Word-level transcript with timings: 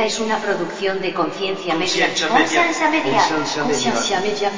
Esta 0.00 0.14
es 0.14 0.20
una 0.20 0.38
producción 0.38 0.98
de 1.02 1.12
Conciencia 1.12 1.74
Media. 1.74 2.06
Conciencia 2.06 2.90
Media. 2.90 3.20
Conciencia 3.62 4.20
Media. 4.22 4.50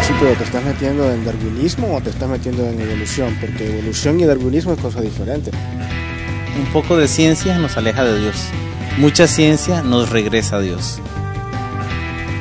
Sí, 0.00 0.12
pero 0.20 0.34
te 0.36 0.44
estás 0.44 0.62
metiendo 0.62 1.10
en 1.10 1.24
darwinismo 1.24 1.96
o 1.96 2.00
te 2.00 2.10
estás 2.10 2.28
metiendo 2.28 2.64
en 2.68 2.80
evolución, 2.80 3.36
porque 3.40 3.78
evolución 3.78 4.20
y 4.20 4.26
darwinismo 4.26 4.74
es 4.74 4.78
cosa 4.78 5.00
diferente. 5.00 5.50
Un 6.56 6.72
poco 6.72 6.96
de 6.96 7.08
ciencia 7.08 7.58
nos 7.58 7.76
aleja 7.76 8.04
de 8.04 8.20
Dios. 8.20 8.36
Mucha 8.98 9.26
ciencia 9.26 9.82
nos 9.82 10.10
regresa 10.10 10.58
a 10.58 10.60
Dios. 10.60 11.00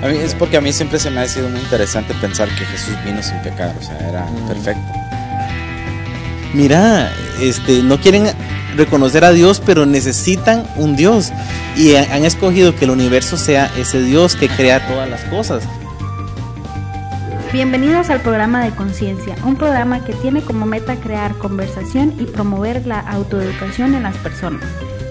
A 0.03 0.07
mí 0.07 0.17
es 0.17 0.35
porque 0.35 0.57
a 0.57 0.61
mí 0.61 0.71
siempre 0.71 0.99
se 0.99 1.09
me 1.09 1.21
ha 1.21 1.27
sido 1.27 1.49
muy 1.49 1.59
interesante 1.59 2.13
pensar 2.21 2.47
que 2.49 2.65
Jesús 2.65 2.93
vino 3.03 3.21
sin 3.23 3.37
pecar, 3.41 3.75
o 3.79 3.83
sea, 3.83 3.97
era 4.07 4.25
perfecto. 4.47 4.81
Mira, 6.53 7.11
este, 7.41 7.81
no 7.81 7.99
quieren 7.99 8.27
reconocer 8.75 9.25
a 9.25 9.31
Dios, 9.31 9.61
pero 9.65 9.85
necesitan 9.85 10.63
un 10.75 10.95
Dios. 10.95 11.31
Y 11.75 11.95
ha- 11.95 12.13
han 12.13 12.25
escogido 12.25 12.75
que 12.75 12.85
el 12.85 12.91
universo 12.91 13.37
sea 13.37 13.71
ese 13.75 14.01
Dios 14.01 14.35
que 14.35 14.47
crea 14.49 14.85
todas 14.87 15.09
las 15.09 15.21
cosas. 15.25 15.63
Bienvenidos 17.51 18.09
al 18.11 18.21
programa 18.21 18.63
de 18.63 18.71
Conciencia, 18.71 19.35
un 19.43 19.55
programa 19.55 20.03
que 20.03 20.13
tiene 20.13 20.41
como 20.41 20.65
meta 20.67 20.95
crear 20.97 21.35
conversación 21.37 22.13
y 22.19 22.25
promover 22.25 22.85
la 22.85 22.99
autoeducación 22.99 23.95
en 23.95 24.03
las 24.03 24.15
personas, 24.17 24.61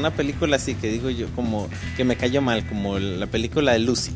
una 0.00 0.10
película 0.10 0.56
así 0.56 0.74
que 0.74 0.88
digo 0.88 1.10
yo, 1.10 1.26
como 1.36 1.68
que 1.96 2.04
me 2.04 2.16
cayó 2.16 2.42
mal, 2.42 2.66
como 2.66 2.98
la 2.98 3.26
película 3.26 3.72
de 3.72 3.78
Lucy. 3.80 4.12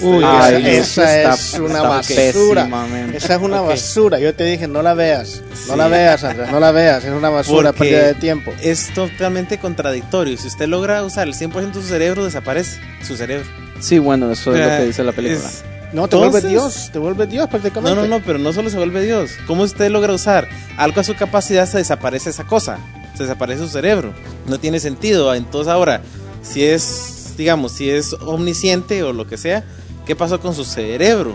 Uy, 0.00 0.22
Ay, 0.24 0.62
esa, 0.64 1.02
está- 1.22 1.34
esa 1.34 1.56
es 1.56 1.58
una 1.58 1.82
basura. 1.82 2.64
pésima. 2.64 2.86
Esa 3.14 3.34
es 3.34 3.42
una 3.42 3.62
Ok. 3.62 3.68
basura. 3.70 4.18
Yo 4.20 4.32
te 4.34 4.44
dije, 4.44 4.68
no 4.68 4.80
la 4.82 4.94
veas. 4.94 5.42
No 5.66 5.72
Sí. 5.72 5.78
la 5.78 5.88
veas, 5.88 6.22
Andrés, 6.22 6.52
no 6.52 6.60
la 6.60 6.70
veas. 6.70 7.04
Es 7.04 7.10
una 7.12 7.30
basura, 7.30 7.72
Porque 7.72 7.90
pérdida 7.90 8.06
de 8.08 8.14
tiempo. 8.14 8.52
Es 8.62 8.94
totalmente 8.94 9.58
contradictorio. 9.58 10.36
Si 10.36 10.46
usted 10.46 10.68
logra 10.68 11.02
usar 11.02 11.26
el 11.26 11.34
100% 11.34 11.80
de 11.80 11.84
su 11.84 11.88
cerebro, 11.88 12.24
desaparece 12.24 12.78
su 13.04 13.16
cerebro. 13.16 13.44
Sí, 13.80 13.98
bueno, 13.98 14.30
eso 14.30 14.54
es 14.54 14.60
lo 14.60 14.68
que 14.78 14.84
dice 14.86 15.02
la 15.02 15.12
película. 15.12 15.48
es- 15.48 15.64
No, 15.92 16.06
te 16.08 16.16
entonces- 16.16 16.30
vuelve 16.42 16.48
Dios. 16.48 16.90
Te 16.92 16.98
vuelve 16.98 17.26
Dios 17.26 17.48
prácticamente. 17.48 17.94
No, 17.96 18.02
no, 18.02 18.18
no, 18.18 18.24
pero 18.24 18.38
no 18.38 18.52
solo 18.52 18.70
se 18.70 18.76
vuelve 18.76 19.02
Dios. 19.04 19.32
¿Cómo 19.46 19.62
usted 19.62 19.88
logra 19.90 20.12
usar 20.12 20.48
algo 20.76 21.00
a 21.00 21.04
su 21.04 21.14
capacidad? 21.16 21.66
Se 21.68 21.78
desaparece 21.78 22.30
esa 22.30 22.44
cosa. 22.44 22.78
Se 23.16 23.24
desaparece 23.24 23.62
su 23.62 23.68
cerebro. 23.68 24.12
No 24.46 24.58
tiene 24.58 24.80
sentido. 24.80 25.34
Entonces 25.34 25.72
ahora, 25.72 26.02
si 26.42 26.64
es, 26.64 27.34
digamos, 27.36 27.72
si 27.72 27.90
es 27.90 28.12
omnisciente 28.14 29.02
o 29.02 29.12
lo 29.12 29.26
que 29.26 29.36
sea, 29.36 29.64
¿qué 30.04 30.14
pasó 30.14 30.40
con 30.40 30.54
su 30.54 30.64
cerebro? 30.64 31.34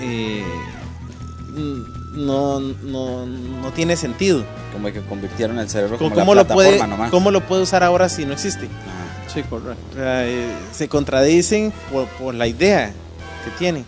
Eh, 0.00 0.44
no, 2.14 2.60
no, 2.60 3.26
no 3.26 3.70
tiene 3.72 3.96
sentido. 3.96 4.44
Como 4.72 4.90
que 4.92 5.00
convirtieron 5.02 5.58
el 5.58 5.68
cerebro 5.68 5.98
¿Cómo, 5.98 6.10
como 6.10 6.20
cómo 6.22 6.34
la 6.34 6.42
lo 6.42 6.48
puede, 6.48 6.86
nomás. 6.86 7.10
¿Cómo 7.10 7.30
lo 7.30 7.46
puede 7.46 7.62
usar 7.62 7.82
ahora 7.82 8.08
si 8.08 8.24
no 8.24 8.32
existe? 8.32 8.68
Sí, 9.32 9.42
correcto. 9.44 9.82
se 10.72 10.88
contradicen 10.88 11.72
por, 11.90 12.06
por 12.06 12.34
la 12.34 12.46
idea 12.46 12.92
que 13.44 13.50
tienen. 13.58 13.84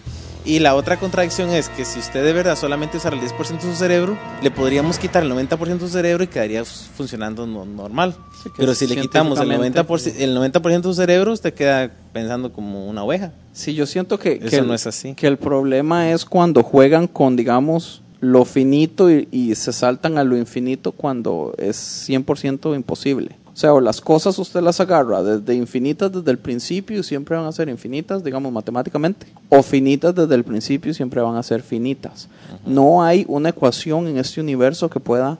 Y 0.46 0.58
la 0.58 0.74
otra 0.74 0.98
contradicción 0.98 1.50
es 1.50 1.70
que 1.70 1.86
si 1.86 1.98
usted 1.98 2.22
de 2.22 2.32
verdad 2.34 2.54
solamente 2.56 2.98
usara 2.98 3.16
el 3.16 3.22
10% 3.22 3.52
de 3.54 3.72
su 3.72 3.74
cerebro, 3.76 4.18
le 4.42 4.50
podríamos 4.50 4.98
quitar 4.98 5.22
el 5.22 5.30
90% 5.32 5.56
de 5.74 5.80
su 5.80 5.88
cerebro 5.88 6.22
y 6.24 6.26
quedaría 6.26 6.64
funcionando 6.66 7.46
no- 7.46 7.64
normal. 7.64 8.14
Sí, 8.42 8.50
Pero 8.54 8.74
si 8.74 8.86
le 8.86 8.96
quitamos 9.00 9.38
el 9.40 9.46
científicamente- 9.48 9.80
90%, 9.80 10.16
el 10.22 10.34
90% 10.34 10.88
de 10.88 10.94
su 10.94 11.00
cerebro, 11.00 11.32
usted 11.32 11.54
queda 11.54 11.90
pensando 12.12 12.52
como 12.52 12.86
una 12.86 13.02
oveja. 13.04 13.32
Sí, 13.54 13.72
yo 13.74 13.86
siento 13.86 14.18
que, 14.18 14.32
Eso 14.34 14.50
que 14.50 14.56
el, 14.56 14.66
no 14.66 14.74
es 14.74 14.86
así. 14.86 15.14
que 15.14 15.26
el 15.26 15.38
problema 15.38 16.10
es 16.10 16.26
cuando 16.26 16.62
juegan 16.62 17.06
con, 17.06 17.36
digamos, 17.36 18.02
lo 18.20 18.44
finito 18.44 19.10
y, 19.10 19.26
y 19.32 19.54
se 19.54 19.72
saltan 19.72 20.18
a 20.18 20.24
lo 20.24 20.36
infinito 20.36 20.92
cuando 20.92 21.54
es 21.56 21.76
100% 22.08 22.74
imposible. 22.74 23.36
O 23.54 23.56
sea, 23.56 23.72
o 23.72 23.80
las 23.80 24.00
cosas 24.00 24.36
usted 24.40 24.60
las 24.62 24.80
agarra 24.80 25.22
desde 25.22 25.54
infinitas 25.54 26.10
desde 26.10 26.28
el 26.32 26.38
principio 26.38 26.98
y 26.98 27.02
siempre 27.04 27.36
van 27.36 27.46
a 27.46 27.52
ser 27.52 27.68
infinitas, 27.68 28.24
digamos, 28.24 28.52
matemáticamente, 28.52 29.28
o 29.48 29.62
finitas 29.62 30.12
desde 30.12 30.34
el 30.34 30.42
principio 30.42 30.90
y 30.90 30.94
siempre 30.94 31.20
van 31.20 31.36
a 31.36 31.42
ser 31.44 31.62
finitas. 31.62 32.28
No 32.66 33.04
hay 33.04 33.24
una 33.28 33.50
ecuación 33.50 34.08
en 34.08 34.18
este 34.18 34.40
universo 34.40 34.90
que 34.90 34.98
pueda 34.98 35.38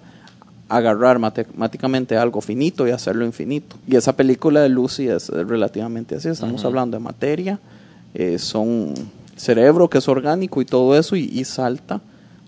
agarrar 0.69 1.19
matemáticamente 1.19 2.17
algo 2.17 2.41
finito 2.41 2.87
y 2.87 2.93
hacerlo 2.93 3.25
infinito. 3.27 3.77
Y 3.87 3.97
esa 3.97 4.15
película 4.15 4.61
de 4.61 4.69
Lucy 4.69 5.09
es 5.09 5.29
relativamente 5.29 6.15
así. 6.15 6.29
Estamos 6.29 6.65
hablando 6.65 6.97
de 6.97 7.03
materia, 7.03 7.59
eh, 8.15 8.39
son 8.39 8.95
cerebro 9.37 9.91
que 9.91 9.99
es 9.99 10.09
orgánico 10.09 10.63
y 10.63 10.65
todo 10.65 10.97
eso 10.97 11.17
y, 11.17 11.25
y 11.25 11.45
salta 11.45 12.01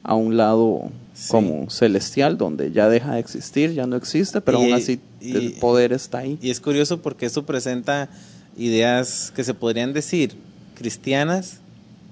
a 0.05 0.15
un 0.15 0.37
lado 0.37 0.83
Sí. 1.17 1.31
como 1.31 1.71
celestial 1.71 2.37
donde 2.37 2.73
ya 2.73 2.91
deja 2.91 3.15
de 3.15 3.21
existir, 3.21 3.73
ya 3.73 3.87
no 3.87 3.97
existe, 3.97 4.43
pero 4.43 4.61
Y- 4.61 4.65
aún 4.65 4.73
así 4.75 5.01
y- 5.29 5.37
el 5.37 5.53
poder 5.55 5.93
está 5.93 6.19
ahí. 6.19 6.39
Y 6.43 6.51
es 6.51 6.61
curioso 6.61 7.03
porque 7.03 7.27
eso 7.27 7.45
presenta 7.45 8.09
ideas 8.57 9.33
que 9.35 9.45
se 9.45 9.55
podrían 9.55 9.93
decir 9.93 10.35
cristianas 10.75 11.59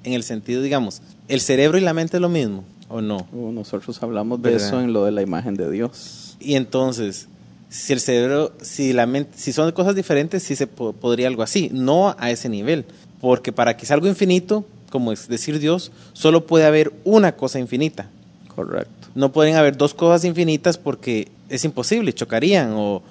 en 0.05 0.13
el 0.13 0.23
sentido, 0.23 0.63
digamos, 0.63 1.01
el 1.29 1.41
cerebro 1.41 1.79
y 1.79 1.81
la 1.81 1.95
mente 1.95 2.17
es 2.17 2.21
lo 2.21 2.29
mismo, 2.29 2.65
¿o 2.89 3.01
no? 3.01 3.27
Uh, 3.33 3.53
Nosotros 3.53 4.03
hablamos 4.03 4.43
de 4.43 4.51
¿Verdad? 4.51 4.67
eso 4.69 4.81
en 4.81 4.93
lo 4.93 5.05
de 5.05 5.13
la 5.13 5.23
imagen 5.23 5.55
de 5.55 5.71
Dios. 5.71 6.37
Y 6.41 6.55
entonces, 6.57 7.29
si 7.71 7.93
el 7.93 8.01
cerebro, 8.01 8.53
si 8.61 8.93
la 8.93 9.07
mente, 9.07 9.33
si 9.37 9.53
son 9.53 9.71
cosas 9.73 9.95
diferentes, 9.95 10.43
sí 10.43 10.57
se 10.57 10.67
po- 10.67 10.93
podría 10.93 11.29
algo 11.29 11.43
así, 11.43 11.71
no 11.73 12.15
a 12.19 12.31
ese 12.31 12.49
nivel, 12.49 12.85
porque 13.21 13.53
para 13.53 13.77
que 13.77 13.87
sea 13.87 13.95
algo 13.95 14.09
infinito, 14.09 14.67
como 14.91 15.13
es 15.13 15.29
decir 15.29 15.59
Dios, 15.59 15.91
solo 16.13 16.47
puede 16.47 16.67
haber 16.67 16.93
una 17.05 17.33
cosa 17.37 17.59
infinita. 17.59 18.11
Correcto. 18.55 19.09
No 19.15 19.33
pueden 19.33 19.57
haber 19.57 19.77
dos 19.77 19.95
cosas 19.95 20.25
infinitas 20.25 20.77
porque 20.79 21.29
es 21.49 21.65
imposible, 21.65 22.13
chocarían 22.13 22.73
o 22.75 23.03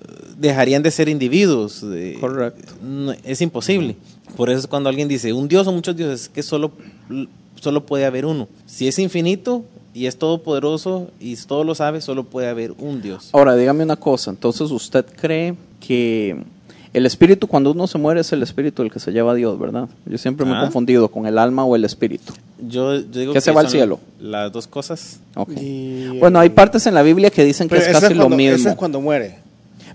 eh, 0.00 0.06
dejarían 0.38 0.82
de 0.82 0.90
ser 0.90 1.08
individuos. 1.08 1.84
eh, 1.92 2.16
Correcto. 2.20 2.74
no, 2.82 3.12
es 3.24 3.40
imposible. 3.40 3.96
Por 4.36 4.48
eso 4.50 4.60
es 4.60 4.66
cuando 4.66 4.88
alguien 4.88 5.08
dice 5.08 5.32
un 5.32 5.48
dios 5.48 5.66
o 5.66 5.72
muchos 5.72 5.96
dioses, 5.96 6.22
es 6.22 6.28
que 6.28 6.42
solo, 6.42 6.72
solo 7.56 7.84
puede 7.84 8.04
haber 8.06 8.24
uno. 8.26 8.48
Si 8.66 8.86
es 8.86 8.98
infinito 8.98 9.64
y 9.92 10.06
es 10.06 10.16
todopoderoso 10.16 11.10
y 11.18 11.34
todo 11.36 11.64
lo 11.64 11.74
sabe, 11.74 12.00
solo 12.00 12.24
puede 12.24 12.48
haber 12.48 12.72
un 12.78 13.02
dios. 13.02 13.30
Ahora, 13.32 13.56
dígame 13.56 13.82
una 13.82 13.96
cosa. 13.96 14.30
Entonces, 14.30 14.70
¿usted 14.70 15.04
cree 15.20 15.56
que 15.80 16.36
el 16.92 17.06
espíritu 17.06 17.46
cuando 17.46 17.70
uno 17.70 17.86
se 17.86 17.98
muere 17.98 18.20
es 18.20 18.32
el 18.32 18.42
espíritu 18.42 18.82
el 18.82 18.90
que 18.90 18.98
se 18.98 19.12
lleva 19.12 19.32
a 19.32 19.34
Dios, 19.34 19.58
verdad? 19.58 19.88
Yo 20.06 20.18
siempre 20.18 20.44
me 20.44 20.52
he 20.52 20.56
Ah. 20.56 20.60
confundido 20.62 21.08
con 21.08 21.26
el 21.26 21.38
alma 21.38 21.64
o 21.64 21.76
el 21.76 21.84
espíritu. 21.84 22.32
Yo, 22.66 22.96
yo 22.96 23.02
digo 23.20 23.32
¿Qué 23.32 23.40
se 23.40 23.52
va 23.52 23.60
al 23.60 23.68
cielo? 23.70 24.00
Las 24.20 24.50
dos 24.52 24.66
cosas. 24.66 25.20
Y, 25.56 26.18
Bueno, 26.18 26.40
hay 26.40 26.48
partes 26.50 26.86
en 26.86 26.94
la 26.94 27.02
Biblia 27.02 27.30
que 27.30 27.44
dicen 27.44 27.68
que 27.68 27.76
es 27.76 27.86
casi 27.88 28.06
cuando- 28.14 28.28
lo 28.28 28.36
mismo. 28.36 28.56
Eso 28.56 28.68
es 28.70 28.74
cuando 28.76 29.00
muere. 29.00 29.38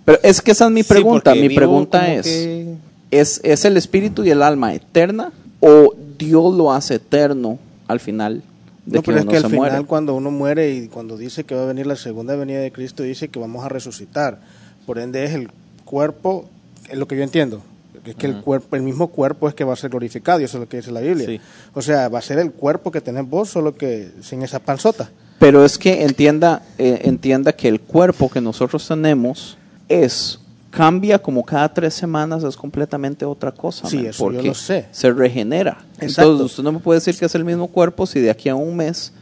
Pero 0.06 0.20
es 0.24 0.42
que 0.42 0.52
esa 0.52 0.66
es 0.66 0.72
mi 0.72 0.84
pregunta. 0.84 1.34
mi 1.36 1.50
pregunta 1.50 2.14
es, 2.14 2.24
que- 2.26 2.76
es, 3.12 3.42
¿es 3.44 3.66
el 3.66 3.76
espíritu 3.78 4.24
y 4.24 4.30
el 4.30 4.42
alma 4.42 4.74
eterna 4.74 5.32
o 5.60 5.94
Dios 6.18 6.54
lo 6.56 6.72
hace 6.72 6.96
eterno 6.96 7.60
al 7.88 8.00
final 8.00 8.42
de 8.86 8.98
No, 8.98 9.02
que 9.02 9.06
pero 9.08 9.18
es 9.18 9.24
uno 9.24 9.32
que 9.32 9.38
al 9.38 9.44
final 9.46 9.58
muere? 9.58 9.84
cuando 9.86 10.14
uno 10.16 10.32
muere 10.32 10.74
y 10.76 10.88
cuando 10.88 11.18
dice 11.18 11.44
que 11.44 11.56
va 11.56 11.64
a 11.64 11.66
venir 11.66 11.88
la 11.88 11.96
segunda 11.96 12.36
venida 12.36 12.60
de 12.60 12.72
Cristo, 12.72 13.04
dice 13.04 13.28
que 13.30 13.40
vamos 13.40 13.66
a 13.66 13.70
resucitar. 13.70 14.40
Por 14.86 15.00
ende 15.00 15.24
es 15.26 15.32
el 15.34 15.50
cuerpo, 15.86 16.46
es 16.90 16.98
lo 16.98 17.08
que 17.08 17.16
yo 17.16 17.24
entiendo, 17.24 17.62
es 18.06 18.16
que 18.16 18.28
el 18.28 18.42
cuerpo, 18.42 18.76
el 18.76 18.82
mismo 18.82 19.08
cuerpo 19.08 19.48
es 19.48 19.56
que 19.56 19.64
va 19.64 19.74
a 19.74 19.76
ser 19.76 19.90
glorificado, 19.90 20.40
y 20.40 20.44
eso 20.44 20.58
es 20.58 20.62
lo 20.62 20.70
que 20.70 20.78
dice 20.78 20.92
la 20.92 21.02
Biblia. 21.02 21.26
Sí. 21.26 21.42
O 21.74 21.82
sea, 21.82 22.08
va 22.10 22.20
a 22.20 22.22
ser 22.22 22.40
el 22.40 22.52
cuerpo 22.52 22.92
que 22.92 23.02
tenés 23.02 23.28
vos, 23.28 23.50
solo 23.50 23.76
que 23.76 24.12
sin 24.22 24.44
esa 24.44 24.60
panzota. 24.60 25.10
Pero 25.40 25.66
es 25.66 25.78
que 25.78 26.04
entienda, 26.04 26.62
eh, 26.78 27.02
entienda 27.04 27.54
que 27.54 27.68
el 27.68 27.82
cuerpo 27.82 28.30
que 28.30 28.42
nosotros 28.42 28.88
tenemos 28.88 29.58
es 29.90 30.40
cambia 30.70 31.20
como 31.20 31.44
cada 31.44 31.74
tres 31.74 31.94
semanas, 31.94 32.44
es 32.44 32.56
completamente 32.56 33.26
otra 33.26 33.52
cosa. 33.52 33.88
Sí, 33.88 33.98
man, 33.98 34.06
eso 34.08 34.18
yo 34.18 34.32
porque 34.32 34.48
lo 34.48 34.54
sé. 34.54 34.86
Se 34.92 35.12
regenera. 35.12 35.78
Exacto. 36.00 36.32
Entonces 36.32 36.46
usted 36.46 36.64
no 36.64 36.74
me 36.74 36.80
puede 36.80 37.00
decir 37.00 37.18
que 37.18 37.26
es 37.26 37.36
el 37.36 37.46
mismo 37.46 37.68
cuerpo 37.68 38.06
si 38.06 38.20
de 38.20 38.30
aquí 38.30 38.50
a 38.50 38.56
un 38.56 38.76
mes 38.76 39.14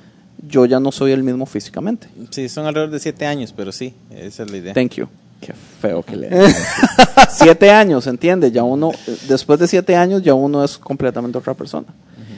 yo 0.47 0.65
ya 0.65 0.79
no 0.79 0.91
soy 0.91 1.11
el 1.11 1.23
mismo 1.23 1.45
físicamente. 1.45 2.07
Sí, 2.31 2.49
son 2.49 2.65
alrededor 2.65 2.91
de 2.91 2.99
siete 2.99 3.25
años, 3.25 3.53
pero 3.55 3.71
sí, 3.71 3.93
esa 4.11 4.43
es 4.43 4.51
la 4.51 4.57
idea. 4.57 4.73
Thank 4.73 4.93
you. 4.95 5.07
Qué 5.45 5.53
feo 5.81 6.01
que 6.03 6.15
le 6.15 6.29
Siete 7.29 7.71
años, 7.71 8.07
¿entiende? 8.07 8.51
Ya 8.51 8.63
uno, 8.63 8.91
después 9.27 9.59
de 9.59 9.67
siete 9.67 9.95
años, 9.95 10.21
ya 10.23 10.33
uno 10.33 10.63
es 10.63 10.77
completamente 10.77 11.37
otra 11.37 11.53
persona. 11.53 11.87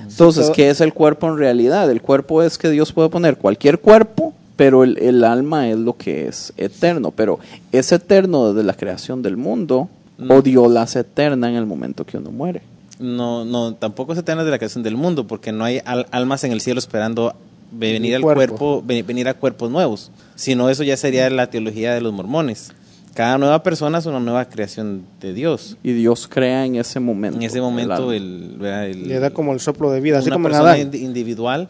Entonces, 0.07 0.49
¿qué 0.51 0.69
es 0.69 0.79
el 0.81 0.93
cuerpo 0.93 1.27
en 1.27 1.37
realidad? 1.37 1.89
El 1.91 2.01
cuerpo 2.01 2.41
es 2.41 2.57
que 2.57 2.69
Dios 2.69 2.93
puede 2.93 3.09
poner 3.09 3.37
cualquier 3.37 3.79
cuerpo, 3.79 4.33
pero 4.55 4.83
el, 4.83 4.97
el 4.99 5.23
alma 5.23 5.67
es 5.69 5.77
lo 5.77 5.97
que 5.97 6.27
es 6.27 6.53
eterno. 6.57 7.11
Pero 7.11 7.39
es 7.71 7.91
eterno 7.91 8.53
desde 8.53 8.65
la 8.65 8.73
creación 8.75 9.21
del 9.21 9.35
mundo, 9.35 9.89
o 10.29 10.41
Dios 10.41 10.71
la 10.71 10.83
hace 10.83 10.99
eterna 10.99 11.49
en 11.49 11.55
el 11.55 11.65
momento 11.65 12.05
que 12.05 12.17
uno 12.17 12.31
muere. 12.31 12.61
No, 12.99 13.43
no, 13.43 13.73
tampoco 13.73 14.15
se 14.15 14.23
trata 14.23 14.45
de 14.45 14.51
la 14.51 14.57
creación 14.57 14.83
del 14.83 14.95
mundo, 14.95 15.27
porque 15.27 15.51
no 15.51 15.65
hay 15.65 15.81
al- 15.83 16.07
almas 16.11 16.45
en 16.45 16.53
el 16.53 16.61
cielo 16.61 16.79
esperando 16.79 17.33
venir 17.71 18.15
al 18.15 18.21
cuerpo. 18.21 18.55
cuerpo, 18.57 18.83
ve- 18.85 19.03
venir 19.03 19.27
a 19.27 19.33
cuerpos 19.33 19.69
nuevos. 19.69 20.11
Sino 20.35 20.69
eso 20.69 20.83
ya 20.83 20.95
sería 20.95 21.29
la 21.29 21.49
teología 21.49 21.93
de 21.93 21.99
los 21.99 22.13
mormones. 22.13 22.71
Cada 23.15 23.37
nueva 23.39 23.63
persona 23.63 23.97
es 23.97 24.05
una 24.05 24.19
nueva 24.19 24.45
creación 24.45 25.03
de 25.21 25.33
Dios. 25.33 25.77
Y 25.83 25.93
Dios 25.93 26.27
crea 26.27 26.65
en 26.65 26.75
ese 26.75 26.99
momento. 26.99 27.37
En 27.37 27.43
ese 27.43 27.59
momento 27.61 28.11
el, 28.11 28.57
el- 28.61 29.07
Le 29.07 29.19
da 29.19 29.31
como 29.31 29.53
el 29.53 29.59
soplo 29.59 29.89
de 29.89 30.01
vida, 30.01 30.19
así 30.19 30.29
como 30.29 30.43
persona 30.49 30.71
Adán. 30.73 30.91
indi- 30.91 30.99
individual 31.01 31.69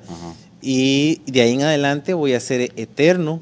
y 0.61 1.21
de 1.31 1.41
ahí 1.41 1.53
en 1.53 1.61
adelante 1.61 2.13
voy 2.13 2.33
a 2.33 2.39
ser 2.39 2.71
eterno. 2.75 3.41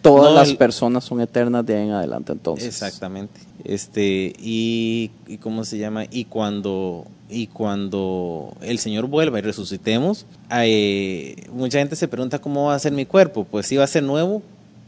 Todas 0.00 0.30
No, 0.32 0.36
las 0.38 0.48
el- 0.50 0.56
personas 0.58 1.04
son 1.04 1.20
eternas 1.20 1.64
de 1.64 1.76
ahí 1.76 1.84
en 1.86 1.92
adelante, 1.92 2.32
entonces. 2.32 2.66
Exactamente. 2.66 3.40
Este 3.64 4.34
y, 4.38 5.10
y 5.26 5.38
cómo 5.38 5.64
se 5.64 5.78
llama 5.78 6.04
y 6.10 6.24
cuando 6.24 7.06
y 7.30 7.46
cuando 7.46 8.54
el 8.60 8.78
Señor 8.78 9.06
vuelva 9.06 9.38
y 9.38 9.42
resucitemos, 9.42 10.26
eh, 10.50 11.46
mucha 11.52 11.78
gente 11.78 11.96
se 11.96 12.06
pregunta 12.08 12.38
cómo 12.38 12.66
va 12.66 12.74
a 12.74 12.78
ser 12.78 12.92
mi 12.92 13.06
cuerpo. 13.06 13.44
Pues 13.50 13.66
sí 13.66 13.76
va 13.76 13.84
a 13.84 13.88
ser 13.88 14.02
nuevo, 14.02 14.42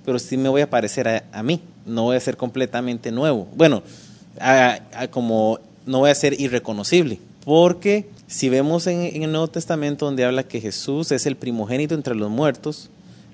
pero 0.07 0.19
sí 0.19 0.39
me 0.39 0.49
voy 0.49 0.63
a 0.63 0.71
parecer 0.71 1.07
a, 1.09 1.25
a 1.33 1.43
mí. 1.43 1.61
No 1.85 2.05
voy 2.05 2.17
a 2.17 2.21
ser 2.21 2.37
completamente 2.39 3.11
nuevo. 3.13 3.47
Bueno, 3.55 3.83
a- 4.41 4.79
a- 4.95 5.09
como 5.09 5.59
no 5.85 5.99
voy 5.99 6.11
a 6.11 6.15
ser 6.15 6.41
irreconocible, 6.41 7.19
porque 7.45 8.09
si 8.27 8.49
vemos 8.49 8.87
en, 8.87 9.03
en 9.03 9.23
el 9.25 9.31
Nuevo 9.33 9.49
Testamento 9.49 10.07
donde 10.07 10.25
habla 10.25 10.43
que 10.45 10.61
Jesús 10.61 11.13
es 11.13 11.27
el 11.27 11.37
primogénito 11.37 11.95
entre 11.95 12.15
los 12.15 12.31
muertos, 12.31 12.89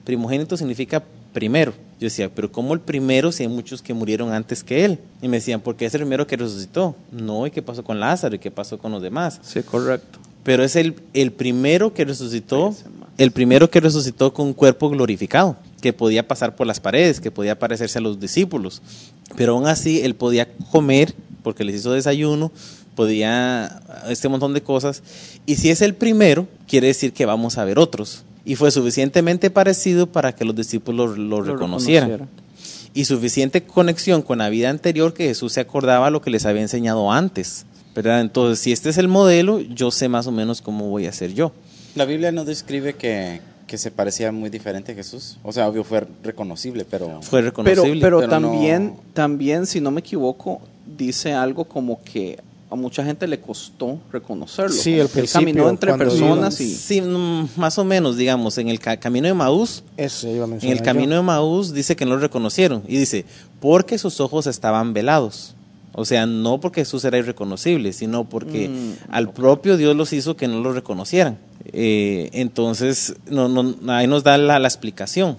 primogénito 0.04 0.56
significa 0.56 1.02
primero. 1.32 1.72
Yo 1.98 2.06
decía, 2.06 2.28
pero 2.34 2.50
¿cómo 2.52 2.75
el 2.75 2.80
primero 2.80 3.30
si 3.32 3.44
hay 3.44 3.48
muchos 3.48 3.80
que 3.80 3.94
murieron 3.94 4.32
antes 4.32 4.62
que 4.64 4.84
él? 4.84 4.98
Y 5.22 5.28
me 5.28 5.36
decían, 5.38 5.60
porque 5.60 5.86
es 5.86 5.94
el 5.94 6.00
primero 6.00 6.26
que 6.26 6.36
resucitó. 6.36 6.94
No, 7.12 7.46
¿y 7.46 7.50
qué 7.52 7.62
pasó 7.62 7.84
con 7.84 8.00
Lázaro? 8.00 8.34
¿Y 8.34 8.38
qué 8.38 8.50
pasó 8.50 8.76
con 8.78 8.90
los 8.92 9.00
demás? 9.00 9.38
Sí, 9.42 9.62
correcto. 9.62 10.18
Pero 10.42 10.64
es 10.64 10.75
el, 10.76 10.96
el 11.14 11.30
primero 11.32 11.94
que 11.94 12.04
resucitó. 12.04 12.75
El 13.19 13.31
primero 13.31 13.70
que 13.70 13.81
resucitó 13.81 14.32
con 14.32 14.47
un 14.49 14.53
cuerpo 14.55 14.88
glorificado, 14.88 15.56
que 15.81 15.93
podía 15.93 16.26
pasar 16.26 16.56
por 16.56 16.67
las 16.67 16.81
paredes, 16.81 17.20
que 17.20 17.31
podía 17.31 17.59
parecerse 17.59 17.99
a 17.99 18.03
los 18.03 18.20
discípulos. 18.20 18.82
Pero 19.37 19.55
aún 19.55 19.67
así, 19.67 20.00
él 20.00 20.14
podía 20.14 20.49
comer, 20.70 21.14
porque 21.43 21.64
les 21.64 21.76
hizo 21.76 21.93
desayuno, 21.93 22.53
podía 22.94 23.82
este 24.09 24.29
montón 24.29 24.55
de 24.55 24.62
cosas. 24.62 25.03
Y 25.47 25.56
si 25.56 25.70
es 25.70 25.82
el 25.82 25.94
primero, 25.94 26.47
quiere 26.69 26.88
decir 26.88 27.12
que 27.12 27.26
vamos 27.26 27.59
a 27.59 27.64
ver 27.64 27.79
otros. 27.79 28.25
Y 28.44 28.56
fue 28.56 28.70
suficientemente 28.70 29.50
parecido 29.50 30.06
para 30.06 30.35
que 30.35 30.44
los 30.44 30.55
discípulos 30.56 31.17
lo, 31.19 31.41
Lo 31.41 31.43
reconocieran. 31.43 32.11
reconociera. 32.11 32.43
Y 32.94 33.05
suficiente 33.06 33.62
conexión 33.62 34.20
con 34.23 34.38
la 34.38 34.50
vida 34.50 34.69
anterior 34.69 35.14
que 35.14 35.25
Jesús 35.25 35.55
se 35.55 35.61
acordaba 35.61 36.11
lo 36.11 36.20
que 36.20 36.31
les 36.31 36.44
había 36.44 36.62
enseñado 36.62 37.11
antes. 37.11 37.64
¿verdad? 37.94 38.20
Entonces, 38.20 38.59
si 38.59 38.73
este 38.73 38.91
es 38.91 38.99
el 38.99 39.09
modelo, 39.09 39.61
yo 39.61 39.91
sé 39.91 40.09
más 40.09 40.26
o 40.26 40.32
menos 40.32 40.62
cómo 40.62 40.88
voy 40.88 41.06
a 41.06 41.12
ser 41.12 41.35
yo. 41.35 41.53
La 41.94 42.04
Biblia 42.04 42.32
no 42.32 42.44
describe 42.44 42.94
que, 42.94 43.40
que 43.66 43.78
se 43.78 43.90
parecía 43.90 44.32
muy 44.32 44.50
diferente 44.50 44.92
a 44.92 44.94
Jesús. 44.94 45.38
O 45.42 45.52
sea, 45.52 45.68
obvio 45.68 45.84
fue 45.84 46.06
reconocible, 46.22 46.86
pero... 46.88 47.20
Fue 47.22 47.42
reconocible. 47.42 48.00
pero, 48.00 48.18
pero 48.18 48.30
también, 48.30 48.86
no- 48.86 49.00
también, 49.12 49.66
si 49.66 49.80
no 49.80 49.90
me 49.90 50.00
equivoco, 50.00 50.60
dice 50.86 51.32
algo 51.32 51.64
como 51.64 52.02
que 52.02 52.38
a 52.70 52.74
mucha 52.74 53.04
gente 53.04 53.26
le 53.26 53.38
costó 53.38 53.98
reconocerlo. 54.10 54.74
Sí, 54.74 54.92
que 54.94 55.00
él 55.02 55.08
principio, 55.08 55.40
caminó 55.40 55.68
entre 55.68 55.92
personas 55.94 56.58
vino- 56.58 56.70
y... 56.70 56.74
Sí, 56.74 57.02
mm, 57.02 57.48
más 57.56 57.76
o 57.78 57.84
menos, 57.84 58.16
digamos, 58.16 58.56
en 58.56 58.68
el 58.68 58.80
ca- 58.80 58.96
camino 58.96 59.26
de 59.28 59.34
Maús, 59.34 59.84
Eso 59.98 60.28
iba 60.28 60.44
a 60.44 60.46
en 60.46 60.50
mencionar 60.52 60.76
el 60.78 60.82
camino 60.82 61.14
de 61.16 61.20
Maús 61.22 61.74
dice 61.74 61.94
que 61.96 62.06
no 62.06 62.12
lo 62.12 62.20
reconocieron. 62.20 62.82
Y 62.88 62.96
dice, 62.96 63.26
porque 63.60 63.98
sus 63.98 64.20
ojos 64.20 64.46
estaban 64.46 64.94
velados. 64.94 65.54
O 65.94 66.04
sea, 66.06 66.24
no 66.26 66.58
porque 66.58 66.80
Jesús 66.82 67.04
era 67.04 67.18
irreconocible, 67.18 67.92
sino 67.92 68.24
porque 68.24 68.68
Mm, 68.70 68.92
al 69.12 69.30
propio 69.30 69.76
Dios 69.76 69.94
los 69.94 70.12
hizo 70.12 70.36
que 70.36 70.48
no 70.48 70.60
lo 70.60 70.72
reconocieran. 70.72 71.36
Eh, 71.66 72.30
entonces, 72.32 73.14
no, 73.30 73.48
no, 73.48 73.74
ahí 73.92 74.06
nos 74.06 74.24
da 74.24 74.38
la, 74.38 74.58
la 74.58 74.68
explicación 74.68 75.36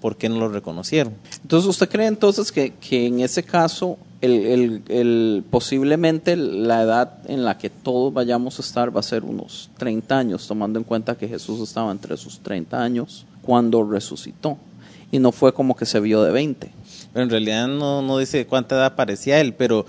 por 0.00 0.16
qué 0.16 0.28
no 0.28 0.38
lo 0.40 0.48
reconocieron. 0.48 1.14
Entonces, 1.42 1.68
¿usted 1.70 1.88
cree 1.88 2.08
entonces 2.08 2.50
que, 2.50 2.72
que 2.74 3.06
en 3.06 3.20
ese 3.20 3.44
caso, 3.44 3.96
el, 4.20 4.32
el- 4.46 4.82
el- 4.88 5.44
posiblemente 5.48 6.36
la 6.36 6.82
edad 6.82 7.18
en 7.28 7.44
la 7.44 7.56
que 7.58 7.70
todos 7.70 8.12
vayamos 8.12 8.58
a 8.58 8.62
estar 8.62 8.94
va 8.94 8.98
a 9.00 9.04
ser 9.04 9.22
unos 9.22 9.70
30 9.78 10.18
años, 10.18 10.48
tomando 10.48 10.80
en 10.80 10.84
cuenta 10.84 11.14
que 11.16 11.28
Jesús 11.28 11.60
estaba 11.60 11.92
entre 11.92 12.16
sus 12.16 12.40
30 12.40 12.82
años 12.82 13.24
cuando 13.42 13.84
resucitó? 13.84 14.58
Y 15.12 15.18
no 15.20 15.30
fue 15.30 15.52
como 15.54 15.76
que 15.76 15.86
se 15.86 16.00
vio 16.00 16.22
de 16.22 16.32
20. 16.32 16.72
Pero 17.12 17.24
en 17.24 17.30
realidad 17.30 17.66
no, 17.68 18.02
no 18.02 18.18
dice 18.18 18.46
cuánta 18.46 18.74
edad 18.76 18.94
parecía 18.94 19.40
él, 19.40 19.54
pero 19.54 19.84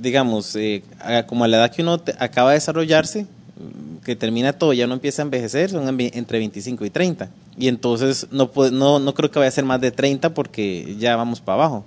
digamos, 0.00 0.56
eh, 0.56 0.82
como 1.26 1.44
a 1.44 1.48
la 1.48 1.58
edad 1.58 1.70
que 1.70 1.82
uno 1.82 1.98
te- 1.98 2.14
acaba 2.18 2.50
de 2.50 2.54
desarrollarse, 2.56 3.22
mm, 3.24 4.04
que 4.04 4.16
termina 4.16 4.52
todo, 4.54 4.72
ya 4.72 4.86
no 4.86 4.94
empieza 4.94 5.22
a 5.22 5.24
envejecer, 5.24 5.70
son 5.70 6.00
entre 6.00 6.38
25 6.38 6.84
y 6.86 6.90
30. 6.90 7.28
Y 7.58 7.68
entonces 7.68 8.26
no, 8.30 8.50
puede- 8.50 8.70
no, 8.70 8.98
no 8.98 9.12
creo 9.14 9.30
que 9.30 9.38
vaya 9.38 9.48
a 9.50 9.52
ser 9.52 9.64
más 9.64 9.80
de 9.80 9.90
30 9.90 10.32
porque 10.32 10.96
ya 10.98 11.14
vamos 11.16 11.40
para 11.40 11.56
abajo. 11.56 11.84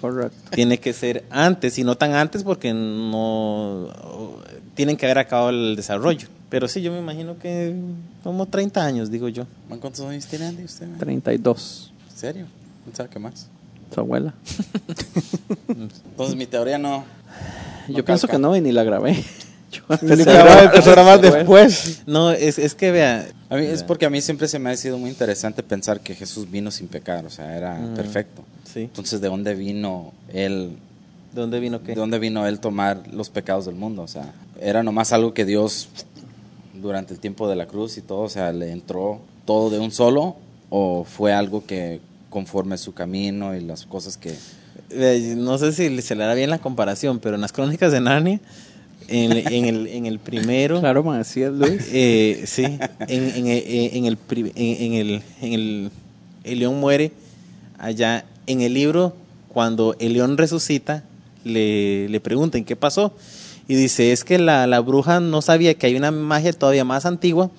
Correcto. 0.00 0.36
Tiene 0.50 0.78
que 0.78 0.92
ser 0.92 1.24
antes, 1.30 1.78
y 1.78 1.84
no 1.84 1.96
tan 1.96 2.12
antes 2.14 2.42
porque 2.42 2.74
no 2.74 3.88
tienen 4.74 4.96
que 4.96 5.06
haber 5.06 5.18
acabado 5.18 5.50
el 5.50 5.76
desarrollo. 5.76 6.28
Pero 6.50 6.68
sí, 6.68 6.82
yo 6.82 6.92
me 6.92 6.98
imagino 6.98 7.38
que 7.38 7.74
como 8.22 8.46
30 8.46 8.84
años, 8.84 9.10
digo 9.10 9.28
yo. 9.28 9.46
¿Cuántos 9.68 10.00
años 10.00 10.26
tiene 10.26 10.46
Andy 10.46 10.64
usted? 10.64 10.86
man? 10.88 10.98
32. 10.98 11.92
¿En 12.10 12.16
serio? 12.16 12.46
¿No 12.86 12.94
sabe 12.94 13.08
qué 13.08 13.18
más? 13.18 13.48
Su 13.94 14.00
abuela. 14.00 14.34
Entonces 15.68 16.36
mi 16.36 16.46
teoría 16.46 16.78
no... 16.78 17.04
Yo 17.88 18.04
pienso 18.04 18.26
que 18.28 18.38
no 18.38 18.56
y 18.56 18.60
ni 18.60 18.72
la 18.72 18.82
grabé. 18.82 19.22
Yo 19.70 19.82
Ni 20.02 20.12
empezó 20.12 20.90
a 20.90 20.94
grabar 20.94 21.20
después. 21.20 22.02
No, 22.06 22.30
es, 22.30 22.58
es 22.58 22.74
que 22.74 22.92
vea, 22.92 23.26
A 23.50 23.56
mí, 23.56 23.64
es 23.66 23.82
porque 23.82 24.06
a 24.06 24.10
mí 24.10 24.20
siempre 24.20 24.46
se 24.46 24.58
me 24.60 24.70
ha 24.70 24.76
sido 24.76 24.98
muy 24.98 25.10
interesante 25.10 25.62
pensar 25.64 26.00
que 26.00 26.14
Jesús 26.14 26.48
vino 26.50 26.70
sin 26.70 26.86
pecar, 26.86 27.26
o 27.26 27.30
sea, 27.30 27.56
era 27.56 27.74
Mm. 27.74 27.94
perfecto. 27.94 28.42
sí, 28.72 28.80
Entonces, 28.82 29.20
¿de 29.20 29.28
dónde 29.28 29.54
vino 29.54 30.12
él? 30.32 30.76
¿de 31.32 31.40
dónde 31.40 31.58
vino 31.58 31.82
qué? 31.82 31.88
¿De 31.88 31.94
dónde 32.00 32.20
vino 32.20 32.46
él 32.46 32.60
tomar 32.60 33.02
los 33.12 33.28
pecados 33.30 33.66
del 33.66 33.74
mundo? 33.74 34.02
O 34.02 34.08
sea, 34.08 34.32
era 34.60 34.84
nomás 34.84 35.12
algo 35.12 35.34
que 35.34 35.44
Dios 35.44 35.88
durante 36.74 37.12
el 37.12 37.18
tiempo 37.18 37.48
de 37.48 37.56
la 37.56 37.66
cruz 37.66 37.98
y 37.98 38.00
todo, 38.02 38.20
o 38.20 38.28
sea, 38.28 38.52
le 38.52 38.70
entró 38.70 39.20
todo 39.44 39.70
de 39.70 39.80
un 39.80 39.90
solo 39.90 40.36
o 40.70 41.02
fue 41.04 41.32
algo 41.32 41.64
que 41.66 42.00
conforme 42.38 42.76
su 42.78 42.92
camino 42.94 43.54
y 43.56 43.60
las 43.60 43.86
cosas 43.86 44.16
que 44.16 44.34
Eh, 44.90 45.34
no 45.36 45.56
sé 45.56 45.72
si 45.72 46.02
se 46.02 46.16
le 46.16 46.24
hará 46.24 46.34
bien 46.34 46.50
la 46.50 46.58
comparación, 46.58 47.20
pero 47.20 47.36
en 47.36 47.40
las 47.40 47.52
crónicas 47.52 47.92
de 47.92 48.00
Narnia, 48.00 48.40
en, 49.06 49.30
en 49.32 49.64
el, 49.66 49.86
en 49.86 50.06
el 50.06 50.18
primero, 50.18 50.80
Claro, 50.86 51.04
me 51.04 51.16
decía 51.16 51.48
Luis. 51.50 51.80
eh, 51.92 52.42
sí, 52.46 52.64
en, 52.64 53.22
en, 53.38 53.46
eh, 53.46 53.90
en 53.94 54.04
el, 54.06 54.16
pri- 54.16 54.52
en, 54.56 54.82
en 54.82 54.92
el, 54.94 55.22
en 55.40 55.52
el, 55.52 55.90
el 56.42 56.58
león 56.58 56.80
muere 56.80 57.12
allá 57.78 58.24
en 58.48 58.60
el 58.62 58.74
libro, 58.74 59.14
cuando 59.48 59.94
el 60.00 60.12
león 60.14 60.36
resucita, 60.36 61.04
le, 61.44 62.08
le 62.08 62.18
preguntan 62.20 62.64
qué 62.64 62.74
pasó. 62.74 63.14
Y 63.68 63.74
dice, 63.76 64.10
es 64.12 64.24
que 64.24 64.38
la, 64.40 64.66
la 64.66 64.80
bruja 64.80 65.20
no 65.20 65.40
sabía 65.40 65.74
que 65.74 65.86
hay 65.86 65.94
una 65.94 66.10
magia 66.10 66.52
todavía 66.52 66.84
más 66.84 67.06
antigua 67.06 67.50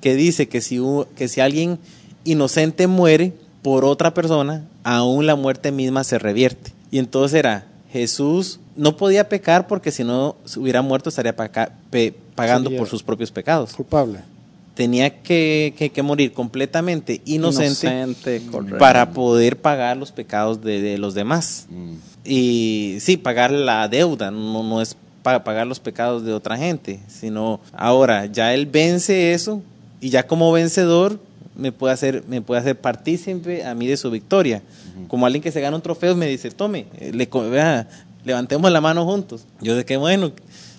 que 0.00 0.14
dice 0.16 0.48
que 0.48 0.60
si, 0.62 0.80
que 1.16 1.28
si 1.28 1.40
alguien 1.40 1.78
inocente 2.24 2.86
muere 2.86 3.34
por 3.62 3.84
otra 3.84 4.12
persona, 4.12 4.64
aún 4.84 5.26
la 5.26 5.36
muerte 5.36 5.70
misma 5.72 6.04
se 6.04 6.18
revierte. 6.18 6.72
Y 6.90 6.98
entonces 6.98 7.38
era, 7.38 7.66
Jesús 7.92 8.58
no 8.76 8.96
podía 8.96 9.28
pecar 9.28 9.66
porque 9.66 9.90
si 9.92 10.02
no 10.04 10.36
se 10.44 10.58
hubiera 10.58 10.82
muerto 10.82 11.08
estaría 11.10 11.36
paca- 11.36 11.72
pe- 11.90 12.14
pagando 12.34 12.68
Sería- 12.70 12.78
por 12.80 12.88
sus 12.88 13.02
propios 13.02 13.30
pecados. 13.30 13.72
Culpable. 13.74 14.20
Tenía 14.74 15.22
que, 15.22 15.74
que- 15.76 15.90
que 15.90 16.02
morir 16.02 16.32
completamente 16.32 17.20
inocente, 17.26 17.86
Inocente, 17.86 18.42
para 18.78 19.10
poder 19.12 19.60
pagar 19.60 19.96
los 19.98 20.10
pecados 20.12 20.62
de, 20.62 20.80
de 20.80 20.96
los 20.98 21.12
demás. 21.14 21.66
mm, 21.68 21.92
Y 22.24 22.96
sí, 23.00 23.16
pagar 23.16 23.50
la 23.50 23.86
deuda, 23.88 24.30
no, 24.30 24.62
no 24.62 24.80
es 24.80 24.96
para 25.22 25.44
pagar 25.44 25.66
los 25.66 25.78
pecados 25.78 26.24
de 26.24 26.32
otra 26.32 26.56
gente, 26.56 27.00
sino 27.08 27.60
ahora 27.72 28.26
ya 28.26 28.54
él 28.54 28.66
vence 28.66 29.34
eso 29.34 29.60
y 30.00 30.08
ya 30.08 30.26
como 30.26 30.50
vencedor 30.52 31.20
me 31.56 31.70
puede 31.72 31.92
hacer 31.94 32.24
me 32.28 32.40
puede 32.40 32.60
hacer 32.60 32.78
partícipe 32.80 33.64
a 33.64 33.74
mí 33.74 33.86
de 33.86 33.96
su 33.96 34.10
victoria. 34.10 34.62
Como 35.08 35.26
alguien 35.26 35.42
que 35.42 35.52
se 35.52 35.60
gana 35.60 35.76
un 35.76 35.82
trofeo 35.82 36.14
me 36.16 36.26
dice, 36.26 36.50
"Tome, 36.50 36.86
eh, 36.98 37.10
le, 37.14 37.28
co- 37.28 37.48
vea, 37.50 37.88
levantemos 38.24 38.70
la 38.72 38.80
mano 38.80 39.04
juntos." 39.04 39.44
Yo 39.60 39.76
sé 39.76 39.84
que 39.84 39.96
bueno, 39.96 40.32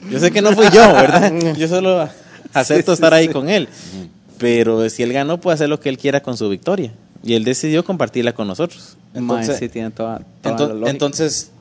yo 0.09 0.19
sé 0.19 0.31
que 0.31 0.41
no 0.41 0.53
fui 0.53 0.65
yo, 0.73 0.81
¿verdad? 0.93 1.31
Yo 1.57 1.67
solo 1.67 2.07
acepto 2.53 2.93
estar 2.93 3.13
ahí 3.13 3.27
con 3.27 3.49
él. 3.49 3.67
Pero 4.37 4.89
si 4.89 5.03
él 5.03 5.13
ganó, 5.13 5.39
puede 5.39 5.55
hacer 5.55 5.69
lo 5.69 5.79
que 5.79 5.89
él 5.89 5.97
quiera 5.97 6.21
con 6.21 6.35
su 6.37 6.49
victoria. 6.49 6.91
Y 7.23 7.35
él 7.35 7.43
decidió 7.45 7.85
compartirla 7.85 8.33
con 8.33 8.47
nosotros. 8.47 8.97
Entonces- 9.13 9.57
sí 9.57 9.69
tiene 9.69 9.91
toda, 9.91 10.21
toda 10.41 10.55
Ento- 10.57 10.67
la 10.67 10.73
lógica. 10.73 10.89
entonces, 10.89 11.51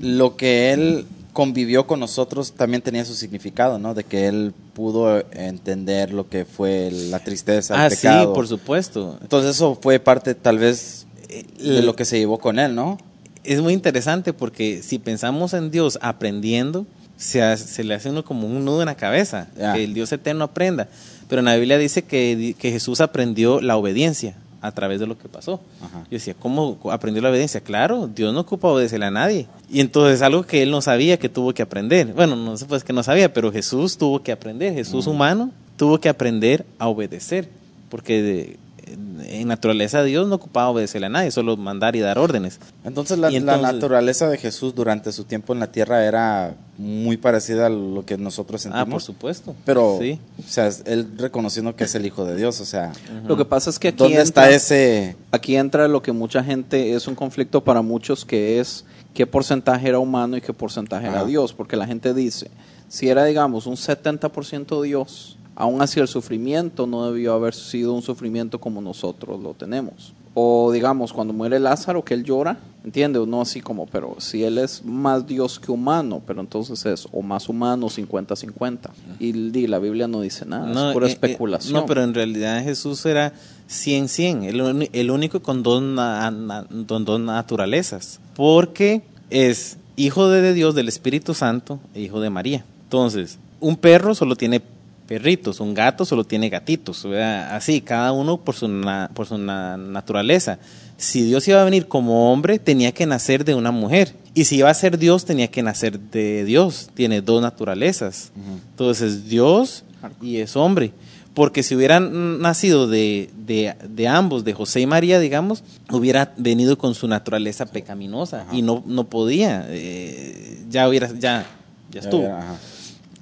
lo 0.00 0.36
que 0.36 0.72
él 0.72 1.06
convivió 1.34 1.86
con 1.86 2.00
nosotros 2.00 2.52
también 2.52 2.80
tenía 2.80 3.04
su 3.04 3.14
significado, 3.14 3.78
¿no? 3.78 3.92
De 3.92 4.04
que 4.04 4.26
él 4.28 4.54
pudo 4.72 5.22
entender 5.32 6.12
lo 6.14 6.28
que 6.30 6.46
fue 6.46 6.90
la 6.90 7.18
tristeza, 7.18 7.74
el 7.74 7.80
Ah, 7.80 7.88
pecado. 7.90 8.28
sí, 8.30 8.34
por 8.34 8.48
supuesto. 8.48 9.18
Entonces 9.20 9.56
eso 9.56 9.78
fue 9.82 9.98
parte 9.98 10.34
tal 10.34 10.58
vez 10.58 11.06
de 11.28 11.78
el- 11.80 11.84
lo 11.86 11.94
que 11.96 12.06
se 12.06 12.18
llevó 12.18 12.38
con 12.38 12.58
él, 12.58 12.74
¿no? 12.74 12.96
Es 13.42 13.60
muy 13.60 13.74
interesante 13.74 14.32
porque 14.32 14.82
si 14.82 14.98
pensamos 14.98 15.52
en 15.52 15.70
Dios 15.70 15.98
aprendiendo, 16.00 16.86
se, 17.18 17.42
hace- 17.42 17.66
se 17.66 17.84
le 17.84 17.94
hace 17.94 18.08
uno 18.10 18.24
como 18.24 18.46
un 18.46 18.64
nudo 18.64 18.80
en 18.82 18.86
la 18.86 18.94
cabeza, 18.96 19.48
que 19.74 19.84
el 19.84 19.92
Dios 19.92 20.10
eterno 20.12 20.44
aprenda. 20.44 20.88
Pero 21.28 21.40
en 21.40 21.46
la 21.46 21.56
Biblia 21.56 21.78
dice 21.78 22.02
que, 22.02 22.36
di- 22.36 22.54
que 22.54 22.70
Jesús 22.70 23.00
aprendió 23.00 23.60
la 23.60 23.76
obediencia 23.76 24.36
a 24.66 24.72
través 24.72 24.98
de 24.98 25.06
lo 25.06 25.18
que 25.18 25.28
pasó. 25.28 25.60
Ajá. 25.82 26.00
Yo 26.04 26.10
decía, 26.16 26.34
¿cómo 26.38 26.78
aprendió 26.90 27.22
la 27.22 27.28
obediencia? 27.28 27.60
Claro, 27.60 28.06
Dios 28.08 28.32
no 28.32 28.40
ocupa 28.40 28.68
obedecerle 28.68 29.06
a 29.06 29.10
nadie. 29.10 29.46
Y 29.70 29.80
entonces 29.80 30.22
algo 30.22 30.42
que 30.44 30.62
él 30.62 30.70
no 30.70 30.80
sabía 30.80 31.18
que 31.18 31.28
tuvo 31.28 31.52
que 31.52 31.62
aprender. 31.62 32.12
Bueno, 32.14 32.34
no 32.34 32.56
sé 32.56 32.64
pues 32.66 32.82
que 32.82 32.92
no 32.94 33.02
sabía, 33.02 33.32
pero 33.32 33.52
Jesús 33.52 33.98
tuvo 33.98 34.22
que 34.22 34.32
aprender. 34.32 34.72
Jesús 34.72 35.06
humano 35.06 35.50
tuvo 35.76 35.98
que 36.00 36.08
aprender 36.08 36.64
a 36.78 36.88
obedecer. 36.88 37.48
Porque 37.90 38.22
de- 38.22 38.56
en- 38.94 39.48
naturaleza 39.48 40.02
Dios 40.02 40.26
no 40.28 40.36
ocupaba 40.36 40.68
obedecerle 40.70 41.06
a 41.06 41.10
nadie, 41.10 41.30
solo 41.30 41.56
mandar 41.56 41.96
y 41.96 42.00
dar 42.00 42.18
órdenes. 42.18 42.58
Entonces 42.84 43.18
la, 43.18 43.30
Y 43.30 43.40
la 43.40 43.58
naturaleza 43.58 44.28
de 44.28 44.38
Jesús 44.38 44.74
durante 44.74 45.12
su 45.12 45.24
tiempo 45.24 45.52
en 45.52 45.60
la 45.60 45.66
tierra 45.72 46.04
era 46.04 46.54
muy 46.78 47.16
parecida 47.16 47.66
a 47.66 47.68
lo 47.70 48.04
que 48.04 48.16
nosotros 48.18 48.62
sentimos. 48.62 48.86
Ah, 48.88 48.90
por 48.90 49.02
supuesto. 49.02 49.54
Pero, 49.64 49.98
Sí. 50.00 50.18
o 50.38 50.48
sea, 50.48 50.70
él 50.86 51.08
reconociendo 51.16 51.76
que 51.76 51.84
es 51.84 51.94
el 51.94 52.04
Hijo 52.06 52.24
de 52.24 52.34
Dios, 52.36 52.60
o 52.60 52.64
sea, 52.64 52.92
Lo 53.26 53.36
que 53.36 53.44
pasa 53.44 53.70
es 53.70 53.78
que 53.78 53.88
aquí 53.88 53.98
¿dónde 53.98 54.20
entra, 54.20 54.48
está 54.48 54.50
ese...? 54.50 55.16
aquí 55.30 55.56
entra 55.56 55.86
lo 55.88 56.02
que 56.02 56.12
mucha 56.12 56.42
gente 56.42 56.94
es 56.94 57.06
un 57.06 57.14
conflicto 57.14 57.62
para 57.62 57.82
muchos 57.82 58.24
que 58.24 58.58
es 58.60 58.84
qué 59.14 59.26
porcentaje 59.26 59.88
era 59.88 60.00
humano 60.00 60.36
y 60.36 60.40
qué 60.40 60.52
porcentaje 60.52 61.06
era. 61.06 61.24
Dios, 61.24 61.52
porque 61.52 61.76
la 61.76 61.86
gente 61.86 62.12
dice, 62.14 62.50
si 62.88 63.08
era 63.08 63.24
digamos 63.24 63.66
un 63.66 63.76
70% 63.76 64.82
Dios, 64.82 65.36
aún 65.56 65.80
así 65.82 66.00
el 66.00 66.08
sufrimiento 66.08 66.86
no 66.86 67.06
debió 67.10 67.34
haber 67.34 67.54
sido 67.54 67.92
un 67.94 68.02
sufrimiento 68.02 68.60
como 68.60 68.80
nosotros 68.80 69.40
lo 69.40 69.54
tenemos. 69.54 70.12
O 70.36 70.72
digamos, 70.72 71.12
cuando 71.12 71.32
muere 71.32 71.60
Lázaro, 71.60 72.04
que 72.04 72.12
él 72.14 72.24
llora, 72.24 72.58
¿entiende? 72.84 73.24
No 73.24 73.40
así 73.40 73.60
como, 73.60 73.86
pero 73.86 74.16
si 74.18 74.42
él 74.42 74.58
es 74.58 74.84
más 74.84 75.28
Dios 75.28 75.60
que 75.60 75.70
humano, 75.70 76.20
pero 76.26 76.40
entonces 76.40 76.84
es 76.86 77.06
o 77.12 77.22
más 77.22 77.48
humano 77.48 77.86
50-50. 77.88 78.90
Y 79.20 79.30
di, 79.50 79.68
la 79.68 79.78
Biblia 79.78 80.08
no 80.08 80.20
dice 80.22 80.44
nada, 80.44 80.72
es 80.88 80.92
pura 80.92 81.06
eh, 81.06 81.10
eh, 81.10 81.12
especulación. 81.12 81.72
no, 81.74 81.86
pero 81.86 82.02
en 82.02 82.14
realidad 82.14 82.64
Jesús 82.64 83.06
era 83.06 83.32
100-100, 83.70 84.44
el, 84.46 84.88
el 84.92 85.10
único 85.12 85.40
con 85.40 85.62
dos, 85.62 85.80
na- 85.80 86.66
dos 86.68 87.20
naturalezas, 87.20 88.18
porque 88.34 89.02
es 89.30 89.76
hijo 89.94 90.28
de 90.28 90.52
Dios, 90.52 90.74
del 90.74 90.88
Espíritu 90.88 91.34
Santo, 91.34 91.78
e 91.94 92.00
hijo 92.00 92.18
de 92.20 92.30
María. 92.30 92.64
Entonces, 92.84 93.38
un 93.60 93.76
perro 93.76 94.16
solo 94.16 94.34
tiene 94.34 94.60
perritos, 95.06 95.60
un 95.60 95.74
gato 95.74 96.04
solo 96.04 96.24
tiene 96.24 96.48
gatitos, 96.48 97.02
¿verdad? 97.04 97.54
así, 97.54 97.80
cada 97.80 98.12
uno 98.12 98.38
por 98.38 98.54
su, 98.54 98.68
na- 98.68 99.10
por 99.14 99.26
su 99.26 99.36
na- 99.38 99.76
naturaleza. 99.76 100.58
Si 100.96 101.22
Dios 101.22 101.46
iba 101.48 101.60
a 101.60 101.64
venir 101.64 101.88
como 101.88 102.32
hombre, 102.32 102.58
tenía 102.58 102.92
que 102.92 103.04
nacer 103.06 103.44
de 103.44 103.54
una 103.54 103.70
mujer. 103.72 104.14
Y 104.32 104.44
si 104.44 104.56
iba 104.56 104.70
a 104.70 104.74
ser 104.74 104.98
Dios, 104.98 105.24
tenía 105.24 105.48
que 105.48 105.62
nacer 105.62 105.98
de 105.98 106.44
Dios. 106.44 106.88
Tiene 106.94 107.20
dos 107.20 107.42
naturalezas. 107.42 108.32
Entonces, 108.70 109.28
Dios 109.28 109.84
y 110.22 110.36
es 110.38 110.56
hombre. 110.56 110.92
Porque 111.34 111.64
si 111.64 111.74
hubieran 111.74 112.40
nacido 112.40 112.86
de, 112.86 113.28
de, 113.44 113.74
de 113.88 114.06
ambos, 114.08 114.44
de 114.44 114.52
José 114.54 114.80
y 114.80 114.86
María, 114.86 115.18
digamos, 115.18 115.64
hubiera 115.90 116.32
venido 116.36 116.78
con 116.78 116.94
su 116.94 117.08
naturaleza 117.08 117.66
pecaminosa. 117.66 118.46
Y 118.52 118.62
no, 118.62 118.84
no 118.86 119.04
podía. 119.08 119.66
eh, 119.68 120.62
ya 120.70 120.88
hubiera, 120.88 121.10
ya, 121.18 121.44
ya 121.90 122.00
estuvo. 122.00 122.28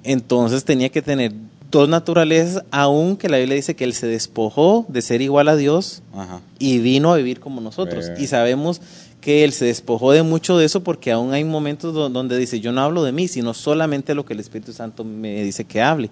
Entonces 0.03 0.63
tenía 0.65 0.89
que 0.89 1.01
tener 1.01 1.31
dos 1.79 1.89
naturalezas, 1.89 2.63
aunque 2.71 3.27
la 3.29 3.37
Biblia 3.37 3.55
dice 3.55 3.75
que 3.75 3.83
él 3.83 3.93
se 3.93 4.07
despojó 4.07 4.85
de 4.89 5.01
ser 5.01 5.21
igual 5.21 5.47
a 5.49 5.55
Dios 5.55 6.01
Ajá. 6.15 6.39
y 6.59 6.77
vino 6.79 7.11
a 7.13 7.17
vivir 7.17 7.39
como 7.39 7.59
nosotros. 7.61 8.05
Y 8.17 8.27
sabemos 8.27 8.79
que 9.21 9.43
él 9.43 9.53
se 9.53 9.65
despojó 9.65 10.11
de 10.11 10.21
mucho 10.23 10.57
de 10.57 10.65
eso 10.65 10.83
porque 10.83 11.11
aún 11.11 11.33
hay 11.33 11.43
momentos 11.43 11.93
do- 11.93 12.09
donde 12.09 12.37
dice, 12.37 12.59
yo 12.59 12.71
no 12.71 12.81
hablo 12.81 13.03
de 13.03 13.11
mí, 13.11 13.27
sino 13.27 13.53
solamente 13.53 14.13
lo 14.15 14.25
que 14.25 14.33
el 14.33 14.39
Espíritu 14.39 14.71
Santo 14.73 15.03
me 15.03 15.43
dice 15.43 15.63
que 15.65 15.81
hable. 15.81 16.09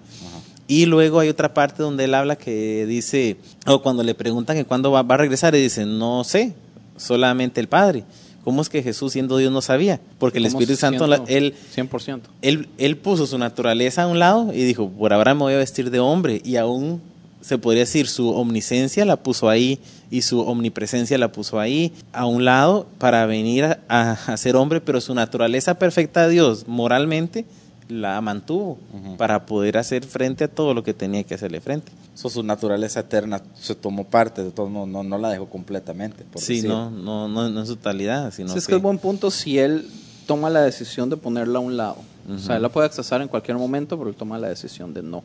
Y 0.66 0.86
luego 0.86 1.20
hay 1.20 1.28
otra 1.28 1.52
parte 1.54 1.82
donde 1.82 2.04
él 2.04 2.14
habla 2.14 2.36
que 2.36 2.86
dice, 2.86 3.36
o 3.66 3.82
cuando 3.82 4.02
le 4.02 4.14
preguntan 4.14 4.56
que 4.56 4.64
cuándo 4.64 4.90
va, 4.90 5.02
va 5.02 5.14
a 5.16 5.18
regresar, 5.18 5.54
y 5.54 5.60
dice, 5.62 5.84
no 5.86 6.24
sé, 6.24 6.54
solamente 6.96 7.60
el 7.60 7.68
Padre. 7.68 8.04
¿Cómo 8.44 8.60
es 8.62 8.68
que 8.68 8.82
Jesús 8.82 9.12
siendo 9.12 9.36
Dios 9.36 9.52
no 9.52 9.60
sabía? 9.62 10.00
Porque 10.18 10.38
el 10.38 10.44
¿Cómo 10.46 10.58
Espíritu 10.58 10.78
Santo, 10.80 11.04
él, 11.28 11.54
100%. 11.76 12.20
él, 12.42 12.68
él 12.78 12.96
puso 12.96 13.26
su 13.26 13.38
naturaleza 13.38 14.02
a 14.02 14.06
un 14.08 14.18
lado 14.18 14.52
y 14.52 14.64
dijo, 14.64 14.88
por 14.88 15.12
ahora 15.12 15.34
me 15.34 15.40
voy 15.42 15.54
a 15.54 15.58
vestir 15.58 15.90
de 15.90 16.00
hombre. 16.00 16.40
Y 16.44 16.56
aún 16.56 17.00
se 17.40 17.58
podría 17.58 17.82
decir, 17.82 18.08
su 18.08 18.28
omniscencia 18.30 19.04
la 19.04 19.16
puso 19.16 19.48
ahí 19.48 19.78
y 20.10 20.22
su 20.22 20.40
omnipresencia 20.40 21.18
la 21.18 21.30
puso 21.32 21.58
ahí 21.60 21.92
a 22.12 22.26
un 22.26 22.44
lado 22.44 22.86
para 22.98 23.26
venir 23.26 23.64
a, 23.64 23.78
a- 23.88 24.12
a 24.12 24.36
ser 24.36 24.56
hombre, 24.56 24.80
pero 24.80 25.00
su 25.00 25.14
naturaleza 25.14 25.74
perfecta 25.78 26.26
de 26.26 26.32
Dios 26.34 26.64
moralmente 26.68 27.44
la 27.88 28.20
mantuvo 28.20 28.78
para 29.18 29.44
poder 29.46 29.76
hacer 29.78 30.04
frente 30.04 30.44
a 30.44 30.48
todo 30.48 30.72
lo 30.74 30.82
que 30.82 30.94
tenía 30.94 31.24
que 31.24 31.34
hacerle 31.34 31.60
frente. 31.60 31.92
So, 32.14 32.28
su 32.30 32.42
naturaleza 32.42 33.00
eterna 33.00 33.42
se 33.58 33.74
tomó 33.74 34.04
parte, 34.04 34.44
de 34.44 34.50
todo 34.50 34.68
modo, 34.68 34.86
no, 34.86 35.02
no 35.02 35.18
la 35.18 35.30
dejó 35.30 35.46
completamente. 35.46 36.24
Por 36.24 36.40
Sí, 36.42 36.56
decir. 36.56 36.70
no, 36.70 36.90
no, 36.90 37.28
no, 37.28 37.48
no 37.48 37.60
en 37.60 37.66
su 37.66 37.76
totalidad, 37.76 38.32
sino 38.32 38.52
Sí, 38.52 38.58
es 38.58 38.66
que 38.66 38.72
que- 38.72 38.76
es 38.76 38.82
buen 38.82 38.98
punto 38.98 39.30
si 39.30 39.58
él 39.58 39.86
toma 40.26 40.50
la 40.50 40.60
decisión 40.62 41.10
de 41.10 41.16
ponerla 41.16 41.58
a 41.58 41.62
un 41.62 41.76
lado. 41.76 41.96
O 42.32 42.38
sea, 42.38 42.54
él 42.56 42.62
la 42.62 42.68
puede 42.68 42.86
accesar 42.86 43.20
en 43.20 43.26
cualquier 43.26 43.56
momento, 43.56 43.98
pero 43.98 44.08
él 44.08 44.14
toma 44.14 44.38
la 44.38 44.48
decisión 44.48 44.94
de 44.94 45.02
no. 45.02 45.24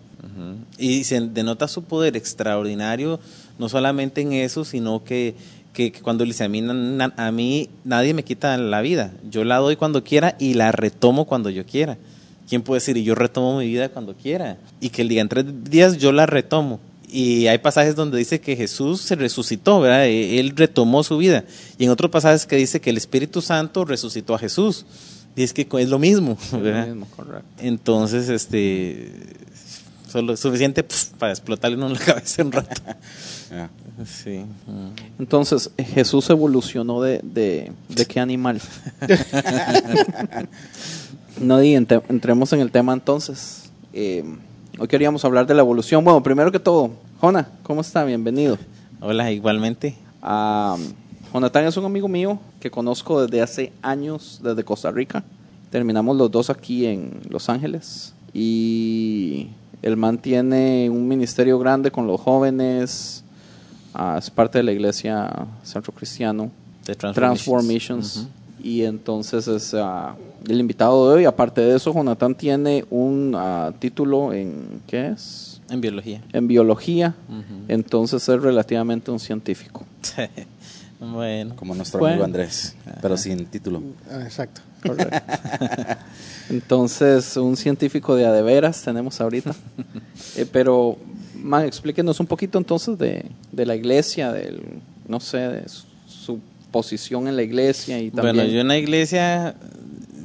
Y 0.80 1.04
se 1.04 1.22
denota 1.22 1.68
su 1.68 1.84
poder 1.84 2.18
extraordinario, 2.18 3.20
no 3.60 3.70
solamente 3.70 4.22
en 4.22 4.34
eso, 4.34 4.66
sino 4.66 5.04
que, 5.04 5.36
que, 5.74 5.92
que 5.92 6.02
cuando 6.02 6.24
él 6.24 6.32
dice, 6.32 6.44
a 6.46 6.50
mí, 6.50 6.62
na- 6.62 6.74
na- 6.74 7.14
a 7.18 7.32
mí 7.32 7.70
nadie 7.84 8.16
me 8.16 8.24
quita 8.24 8.58
la 8.58 8.82
vida, 8.82 9.12
yo 9.30 9.44
la 9.44 9.58
doy 9.58 9.76
cuando 9.76 10.04
quiera 10.04 10.36
y 10.40 10.56
la 10.56 10.72
retomo 10.72 11.26
cuando 11.26 11.50
yo 11.52 11.66
quiera. 11.68 11.98
¿Quién 12.48 12.62
puede 12.62 12.78
decir, 12.80 12.96
y 12.98 13.04
yo 13.04 13.14
retomo 13.16 13.58
mi 13.60 13.68
vida 13.68 13.90
cuando 13.90 14.16
quiera? 14.16 14.58
Y 14.80 14.90
que 14.90 15.02
el 15.02 15.10
día 15.10 15.22
en 15.22 15.30
tres 15.30 15.46
días 15.66 15.98
yo 15.98 16.12
la 16.12 16.26
retomo. 16.26 16.80
Y 17.10 17.48
hay 17.48 17.58
pasajes 17.58 17.96
donde 17.96 18.18
dice 18.18 18.40
que 18.42 18.56
Jesús 18.56 19.02
se 19.02 19.16
resucitó, 19.16 19.80
¿verdad? 19.80 20.06
E- 20.06 20.40
Él 20.40 20.54
retomó 20.56 21.04
su 21.04 21.18
vida. 21.18 21.44
Y 21.78 21.86
en 21.86 21.90
otros 21.90 22.12
pasajes 22.12 22.46
que 22.46 22.56
dice 22.58 22.82
que 22.82 22.90
el 22.90 22.98
Espíritu 22.98 23.42
Santo 23.42 23.86
resucitó 23.86 24.36
a 24.36 24.40
Jesús. 24.40 24.86
Y 25.36 25.44
es 25.44 25.54
que 25.54 25.68
es 25.72 25.90
lo 25.90 26.00
mismo, 26.00 26.38
¿verdad? 26.52 26.88
Lo 26.88 26.96
mismo, 26.96 27.08
correcto. 27.16 27.46
Entonces, 27.60 28.28
este, 28.28 29.12
solo 30.10 30.34
es 30.34 30.40
suficiente 30.40 30.84
pf, 30.84 31.12
para 31.18 31.32
explotarle 31.32 31.78
uno 31.78 31.88
en 31.88 31.94
la 31.94 32.00
cabeza 32.06 32.44
un 32.44 32.52
rato. 32.52 32.82
Sí. 34.06 34.42
mm. 34.68 35.18
Entonces, 35.18 35.72
Jesús 35.76 36.30
evolucionó 36.30 37.02
de, 37.02 37.20
de, 37.24 37.72
¿de 37.90 38.06
qué 38.06 38.20
animal? 38.20 38.62
no, 41.40 41.64
y 41.64 41.76
entremos 41.76 42.54
en 42.54 42.60
el 42.60 42.72
tema 42.72 42.94
entonces. 42.94 43.70
Eh, 43.94 44.24
hoy 44.80 44.88
queríamos 44.88 45.24
hablar 45.26 45.46
de 45.46 45.54
la 45.54 45.62
evolución. 45.62 46.04
Bueno, 46.04 46.22
primero 46.24 46.52
que 46.52 46.60
todo, 46.60 46.92
Jona, 47.20 47.50
¿cómo 47.64 47.82
está? 47.82 48.04
Bienvenido. 48.04 48.58
Hola, 49.00 49.32
igualmente. 49.32 49.96
Ah, 50.22 50.78
Jonathan 51.34 51.66
es 51.66 51.78
un 51.78 51.86
amigo 51.86 52.08
mío 52.08 52.40
que 52.60 52.72
conozco 52.72 53.22
desde 53.22 53.42
hace 53.42 53.74
años, 53.82 54.40
desde 54.44 54.64
Costa 54.64 54.92
Rica. 54.92 55.24
Terminamos 55.70 56.16
los 56.18 56.32
dos 56.32 56.50
aquí 56.50 56.86
en 56.86 57.22
Los 57.30 57.50
Ángeles. 57.50 58.14
Y 58.34 59.50
el 59.82 59.98
man 59.98 60.18
tiene 60.18 60.90
un 60.90 61.08
ministerio 61.08 61.60
grande 61.60 61.92
con 61.92 62.08
los 62.08 62.20
jóvenes. 62.20 63.24
Ah, 63.94 64.16
es 64.18 64.30
parte 64.30 64.60
de 64.60 64.64
la 64.64 64.72
iglesia 64.72 65.48
Centro 65.64 65.94
Cristiano. 65.94 66.52
De 66.86 66.96
Transformations. 66.96 68.28
Y 68.64 68.84
entonces 68.84 69.48
es 69.48 69.74
ah, 69.74 70.16
el 70.48 70.60
invitado 70.60 71.10
de 71.10 71.16
hoy. 71.16 71.26
Aparte 71.26 71.62
de 71.62 71.76
eso, 71.76 71.94
Jonathan 71.94 72.36
tiene 72.36 72.86
un 72.90 73.34
ah, 73.36 73.74
título 73.80 74.34
en. 74.34 74.82
¿Qué 74.88 75.08
es? 75.10 75.62
En 75.70 75.82
biología. 75.82 76.22
En 76.34 76.48
biología. 76.48 77.16
Entonces 77.68 78.28
es 78.28 78.42
relativamente 78.42 79.12
un 79.12 79.20
científico. 79.20 79.86
bueno. 81.00 81.56
Como 81.56 81.76
nuestro 81.76 82.00
Bueno. 82.00 82.14
amigo 82.14 82.26
Andrés, 82.26 82.76
pero 83.02 83.18
sin 83.18 83.46
título. 83.48 83.82
Ah, 84.10 84.22
exacto. 84.24 84.62
Entonces, 86.50 87.36
un 87.38 87.58
científico 87.58 88.16
de 88.16 88.26
adeveras 88.26 88.82
tenemos 88.82 89.20
ahorita. 89.22 89.54
Eh, 90.36 90.46
pero, 90.52 90.98
man, 91.36 91.66
explíquenos 91.66 92.20
un 92.20 92.28
poquito 92.28 92.60
entonces 92.60 92.96
de, 93.00 93.26
de 93.52 93.66
la 93.66 93.76
iglesia, 93.76 94.32
del, 94.32 94.62
no 95.08 95.20
sé, 95.20 95.38
de 95.38 95.68
su, 95.68 95.86
su 96.08 96.40
posición 96.72 97.28
en 97.28 97.36
la 97.36 97.42
iglesia 97.42 98.00
y 98.00 98.12
también... 98.12 98.36
Bueno, 98.36 98.52
yo 98.52 98.62
en 98.62 98.68
la 98.68 98.78
iglesia 98.78 99.56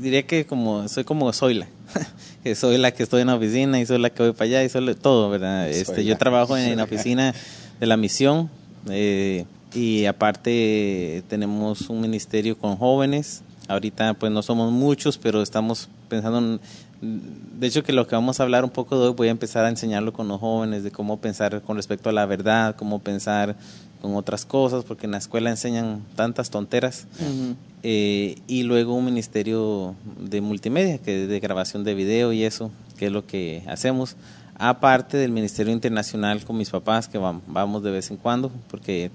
diría 0.02 0.26
que 0.26 0.44
como 0.44 0.88
soy 0.88 1.04
como 1.04 1.32
Zoila. 1.32 1.66
que 2.42 2.54
soy 2.54 2.78
la 2.78 2.90
que 2.90 3.02
estoy 3.02 3.22
en 3.22 3.28
la 3.28 3.36
oficina 3.36 3.80
y 3.80 3.86
soy 3.86 3.98
la 3.98 4.10
que 4.10 4.22
voy 4.22 4.32
para 4.32 4.44
allá 4.44 4.64
y 4.64 4.68
soy 4.68 4.94
todo, 4.94 5.30
¿verdad? 5.30 5.68
Este, 5.68 6.04
yo 6.04 6.18
trabajo 6.18 6.56
en 6.56 6.76
la 6.76 6.84
oficina 6.84 7.34
de 7.78 7.86
la 7.86 7.96
misión 7.96 8.50
eh, 8.90 9.44
y 9.72 10.06
aparte 10.06 11.22
tenemos 11.28 11.88
un 11.88 12.00
ministerio 12.00 12.58
con 12.58 12.76
jóvenes. 12.76 13.42
Ahorita 13.68 14.14
pues 14.14 14.32
no 14.32 14.42
somos 14.42 14.72
muchos, 14.72 15.18
pero 15.18 15.40
estamos 15.40 15.88
pensando 16.08 16.38
en, 16.38 16.60
de 17.02 17.66
hecho 17.66 17.82
que 17.82 17.92
lo 17.92 18.06
que 18.06 18.14
vamos 18.14 18.40
a 18.40 18.42
hablar 18.42 18.64
un 18.64 18.70
poco 18.70 18.98
de 19.00 19.08
hoy 19.08 19.14
voy 19.14 19.28
a 19.28 19.30
empezar 19.30 19.64
a 19.64 19.68
enseñarlo 19.68 20.12
con 20.12 20.28
los 20.28 20.40
jóvenes 20.40 20.82
de 20.82 20.90
cómo 20.90 21.20
pensar 21.20 21.62
con 21.62 21.76
respecto 21.76 22.08
a 22.08 22.12
la 22.12 22.26
verdad, 22.26 22.74
cómo 22.76 22.98
pensar 22.98 23.56
con 24.02 24.16
otras 24.16 24.44
cosas, 24.44 24.84
porque 24.84 25.06
en 25.06 25.12
la 25.12 25.18
escuela 25.18 25.48
enseñan 25.48 26.02
tantas 26.16 26.50
tonteras. 26.50 27.06
Ujú. 27.20 27.54
Eh, 27.84 28.36
y 28.48 28.64
luego 28.64 28.94
un 28.94 29.04
ministerio 29.04 29.94
de 30.20 30.40
multimedia, 30.40 30.98
que 30.98 31.22
es 31.22 31.28
de 31.28 31.40
grabación 31.40 31.84
de 31.84 31.94
video 31.94 32.32
y 32.32 32.42
eso, 32.44 32.70
que 32.98 33.06
es 33.06 33.12
lo 33.12 33.24
que 33.26 33.62
hacemos. 33.68 34.16
Aparte 34.56 35.16
del 35.16 35.30
ministerio 35.32 35.72
internacional 35.72 36.44
con 36.44 36.56
mis 36.58 36.70
papás, 36.70 37.08
que 37.08 37.18
vam- 37.18 37.40
vamos 37.46 37.82
de 37.82 37.90
vez 37.92 38.10
en 38.10 38.16
cuando, 38.16 38.50
porque 38.70 39.10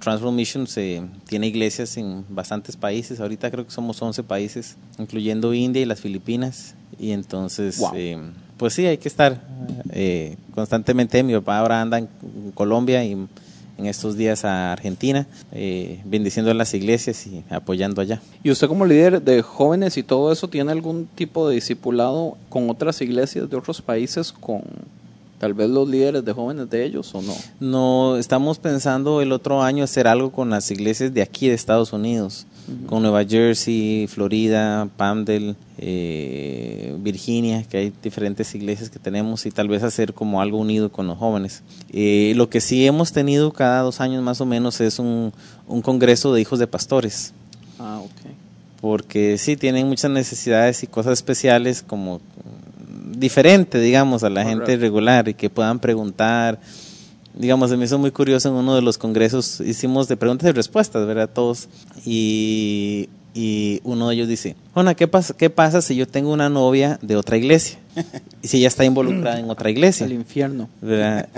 Transworld 0.00 0.34
Mission 0.36 0.66
se, 0.66 1.02
tiene 1.28 1.48
iglesias 1.48 1.96
en 1.98 2.24
bastantes 2.28 2.76
países. 2.76 3.20
Ahorita 3.20 3.50
creo 3.50 3.64
que 3.66 3.70
somos 3.70 4.00
11 4.00 4.22
países, 4.22 4.76
incluyendo 4.98 5.52
India 5.54 5.82
y 5.82 5.84
las 5.84 6.00
Filipinas. 6.00 6.74
Y 6.98 7.10
entonces, 7.12 7.78
Wow. 7.78 7.92
eh, 7.94 8.18
pues 8.56 8.74
sí, 8.74 8.86
hay 8.86 8.98
que 8.98 9.08
estar 9.08 9.40
eh, 9.92 10.36
constantemente. 10.54 11.22
Mi 11.22 11.34
papá 11.34 11.58
ahora 11.58 11.80
anda 11.82 11.98
en 11.98 12.08
Colombia 12.54 13.04
y 13.04 13.16
en 13.80 13.86
estos 13.86 14.16
días 14.16 14.44
a 14.44 14.72
Argentina, 14.72 15.26
eh, 15.52 16.00
bendiciendo 16.04 16.50
a 16.50 16.54
las 16.54 16.74
iglesias 16.74 17.26
y 17.26 17.42
apoyando 17.50 18.00
allá. 18.00 18.20
¿Y 18.44 18.50
usted 18.50 18.68
como 18.68 18.86
líder 18.86 19.22
de 19.22 19.42
jóvenes 19.42 19.96
y 19.96 20.02
todo 20.02 20.30
eso 20.32 20.48
tiene 20.48 20.70
algún 20.70 21.06
tipo 21.06 21.48
de 21.48 21.54
discipulado 21.54 22.36
con 22.48 22.68
otras 22.68 23.00
iglesias 23.00 23.48
de 23.48 23.56
otros 23.56 23.80
países, 23.80 24.32
con 24.32 24.62
tal 25.38 25.54
vez 25.54 25.70
los 25.70 25.88
líderes 25.88 26.24
de 26.24 26.32
jóvenes 26.32 26.68
de 26.68 26.84
ellos 26.84 27.14
o 27.14 27.22
no? 27.22 27.34
No, 27.58 28.16
estamos 28.16 28.58
pensando 28.58 29.22
el 29.22 29.32
otro 29.32 29.62
año 29.62 29.84
hacer 29.84 30.06
algo 30.06 30.30
con 30.30 30.50
las 30.50 30.70
iglesias 30.70 31.12
de 31.14 31.22
aquí 31.22 31.48
de 31.48 31.54
Estados 31.54 31.92
Unidos, 31.92 32.46
con 32.86 33.02
Nueva 33.02 33.24
Jersey, 33.24 34.06
Florida, 34.06 34.88
Palmdale, 34.96 35.54
eh, 35.78 36.94
Virginia, 37.00 37.62
que 37.64 37.76
hay 37.76 37.92
diferentes 38.02 38.54
iglesias 38.54 38.90
que 38.90 38.98
tenemos 38.98 39.46
y 39.46 39.50
tal 39.50 39.68
vez 39.68 39.82
hacer 39.82 40.14
como 40.14 40.40
algo 40.40 40.58
unido 40.58 40.90
con 40.90 41.06
los 41.06 41.18
jóvenes. 41.18 41.62
Eh, 41.92 42.32
lo 42.36 42.48
que 42.50 42.60
sí 42.60 42.86
hemos 42.86 43.12
tenido 43.12 43.52
cada 43.52 43.82
dos 43.82 44.00
años 44.00 44.22
más 44.22 44.40
o 44.40 44.46
menos 44.46 44.80
es 44.80 44.98
un, 44.98 45.32
un 45.66 45.82
congreso 45.82 46.32
de 46.32 46.40
hijos 46.40 46.58
de 46.58 46.66
pastores. 46.66 47.32
Ah, 47.78 48.00
ok. 48.04 48.30
porque 48.82 49.38
sí 49.38 49.56
tienen 49.56 49.88
muchas 49.88 50.10
necesidades 50.10 50.82
y 50.82 50.86
cosas 50.86 51.14
especiales 51.14 51.82
como 51.82 52.18
mm, 52.18 53.18
diferente, 53.18 53.80
digamos, 53.80 54.22
a 54.22 54.28
la 54.28 54.44
gente 54.44 54.76
regular 54.76 55.28
y 55.28 55.34
que 55.34 55.48
puedan 55.48 55.78
preguntar. 55.78 56.58
Digamos, 57.34 57.70
se 57.70 57.76
me 57.76 57.84
hizo 57.84 57.98
muy 57.98 58.10
curioso 58.10 58.48
en 58.48 58.54
uno 58.54 58.74
de 58.74 58.82
los 58.82 58.98
congresos, 58.98 59.60
hicimos 59.60 60.08
de 60.08 60.16
preguntas 60.16 60.48
y 60.48 60.52
respuestas, 60.52 61.06
¿verdad? 61.06 61.30
Todos. 61.32 61.68
Y, 62.04 63.08
y 63.34 63.80
uno 63.84 64.08
de 64.08 64.16
ellos 64.16 64.28
dice, 64.28 64.56
Juana, 64.74 64.94
¿qué 64.94 65.06
pasa, 65.06 65.34
¿qué 65.36 65.48
pasa 65.48 65.80
si 65.80 65.94
yo 65.94 66.06
tengo 66.08 66.32
una 66.32 66.48
novia 66.48 66.98
de 67.02 67.16
otra 67.16 67.36
iglesia? 67.36 67.78
Y 68.42 68.48
si 68.48 68.58
ella 68.58 68.68
está 68.68 68.84
involucrada 68.84 69.38
en 69.38 69.48
otra 69.48 69.70
iglesia. 69.70 70.06
El 70.06 70.12
infierno. 70.12 70.68
¿verdad? 70.80 71.28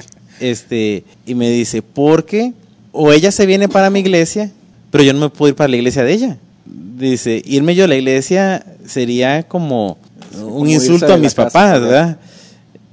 Este, 0.40 1.04
y 1.26 1.34
me 1.34 1.50
dice, 1.50 1.82
porque 1.82 2.52
o 2.92 3.12
ella 3.12 3.30
se 3.30 3.46
viene 3.46 3.68
para 3.68 3.90
mi 3.90 4.00
iglesia, 4.00 4.50
pero 4.90 5.04
yo 5.04 5.12
no 5.12 5.20
me 5.20 5.28
puedo 5.28 5.50
ir 5.50 5.56
para 5.56 5.68
la 5.68 5.76
iglesia 5.76 6.04
de 6.04 6.12
ella. 6.12 6.36
Dice, 6.64 7.42
irme 7.44 7.74
yo 7.74 7.84
a 7.84 7.88
la 7.88 7.96
iglesia 7.96 8.64
sería 8.86 9.42
como 9.42 9.98
un 10.36 10.50
Como 10.50 10.66
insulto 10.66 11.12
a 11.12 11.16
mis 11.16 11.34
casa, 11.34 11.44
papás, 11.48 11.80
¿verdad? 11.80 11.88
¿verdad? 11.90 12.18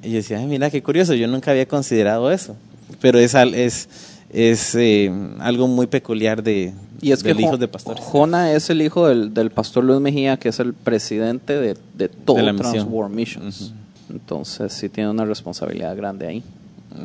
Y 0.03 0.09
yo 0.09 0.15
decía, 0.15 0.39
"Ay, 0.39 0.47
mira 0.47 0.69
qué 0.69 0.81
curioso, 0.81 1.13
yo 1.13 1.27
nunca 1.27 1.51
había 1.51 1.65
considerado 1.67 2.31
eso. 2.31 2.55
Pero 3.01 3.19
es, 3.19 3.33
es, 3.35 3.89
es 4.31 4.75
eh, 4.75 5.11
algo 5.39 5.67
muy 5.67 5.87
peculiar 5.87 6.41
de, 6.43 6.73
Y 7.01 7.11
es 7.11 7.23
del 7.23 7.35
Jo- 7.35 7.41
hijo 7.41 7.57
de 7.57 7.67
pastores. 7.67 8.03
Jona 8.03 8.51
es 8.53 8.69
el 8.69 8.81
hijo 8.81 9.07
del, 9.07 9.33
del 9.33 9.51
pastor 9.51 9.83
Luis 9.83 9.99
Mejía, 10.01 10.37
que 10.37 10.49
es 10.49 10.59
el 10.59 10.73
presidente 10.73 11.53
de, 11.59 11.77
de 11.95 12.09
todo 12.09 12.37
De 12.37 12.43
la 12.43 12.53
misión. 12.53 12.71
Transworld 12.73 13.13
Missions. 13.15 13.73
Entonces 14.09 14.73
sí 14.73 14.89
tiene 14.89 15.09
una 15.09 15.25
responsabilidad 15.25 15.95
grande 15.95 16.27
ahí. 16.27 16.43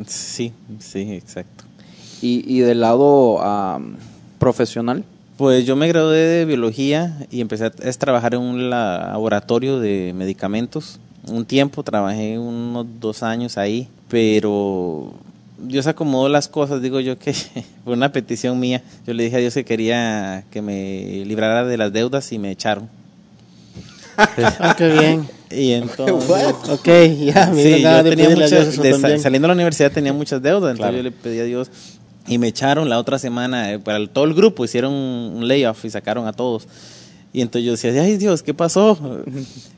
Sí, 0.07 0.51
sí, 0.79 1.11
exacto. 1.13 1.63
Y, 2.21 2.43
y 2.51 2.59
del 2.61 2.81
lado 2.81 3.39
profesional, 4.39 5.03
Pues 5.37 5.65
yo 5.65 5.75
me 5.75 5.87
gradué 5.87 6.17
de 6.17 6.45
biología 6.45 7.17
y 7.29 7.41
empecé 7.41 7.65
a, 7.65 7.71
es 7.83 7.97
trabajar 7.97 8.33
en 8.33 8.41
un 8.41 8.69
laboratorio 8.69 9.79
de 9.79 10.13
medicamentos. 10.15 10.99
Un 11.27 11.45
tiempo, 11.45 11.83
trabajé 11.83 12.37
unos 12.39 12.85
dos 12.99 13.21
años 13.23 13.57
ahí, 13.57 13.87
pero 14.09 15.13
Dios 15.57 15.87
acomodó 15.87 16.27
las 16.29 16.47
cosas, 16.47 16.81
digo 16.81 16.99
yo 16.99 17.17
que 17.17 17.33
fue 17.83 17.93
una 17.93 18.11
petición 18.11 18.59
mía. 18.59 18.81
Yo 19.07 19.13
le 19.13 19.23
dije 19.23 19.37
a 19.37 19.39
Dios 19.39 19.53
que 19.53 19.65
quería 19.65 20.43
que 20.51 20.61
me 20.61 21.23
librara 21.25 21.63
de 21.65 21.77
las 21.77 21.93
deudas 21.93 22.31
y 22.31 22.39
me 22.39 22.51
echaron. 22.51 22.89
Ah, 24.17 24.75
qué 24.77 24.89
bien. 24.91 25.27
Y 25.51 25.71
entonces... 25.73 26.55
Ok, 26.69 26.87
ya, 27.23 27.51
me 27.53 27.63
Sí, 27.63 27.81
yo 27.81 28.03
tenía 28.03 28.29
muchas, 28.31 28.77
de 28.81 29.19
saliendo 29.19 29.47
de 29.47 29.49
la 29.49 29.53
universidad 29.53 29.91
tenía 29.91 30.11
muchas 30.11 30.41
deudas, 30.41 30.71
entonces 30.71 30.79
Claro. 30.79 30.97
yo 30.97 31.03
le 31.03 31.11
pedí 31.11 31.39
a 31.39 31.43
Dios 31.43 31.69
y 32.27 32.39
me 32.39 32.47
echaron 32.47 32.89
la 32.89 32.97
otra 32.97 33.19
semana 33.19 33.71
eh, 33.71 33.79
para 33.79 33.97
el- 33.99 34.09
todo 34.09 34.25
el 34.25 34.33
grupo, 34.33 34.65
hicieron 34.65 34.91
un 34.91 35.47
layoff 35.47 35.85
y 35.85 35.91
sacaron 35.91 36.27
a 36.27 36.33
todos. 36.33 36.67
Y 37.35 37.41
entonces 37.41 37.65
yo 37.65 37.71
decía, 37.73 38.01
ay 38.01 38.15
Dios, 38.15 38.43
¿qué 38.43 38.53
pasó? 38.53 38.97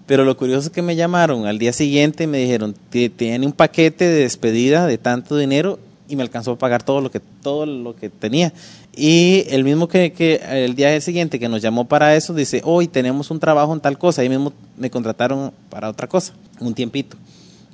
Pero 0.05 0.23
lo 0.25 0.37
curioso 0.37 0.67
es 0.67 0.69
que 0.69 0.83
me 0.83 0.95
llamaron 0.95 1.47
al 1.47 1.57
día 1.57 1.73
siguiente 1.73 2.25
y 2.25 2.27
me 2.27 2.37
dijeron, 2.37 2.75
"Ti- 2.91 3.09
tiene 3.09 3.47
un 3.47 3.51
paquete 3.51 4.05
de 4.05 4.21
despedida 4.21 4.85
de 4.85 4.99
tanto 4.99 5.35
dinero 5.35 5.79
y 6.07 6.15
me 6.15 6.21
alcanzó 6.21 6.51
a 6.51 6.57
pagar 6.59 6.83
todo 6.83 7.01
lo 7.01 7.09
que 7.09 7.19
todo 7.41 7.65
lo 7.65 7.95
que 7.95 8.09
tenía. 8.09 8.53
Y 8.95 9.45
el 9.49 9.63
mismo 9.63 9.87
que, 9.87 10.11
que 10.11 10.39
el 10.51 10.75
día 10.75 11.01
siguiente 11.01 11.39
que 11.39 11.49
nos 11.49 11.61
llamó 11.63 11.85
para 11.87 12.15
eso, 12.15 12.35
dice, 12.35 12.61
hoy 12.63 12.87
tenemos 12.87 13.31
un 13.31 13.39
trabajo 13.39 13.73
en 13.73 13.79
tal 13.79 13.97
cosa. 13.97 14.21
Ahí 14.21 14.29
mismo 14.29 14.53
me 14.77 14.91
contrataron 14.91 15.51
para 15.71 15.89
otra 15.89 16.07
cosa, 16.07 16.33
un 16.59 16.75
tiempito. 16.75 17.17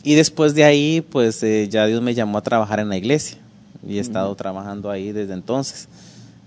Y 0.04 0.16
después 0.16 0.56
de 0.56 0.64
ahí, 0.64 1.02
pues 1.02 1.44
eh, 1.44 1.68
ya 1.70 1.86
Dios 1.88 2.02
me 2.02 2.14
llamó 2.14 2.38
a 2.38 2.42
trabajar 2.42 2.80
en 2.80 2.88
la 2.88 2.96
iglesia. 2.98 3.38
Y 3.86 3.98
he 3.98 4.00
estado 4.02 4.34
trabajando 4.36 4.90
ahí 4.90 5.12
desde 5.12 5.34
entonces. 5.34 5.90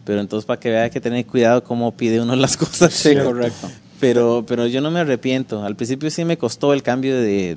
Pero 0.06 0.20
entonces 0.20 0.46
para 0.46 0.58
que 0.58 0.70
vea 0.70 0.84
hay 0.84 0.90
que 0.90 1.00
tener 1.00 1.26
cuidado 1.26 1.62
cómo 1.62 1.92
pide 1.94 2.20
uno 2.22 2.34
las 2.36 2.56
cosas. 2.56 2.94
Sí, 2.94 3.14
correcto. 3.14 3.68
Pero, 4.00 4.44
pero 4.46 4.66
yo 4.66 4.80
no 4.80 4.90
me 4.90 5.00
arrepiento. 5.00 5.62
Al 5.64 5.74
principio 5.76 6.10
sí 6.10 6.24
me 6.24 6.38
costó 6.38 6.72
el 6.72 6.82
cambio 6.82 7.16
de, 7.16 7.56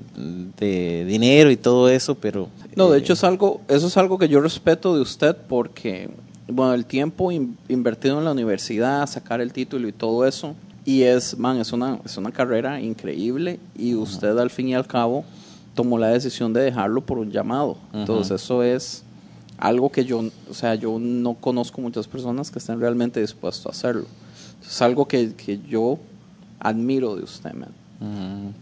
de 0.58 1.06
dinero 1.06 1.52
y 1.52 1.58
todo 1.58 1.90
eso, 1.90 2.16
pero... 2.16 2.50
No, 2.76 2.90
de 2.90 2.98
eh, 2.98 3.02
hecho 3.02 3.14
es 3.14 3.24
algo, 3.24 3.62
eso 3.68 3.88
es 3.88 3.98
algo 3.98 4.18
que 4.18 4.28
yo 4.30 4.40
respeto 4.42 4.96
de 4.96 5.02
usted 5.02 5.36
porque, 5.48 6.10
bueno, 6.48 6.74
el 6.74 6.86
tiempo 6.86 7.32
in- 7.32 7.58
invertido 7.68 8.18
en 8.20 8.26
la 8.26 8.32
universidad, 8.32 9.06
sacar 9.08 9.42
el 9.42 9.52
título 9.54 9.88
y 9.88 9.92
todo 9.92 10.26
eso, 10.26 10.56
y 10.86 11.04
es, 11.04 11.38
man, 11.38 11.58
es 11.60 11.74
una, 11.74 12.00
es 12.06 12.16
una 12.18 12.32
carrera 12.32 12.80
increíble 12.82 13.60
y 13.78 13.94
usted 13.96 14.38
al 14.38 14.50
fin 14.50 14.70
y 14.70 14.76
al 14.76 14.88
cabo 14.88 15.26
tomó 15.76 16.00
la 16.00 16.08
decisión 16.08 16.54
de 16.54 16.62
dejarlo 16.62 17.02
por 17.02 17.18
un 17.20 17.32
llamado. 17.32 17.78
Entonces 17.94 18.42
eso 18.42 18.64
es 18.64 19.04
algo 19.60 19.92
que 19.92 20.06
yo, 20.06 20.24
o 20.50 20.54
sea, 20.54 20.76
yo 20.76 20.98
no 21.00 21.34
conozco 21.36 21.82
muchas 21.82 22.08
personas 22.08 22.50
que 22.52 22.60
estén 22.60 22.80
realmente 22.80 23.20
dispuestos 23.22 23.66
a 23.66 23.70
hacerlo. 23.70 24.06
Es 24.66 24.82
algo 24.82 25.08
que, 25.08 25.34
que 25.34 25.60
yo 25.68 26.00
admiro 26.60 27.16
de 27.16 27.24
usted, 27.24 27.52
man. 27.54 28.54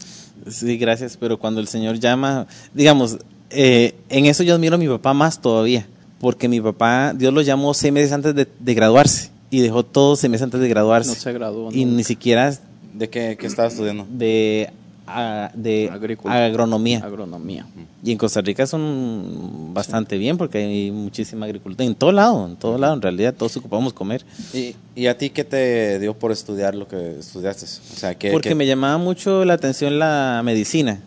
Sí, 0.50 0.78
gracias, 0.78 1.18
pero 1.18 1.38
cuando 1.38 1.60
el 1.60 1.68
Señor 1.68 2.00
llama, 2.00 2.48
digamos, 2.74 3.18
eh, 3.50 3.96
en 4.10 4.26
eso 4.26 4.44
yo 4.44 4.56
admiro 4.56 4.76
a 4.76 4.78
mi 4.78 4.88
papá 4.88 5.14
más 5.14 5.42
todavía, 5.42 5.88
porque 6.20 6.48
mi 6.48 6.62
papá, 6.62 7.14
Dios 7.16 7.34
lo 7.34 7.42
llamó 7.42 7.74
seis 7.74 7.94
meses 7.94 8.12
antes 8.12 8.34
de, 8.36 8.48
de 8.60 8.74
graduarse 8.74 9.30
y 9.50 9.60
dejó 9.62 9.84
todo 9.84 10.16
seis 10.16 10.32
meses 10.32 10.44
antes 10.44 10.60
de 10.60 10.68
graduarse. 10.70 11.10
No 11.10 11.16
se 11.16 11.34
graduó 11.34 11.72
Y 11.72 11.86
nunca. 11.86 11.98
ni 11.98 12.04
siquiera 12.04 12.58
¿De 12.94 13.10
qué, 13.10 13.38
qué 13.40 13.46
estaba 13.48 13.68
estudiando? 13.68 14.08
de, 14.10 14.70
a- 15.08 15.52
de 15.54 15.90
agronomía. 16.28 17.00
Agronomía. 17.00 17.66
Y 18.04 18.12
en 18.12 18.18
Costa 18.18 18.42
Rica 18.42 18.68
son 18.68 19.72
bastante 19.74 20.18
bien 20.18 20.38
porque 20.38 20.60
hay 20.60 20.92
muchísima 20.92 21.46
agricultura. 21.46 21.86
En 21.86 21.96
todo 21.96 22.12
lado, 22.12 22.46
en 22.48 22.56
todo 22.56 22.78
lado, 22.78 22.94
en 22.94 23.02
realidad 23.02 23.34
todos 23.34 23.58
ocupamos 23.58 23.94
comer. 23.94 24.24
¿Y, 24.54 24.76
¿Y 24.96 25.08
a 25.08 25.18
ti 25.18 25.30
qué 25.30 25.44
te 25.44 26.00
dio 26.00 26.14
por 26.14 26.32
estudiar 26.32 26.76
lo 26.76 26.88
que 26.88 27.18
estudiaste? 27.20 27.66
O 27.66 27.96
sea, 27.98 28.16
¿qué, 28.16 28.32
Porque 28.32 28.50
qué- 28.50 28.56
me 28.56 28.66
llamaba 28.68 28.98
mucho 28.98 29.44
la 29.46 29.54
atención 29.54 29.98
la 30.00 30.42
medicina. 30.46 31.00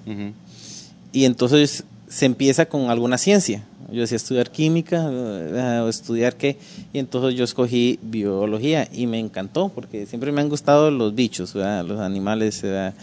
Y 1.12 1.24
entonces 1.24 1.84
se 2.08 2.26
empieza 2.26 2.66
con 2.66 2.90
alguna 2.90 3.18
ciencia. 3.18 3.64
Yo 3.92 4.02
decía 4.02 4.16
estudiar 4.16 4.50
química 4.52 5.08
eh, 5.10 5.80
o 5.82 5.88
estudiar 5.88 6.36
qué, 6.36 6.56
y 6.92 7.00
entonces 7.00 7.36
yo 7.36 7.42
escogí 7.42 7.98
biología 8.02 8.88
y 8.92 9.08
me 9.08 9.18
encantó 9.18 9.68
porque 9.74 10.06
siempre 10.06 10.30
me 10.30 10.40
han 10.40 10.48
gustado 10.48 10.92
los 10.92 11.12
bichos, 11.12 11.54
¿verdad? 11.54 11.84
los 11.84 11.98
animales. 11.98 12.62
¿verdad? 12.62 12.94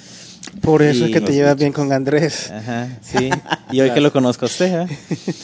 Por 0.61 0.81
eso 0.81 1.05
es 1.05 1.11
que 1.11 1.21
te 1.21 1.33
llevas 1.33 1.55
bien 1.55 1.71
con 1.71 1.91
Andrés. 1.91 2.51
Ajá, 2.51 2.87
sí. 3.01 3.29
Y 3.71 3.81
hoy 3.81 3.91
que 3.91 4.01
lo 4.01 4.11
conozco 4.11 4.45
a 4.45 4.47
usted, 4.47 4.81
¿eh? 4.81 4.97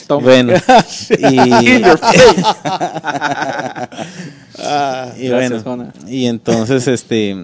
Bueno, 0.21 0.53
y, 1.19 1.39
y 1.39 1.79
Gracias, 4.57 5.29
bueno, 5.29 5.61
Jona. 5.63 5.93
y 6.07 6.25
entonces, 6.25 6.87
este, 6.87 7.35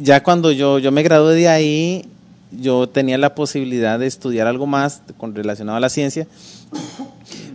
ya 0.00 0.22
cuando 0.22 0.52
yo, 0.52 0.78
yo 0.78 0.92
me 0.92 1.02
gradué 1.02 1.34
de 1.34 1.48
ahí, 1.48 2.04
yo 2.50 2.88
tenía 2.88 3.18
la 3.18 3.34
posibilidad 3.34 3.98
de 3.98 4.06
estudiar 4.06 4.46
algo 4.46 4.66
más 4.66 5.02
con 5.16 5.34
relacionado 5.34 5.76
a 5.76 5.80
la 5.80 5.88
ciencia, 5.88 6.26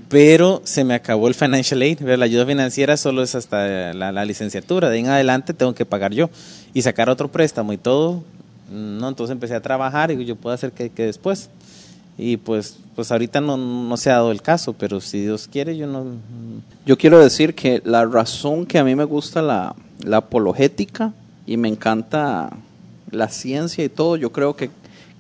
pero 0.09 0.61
se 0.63 0.83
me 0.83 0.93
acabó 0.93 1.27
el 1.27 1.33
financial 1.33 1.81
aid, 1.81 2.01
la 2.01 2.25
ayuda 2.25 2.45
financiera 2.45 2.97
solo 2.97 3.23
es 3.23 3.35
hasta 3.35 3.93
la, 3.93 4.11
la 4.11 4.25
licenciatura, 4.25 4.89
de 4.89 4.95
ahí 4.95 5.01
en 5.01 5.09
adelante 5.09 5.53
tengo 5.53 5.73
que 5.73 5.85
pagar 5.85 6.13
yo 6.13 6.29
y 6.73 6.81
sacar 6.81 7.09
otro 7.09 7.31
préstamo 7.31 7.73
y 7.73 7.77
todo, 7.77 8.23
no, 8.71 9.07
entonces 9.09 9.31
empecé 9.33 9.55
a 9.55 9.61
trabajar 9.61 10.11
y 10.11 10.25
yo 10.25 10.35
puedo 10.35 10.53
hacer 10.53 10.71
que, 10.71 10.89
que 10.89 11.05
después. 11.05 11.49
Y 12.17 12.37
pues, 12.37 12.77
pues 12.95 13.11
ahorita 13.11 13.41
no, 13.41 13.57
no 13.57 13.97
se 13.97 14.11
ha 14.11 14.13
dado 14.15 14.31
el 14.31 14.41
caso, 14.43 14.73
pero 14.73 15.01
si 15.01 15.21
Dios 15.21 15.47
quiere, 15.51 15.75
yo 15.75 15.87
no, 15.87 16.05
Yo 16.85 16.95
quiero 16.97 17.19
decir 17.19 17.55
que 17.55 17.81
la 17.85 18.05
razón 18.05 18.65
que 18.67 18.77
a 18.77 18.83
mí 18.83 18.95
me 18.95 19.03
gusta 19.03 19.41
la, 19.41 19.75
la 20.03 20.17
apologética 20.17 21.11
y 21.47 21.57
me 21.57 21.69
encanta 21.69 22.51
la 23.09 23.29
ciencia 23.29 23.83
y 23.83 23.89
todo, 23.89 24.15
yo 24.15 24.31
creo 24.31 24.55
que 24.55 24.69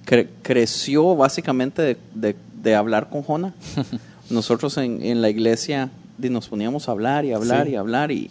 cre- 0.05 0.27
creció 0.43 1.15
básicamente 1.15 1.81
de, 1.81 1.97
de- 2.13 2.35
de 2.61 2.75
hablar 2.75 3.09
con 3.09 3.23
Jona. 3.23 3.53
Nosotros 4.29 4.77
en, 4.77 5.01
en 5.03 5.21
la 5.21 5.29
iglesia 5.29 5.89
nos 6.19 6.47
poníamos 6.47 6.87
a 6.87 6.91
hablar 6.91 7.25
y 7.25 7.33
hablar 7.33 7.65
Sí. 7.65 7.71
y 7.73 7.75
hablar 7.75 8.11
y 8.11 8.29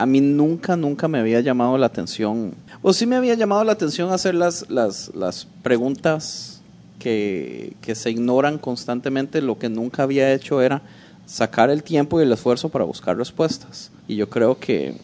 a 0.00 0.06
mí 0.06 0.22
nunca, 0.22 0.76
nunca 0.76 1.08
me 1.08 1.18
había 1.18 1.40
llamado 1.40 1.76
la 1.76 1.84
atención, 1.84 2.54
o 2.80 2.94
sí 2.94 3.04
me 3.04 3.16
había 3.16 3.34
llamado 3.34 3.64
la 3.64 3.72
atención 3.72 4.10
hacer 4.14 4.34
las, 4.34 4.70
las, 4.70 5.14
las 5.14 5.46
preguntas 5.62 6.62
que, 6.98 7.74
que 7.82 7.94
se 7.94 8.10
ignoran 8.10 8.56
constantemente, 8.56 9.42
lo 9.42 9.58
que 9.58 9.68
nunca 9.68 10.04
había 10.04 10.32
hecho 10.32 10.62
era 10.62 10.80
sacar 11.26 11.68
el 11.68 11.82
tiempo 11.82 12.18
y 12.18 12.22
el 12.22 12.32
esfuerzo 12.32 12.70
para 12.70 12.86
buscar 12.86 13.18
respuestas. 13.18 13.90
Y 14.08 14.16
yo 14.16 14.30
creo 14.30 14.58
que, 14.58 14.94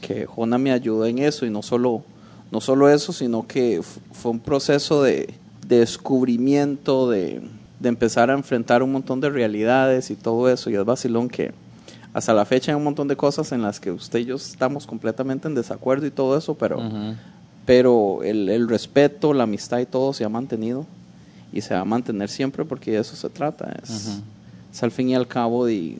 que 0.00 0.26
Jona 0.26 0.58
me 0.58 0.72
ayudó 0.72 1.06
en 1.06 1.20
eso, 1.20 1.46
y 1.46 1.50
no 1.50 1.62
solo, 1.62 2.02
no 2.50 2.60
solo 2.60 2.90
eso, 2.90 3.12
sino 3.12 3.46
que 3.46 3.80
fue 4.10 4.32
un 4.32 4.40
proceso 4.40 5.04
de, 5.04 5.32
de 5.64 5.78
descubrimiento, 5.78 7.08
de, 7.08 7.40
de 7.78 7.88
empezar 7.88 8.30
a 8.30 8.34
enfrentar 8.34 8.82
un 8.82 8.90
montón 8.90 9.20
de 9.20 9.30
realidades 9.30 10.10
y 10.10 10.16
todo 10.16 10.50
eso, 10.50 10.70
y 10.70 10.74
es 10.74 10.84
vacilón 10.84 11.28
que 11.28 11.52
hasta 12.12 12.32
la 12.34 12.44
fecha 12.44 12.72
hay 12.72 12.76
un 12.76 12.84
montón 12.84 13.08
de 13.08 13.16
cosas 13.16 13.52
en 13.52 13.62
las 13.62 13.78
que 13.80 13.90
usted 13.90 14.20
y 14.20 14.24
yo 14.26 14.36
estamos 14.36 14.86
completamente 14.86 15.48
en 15.48 15.54
desacuerdo 15.54 16.06
y 16.06 16.10
todo 16.10 16.36
eso, 16.36 16.54
pero 16.54 16.80
pero 17.66 18.22
el, 18.24 18.48
el 18.48 18.68
respeto, 18.68 19.32
la 19.32 19.44
amistad 19.44 19.78
y 19.78 19.86
todo 19.86 20.12
se 20.12 20.24
ha 20.24 20.28
mantenido 20.28 20.86
y 21.52 21.60
se 21.60 21.74
va 21.74 21.80
a 21.80 21.84
mantener 21.84 22.28
siempre 22.28 22.64
porque 22.64 22.92
de 22.92 22.98
eso 22.98 23.14
se 23.14 23.28
trata. 23.28 23.76
Es, 23.82 24.20
es 24.72 24.82
al 24.82 24.90
fin 24.90 25.10
y 25.10 25.14
al 25.14 25.28
cabo 25.28 25.66
de 25.66 25.98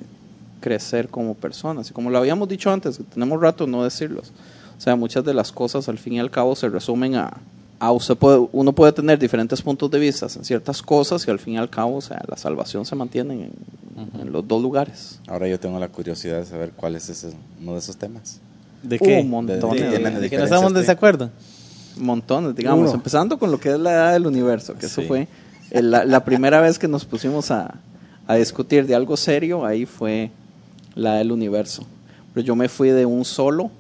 crecer 0.61 1.09
como 1.09 1.35
personas. 1.35 1.91
Y 1.91 1.93
como 1.93 2.11
lo 2.11 2.19
habíamos 2.19 2.49
dicho 2.49 2.73
antes, 2.73 3.01
tenemos 3.13 3.41
rato 3.41 3.67
no 3.67 3.85
decirlos. 3.85 4.33
O 4.77 4.81
sea, 4.81 4.97
muchas 4.97 5.25
de 5.25 5.35
las 5.35 5.53
cosas 5.53 5.89
al 5.89 5.99
fin 5.99 6.15
y 6.15 6.21
al 6.21 6.31
cabo 6.31 6.57
se 6.57 6.69
resumen 6.69 7.15
a, 7.17 7.37
a 7.81 7.91
usted 7.93 8.15
puede, 8.17 8.47
uno 8.53 8.73
puede 8.73 8.93
tener 8.93 9.19
diferentes 9.19 9.61
puntos 9.63 9.91
de 9.91 9.99
vista 9.99 10.27
en 10.37 10.45
ciertas 10.45 10.81
cosas 10.83 11.27
y 11.27 11.31
al 11.31 11.39
fin 11.39 11.55
y 11.55 11.57
al 11.59 11.69
cabo, 11.71 11.97
o 11.97 12.01
sea, 12.01 12.23
la 12.29 12.37
salvación 12.37 12.85
se 12.87 12.95
mantiene 12.95 13.35
en, 13.35 14.21
en 14.21 14.31
los 14.33 14.47
dos 14.47 14.63
lugares. 14.63 15.19
Ahora 15.27 15.49
yo 15.49 15.59
tengo 15.59 15.79
la 15.81 15.89
curiosidad 15.89 16.39
de 16.39 16.45
saber 16.47 16.73
cuál 16.77 16.95
es 16.95 17.09
ese, 17.09 17.31
uno 17.61 17.73
de 17.73 17.79
esos 17.79 17.97
temas. 17.97 18.39
¿De 18.83 18.97
Un 19.01 19.07
qué? 19.07 19.25
montón 19.25 19.77
¿De, 19.77 19.83
de- 19.83 19.99
de- 19.99 20.11
de 20.11 20.21
de 20.21 20.31
que 20.31 20.39
no 20.39 20.45
estamos 20.45 20.69
en 20.69 20.75
desacuerdo? 20.75 21.31
Montones, 21.97 22.55
digamos, 22.55 22.81
Uno. 22.89 22.93
empezando 22.95 23.39
con 23.39 23.51
lo 23.51 23.59
que 23.59 23.71
es 23.73 23.79
la 23.81 23.93
edad 23.93 24.13
del 24.13 24.27
universo, 24.27 24.75
que 24.77 24.87
eso 24.87 25.03
fue 25.03 25.27
el- 25.71 25.91
la, 25.91 26.05
la 26.05 26.25
primera 26.25 26.61
vez 26.61 26.79
que 26.79 26.87
nos 26.89 27.05
pusimos 27.05 27.51
a, 27.51 27.75
a 28.27 28.35
discutir 28.37 28.87
de 28.87 28.95
algo 28.95 29.17
serio, 29.17 29.65
ahí 29.67 29.87
fue 29.87 30.31
la 30.95 31.15
del 31.17 31.33
universo. 31.33 31.85
Pero 32.35 32.47
yo 32.47 32.55
me 32.57 32.69
fui 32.69 32.91
de 32.91 33.07
un 33.07 33.25
solo 33.25 33.71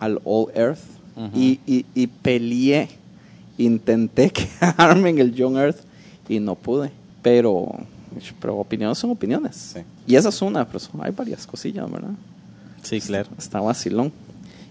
al 0.00 0.20
All 0.24 0.46
Earth 0.54 0.80
y, 1.34 1.60
y, 1.66 1.84
y 1.94 2.06
peleé, 2.08 2.88
intenté 3.64 4.30
quedarme 4.60 5.10
en 5.10 5.18
el 5.18 5.34
Young 5.34 5.56
Earth 5.56 5.78
y 6.28 6.38
no 6.40 6.54
pude, 6.54 6.90
pero, 7.22 7.68
pero 8.40 8.56
opiniones 8.56 8.98
son 8.98 9.10
opiniones. 9.10 9.72
Sí. 9.74 9.80
Y 10.06 10.16
esa 10.16 10.28
es 10.30 10.42
una, 10.42 10.66
pero 10.66 10.78
son- 10.78 11.02
hay 11.04 11.10
varias 11.12 11.46
cosillas, 11.46 11.90
¿verdad? 11.90 12.10
Sí, 12.82 13.00
claro. 13.00 13.28
Está 13.38 13.60
vacilón. 13.60 14.12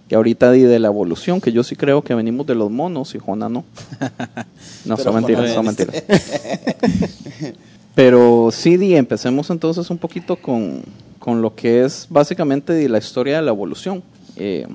Y 0.09 0.15
ahorita 0.15 0.51
di 0.51 0.61
de 0.63 0.77
la 0.79 0.87
evolución, 0.89 1.39
que 1.39 1.53
yo 1.53 1.63
sí 1.63 1.77
creo 1.77 2.01
que 2.01 2.13
venimos 2.13 2.45
de 2.45 2.53
los 2.53 2.69
monos 2.69 3.15
y 3.15 3.19
Jona 3.19 3.47
no. 3.47 3.63
No, 4.85 4.97
son 4.97 5.15
mentiras, 5.15 5.53
son 5.53 5.65
mentiras. 5.65 6.03
Pero 7.95 8.49
sí, 8.51 8.77
di, 8.77 8.95
empecemos 8.95 9.49
entonces 9.49 9.89
un 9.89 9.97
poquito 9.97 10.35
con, 10.35 10.81
con 11.19 11.41
lo 11.41 11.55
que 11.55 11.83
es 11.83 12.07
básicamente 12.09 12.73
di, 12.73 12.87
la 12.87 12.97
historia 12.97 13.37
de 13.37 13.41
la 13.43 13.51
evolución. 13.51 14.01
Eh, 14.37 14.67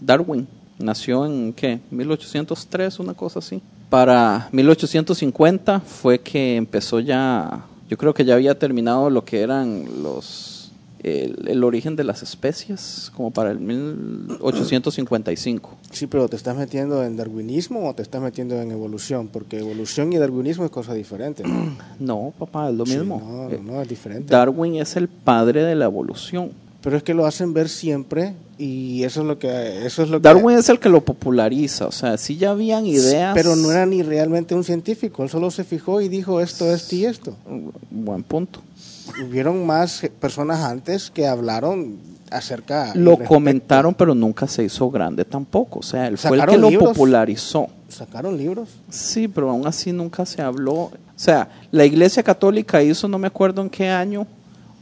Darwin 0.00 0.46
nació 0.78 1.26
en, 1.26 1.52
¿qué? 1.52 1.80
1803, 1.90 2.98
una 3.00 3.14
cosa 3.14 3.38
así. 3.38 3.60
Para 3.90 4.48
1850 4.52 5.80
fue 5.80 6.20
que 6.20 6.56
empezó 6.56 7.00
ya, 7.00 7.64
yo 7.88 7.96
creo 7.96 8.14
que 8.14 8.24
ya 8.24 8.34
había 8.34 8.58
terminado 8.58 9.10
lo 9.10 9.24
que 9.24 9.40
eran 9.40 9.84
los 10.02 10.54
el, 11.04 11.48
el 11.48 11.62
origen 11.62 11.94
de 11.96 12.04
las 12.04 12.22
especies, 12.22 13.12
como 13.14 13.30
para 13.30 13.50
el 13.50 13.60
1855. 13.60 15.76
Sí, 15.90 16.06
pero 16.06 16.28
¿te 16.28 16.36
estás 16.36 16.56
metiendo 16.56 17.04
en 17.04 17.16
darwinismo 17.16 17.86
o 17.88 17.94
te 17.94 18.02
estás 18.02 18.22
metiendo 18.22 18.60
en 18.60 18.70
evolución? 18.70 19.28
Porque 19.28 19.58
evolución 19.58 20.14
y 20.14 20.16
darwinismo 20.16 20.64
es 20.64 20.70
cosa 20.70 20.94
diferente. 20.94 21.42
¿no? 21.46 21.76
No, 22.00 22.32
papá, 22.38 22.70
es 22.70 22.74
lo 22.74 22.86
mismo. 22.86 23.50
no, 23.62 23.82
es 23.82 23.88
diferente. 23.88 24.32
Darwin 24.32 24.76
es 24.76 24.96
el 24.96 25.08
padre 25.08 25.62
de 25.62 25.74
la 25.74 25.84
evolución. 25.84 26.52
Pero 26.84 26.98
es 26.98 27.02
que 27.02 27.14
lo 27.14 27.24
hacen 27.24 27.54
ver 27.54 27.70
siempre 27.70 28.34
y 28.58 29.04
eso 29.04 29.22
es 29.22 29.26
lo 29.26 29.38
que 29.38 29.86
eso 29.86 30.02
es 30.02 30.10
lo 30.10 30.20
que 30.20 30.28
Darwin 30.28 30.58
es 30.58 30.68
el 30.68 30.78
que 30.78 30.90
lo 30.90 31.02
populariza, 31.02 31.86
o 31.86 31.92
sea, 31.92 32.18
sí 32.18 32.36
ya 32.36 32.50
habían 32.50 32.86
ideas. 32.86 33.32
pero 33.34 33.56
no 33.56 33.72
era 33.72 33.86
ni 33.86 34.02
realmente 34.02 34.54
un 34.54 34.64
científico, 34.64 35.22
él 35.22 35.30
solo 35.30 35.50
se 35.50 35.64
fijó 35.64 36.02
y 36.02 36.10
dijo 36.10 36.42
esto, 36.42 36.70
esto 36.70 36.94
y 36.94 37.06
esto. 37.06 37.34
Buen 37.90 38.22
punto. 38.22 38.60
Hubieron 39.26 39.64
más 39.66 40.02
personas 40.20 40.60
antes 40.60 41.10
que 41.10 41.26
hablaron 41.26 41.96
acerca 42.30 42.92
Lo 42.94 43.16
comentaron, 43.18 43.94
pero 43.94 44.14
nunca 44.14 44.46
se 44.46 44.64
hizo 44.64 44.90
grande 44.90 45.24
tampoco. 45.24 45.78
O 45.78 45.82
sea, 45.82 46.06
él 46.08 46.18
fue 46.18 46.38
el 46.38 46.46
que 46.46 46.58
lo 46.58 46.70
popularizó. 46.78 47.68
Sacaron 47.88 48.36
libros. 48.36 48.68
Sí, 48.90 49.26
pero 49.26 49.48
aún 49.48 49.66
así 49.66 49.90
nunca 49.90 50.26
se 50.26 50.42
habló. 50.42 50.74
O 50.74 50.92
sea, 51.16 51.48
la 51.70 51.86
Iglesia 51.86 52.22
Católica 52.22 52.82
hizo, 52.82 53.08
no 53.08 53.18
me 53.18 53.28
acuerdo 53.28 53.62
en 53.62 53.70
qué 53.70 53.88
año, 53.88 54.26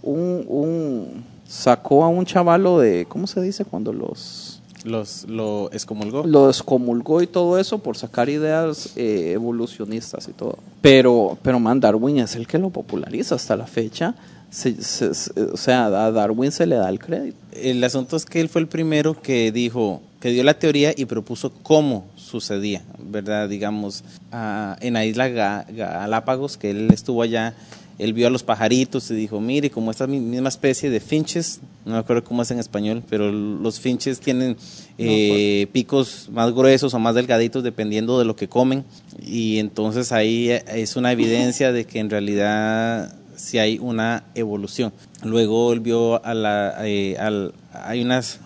un, 0.02 0.44
un 0.48 1.31
sacó 1.52 2.02
a 2.04 2.08
un 2.08 2.24
chavalo 2.24 2.78
de, 2.80 3.04
¿cómo 3.08 3.26
se 3.26 3.40
dice? 3.42 3.64
Cuando 3.66 3.92
los 3.92 4.60
Los, 4.84 5.24
lo 5.28 5.70
excomulgó. 5.72 6.24
lo 6.26 6.46
descomulgó 6.46 7.20
y 7.20 7.26
todo 7.26 7.58
eso 7.58 7.78
por 7.78 7.96
sacar 7.96 8.28
ideas 8.30 8.92
eh, 8.96 9.32
evolucionistas 9.34 10.28
y 10.28 10.32
todo. 10.32 10.58
Pero, 10.80 11.36
pero 11.42 11.60
man, 11.60 11.78
Darwin 11.78 12.18
es 12.20 12.34
el 12.36 12.46
que 12.46 12.58
lo 12.58 12.70
populariza 12.70 13.34
hasta 13.34 13.54
la 13.56 13.66
fecha. 13.66 14.14
Se- 14.50 14.82
se- 14.82 15.14
se- 15.14 15.40
o 15.42 15.56
sea, 15.56 15.86
a 15.86 16.10
Darwin 16.10 16.52
se 16.52 16.66
le 16.66 16.76
da 16.76 16.88
el 16.88 16.98
crédito. 16.98 17.36
El 17.52 17.82
asunto 17.84 18.16
es 18.16 18.24
que 18.24 18.40
él 18.40 18.48
fue 18.48 18.60
el 18.62 18.66
primero 18.66 19.20
que 19.20 19.52
dijo, 19.52 20.00
que 20.20 20.30
dio 20.30 20.44
la 20.44 20.54
teoría 20.58 20.92
y 20.96 21.04
propuso 21.04 21.52
cómo 21.62 22.06
sucedía, 22.16 22.82
¿verdad? 22.98 23.48
Digamos, 23.48 24.04
ah, 24.30 24.76
en 24.80 24.94
la 24.94 25.04
isla 25.04 25.28
Ga- 25.28 25.66
Galápagos, 25.74 26.56
que 26.56 26.70
él 26.70 26.88
estuvo 26.92 27.22
allá, 27.22 27.54
él 27.98 28.12
vio 28.12 28.26
a 28.26 28.30
los 28.30 28.42
pajaritos 28.42 29.10
y 29.10 29.14
dijo, 29.14 29.40
mire, 29.40 29.70
como 29.70 29.90
esta 29.90 30.06
mi- 30.06 30.20
misma 30.20 30.48
especie 30.48 30.90
de 30.90 31.00
finches, 31.00 31.60
no 31.84 31.92
me 31.92 31.98
acuerdo 31.98 32.24
cómo 32.24 32.42
es 32.42 32.50
en 32.50 32.58
español, 32.58 33.02
pero 33.08 33.30
los 33.30 33.80
finches 33.80 34.20
tienen 34.20 34.56
eh, 34.98 35.66
picos 35.72 36.28
más 36.32 36.52
gruesos 36.52 36.94
o 36.94 36.98
más 36.98 37.14
delgaditos 37.14 37.62
dependiendo 37.62 38.18
de 38.18 38.24
lo 38.24 38.36
que 38.36 38.48
comen, 38.48 38.84
y 39.24 39.58
entonces 39.58 40.12
ahí 40.12 40.50
eh, 40.50 40.64
es 40.74 40.96
una 40.96 41.12
evidencia 41.12 41.72
de 41.72 41.84
que 41.84 41.98
en 41.98 42.10
realidad 42.10 43.14
si 43.36 43.58
hay 43.58 43.78
una 43.78 44.24
evolución. 44.34 44.92
Luego 45.24 45.72
él 45.72 45.80
vio 45.80 46.24
a 46.24 46.34
la, 46.34 46.74
eh, 46.86 47.16
al- 47.18 47.52
hay 47.72 48.02
unas, 48.02 48.40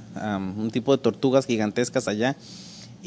un 0.56 0.70
tipo 0.70 0.96
de 0.96 1.02
tortugas 1.02 1.44
gigantescas 1.46 2.08
allá 2.08 2.36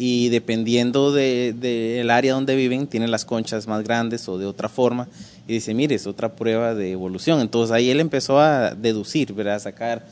y 0.02 0.30
dependiendo 0.30 1.12
del 1.12 1.60
de, 1.60 2.08
área 2.10 2.34
donde 2.34 2.56
viven, 2.56 2.88
tienen 2.88 3.12
las 3.12 3.26
conchas 3.26 3.68
más 3.68 3.84
grandes 3.84 4.30
o 4.30 4.38
de 4.38 4.46
otra 4.46 4.70
forma. 4.70 5.10
Y 5.46 5.56
dice, 5.56 5.74
mire, 5.74 5.96
es 5.96 6.08
otra 6.08 6.36
prueba 6.38 6.74
de 6.74 6.94
evolución. 6.94 7.42
Entonces 7.42 7.74
ahí 7.74 7.90
él 7.90 8.00
empezó 8.00 8.40
a 8.40 8.74
deducir, 8.76 9.34
¿verdad? 9.34 9.56
A 9.56 9.60
sacar. 9.60 10.08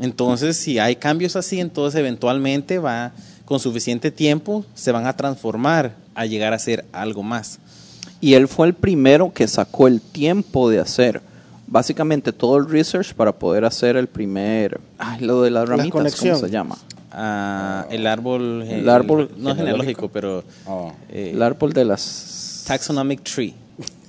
Entonces, 0.00 0.56
si 0.56 0.78
hay 0.78 0.96
cambios 0.96 1.36
así, 1.36 1.60
entonces 1.60 2.00
eventualmente 2.00 2.78
va, 2.78 3.12
con 3.44 3.60
suficiente 3.60 4.10
tiempo, 4.10 4.64
se 4.74 4.92
van 4.92 5.06
a 5.06 5.14
transformar 5.14 5.94
a 6.14 6.24
llegar 6.24 6.54
a 6.54 6.58
ser 6.58 6.86
algo 6.90 7.22
más. 7.22 7.58
Y 8.22 8.32
él 8.32 8.48
fue 8.48 8.66
el 8.68 8.72
primero 8.72 9.34
que 9.34 9.46
sacó 9.46 9.88
el 9.88 10.00
tiempo 10.00 10.70
de 10.70 10.80
hacer 10.80 11.20
básicamente 11.66 12.32
todo 12.32 12.56
el 12.56 12.66
research 12.66 13.12
para 13.12 13.32
poder 13.32 13.66
hacer 13.66 13.98
el 13.98 14.06
primer, 14.06 14.80
ay, 14.96 15.20
lo 15.20 15.42
de 15.42 15.50
las 15.50 15.68
La 15.68 15.76
ramitas, 15.76 15.92
¿cómo 15.92 16.04
conexión. 16.04 16.40
se 16.40 16.48
llama? 16.48 16.78
Ah, 17.20 17.86
el 17.90 18.06
árbol, 18.06 18.62
El 18.62 18.88
árbol 18.88 19.30
no 19.36 19.54
genealógico. 19.54 19.56
genealógico, 19.56 20.08
pero 20.10 20.44
Oh. 20.66 20.92
eh, 21.10 21.32
El 21.34 21.42
árbol 21.42 21.72
de 21.72 21.84
las 21.84 22.64
taxonomic 22.66 23.22
tree. 23.24 23.54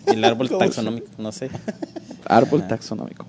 El 0.06 0.24
árbol 0.24 0.50
taxonómico, 0.60 1.08
no 1.18 1.32
sé. 1.32 1.50
Árbol 2.26 2.68
taxonómico. 2.68 3.26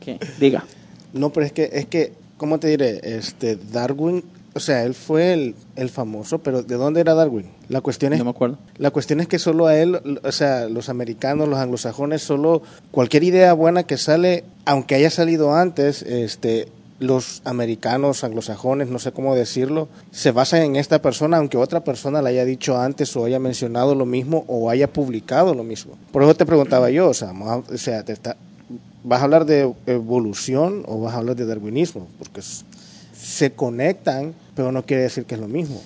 ¿Qué? 0.00 0.18
Diga. 0.40 0.64
No, 1.12 1.30
pero 1.30 1.44
es 1.44 1.52
que, 1.52 1.68
es 1.72 1.86
que, 1.86 2.12
¿cómo 2.38 2.58
te 2.58 2.68
diré? 2.68 3.00
Este, 3.02 3.56
Darwin, 3.56 4.24
o 4.54 4.60
sea, 4.60 4.84
él 4.84 4.94
fue 4.94 5.32
el, 5.34 5.54
el 5.76 5.90
famoso, 5.90 6.38
pero 6.38 6.62
¿de 6.62 6.74
dónde 6.76 7.00
era 7.00 7.14
Darwin? 7.14 7.46
La 7.68 7.80
cuestión 7.82 8.12
es, 8.14 8.18
No 8.18 8.24
me 8.24 8.30
acuerdo. 8.30 8.58
la 8.78 8.90
cuestión 8.90 9.20
es 9.20 9.28
que 9.28 9.38
solo 9.38 9.66
a 9.66 9.76
él, 9.76 10.18
o 10.22 10.32
sea, 10.32 10.68
los 10.68 10.88
americanos, 10.88 11.48
los 11.48 11.58
anglosajones, 11.58 12.22
solo 12.22 12.62
cualquier 12.90 13.24
idea 13.24 13.52
buena 13.52 13.82
que 13.82 13.98
sale, 13.98 14.44
aunque 14.64 14.94
haya 14.94 15.10
salido 15.10 15.54
antes, 15.54 16.02
este, 16.02 16.68
los 17.00 17.42
americanos, 17.44 18.24
anglosajones, 18.24 18.88
no 18.88 18.98
sé 18.98 19.12
cómo 19.12 19.34
decirlo, 19.34 19.88
se 20.10 20.32
basan 20.32 20.62
en 20.62 20.76
esta 20.76 21.00
persona, 21.00 21.36
aunque 21.36 21.56
otra 21.56 21.84
persona 21.84 22.20
le 22.22 22.30
haya 22.30 22.44
dicho 22.44 22.78
antes 22.78 23.14
o 23.16 23.24
haya 23.24 23.38
mencionado 23.38 23.94
lo 23.94 24.04
mismo 24.06 24.44
o 24.48 24.68
haya 24.70 24.92
publicado 24.92 25.54
lo 25.54 25.62
mismo. 25.62 25.92
Por 26.12 26.22
eso 26.22 26.34
te 26.34 26.44
preguntaba 26.46 26.90
yo, 26.90 27.08
o 27.08 27.14
sea, 27.14 27.32
o 27.32 27.78
sea, 27.78 28.02
te 28.04 28.12
está- 28.12 28.36
¿vas 29.04 29.20
a 29.20 29.24
hablar 29.24 29.44
de 29.46 29.72
evolución 29.86 30.82
o 30.86 31.00
vas 31.00 31.14
a 31.14 31.18
hablar 31.18 31.36
de 31.36 31.46
darwinismo? 31.46 32.08
Porque 32.18 32.40
se 32.42 33.52
conectan, 33.52 34.34
pero 34.56 34.72
no 34.72 34.84
quiere 34.84 35.04
decir 35.04 35.24
que 35.24 35.34
es 35.36 35.40
lo 35.40 35.48
mismo. 35.48 35.80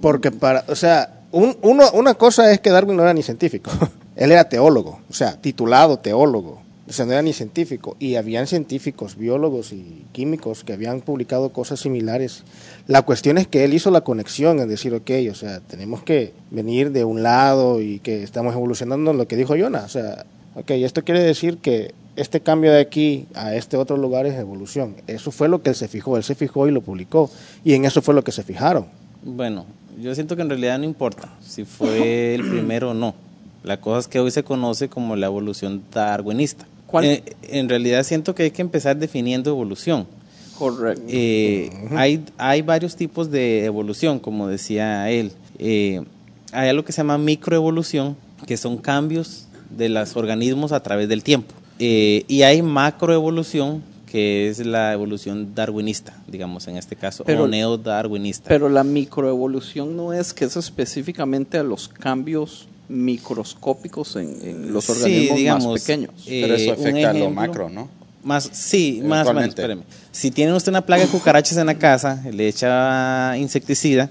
Porque 0.00 0.30
para, 0.32 0.64
o 0.68 0.74
sea, 0.74 1.20
un- 1.30 1.56
uno, 1.62 1.84
una 1.92 2.14
cosa 2.14 2.50
es 2.52 2.58
que 2.60 2.70
Darwin 2.70 2.96
no 2.96 3.02
era 3.04 3.14
ni 3.14 3.22
científico, 3.22 3.70
él 4.16 4.32
era 4.32 4.48
teólogo, 4.48 4.98
o 5.08 5.12
sea, 5.12 5.36
titulado 5.40 5.98
teólogo, 5.98 6.60
o 6.88 6.92
sea, 6.92 7.04
no 7.04 7.12
era 7.12 7.22
ni 7.22 7.32
científico, 7.32 7.96
y 7.98 8.14
habían 8.14 8.46
científicos, 8.46 9.16
biólogos 9.16 9.72
y 9.72 10.04
químicos 10.12 10.64
que 10.64 10.72
habían 10.72 11.00
publicado 11.00 11.50
cosas 11.50 11.80
similares. 11.80 12.44
La 12.86 13.02
cuestión 13.02 13.36
es 13.36 13.46
que 13.46 13.64
él 13.64 13.74
hizo 13.74 13.90
la 13.90 14.00
conexión, 14.00 14.58
es 14.58 14.68
decir, 14.68 14.94
ok, 14.94 15.10
o 15.30 15.34
sea, 15.34 15.60
tenemos 15.60 16.02
que 16.02 16.32
venir 16.50 16.90
de 16.92 17.04
un 17.04 17.22
lado 17.22 17.82
y 17.82 17.98
que 17.98 18.22
estamos 18.22 18.54
evolucionando 18.54 19.12
lo 19.12 19.28
que 19.28 19.36
dijo 19.36 19.54
Jonah, 19.58 19.84
o 19.84 19.88
sea, 19.88 20.24
ok, 20.54 20.70
esto 20.70 21.04
quiere 21.04 21.22
decir 21.22 21.58
que 21.58 21.92
este 22.16 22.40
cambio 22.40 22.72
de 22.72 22.80
aquí 22.80 23.26
a 23.34 23.54
este 23.54 23.76
otro 23.76 23.96
lugar 23.96 24.26
es 24.26 24.34
evolución. 24.34 24.96
Eso 25.06 25.30
fue 25.30 25.48
lo 25.48 25.62
que 25.62 25.70
él 25.70 25.76
se 25.76 25.88
fijó, 25.88 26.16
él 26.16 26.24
se 26.24 26.34
fijó 26.34 26.66
y 26.66 26.72
lo 26.72 26.80
publicó, 26.80 27.30
y 27.64 27.74
en 27.74 27.84
eso 27.84 28.02
fue 28.02 28.14
lo 28.14 28.24
que 28.24 28.32
se 28.32 28.42
fijaron. 28.42 28.86
Bueno, 29.22 29.66
yo 30.00 30.14
siento 30.14 30.36
que 30.36 30.42
en 30.42 30.48
realidad 30.48 30.78
no 30.78 30.84
importa 30.84 31.28
si 31.40 31.64
fue 31.64 32.34
el 32.34 32.48
primero 32.48 32.90
o 32.90 32.94
no. 32.94 33.14
La 33.62 33.80
cosa 33.80 34.00
es 34.00 34.08
que 34.08 34.20
hoy 34.20 34.30
se 34.30 34.44
conoce 34.44 34.88
como 34.88 35.16
la 35.16 35.26
evolución 35.26 35.82
darwinista. 35.92 36.66
¿Cuál? 36.88 37.04
Eh, 37.04 37.22
en 37.42 37.68
realidad 37.68 38.02
siento 38.02 38.34
que 38.34 38.42
hay 38.44 38.50
que 38.50 38.62
empezar 38.62 38.96
definiendo 38.96 39.50
evolución. 39.50 40.06
Correcto. 40.58 41.04
Eh, 41.06 41.70
hay, 41.92 42.24
hay 42.36 42.62
varios 42.62 42.96
tipos 42.96 43.30
de 43.30 43.64
evolución, 43.64 44.18
como 44.18 44.48
decía 44.48 45.08
él. 45.08 45.30
Eh, 45.60 46.02
hay 46.50 46.68
algo 46.68 46.84
que 46.84 46.90
se 46.92 46.96
llama 46.98 47.16
microevolución, 47.18 48.16
que 48.46 48.56
son 48.56 48.78
cambios 48.78 49.46
de 49.70 49.88
los 49.88 50.16
organismos 50.16 50.72
a 50.72 50.82
través 50.82 51.08
del 51.08 51.22
tiempo. 51.22 51.54
Eh, 51.78 52.24
y 52.26 52.42
hay 52.42 52.62
macroevolución, 52.62 53.82
que 54.10 54.48
es 54.48 54.58
la 54.64 54.92
evolución 54.94 55.54
darwinista, 55.54 56.16
digamos, 56.26 56.66
en 56.66 56.76
este 56.76 56.96
caso, 56.96 57.22
Pero- 57.24 57.44
o 57.44 57.46
neodarwinista. 57.46 58.48
Pero 58.48 58.68
la 58.68 58.82
microevolución 58.82 59.96
no 59.96 60.12
es 60.12 60.32
que 60.32 60.46
es 60.46 60.56
específicamente 60.56 61.58
a 61.58 61.62
los 61.62 61.88
cambios 61.88 62.66
microscópicos 62.88 64.16
en, 64.16 64.38
en 64.42 64.72
los 64.72 64.84
Sí, 64.84 64.92
organismos 64.92 65.38
digamos, 65.38 65.66
más 65.72 65.80
pequeños. 65.82 66.10
eh, 66.26 66.40
Pero 66.42 66.54
eso 66.54 66.70
un 66.74 66.86
afecta 66.88 67.10
a 67.10 67.12
lo 67.12 67.30
macro, 67.30 67.68
¿no? 67.68 67.88
Más, 68.22 68.48
sí, 68.52 69.00
más 69.04 69.26
o 69.26 69.32
menos, 69.32 69.50
espéreme. 69.50 69.82
Si 70.10 70.30
tiene 70.30 70.52
usted 70.52 70.70
una 70.72 70.84
plaga 70.84 71.04
de 71.04 71.08
cucarachas 71.08 71.56
en 71.56 71.66
la 71.66 71.74
casa, 71.78 72.22
le 72.30 72.48
echa 72.48 73.36
insecticida, 73.38 74.10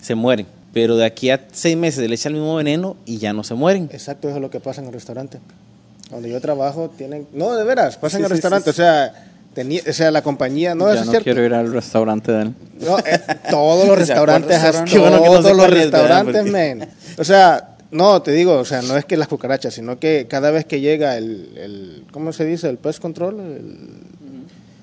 se 0.00 0.14
mueren. 0.14 0.46
Pero 0.72 0.96
de 0.96 1.04
aquí 1.04 1.30
a 1.30 1.46
seis 1.52 1.76
meses 1.76 2.08
le 2.08 2.14
echa 2.14 2.28
el 2.28 2.36
mismo 2.36 2.54
veneno 2.56 2.96
y 3.04 3.18
ya 3.18 3.32
no 3.32 3.42
se 3.42 3.54
mueren. 3.54 3.88
Exacto, 3.92 4.28
eso 4.28 4.36
es 4.36 4.42
lo 4.42 4.50
que 4.50 4.60
pasa 4.60 4.80
en 4.80 4.86
el 4.86 4.92
restaurante. 4.92 5.38
Donde 6.10 6.30
yo 6.30 6.40
trabajo 6.40 6.90
tienen... 6.96 7.26
No, 7.32 7.54
de 7.54 7.64
veras, 7.64 7.96
pasa 7.96 8.16
en 8.18 8.24
el 8.24 8.28
sí, 8.28 8.34
restaurante. 8.34 8.64
sí, 8.66 8.70
O 8.70 8.74
sea, 8.74 9.12
tenía, 9.54 9.82
o 9.88 9.92
sea, 9.92 10.10
la 10.10 10.22
compañía... 10.22 10.74
No, 10.74 10.86
ya 10.94 11.00
es 11.00 11.06
no 11.06 11.10
cierto. 11.12 11.24
quiero 11.24 11.44
ir 11.44 11.52
al 11.52 11.72
restaurante 11.72 12.30
de 12.32 12.42
él. 12.42 12.54
No, 12.80 12.98
eh, 13.00 13.20
todos 13.50 13.88
los 13.88 13.96
¿Se 14.06 14.12
acuerda 14.12 14.38
restaurantes, 14.38 14.48
del 14.62 14.72
restaurante? 14.72 14.92
Qué 14.92 14.98
bueno 14.98 15.22
que 15.22 15.28
no 15.28 15.36
sé 15.36 15.42
todos 15.42 15.56
los 15.56 15.66
¿verdad? 15.70 15.82
restaurantes, 15.82 16.44
men. 16.52 16.88
O 17.18 17.24
sea, 17.24 17.76
no, 17.90 18.20
te 18.22 18.32
digo, 18.32 18.54
o 18.58 18.64
sea, 18.64 18.82
no 18.82 18.96
es 18.96 19.04
que 19.04 19.16
las 19.16 19.28
cucarachas, 19.28 19.74
sino 19.74 19.98
que 19.98 20.26
cada 20.28 20.50
vez 20.50 20.64
que 20.64 20.80
llega 20.80 21.16
el, 21.16 21.48
el 21.56 22.04
¿cómo 22.12 22.32
se 22.32 22.44
dice? 22.44 22.68
El 22.68 22.76
pest 22.78 23.00
control, 23.00 23.40
el- 23.40 24.08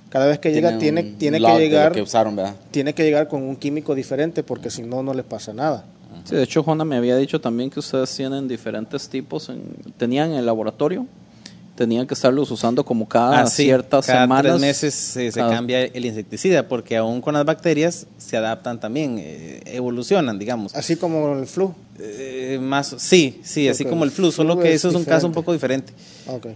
cada 0.09 0.27
vez 0.27 0.39
que 0.39 0.51
llega 0.53 0.77
tiene, 0.79 1.03
tiene 1.03 1.39
que 1.39 1.43
llegar, 1.59 1.91
que 1.91 2.01
usaron, 2.01 2.35
¿verdad? 2.37 2.55
tiene 2.71 2.93
que 2.93 3.03
llegar 3.03 3.27
con 3.27 3.43
un 3.43 3.55
químico 3.57 3.93
diferente 3.95 4.43
porque 4.43 4.69
si 4.69 4.81
no, 4.81 5.03
no 5.03 5.13
les 5.13 5.25
pasa 5.25 5.53
nada. 5.53 5.83
Sí, 6.23 6.35
de 6.35 6.43
hecho, 6.43 6.63
Jona 6.63 6.85
me 6.85 6.95
había 6.95 7.17
dicho 7.17 7.39
también 7.41 7.69
que 7.69 7.79
ustedes 7.79 8.15
tienen 8.15 8.47
diferentes 8.47 9.09
tipos. 9.09 9.49
En, 9.49 9.61
tenían 9.97 10.31
en 10.31 10.37
el 10.37 10.45
laboratorio, 10.45 11.05
tenían 11.75 12.07
que 12.07 12.13
estarlos 12.13 12.49
usando 12.51 12.85
como 12.85 13.07
cada 13.07 13.41
Ah, 13.41 13.47
sí, 13.47 13.63
ciertas 13.63 14.05
cada 14.05 14.23
semanas. 14.23 14.43
tres 14.53 14.61
meses 14.61 14.93
se, 14.93 15.31
se 15.31 15.39
cada- 15.39 15.51
cambia 15.53 15.83
el 15.83 16.05
insecticida, 16.05 16.67
porque 16.67 16.95
aún 16.97 17.21
con 17.21 17.33
las 17.33 17.43
bacterias 17.45 18.07
se 18.17 18.37
adaptan 18.37 18.79
también, 18.79 19.17
eh, 19.19 19.61
evolucionan, 19.65 20.39
digamos. 20.39 20.73
Así 20.75 20.95
como 20.95 21.33
el 21.37 21.45
flu. 21.47 21.73
Eh, 21.99 22.59
más, 22.61 22.95
sí, 22.97 23.39
sí, 23.43 23.67
así 23.69 23.85
como 23.85 24.03
el 24.03 24.11
flu, 24.11 24.27
el 24.27 24.33
solo 24.33 24.53
flu 24.55 24.63
que 24.63 24.69
es 24.69 24.75
eso 24.75 24.89
es 24.89 24.95
un 24.95 25.05
caso 25.05 25.27
un 25.27 25.33
poco 25.33 25.53
diferente. 25.53 25.93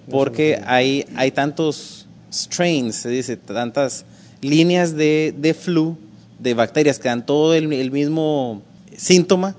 Porque 0.10 0.62
hay, 0.66 1.06
hay 1.16 1.32
tantos 1.32 2.08
strains, 2.32 2.96
se 2.96 3.10
dice, 3.10 3.38
tantas 3.38 4.06
líneas 4.42 4.96
de, 4.96 5.34
de 5.38 5.54
flu, 5.54 5.98
de 6.40 6.54
bacterias 6.54 7.00
que 7.00 7.10
dan 7.10 7.26
todo 7.26 7.54
el, 7.54 7.72
el 7.74 7.92
mismo 7.92 8.62
síntoma, 8.96 9.56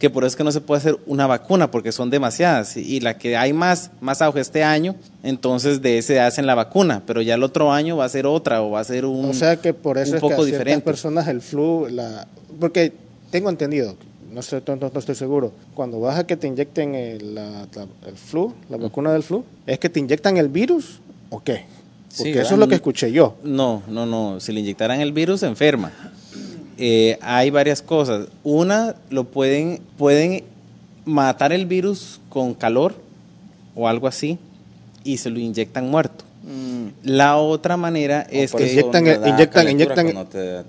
que 0.00 0.10
por 0.10 0.24
eso 0.24 0.28
es 0.28 0.36
que 0.36 0.42
no 0.42 0.50
se 0.50 0.60
puede 0.60 0.78
hacer 0.78 0.96
una 1.06 1.28
vacuna, 1.28 1.70
porque 1.70 1.92
son 1.92 2.10
demasiadas. 2.10 2.76
Y, 2.76 2.98
la 3.00 3.18
que 3.18 3.36
hay 3.36 3.52
más, 3.52 3.90
más 4.00 4.20
auge 4.22 4.40
este 4.40 4.64
año, 4.64 4.96
entonces 5.22 5.82
de 5.82 5.98
ese 5.98 6.18
hacen 6.18 6.46
la 6.46 6.54
vacuna, 6.56 7.02
pero 7.06 7.22
ya 7.22 7.34
el 7.34 7.42
otro 7.44 7.70
año 7.70 7.96
va 7.98 8.06
a 8.06 8.08
ser 8.08 8.26
otra 8.26 8.62
o 8.62 8.70
va 8.70 8.80
a 8.80 8.84
ser 8.84 9.04
un, 9.04 9.26
o 9.26 9.32
sea 9.34 9.56
que 9.56 9.72
por 9.74 9.98
eso 9.98 10.10
un 10.12 10.16
es 10.16 10.20
poco 10.22 10.34
que 10.36 10.42
a 10.42 10.44
diferente. 10.46 10.84
personas 10.84 11.28
el 11.28 11.40
flu, 11.42 11.86
la, 11.90 12.26
porque 12.58 12.92
tengo 13.30 13.50
entendido, 13.50 13.94
no 14.32 14.40
estoy, 14.40 14.62
no, 14.66 14.76
no 14.76 14.98
estoy 14.98 15.14
seguro, 15.14 15.52
cuando 15.74 16.00
vas 16.00 16.18
a 16.18 16.26
que 16.26 16.36
te 16.36 16.46
inyecten 16.46 16.94
el, 16.94 17.34
la- 17.34 17.66
la- 17.74 17.86
el 18.08 18.16
flu, 18.16 18.54
la 18.70 18.78
vacuna 18.78 19.12
del 19.12 19.22
flu, 19.22 19.44
¿es 19.66 19.78
que 19.78 19.88
te 19.90 20.00
inyectan 20.00 20.38
el 20.38 20.48
virus 20.48 20.98
o 21.28 21.40
qué? 21.42 21.64
Sí, 22.08 22.24
Porque 22.24 22.40
eso 22.40 22.54
es 22.54 22.58
lo 22.58 22.66
que 22.66 22.74
escuché 22.74 23.12
yo. 23.12 23.36
No, 23.44 23.84
no, 23.86 24.04
no. 24.04 24.40
Si 24.40 24.50
le 24.50 24.58
inyectaran 24.58 25.00
el 25.00 25.12
virus, 25.12 25.40
se 25.40 25.46
enferma. 25.46 25.92
Eh, 26.82 27.18
hay 27.20 27.50
varias 27.50 27.82
cosas. 27.82 28.28
Una, 28.42 28.94
lo 29.10 29.24
pueden, 29.24 29.80
pueden 29.98 30.44
matar 31.04 31.52
el 31.52 31.66
virus 31.66 32.20
con 32.30 32.54
calor 32.54 32.94
o 33.74 33.86
algo 33.86 34.06
así 34.08 34.38
y 35.04 35.18
se 35.18 35.28
lo 35.30 35.38
inyectan 35.38 35.90
muerto. 35.90 36.24
La 37.04 37.36
otra 37.36 37.76
manera 37.76 38.26
es 38.30 38.50
que... 38.52 38.64
inyectan- 38.80 39.04
inyectan- 39.28 39.64
inyectan- 39.72 40.06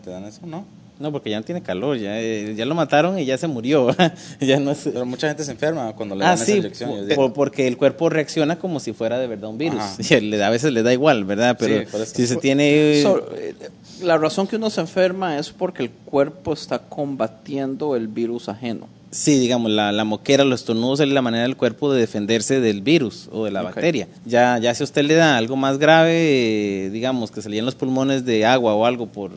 te 0.03 0.09
dan 0.09 0.25
eso, 0.25 0.45
¿no? 0.45 0.65
No, 1.01 1.11
porque 1.11 1.29
ya 1.29 1.37
no 1.39 1.43
tiene 1.43 1.61
calor, 1.61 1.97
ya, 1.97 2.19
eh, 2.21 2.53
ya 2.55 2.65
lo 2.65 2.75
mataron 2.75 3.17
y 3.19 3.25
ya 3.25 3.37
se 3.37 3.47
murió. 3.47 3.87
ya 4.39 4.59
no 4.59 4.71
es... 4.71 4.81
Pero 4.83 5.05
mucha 5.05 5.27
gente 5.27 5.43
se 5.43 5.51
enferma 5.51 5.91
cuando 5.95 6.15
le 6.15 6.23
Ah, 6.23 6.27
dan 6.29 6.35
esa 6.35 6.45
sí, 6.45 6.53
inyección. 6.57 6.89
Po- 6.91 7.01
digo, 7.05 7.33
porque 7.33 7.67
el 7.67 7.75
cuerpo 7.77 8.09
reacciona 8.09 8.57
como 8.59 8.79
si 8.79 8.93
fuera 8.93 9.17
de 9.19 9.27
verdad 9.27 9.49
un 9.49 9.57
virus. 9.57 9.79
Ajá. 9.81 9.97
Y 10.17 10.21
le- 10.21 10.43
a 10.43 10.49
veces 10.49 10.71
le 10.71 10.83
da 10.83 10.93
igual, 10.93 11.25
¿verdad? 11.25 11.57
Pero 11.59 11.79
Sí, 11.79 11.85
por 11.91 12.01
eso. 12.01 12.15
si 12.15 12.27
se 12.27 12.35
tiene... 12.37 13.01
So, 13.01 13.27
eh, 13.35 13.55
la 14.03 14.17
razón 14.17 14.47
que 14.47 14.55
uno 14.55 14.69
se 14.69 14.81
enferma 14.81 15.37
es 15.37 15.49
porque 15.49 15.83
el 15.83 15.89
cuerpo 15.91 16.53
está 16.53 16.79
combatiendo 16.79 17.95
el 17.95 18.07
virus 18.07 18.47
ajeno. 18.49 18.87
Sí, 19.11 19.37
digamos, 19.39 19.69
la, 19.71 19.91
la 19.91 20.05
moquera, 20.05 20.45
los 20.45 20.61
estornudos 20.61 21.01
es 21.01 21.09
la 21.09 21.21
manera 21.21 21.43
del 21.43 21.57
cuerpo 21.57 21.91
de 21.91 21.99
defenderse 21.99 22.61
del 22.61 22.81
virus 22.81 23.27
o 23.33 23.43
de 23.43 23.51
la 23.51 23.61
bacteria. 23.61 24.07
Ya, 24.25 24.57
ya 24.57 24.73
si 24.73 24.83
a 24.83 24.85
usted 24.85 25.03
le 25.03 25.15
da 25.15 25.37
algo 25.37 25.57
más 25.57 25.77
grave, 25.77 26.85
eh, 26.85 26.89
digamos, 26.91 27.29
que 27.29 27.41
se 27.41 27.49
le 27.49 27.61
los 27.61 27.75
pulmones 27.75 28.23
de 28.23 28.45
agua 28.45 28.73
o 28.73 28.85
algo 28.85 29.07
por, 29.07 29.31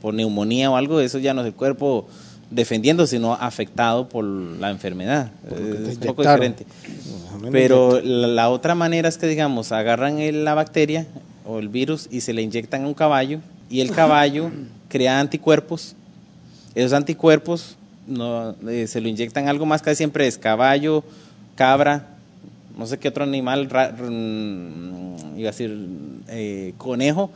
por 0.00 0.14
neumonía 0.14 0.68
o 0.70 0.76
algo, 0.76 1.00
eso 1.00 1.18
ya 1.18 1.32
no 1.32 1.42
es 1.42 1.46
el 1.46 1.54
cuerpo 1.54 2.08
defendiendo, 2.50 3.06
sino 3.06 3.34
afectado 3.34 4.08
por 4.08 4.24
la 4.24 4.70
enfermedad. 4.70 5.30
Por 5.48 5.58
Es 5.58 5.96
un 5.96 6.02
poco 6.08 6.22
diferente. 6.22 6.66
Pero 7.52 8.00
la, 8.02 8.26
la 8.26 8.50
otra 8.50 8.74
manera 8.74 9.08
es 9.08 9.16
que, 9.16 9.28
digamos, 9.28 9.70
agarran 9.70 10.18
el- 10.18 10.44
la 10.44 10.54
bacteria 10.54 11.06
o 11.46 11.60
el 11.60 11.68
virus 11.68 12.08
y 12.10 12.22
se 12.22 12.32
le 12.32 12.42
inyectan 12.42 12.82
a 12.84 12.88
un 12.88 12.94
caballo 12.94 13.38
y 13.70 13.80
el 13.80 13.92
caballo 13.92 14.50
crea 14.88 15.20
anticuerpos. 15.20 15.94
Esos 16.74 16.92
anticuerpos 16.92 17.76
no, 18.10 18.54
eh, 18.68 18.86
se 18.86 19.00
lo 19.00 19.08
inyectan 19.08 19.48
algo 19.48 19.64
más, 19.66 19.80
casi 19.82 19.96
siempre 19.96 20.26
es 20.26 20.36
caballo, 20.36 21.02
cabra, 21.54 22.06
no 22.76 22.86
sé 22.86 22.98
qué 22.98 23.08
otro 23.08 23.24
animal, 23.24 23.70
ra- 23.70 23.92
mm, 23.92 25.38
iba 25.38 25.48
a 25.48 25.52
decir 25.52 25.86
eh, 26.28 26.74
conejo, 26.78 27.30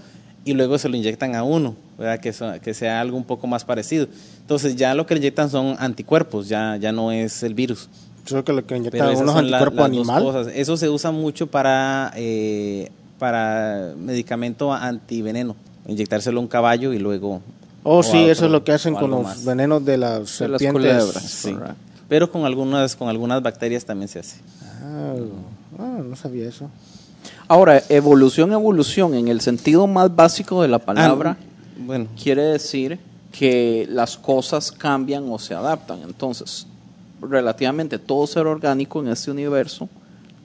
y 0.45 0.53
luego 0.53 0.77
se 0.79 0.89
lo 0.89 0.97
inyectan 0.97 1.35
a 1.35 1.43
uno, 1.43 1.75
¿verdad? 1.99 2.21
Que, 2.21 2.33
so- 2.33 2.53
que 2.63 2.75
sea 2.75 3.01
algo 3.01 3.17
un 3.17 3.25
poco 3.25 3.47
más 3.47 3.65
parecido. 3.65 4.07
Entonces 4.41 4.77
ya 4.77 4.95
lo 4.95 5.07
que 5.07 5.15
le 5.15 5.21
inyectan 5.21 5.49
son 5.49 5.77
anticuerpos, 5.79 6.49
ya, 6.49 6.77
ya 6.77 6.93
no 6.93 7.11
es 7.13 7.43
el 7.43 7.55
virus. 7.55 7.89
Creo 8.27 8.45
que 8.45 8.53
lo 8.53 8.63
que 8.63 8.67
Pero 8.69 8.79
inyectan 8.79 9.17
unos 9.17 9.35
la- 9.35 9.41
anticuerpos 9.59 9.85
animal. 9.87 10.23
cosas. 10.23 10.49
Eso 10.55 10.77
se 10.77 10.89
usa 10.91 11.11
mucho 11.13 11.47
para, 11.47 12.13
eh, 12.17 12.91
para 13.19 13.95
medicamento 13.99 14.73
antiveneno. 14.73 15.57
Inyectárselo 15.87 16.39
a 16.39 16.43
un 16.43 16.49
caballo 16.49 16.93
y 16.93 16.99
luego. 16.99 17.41
Oh, 17.85 18.03
sí, 18.03 18.16
eso 18.29 18.47
es 18.47 18.51
lo 18.51 18.64
que 18.64 18.73
hacen 18.73 18.94
con 18.94 19.11
los 19.11 19.23
más. 19.23 19.44
venenos 19.44 19.85
de 19.85 19.99
las 19.99 20.38
De 20.38 20.49
las 20.49 20.61
serpientes. 20.61 20.73
culebras. 20.73 21.23
Sí. 21.23 21.53
correcto. 21.53 21.75
pero 22.09 22.31
con 22.33 22.44
algunas, 22.44 22.97
con 22.97 23.09
algunas 23.09 23.42
bacterias 23.42 23.85
también 23.85 24.09
se 24.09 24.18
hace. 24.20 24.37
Ah, 24.83 25.14
ah, 25.79 26.01
no 26.03 26.16
sabía 26.16 26.49
eso. 26.49 26.70
Ahora, 27.49 27.83
evolución, 27.88 28.53
evolución, 28.53 29.14
en 29.14 29.29
el 29.29 29.40
sentido 29.40 29.87
más 29.87 30.14
básico 30.14 30.61
de 30.62 30.68
la 30.68 30.79
palabra, 30.79 31.37
Ah, 31.40 31.44
bueno, 31.79 32.07
quiere 32.23 32.42
decir 32.42 32.99
que 33.33 33.87
las 33.90 34.16
cosas 34.16 34.70
cambian 34.73 35.25
o 35.31 35.38
se 35.38 35.55
adaptan. 35.55 36.01
Entonces, 36.05 36.66
relativamente 37.20 37.99
todo 37.99 38.27
ser 38.27 38.47
orgánico 38.47 39.01
en 39.01 39.09
este 39.09 39.31
universo 39.31 39.88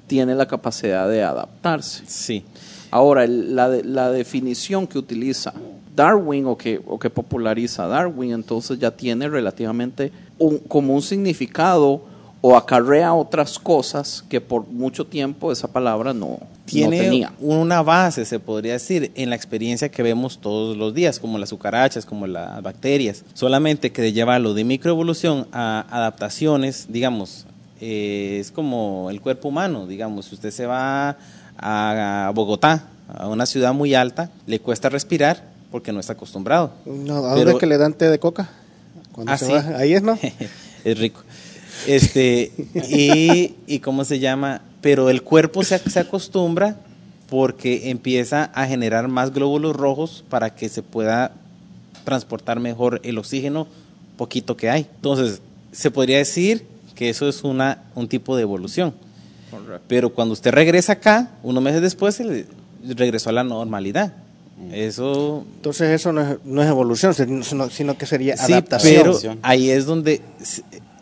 tiene 0.07 0.33
la 0.35 0.47
capacidad 0.47 1.07
de 1.07 1.23
adaptarse. 1.23 2.03
sí. 2.07 2.43
Ahora, 2.91 3.27
la, 3.27 3.69
de- 3.69 3.83
la 3.83 4.09
definición 4.09 4.87
que 4.87 4.97
utiliza 4.97 5.53
Darwin 5.99 6.45
o 6.45 6.55
que, 6.55 6.79
o 6.87 6.97
que 6.97 7.09
populariza 7.09 7.85
Darwin, 7.85 8.31
entonces 8.31 8.79
ya 8.79 8.91
tiene 8.91 9.27
relativamente 9.27 10.13
un, 10.37 10.59
como 10.59 10.95
un 10.95 11.01
significado 11.01 12.01
o 12.39 12.55
acarrea 12.55 13.13
otras 13.13 13.59
cosas 13.59 14.23
que 14.29 14.39
por 14.39 14.65
mucho 14.67 15.05
tiempo 15.05 15.51
esa 15.51 15.67
palabra 15.67 16.13
no, 16.13 16.27
no 16.27 16.39
tiene 16.63 17.01
tenía. 17.01 17.33
una 17.41 17.81
base, 17.81 18.23
se 18.23 18.39
podría 18.39 18.73
decir, 18.73 19.11
en 19.15 19.29
la 19.29 19.35
experiencia 19.35 19.89
que 19.89 20.01
vemos 20.01 20.39
todos 20.39 20.77
los 20.77 20.93
días, 20.93 21.19
como 21.19 21.37
las 21.37 21.49
cucarachas, 21.49 22.05
como 22.05 22.27
las 22.27 22.61
bacterias. 22.61 23.25
Solamente 23.33 23.91
que 23.91 24.01
de 24.01 24.13
llevarlo 24.13 24.53
de 24.53 24.63
microevolución 24.63 25.47
a 25.51 25.85
adaptaciones, 25.91 26.85
digamos, 26.87 27.45
eh, 27.81 28.37
es 28.39 28.51
como 28.53 29.09
el 29.09 29.19
cuerpo 29.19 29.49
humano, 29.49 29.85
digamos, 29.85 30.27
si 30.27 30.35
usted 30.35 30.51
se 30.51 30.65
va 30.65 31.17
a 31.57 32.31
Bogotá, 32.33 32.85
a 33.13 33.27
una 33.27 33.45
ciudad 33.45 33.73
muy 33.73 33.95
alta, 33.95 34.29
le 34.45 34.61
cuesta 34.61 34.87
respirar 34.87 35.58
porque 35.71 35.91
no 35.91 35.99
está 35.99 36.13
acostumbrado. 36.13 36.71
No, 36.85 37.17
¿A 37.17 37.21
Pero- 37.33 37.35
dónde 37.35 37.51
es 37.53 37.57
que 37.57 37.65
le 37.67 37.77
dan 37.77 37.93
té 37.93 38.09
de 38.09 38.19
coca? 38.19 38.49
Cuando 39.11 39.31
Ah, 39.33 39.37
se 39.37 39.45
sí. 39.45 39.51
va. 39.51 39.59
Ahí 39.77 39.93
es, 39.93 40.01
¿no? 40.03 40.17
es 40.83 40.97
rico. 40.99 41.21
Este, 41.87 42.51
y, 42.89 43.55
y 43.67 43.79
cómo 43.79 44.03
se 44.03 44.19
llama, 44.19 44.61
pero 44.81 45.09
el 45.09 45.21
cuerpo 45.23 45.63
se, 45.63 45.77
se 45.79 45.99
acostumbra 45.99 46.77
porque 47.29 47.89
empieza 47.91 48.45
a 48.53 48.65
generar 48.67 49.07
más 49.07 49.31
glóbulos 49.33 49.75
rojos 49.75 50.23
para 50.29 50.55
que 50.55 50.67
se 50.67 50.81
pueda 50.83 51.31
transportar 52.03 52.59
mejor 52.59 52.99
el 53.03 53.17
oxígeno 53.17 53.67
poquito 54.17 54.57
que 54.57 54.69
hay. 54.69 54.87
Entonces, 54.95 55.41
se 55.71 55.91
podría 55.91 56.17
decir 56.17 56.65
que 56.95 57.09
eso 57.09 57.29
es 57.29 57.43
una, 57.43 57.83
un 57.95 58.07
tipo 58.07 58.35
de 58.35 58.41
evolución. 58.41 58.93
Pero 59.87 60.13
cuando 60.13 60.33
usted 60.33 60.51
regresa 60.51 60.93
acá, 60.93 61.31
unos 61.43 61.63
meses 61.63 61.81
después, 61.81 62.21
regresó 62.83 63.29
a 63.29 63.33
la 63.33 63.43
normalidad. 63.43 64.13
Eso 64.73 65.45
Entonces 65.55 65.89
eso 65.89 66.11
no 66.11 66.21
es, 66.21 66.37
no 66.45 66.61
es 66.61 66.69
evolución, 66.69 67.13
sino, 67.13 67.69
sino 67.69 67.97
que 67.97 68.05
sería 68.05 68.37
Sí, 68.37 68.51
adaptación. 68.53 69.03
pero 69.03 69.37
ahí 69.41 69.69
es 69.69 69.85
donde 69.85 70.21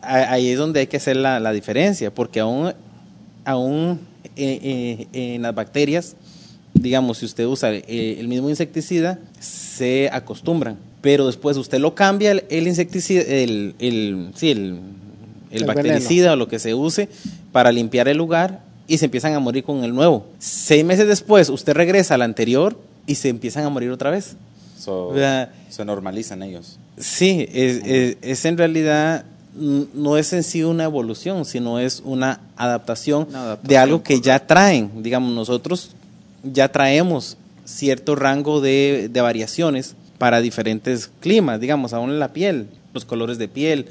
ahí 0.01 0.49
es 0.49 0.57
donde 0.57 0.79
hay 0.81 0.87
que 0.87 0.97
hacer 0.97 1.17
la, 1.17 1.39
la 1.39 1.51
diferencia, 1.51 2.13
porque 2.13 2.39
aún, 2.39 2.73
aún 3.43 3.99
eh, 4.35 5.07
eh, 5.11 5.35
en 5.35 5.41
las 5.41 5.53
bacterias, 5.53 6.15
digamos, 6.73 7.17
si 7.17 7.25
usted 7.25 7.45
usa 7.45 7.73
eh, 7.73 8.17
el 8.19 8.27
mismo 8.27 8.49
insecticida, 8.49 9.19
se 9.39 10.09
acostumbran, 10.13 10.77
pero 11.01 11.27
después 11.27 11.57
usted 11.57 11.79
lo 11.79 11.93
cambia 11.93 12.31
el, 12.31 12.43
el 12.49 12.67
insecticida, 12.67 13.21
el, 13.21 13.75
el, 13.79 14.29
sí, 14.35 14.51
el, 14.51 14.79
el 15.51 15.61
El 15.61 15.65
bactericida 15.65 16.33
o 16.33 16.35
lo 16.35 16.47
que 16.47 16.59
se 16.59 16.73
use 16.73 17.09
para 17.51 17.71
limpiar 17.71 18.07
el 18.07 18.17
lugar 18.17 18.61
y 18.87 18.99
se 18.99 19.05
empiezan 19.05 19.33
a 19.33 19.39
morir 19.39 19.63
con 19.65 19.83
el 19.83 19.93
nuevo. 19.93 20.25
Seis 20.39 20.85
meses 20.85 21.07
después, 21.07 21.49
usted 21.49 21.73
regresa 21.73 22.13
al 22.15 22.21
anterior 22.21 22.77
y 23.07 23.15
se 23.15 23.29
empiezan 23.29 23.65
a 23.65 23.69
morir 23.69 23.89
otra 23.89 24.11
vez. 24.11 24.35
So, 24.77 25.13
se 25.69 25.83
normalizan 25.85 26.43
ellos. 26.43 26.77
Sí, 26.99 27.47
es, 27.51 27.81
es- 27.85 28.17
es 28.21 28.45
en 28.45 28.57
realidad, 28.57 29.25
no 29.55 30.17
es 30.17 30.33
en 30.33 30.43
sí 30.43 30.63
una 30.63 30.83
evolución, 30.83 31.45
sino 31.45 31.79
es 31.79 32.01
una 32.05 32.39
adaptación, 32.55 33.25
Una 33.29 33.41
adaptación, 33.41 33.67
de 33.69 33.77
algo 33.77 34.03
que 34.03 34.21
ya 34.21 34.45
traen. 34.45 35.01
Digamos, 35.01 35.33
nosotros 35.33 35.91
ya 36.43 36.71
traemos 36.71 37.37
cierto 37.65 38.15
rango 38.15 38.61
de, 38.61 39.09
de 39.11 39.21
variaciones 39.21 39.95
para 40.19 40.41
diferentes 40.41 41.09
climas, 41.19 41.59
digamos, 41.59 41.93
aún 41.93 42.11
en 42.11 42.19
la 42.19 42.33
piel, 42.33 42.67
los 42.93 43.03
colores 43.05 43.37
de 43.37 43.47
piel, 43.47 43.87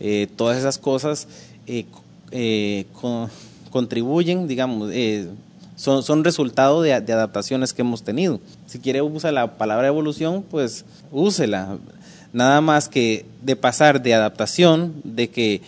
eh, 0.00 0.26
todas 0.36 0.58
esas 0.58 0.78
cosas 0.78 1.26
eh, 1.66 1.86
eh, 2.32 2.86
co- 3.00 3.28
contribuyen, 3.70 4.46
digamos, 4.46 4.90
eh, 4.92 5.26
son, 5.84 6.02
son 6.02 6.24
resultado 6.24 6.80
de, 6.82 6.98
de 7.00 7.12
adaptaciones 7.12 7.72
que 7.74 7.82
hemos 7.82 8.02
tenido. 8.02 8.40
Si 8.66 8.78
quiere 8.78 9.02
usar 9.02 9.32
la 9.34 9.58
palabra 9.58 9.86
evolución, 9.86 10.42
pues 10.50 10.84
úsela. 11.12 11.76
Nada 12.32 12.60
más 12.60 12.88
que 12.88 13.26
de 13.42 13.54
pasar 13.54 14.02
de 14.02 14.14
adaptación, 14.14 14.94
de 15.04 15.28
que 15.30 15.60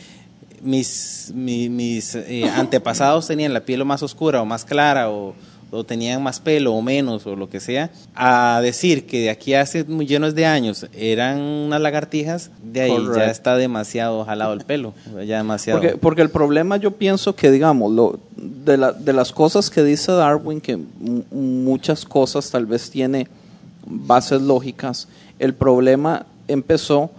mis, 0.63 1.31
mi- 1.35 1.69
mis 1.69 2.15
eh, 2.15 2.51
antepasados 2.57 3.27
tenían 3.27 3.53
la 3.53 3.61
piel 3.61 3.85
más 3.85 4.03
oscura 4.03 4.41
o 4.43 4.45
más 4.47 4.65
clara 4.65 5.11
o, 5.11 5.35
o 5.71 5.83
tenían 5.85 6.23
más 6.23 6.39
pelo 6.41 6.73
o 6.75 6.81
menos 6.83 7.27
o 7.27 7.35
lo 7.37 7.51
que 7.51 7.59
sea, 7.61 7.91
a 8.15 8.61
decir 8.63 9.05
que 9.07 9.21
de 9.23 9.31
aquí 9.31 9.55
a 9.55 9.63
hace 9.63 9.85
millones 9.85 10.35
de 10.35 10.47
años 10.47 10.87
eran 10.97 11.41
unas 11.41 11.81
lagartijas, 11.81 12.51
de 12.63 12.83
ahí 12.83 12.97
ya 13.17 13.31
está 13.31 13.57
demasiado 13.57 14.25
jalado 14.25 14.53
el 14.53 14.61
pelo, 14.65 14.95
ya 15.27 15.39
demasiado. 15.39 15.81
Porque, 15.81 15.97
porque 15.97 16.23
el 16.23 16.31
problema 16.31 16.77
yo 16.77 16.93
pienso 16.93 17.35
que, 17.35 17.51
digamos, 17.51 17.93
lo, 17.93 18.19
de, 18.37 18.77
la- 18.77 18.93
de 18.93 19.13
las 19.13 19.33
cosas 19.33 19.69
que 19.71 19.83
dice 19.83 20.13
Darwin, 20.13 20.61
que 20.61 20.77
mu- 20.77 21.23
muchas 21.33 22.05
cosas 22.05 22.51
tal 22.51 22.67
vez 22.67 22.89
tiene 22.91 23.27
bases 23.87 24.41
lógicas, 24.43 25.09
el 25.39 25.53
problema 25.55 26.27
empezó 26.49 27.11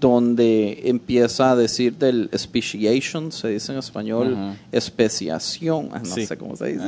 donde 0.00 0.82
empieza 0.84 1.50
a 1.50 1.56
decir 1.56 1.96
del 1.96 2.30
speciation, 2.36 3.32
se 3.32 3.48
dice 3.48 3.72
en 3.72 3.78
español, 3.78 4.54
especiación, 4.72 5.90
ah, 5.92 5.98
no 6.00 6.14
Sí. 6.14 6.26
sé 6.26 6.36
cómo 6.36 6.56
se 6.56 6.66
dice. 6.68 6.84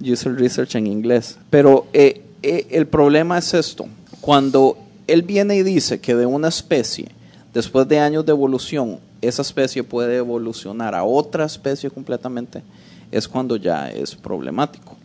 User 0.00 0.34
research 0.34 0.74
en 0.76 0.86
inglés. 0.86 1.38
Pero 1.50 1.86
eh, 1.92 2.22
eh, 2.42 2.66
el 2.70 2.86
problema 2.86 3.38
es 3.38 3.54
esto, 3.54 3.86
cuando 4.20 4.76
él 5.06 5.22
viene 5.22 5.56
y 5.56 5.62
dice 5.62 6.00
que 6.00 6.14
de 6.14 6.26
una 6.26 6.48
especie, 6.48 7.08
después 7.52 7.88
de 7.88 7.98
años 7.98 8.24
de 8.26 8.32
evolución, 8.32 8.98
esa 9.20 9.42
especie 9.42 9.82
puede 9.82 10.16
evolucionar 10.16 10.94
a 10.94 11.04
otra 11.04 11.44
especie 11.44 11.90
completamente, 11.90 12.62
es 13.10 13.26
cuando 13.28 13.56
ya 13.56 13.90
es 13.90 14.14
problemático. 14.14 14.96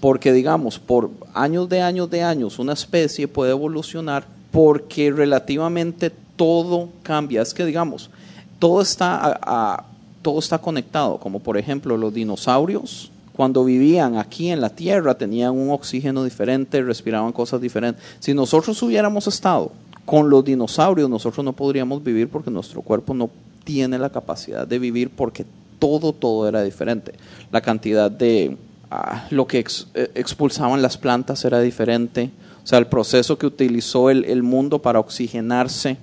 Porque 0.00 0.32
digamos, 0.32 0.80
por 0.80 1.10
años 1.32 1.68
de 1.68 1.80
años 1.80 2.10
de 2.10 2.22
años, 2.22 2.58
una 2.58 2.72
especie 2.72 3.28
puede 3.28 3.52
evolucionar 3.52 4.26
porque 4.50 5.12
relativamente 5.12 6.10
todo 6.34 6.88
cambia. 7.04 7.40
Es 7.40 7.54
que 7.54 7.64
digamos, 7.64 8.10
todo 8.58 8.82
está, 8.82 9.38
a- 9.40 9.84
todo 10.20 10.40
está 10.40 10.58
conectado, 10.58 11.18
como 11.18 11.38
por 11.38 11.56
ejemplo 11.56 11.96
los 11.96 12.12
dinosaurios, 12.12 13.11
cuando 13.34 13.64
vivían 13.64 14.16
aquí 14.16 14.50
en 14.50 14.60
la 14.60 14.70
Tierra 14.70 15.16
tenían 15.16 15.52
un 15.52 15.70
oxígeno 15.70 16.24
diferente, 16.24 16.82
respiraban 16.82 17.32
cosas 17.32 17.60
diferentes. 17.60 18.02
Si 18.20 18.34
nosotros 18.34 18.82
hubiéramos 18.82 19.26
estado 19.26 19.72
con 20.04 20.28
los 20.28 20.44
dinosaurios, 20.44 21.08
nosotros 21.08 21.44
no 21.44 21.52
podríamos 21.52 22.02
vivir 22.02 22.28
porque 22.28 22.50
nuestro 22.50 22.82
cuerpo 22.82 23.14
no 23.14 23.30
tiene 23.64 23.98
la 23.98 24.10
capacidad 24.10 24.66
de 24.66 24.78
vivir 24.78 25.10
porque 25.10 25.46
todo, 25.78 26.12
todo 26.12 26.48
era 26.48 26.62
diferente. 26.62 27.12
La 27.50 27.60
cantidad 27.60 28.10
de 28.10 28.56
ah, 28.90 29.26
lo 29.30 29.46
que 29.46 29.58
eh, 29.94 30.10
expulsaban 30.14 30.82
las 30.82 30.98
plantas 30.98 31.44
era 31.44 31.60
diferente. 31.60 32.30
O 32.62 32.66
sea, 32.66 32.78
el 32.78 32.86
proceso 32.86 33.38
que 33.38 33.46
utilizó 33.46 34.10
el, 34.10 34.24
el 34.24 34.42
mundo 34.42 34.80
para 34.80 35.00
oxigenarse. 35.00 35.96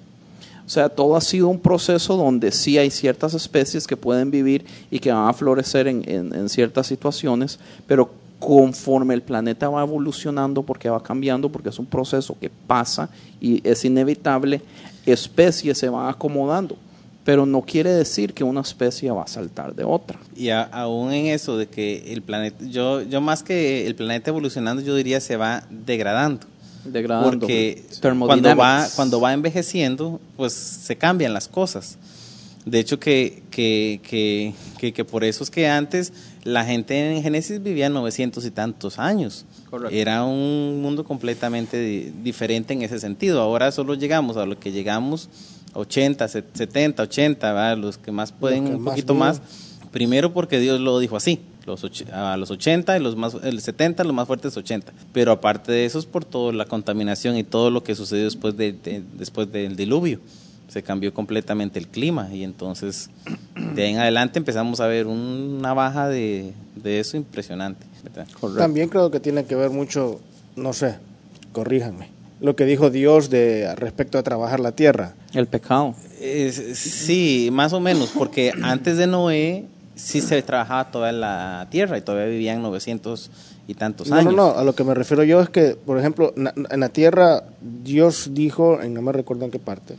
O 0.70 0.72
sea, 0.72 0.88
todo 0.88 1.16
ha 1.16 1.22
sido 1.22 1.48
un 1.48 1.58
proceso 1.60 2.16
donde 2.16 2.52
sí 2.52 2.78
hay 2.78 2.92
ciertas 2.92 3.34
especies 3.34 3.88
que 3.88 3.98
pueden 3.98 4.30
vivir 4.30 4.64
y 4.92 5.00
que 5.00 5.12
van 5.12 5.28
a 5.28 5.34
florecer 5.34 5.88
en, 5.88 6.04
en- 6.08 6.48
ciertas 6.48 6.86
situaciones, 6.86 7.58
pero 7.88 8.12
conforme 8.38 9.16
el 9.16 9.24
planeta 9.24 9.68
va 9.68 9.82
evolucionando, 9.82 10.62
porque 10.62 10.88
va 10.88 11.02
cambiando, 11.02 11.50
porque 11.50 11.70
es 11.70 11.80
un 11.80 11.88
proceso 11.88 12.38
que 12.40 12.52
pasa 12.68 13.10
y 13.42 13.68
es 13.68 13.84
inevitable, 13.84 14.62
especies 15.08 15.76
se 15.80 15.90
van 15.90 16.08
acomodando. 16.08 16.78
Pero 17.26 17.48
no 17.48 17.64
quiere 17.64 17.90
decir 17.92 18.36
que 18.36 18.44
una 18.44 18.62
especie 18.62 19.10
va 19.10 19.24
a 19.24 19.28
saltar 19.28 19.74
de 19.74 19.84
otra. 19.84 20.20
Y 20.36 20.50
aún 20.52 21.12
en 21.12 21.26
eso 21.34 21.58
de 21.58 21.66
que 21.68 22.14
el 22.14 22.22
planeta, 22.22 22.64
yo, 22.66 23.02
yo 23.02 23.22
más 23.22 23.42
que 23.42 23.88
el 23.88 23.96
planeta 23.96 24.30
evolucionando, 24.30 24.84
yo 24.84 24.94
diría 24.96 25.20
se 25.20 25.36
va 25.36 25.64
degradando. 25.72 26.46
Degradando. 26.86 27.40
Porque 27.40 27.84
cuando 27.88 28.00
Thermodynamics. 28.02 28.60
va, 28.60 28.88
cuando 28.96 29.20
va 29.22 29.34
envejeciendo, 29.34 30.20
pues 30.38 30.54
se 30.54 30.96
cambian 30.96 31.34
las 31.34 31.48
cosas. 31.48 31.98
De 32.66 32.80
hecho, 32.80 33.00
que, 33.00 33.44
que, 33.52 34.00
que, 34.04 34.54
que, 34.78 34.94
que 34.94 35.06
por 35.06 35.24
eso 35.24 35.44
es 35.44 35.50
que 35.50 35.68
antes 35.68 36.12
la 36.44 36.66
gente 36.66 37.16
en 37.16 37.24
Génesis 37.24 37.64
vivía 37.64 37.90
900 37.90 38.46
y 38.46 38.52
tantos 38.52 39.00
años. 39.00 39.46
Correcto. 39.70 39.96
Era 39.96 40.24
un 40.24 40.82
mundo 40.82 41.04
completamente 41.04 41.80
di- 41.80 42.12
diferente 42.24 42.74
en 42.74 42.82
ese 42.82 43.00
sentido. 43.00 43.42
Ahora 43.42 43.72
solo 43.72 43.94
llegamos 43.96 44.38
a 44.38 44.46
lo 44.46 44.60
que 44.60 44.72
llegamos, 44.72 45.30
80, 45.74 46.28
se- 46.28 46.44
70, 46.54 47.04
80, 47.04 47.48
¿verdad? 47.54 47.78
los 47.78 47.98
que 47.98 48.12
más 48.12 48.32
pueden, 48.32 48.66
que 48.66 48.76
un 48.76 48.82
más 48.82 48.92
poquito 48.94 49.16
más. 49.16 49.42
Primero 49.92 50.34
porque 50.34 50.60
Dios 50.60 50.80
lo 50.80 51.00
dijo 51.00 51.16
así, 51.18 51.40
los 51.70 52.04
a 52.12 52.36
los 52.38 52.52
80 52.52 52.98
y 52.98 53.02
los 53.02 53.16
más 53.16 53.36
el 53.44 53.62
70, 53.62 54.04
los 54.04 54.14
más 54.14 54.28
fuertes 54.28 54.56
80. 54.58 54.92
Pero 55.14 55.32
aparte 55.32 55.72
de 55.72 55.86
eso 55.86 56.00
es 56.00 56.06
por 56.06 56.26
toda 56.26 56.52
la 56.54 56.66
contaminación 56.66 57.38
y 57.38 57.44
todo 57.44 57.70
lo 57.72 57.84
que 57.84 57.96
sucedió 57.96 58.26
después 58.26 58.58
de, 58.58 58.74
de- 58.74 59.04
después 59.18 59.52
del 59.52 59.76
diluvio. 59.76 60.20
se 60.68 60.84
cambió 60.84 61.12
completamente 61.14 61.80
el 61.80 61.88
clima 61.88 62.30
y 62.34 62.44
entonces 62.44 63.10
de 63.76 63.84
ahí 63.84 63.92
en 63.94 64.00
adelante 64.00 64.38
empezamos 64.40 64.80
a 64.80 64.88
ver 64.88 65.08
una 65.08 65.74
baja 65.74 66.08
de, 66.10 66.54
de 66.76 67.00
eso 67.00 67.18
impresionante. 67.18 67.86
También 68.58 68.88
creo 68.90 69.10
que 69.12 69.20
tiene 69.20 69.46
que 69.46 69.56
ver 69.56 69.70
mucho, 69.72 70.20
no 70.56 70.74
sé, 70.74 70.96
corríjanme, 71.52 72.10
lo 72.40 72.56
que 72.56 72.66
dijo 72.66 72.90
Dios 72.92 73.30
de 73.30 73.74
respecto 73.76 74.18
a 74.18 74.24
trabajar 74.24 74.60
la 74.60 74.72
tierra. 74.74 75.14
El 75.34 75.48
pecado. 75.48 75.96
Es- 76.22 76.78
sí, 76.78 77.50
más 77.52 77.74
o 77.74 77.80
menos, 77.80 78.12
porque 78.16 78.52
antes 78.62 78.98
de 78.98 79.08
Noé 79.08 79.66
sí 80.00 80.22
se 80.22 80.42
trabajaba 80.42 80.92
toda 80.92 81.12
la 81.12 81.68
tierra 81.70 81.98
y 81.98 82.02
todavía 82.02 82.28
vivían 82.30 82.62
900 82.62 83.30
y 83.68 83.74
tantos 83.76 84.08
No, 84.10 84.16
años. 84.16 84.34
no, 84.34 84.54
no, 84.54 84.58
a 84.58 84.64
lo 84.64 84.74
que 84.74 84.84
me 84.84 84.94
refiero 84.96 85.24
yo 85.24 85.42
es 85.42 85.50
que, 85.50 85.76
por 85.86 86.00
ejemplo, 86.00 86.34
na- 86.36 86.54
en 86.72 86.80
la 86.80 86.90
tierra 86.90 87.44
Dios 87.84 88.30
dijo, 88.34 88.82
en 88.82 88.94
no 88.94 89.02
me 89.02 89.12
recuerdo 89.12 89.46
en 89.46 89.52
qué 89.52 89.60
parte, 89.60 89.96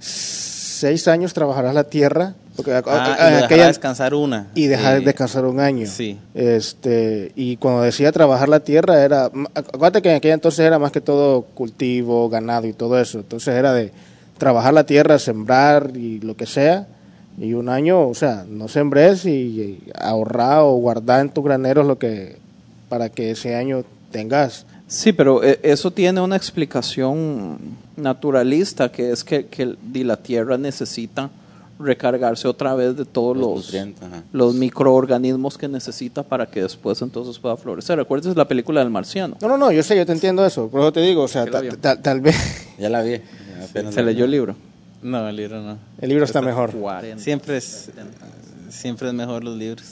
seis 0.00 1.08
años 1.08 1.32
trabajarás 1.32 1.74
la 1.74 1.84
tierra, 1.84 2.34
porque 2.56 2.72
a- 2.72 2.82
Ah, 2.86 3.16
a- 3.18 3.40
y 3.40 3.42
aquella- 3.44 3.68
descansar 3.68 4.14
una. 4.14 4.48
y 4.54 4.66
dejar 4.66 4.98
Eh, 4.98 5.00
descansar 5.00 5.44
un 5.46 5.60
año. 5.60 5.86
Sí. 5.86 6.18
Este, 6.34 7.32
y 7.36 7.56
cuando 7.56 7.82
decía 7.82 8.12
trabajar 8.12 8.48
la 8.48 8.60
tierra 8.60 9.02
era, 9.02 9.30
acuérdate 9.54 10.02
que 10.02 10.10
en 10.10 10.16
aquella 10.16 10.34
entonces 10.34 10.60
era 10.60 10.78
más 10.78 10.92
que 10.92 11.00
todo 11.00 11.42
cultivo, 11.54 12.28
ganado 12.28 12.66
y 12.66 12.72
todo 12.72 13.00
eso. 13.00 13.18
Entonces 13.18 13.54
era 13.54 13.72
de 13.72 13.92
trabajar 14.38 14.74
la 14.74 14.84
tierra, 14.84 15.18
sembrar 15.18 15.92
y 15.96 16.20
lo 16.20 16.36
que 16.36 16.46
sea. 16.46 16.86
Y 17.38 17.54
un 17.54 17.68
año, 17.68 18.06
o 18.08 18.14
sea, 18.14 18.44
no 18.48 18.68
sembres 18.68 19.24
y, 19.26 19.30
y 19.30 19.82
ahorrar 19.98 20.60
o 20.62 20.72
guardar 20.76 21.20
en 21.20 21.30
tus 21.30 21.42
graneros 21.44 21.84
lo 21.86 21.98
que, 21.98 22.38
para 22.88 23.08
que 23.08 23.32
ese 23.32 23.56
año 23.56 23.82
tengas. 24.12 24.66
Sí, 24.86 25.12
pero 25.12 25.42
eh, 25.42 25.58
eso 25.62 25.90
tiene 25.90 26.20
una 26.20 26.36
explicación 26.36 27.58
naturalista, 27.96 28.92
que 28.92 29.10
es 29.10 29.24
que, 29.24 29.46
que 29.46 29.74
la 30.04 30.16
tierra 30.16 30.58
necesita 30.58 31.30
recargarse 31.78 32.46
otra 32.46 32.74
vez 32.76 32.96
de 32.96 33.04
todos 33.04 33.36
Los 33.36 33.74
los, 34.32 34.54
microorganismos 34.54 35.58
que 35.58 35.66
necesita 35.66 36.22
para 36.22 36.46
que 36.46 36.62
después 36.62 37.02
entonces 37.02 37.38
pueda 37.40 37.56
florecer. 37.56 37.98
¿Recuerdas 37.98 38.36
la 38.36 38.46
película 38.46 38.80
del 38.80 38.90
marciano? 38.90 39.36
No, 39.40 39.48
no, 39.48 39.58
no, 39.58 39.72
yo 39.72 39.82
sé, 39.82 39.96
yo 39.96 40.06
te 40.06 40.12
entiendo 40.12 40.46
eso. 40.46 40.68
Por 40.68 40.80
eso 40.82 40.92
te 40.92 41.00
digo, 41.00 41.22
o 41.22 41.28
sea, 41.28 41.46
ta- 41.80 42.00
tal 42.00 42.20
vez 42.20 42.36
Ya 42.78 42.88
la 42.90 43.02
vi. 43.02 43.20
apenas 43.68 43.92
Se 43.94 44.02
leyó 44.04 44.24
el 44.24 44.30
libro. 44.30 44.54
No, 45.04 45.28
el 45.28 45.36
libro 45.36 45.60
no. 45.62 45.78
el 46.00 46.08
libro 46.08 46.24
está 46.24 46.40
mejor. 46.42 46.72
40. 46.72 47.22
Siempre 47.22 47.58
es, 47.58 47.90
siempre 48.70 49.08
es 49.08 49.14
mejor 49.14 49.44
los 49.44 49.56
libros. 49.56 49.84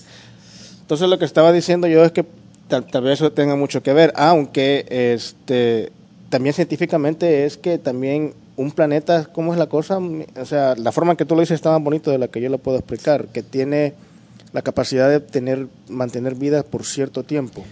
Entonces 0.81 1.09
lo 1.09 1.19
que 1.19 1.25
estaba 1.25 1.53
diciendo 1.53 1.87
yo 1.87 2.03
es 2.05 2.13
que 2.13 2.25
tal, 2.69 2.85
tal 2.87 3.05
vez 3.05 3.21
eso 3.21 3.31
tenga 3.31 3.55
mucho 3.55 3.83
que 3.83 3.93
ver, 3.93 4.13
aunque 4.17 4.87
este 5.15 5.93
también 6.31 6.55
científicamente 6.55 7.45
es 7.45 7.57
que 7.59 7.77
también 7.79 8.33
un 8.57 8.71
planeta, 8.71 9.27
¿cómo 9.33 9.53
es 9.53 9.59
la 9.59 9.67
cosa? 9.67 9.99
O 9.99 10.45
sea, 10.47 10.75
la 10.77 10.91
forma 10.93 11.13
en 11.13 11.17
que 11.19 11.25
tú 11.27 11.35
lo 11.35 11.41
dices 11.43 11.57
está 11.57 11.71
más 11.71 11.83
bonito 11.83 12.11
de 12.11 12.19
la 12.19 12.29
que 12.29 12.41
yo 12.41 12.49
lo 12.49 12.59
puedo 12.59 12.79
explicar, 12.79 13.27
que 13.29 13.43
tiene 13.43 13.93
la 14.55 14.63
capacidad 14.63 15.09
de 15.11 15.21
tener 15.21 15.69
mantener 15.89 16.35
vida 16.35 16.63
por 16.63 16.85
cierto 16.87 17.23
tiempo. 17.23 17.63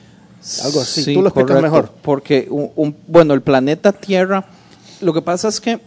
Algo 0.63 0.81
así. 0.81 1.03
Sí, 1.05 1.15
tú 1.15 1.21
lo 1.23 1.29
explicas 1.29 1.57
correcto, 1.57 1.63
mejor. 1.77 1.91
Porque, 2.03 2.47
un, 2.51 2.71
un- 2.77 2.97
bueno, 3.07 3.35
el 3.35 3.43
planeta 3.43 3.93
Tierra, 3.93 4.45
lo 5.01 5.13
que 5.13 5.21
pasa 5.23 5.49
es 5.49 5.61
que 5.61 5.79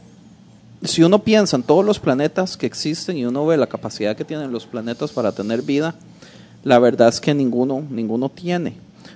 si 0.83 1.03
uno 1.03 1.19
piensa 1.19 1.55
en 1.55 1.63
todos 1.63 1.85
los 1.85 1.99
planetas 1.99 2.57
que 2.57 2.65
existen 2.65 3.17
y 3.17 3.25
uno 3.25 3.45
ve 3.45 3.57
la 3.57 3.67
capacidad 3.67 4.15
que 4.15 4.25
tienen 4.25 4.51
los 4.51 4.65
planetas 4.65 5.11
para 5.11 5.31
tener 5.31 5.61
vida, 5.61 5.95
la 6.63 6.79
verdad 6.79 7.09
es 7.09 7.21
que 7.21 7.33
ninguno, 7.33 7.83
ninguno 7.89 8.29
tiene. 8.29 8.73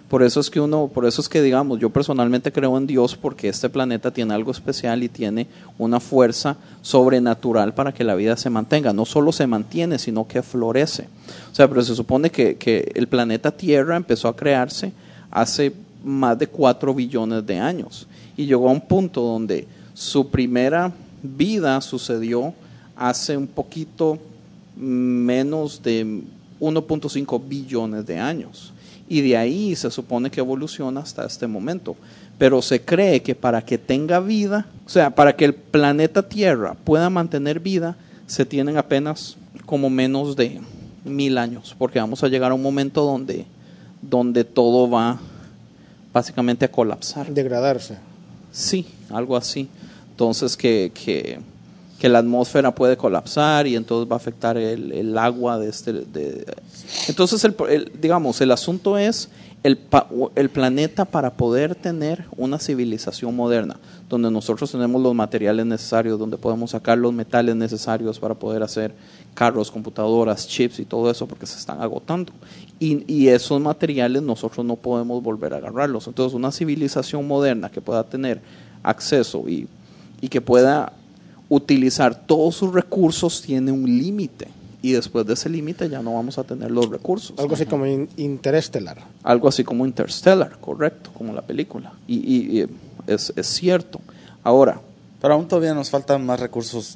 Por 0.10 0.24
eso 0.24 0.40
es 0.40 0.50
que 0.50 0.62
uno, 0.62 0.90
por 0.94 1.06
eso 1.06 1.20
es 1.20 1.28
que 1.28 1.42
digamos, 1.42 1.80
yo 1.80 1.90
personalmente 1.90 2.54
creo 2.54 2.78
en 2.78 2.88
Dios 2.88 3.18
porque 3.18 3.50
este 3.50 3.70
planeta 3.70 4.12
tiene 4.12 4.34
algo 4.34 4.52
especial 4.52 5.04
y 5.04 5.10
tiene 5.10 5.48
una 5.78 6.00
fuerza 6.00 6.56
sobrenatural 6.82 7.74
para 7.74 7.94
que 7.94 8.06
la 8.06 8.16
vida 8.16 8.38
se 8.38 8.50
mantenga. 8.50 8.94
No 8.94 9.06
solo 9.06 9.34
se 9.34 9.48
mantiene, 9.48 10.00
sino 10.00 10.26
que 10.26 10.42
florece. 10.42 11.10
O 11.52 11.56
sea, 11.56 11.68
pero 11.68 11.82
se 11.84 11.96
supone 11.96 12.30
que, 12.30 12.56
que 12.56 12.90
el 12.96 13.08
planeta 13.08 13.52
Tierra 13.52 13.98
empezó 13.98 14.30
a 14.30 14.36
crearse 14.36 14.94
hace 15.30 15.74
más 16.06 16.40
de 16.40 16.48
4 16.48 16.94
billones 16.94 17.46
de 17.46 17.60
años 17.60 18.08
y 18.38 18.46
llegó 18.46 18.70
a 18.70 18.72
un 18.72 18.82
punto 18.82 19.22
donde 19.22 19.68
su 19.94 20.30
primera 20.30 20.94
vida 21.28 21.80
sucedió 21.82 22.54
hace 22.96 23.38
un 23.38 23.48
poquito 23.48 24.18
menos 24.76 25.82
de 25.84 26.24
1.5 26.60 27.42
billones 27.48 28.06
de 28.06 28.20
años. 28.20 28.74
Y 29.10 29.22
de 29.22 29.38
ahí 29.38 29.76
se 29.76 29.90
supone 29.90 30.30
que 30.30 30.40
evoluciona 30.40 31.02
hasta 31.02 31.26
este 31.26 31.48
momento. 31.48 31.96
Pero 32.38 32.62
se 32.62 32.82
cree 32.82 33.22
que 33.22 33.36
para 33.36 33.64
que 33.64 33.78
tenga 33.78 34.20
vida, 34.20 34.68
o 34.86 34.90
sea, 34.90 35.10
para 35.12 35.36
que 35.36 35.46
el 35.46 35.54
planeta 35.54 36.28
Tierra 36.28 36.76
pueda 36.84 37.10
mantener 37.10 37.60
vida, 37.60 37.96
se 38.28 38.46
tienen 38.46 38.78
apenas 38.78 39.38
como 39.66 39.90
menos 39.90 40.36
de 40.36 40.60
mil 41.06 41.38
años, 41.38 41.76
porque 41.78 42.00
vamos 42.00 42.24
a 42.24 42.28
llegar 42.28 42.52
a 42.52 42.56
un 42.56 42.62
momento 42.62 43.04
donde, 43.04 43.46
donde 44.02 44.44
todo 44.44 44.90
va 44.90 45.20
básicamente 46.14 46.66
a 46.66 46.72
colapsar. 46.72 47.34
Degradarse. 47.34 47.98
Sí, 48.52 48.86
algo 49.10 49.38
así. 49.38 49.70
Entonces 50.18 50.58
que, 50.58 50.92
que, 50.96 51.38
que 52.00 52.10
la 52.10 52.18
atmósfera 52.18 52.74
puede 52.74 52.98
colapsar 52.98 53.68
y 53.68 53.76
entonces 53.76 54.12
va 54.12 54.16
a 54.16 54.18
afectar 54.18 54.58
el, 54.58 54.92
el 54.92 55.16
agua 55.16 55.60
de 55.60 55.70
este... 55.70 55.94
de- 55.94 56.44
entonces, 57.08 57.44
el, 57.44 57.56
el- 57.70 57.92
digamos, 58.02 58.42
el 58.42 58.50
asunto 58.52 58.98
es 58.98 59.30
el, 59.62 59.78
el 60.34 60.50
planeta 60.50 61.06
para 61.06 61.34
poder 61.38 61.76
tener 61.76 62.26
una 62.36 62.58
civilización 62.58 63.36
moderna, 63.36 63.78
donde 64.10 64.32
nosotros 64.32 64.72
tenemos 64.72 65.00
los 65.04 65.14
materiales 65.14 65.68
necesarios, 65.68 66.18
donde 66.18 66.38
podemos 66.38 66.72
sacar 66.72 66.98
los 66.98 67.14
metales 67.14 67.56
necesarios 67.56 68.18
para 68.18 68.34
poder 68.34 68.64
hacer 68.64 68.96
carros, 69.36 69.70
computadoras, 69.70 70.48
chips 70.48 70.80
y 70.80 70.86
todo 70.86 71.12
eso, 71.12 71.28
porque 71.28 71.46
se 71.46 71.60
están 71.60 71.80
agotando. 71.80 72.34
Y, 72.80 73.04
y 73.12 73.28
esos 73.28 73.62
materiales 73.62 74.24
nosotros 74.24 74.66
no 74.66 74.78
podemos 74.78 75.22
volver 75.22 75.54
a 75.54 75.58
agarrarlos. 75.58 76.08
Entonces, 76.08 76.34
una 76.34 76.52
civilización 76.52 77.28
moderna 77.28 77.70
que 77.70 77.82
pueda 77.82 78.04
tener 78.04 78.42
acceso 78.84 79.44
y, 79.50 79.68
y 80.22 80.28
que 80.30 80.42
pueda 80.42 80.94
utilizar 81.50 82.16
todos 82.26 82.56
sus 82.56 82.74
recursos 82.74 83.42
tiene 83.42 83.72
un 83.72 83.86
límite. 83.86 84.48
Y 84.82 84.92
después 84.92 85.26
de 85.26 85.34
ese 85.34 85.50
límite 85.50 85.90
ya 85.90 86.02
no 86.02 86.14
vamos 86.14 86.38
a 86.38 86.44
tener 86.44 86.70
los 86.72 86.90
recursos. 86.90 87.34
Algo 87.40 87.56
así 87.56 87.66
como 87.66 87.86
in- 87.86 88.10
interestelar. 88.18 88.98
Algo 89.24 89.48
así 89.48 89.64
como 89.64 89.86
Interstellar, 89.86 90.58
correcto, 90.60 91.10
como 91.14 91.34
la 91.34 91.42
película. 91.42 91.94
Y, 92.08 92.16
y- 92.18 92.60
y 92.62 92.66
es, 93.08 93.34
es 93.36 93.48
cierto. 93.48 94.00
Ahora, 94.44 94.80
Pero 95.20 95.34
aún 95.34 95.48
todavía 95.48 95.74
nos 95.74 95.90
faltan 95.90 96.24
más 96.26 96.40
recursos, 96.40 96.96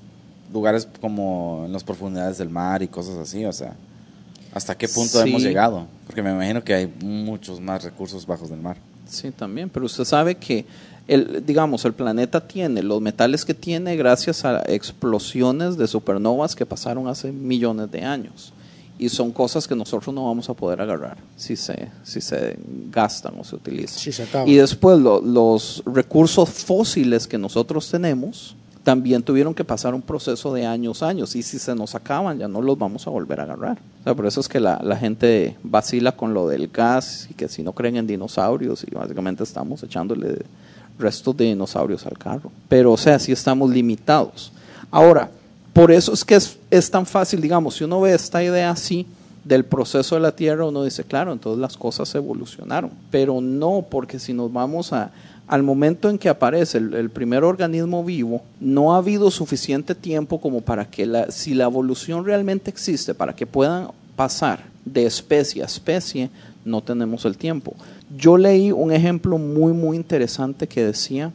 lugares 0.54 0.88
como 1.02 1.64
en 1.66 1.74
las 1.74 1.84
profundidades 1.84 2.38
del 2.38 2.50
mar 2.50 2.84
y 2.84 2.88
cosas 2.88 3.18
así, 3.18 3.44
o 3.46 3.52
sea, 3.52 3.74
¿hasta 4.54 4.78
qué 4.78 4.88
punto 4.88 5.24
Sí. 5.24 5.30
hemos 5.30 5.42
llegado? 5.42 5.88
Porque 6.06 6.22
me 6.22 6.30
imagino 6.30 6.64
que 6.64 6.76
hay 6.76 6.94
muchos 7.02 7.60
más 7.60 7.84
recursos 7.84 8.28
bajos 8.28 8.52
del 8.52 8.62
mar. 8.62 8.78
Sí, 9.10 9.32
también, 9.32 9.70
pero 9.72 9.88
usted 9.88 10.04
sabe 10.06 10.36
que 10.36 10.66
el, 11.08 11.44
digamos, 11.46 11.84
el 11.86 11.94
planeta 11.94 12.48
tiene 12.48 12.84
los 12.84 13.02
metales 13.02 13.44
que 13.46 13.54
tiene 13.54 13.96
gracias 13.96 14.46
a 14.46 14.62
explosiones 14.68 15.78
de 15.78 15.88
supernovas 15.88 16.56
que 16.56 16.66
pasaron 16.66 17.08
hace 17.08 17.32
millones 17.32 17.92
de 17.92 18.04
años. 18.04 18.54
Y 19.00 19.10
son 19.10 19.32
cosas 19.32 19.68
que 19.68 19.76
nosotros 19.76 20.14
no 20.14 20.28
vamos 20.28 20.48
a 20.50 20.54
poder 20.54 20.80
agarrar 20.80 21.18
si 21.36 21.56
se, 21.56 21.88
si 22.04 22.22
se 22.22 22.56
gastan 22.92 23.34
o 23.40 23.44
se 23.44 23.56
utilizan. 23.56 23.98
Si 23.98 24.12
se 24.12 24.24
acaban. 24.24 24.48
Y 24.48 24.56
después 24.56 25.00
lo- 25.00 25.20
los 25.22 25.82
recursos 25.88 26.48
fósiles 26.50 27.28
que 27.28 27.40
nosotros 27.40 27.90
tenemos 27.90 28.56
también 28.84 29.24
tuvieron 29.24 29.54
que 29.56 29.64
pasar 29.64 29.96
un 29.96 30.02
proceso 30.04 30.54
de 30.54 30.68
años, 30.68 31.02
años. 31.02 31.36
Y 31.36 31.42
si 31.42 31.58
se 31.58 31.74
nos 31.74 31.96
acaban, 31.96 32.38
ya 32.38 32.48
no 32.48 32.62
los 32.62 32.78
vamos 32.78 33.08
a 33.08 33.10
volver 33.10 33.40
a 33.40 33.44
agarrar. 33.44 33.80
O 34.02 34.04
sea, 34.04 34.14
por 34.16 34.28
eso 34.28 34.40
es 34.40 34.48
que 34.48 34.60
la, 34.60 34.80
la 34.84 34.98
gente 34.98 35.56
vacila 35.64 36.12
con 36.12 36.36
lo 36.36 36.48
del 36.48 36.68
gas 36.68 37.28
y 37.30 37.34
que 37.34 37.48
si 37.48 37.64
no 37.64 37.74
creen 37.74 37.96
en 37.96 38.06
dinosaurios 38.08 38.84
y 38.90 38.94
básicamente 38.94 39.44
estamos 39.44 39.82
echándole 39.82 40.44
restos 41.02 41.36
de 41.36 41.46
dinosaurios 41.46 42.06
al 42.06 42.18
carro. 42.18 42.52
Pero, 42.70 42.94
o 42.94 42.98
sea, 42.98 43.20
sí 43.20 43.32
estamos 43.32 43.70
limitados. 43.70 44.52
Ahora, 44.90 45.30
por 45.74 45.92
eso 45.92 46.14
es 46.14 46.24
que 46.24 46.36
es, 46.36 46.92
tan 46.92 47.06
fácil, 47.06 47.42
digamos, 47.42 47.76
si 47.76 47.84
uno 47.84 48.02
ve 48.02 48.14
esta 48.14 48.44
idea 48.44 48.70
así 48.70 49.06
del 49.44 49.66
proceso 49.66 50.16
de 50.16 50.22
la 50.22 50.36
Tierra, 50.36 50.66
uno 50.66 50.84
dice, 50.84 51.04
claro, 51.04 51.32
entonces 51.32 51.60
las 51.60 51.78
cosas 51.78 52.14
evolucionaron. 52.14 52.92
Pero 53.10 53.42
no, 53.42 53.86
porque 53.90 54.20
si 54.20 54.34
nos 54.34 54.52
vamos 54.52 54.94
a, 54.94 55.12
al 55.48 55.64
momento 55.64 56.10
en 56.10 56.18
que 56.18 56.30
aparece 56.30 56.78
el, 56.78 56.94
el 56.94 57.10
primer 57.10 57.44
organismo 57.44 58.04
vivo, 58.04 58.44
no 58.60 58.94
ha 58.94 58.98
habido 58.98 59.32
suficiente 59.32 59.96
tiempo 59.96 60.40
como 60.40 60.62
para 60.62 60.86
que, 60.86 61.06
la, 61.06 61.32
si 61.32 61.54
la 61.54 61.64
evolución 61.64 62.26
realmente 62.26 62.70
existe, 62.70 63.14
para 63.14 63.34
que 63.34 63.48
puedan 63.48 63.88
pasar 64.16 64.72
de 64.86 65.06
especie 65.06 65.62
a 65.64 65.66
especie, 65.66 66.30
no 66.66 66.82
tenemos 66.82 67.26
el 67.26 67.38
tiempo. 67.38 67.76
Yo 68.16 68.38
leí 68.38 68.72
un 68.72 68.92
ejemplo 68.92 69.38
muy, 69.38 69.74
muy 69.74 69.98
interesante 69.98 70.68
que 70.68 70.86
decía 70.86 71.32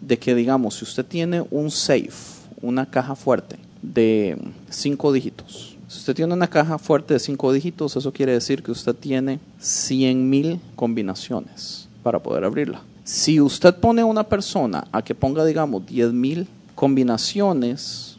de 0.00 0.18
que, 0.18 0.34
digamos, 0.34 0.76
si 0.76 0.84
usted 0.84 1.04
tiene 1.04 1.44
un 1.50 1.70
safe, 1.70 2.40
una 2.60 2.86
caja 2.86 3.14
fuerte 3.14 3.56
de 3.82 4.38
cinco 4.70 5.12
dígitos, 5.12 5.76
si 5.92 5.98
usted 5.98 6.14
tiene 6.14 6.32
una 6.32 6.48
caja 6.48 6.78
fuerte 6.78 7.12
de 7.12 7.20
cinco 7.20 7.52
dígitos, 7.52 7.96
eso 7.96 8.12
quiere 8.12 8.32
decir 8.32 8.62
que 8.62 8.70
usted 8.70 8.94
tiene 8.94 9.40
100 9.60 10.30
mil 10.30 10.58
combinaciones 10.74 11.86
para 12.02 12.18
poder 12.18 12.44
abrirla. 12.44 12.80
Si 13.04 13.38
usted 13.40 13.74
pone 13.74 14.00
a 14.00 14.06
una 14.06 14.24
persona 14.24 14.86
a 14.90 15.02
que 15.02 15.14
ponga, 15.14 15.44
digamos, 15.44 15.84
10 15.84 16.14
mil 16.14 16.48
combinaciones, 16.74 18.16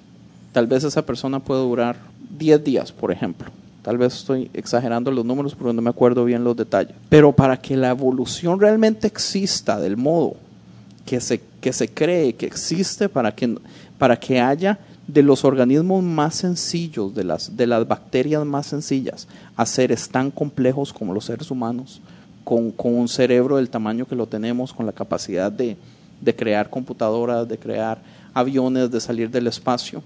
tal 0.51 0.67
vez 0.67 0.83
esa 0.83 1.03
persona 1.03 1.39
puede 1.39 1.61
durar 1.61 1.97
10 2.37 2.63
días, 2.63 2.91
por 2.91 3.11
ejemplo. 3.11 3.49
Tal 3.83 3.97
vez 3.97 4.15
estoy 4.15 4.49
exagerando 4.53 5.11
los 5.11 5.25
números 5.25 5.55
porque 5.55 5.73
no 5.73 5.81
me 5.81 5.89
acuerdo 5.89 6.23
bien 6.23 6.43
los 6.43 6.55
detalles. 6.55 6.95
Pero 7.09 7.33
para 7.33 7.57
que 7.57 7.75
la 7.75 7.89
evolución 7.89 8.59
realmente 8.59 9.07
exista 9.07 9.77
del 9.77 9.97
modo 9.97 10.37
que 11.05 11.19
se, 11.19 11.41
que 11.59 11.73
se 11.73 11.89
cree 11.89 12.33
que 12.33 12.45
existe, 12.45 13.09
para 13.09 13.35
que, 13.35 13.57
para 13.97 14.17
que 14.17 14.39
haya 14.39 14.79
de 15.05 15.21
los 15.21 15.43
organismos 15.43 16.01
más 16.01 16.35
sencillos, 16.35 17.13
de 17.13 17.25
las, 17.25 17.57
de 17.57 17.67
las 17.67 17.85
bacterias 17.85 18.45
más 18.45 18.67
sencillas, 18.67 19.27
a 19.57 19.65
seres 19.65 20.07
tan 20.07 20.31
complejos 20.31 20.93
como 20.93 21.13
los 21.13 21.25
seres 21.25 21.51
humanos, 21.51 21.99
con, 22.45 22.71
con 22.71 22.95
un 22.95 23.09
cerebro 23.09 23.57
del 23.57 23.69
tamaño 23.69 24.05
que 24.05 24.15
lo 24.15 24.27
tenemos, 24.27 24.73
con 24.73 24.85
la 24.85 24.93
capacidad 24.93 25.51
de, 25.51 25.75
de 26.21 26.35
crear 26.35 26.69
computadoras, 26.69 27.49
de 27.49 27.57
crear 27.57 27.99
aviones, 28.33 28.89
de 28.91 29.01
salir 29.01 29.29
del 29.29 29.47
espacio. 29.47 30.01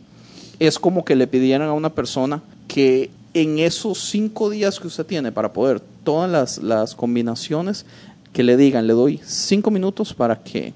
Es 0.57 0.80
como 0.80 1.05
que 1.05 1.15
le 1.15 1.28
pidieran 1.28 1.69
a 1.69 1.73
una 1.73 1.91
persona 1.91 2.41
que 2.67 3.11
en 3.41 3.59
esos 3.59 3.99
cinco 4.09 4.49
días 4.49 4.79
que 4.79 4.88
usted 4.88 5.05
tiene 5.05 5.31
para 5.31 5.53
poder 5.53 5.79
todas 6.03 6.29
las, 6.29 6.57
las 6.59 6.95
combinaciones, 6.95 7.85
que 8.33 8.43
le 8.43 8.55
digan, 8.57 8.88
le 8.88 8.93
doy 8.93 9.19
cinco 9.25 9.71
minutos 9.71 10.13
para 10.13 10.41
que 10.43 10.73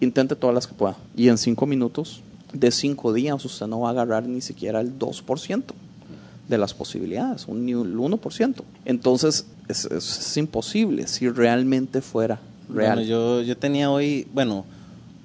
intente 0.00 0.36
todas 0.36 0.54
las 0.54 0.66
que 0.66 0.74
pueda. 0.74 0.96
Y 1.16 1.28
en 1.28 1.38
cinco 1.38 1.66
minutos 1.66 2.22
de 2.52 2.70
cinco 2.70 3.12
días 3.12 3.44
usted 3.44 3.66
no 3.66 3.80
va 3.80 3.88
a 3.88 3.92
agarrar 3.92 4.24
ni 4.26 4.40
siquiera 4.40 4.80
el 4.80 4.98
2% 4.98 5.62
de 6.48 6.58
las 6.58 6.74
posibilidades, 6.74 7.46
un, 7.46 7.64
ni 7.64 7.72
el 7.72 7.96
1%. 7.96 8.54
Entonces 8.84 9.46
es, 9.68 9.84
es- 9.86 10.18
es 10.18 10.36
imposible 10.36 11.06
si 11.06 11.28
realmente 11.28 12.00
fuera 12.00 12.40
real. 12.68 12.96
Bueno, 12.96 13.08
yo, 13.08 13.42
yo 13.42 13.56
tenía 13.56 13.90
hoy, 13.90 14.26
bueno, 14.32 14.64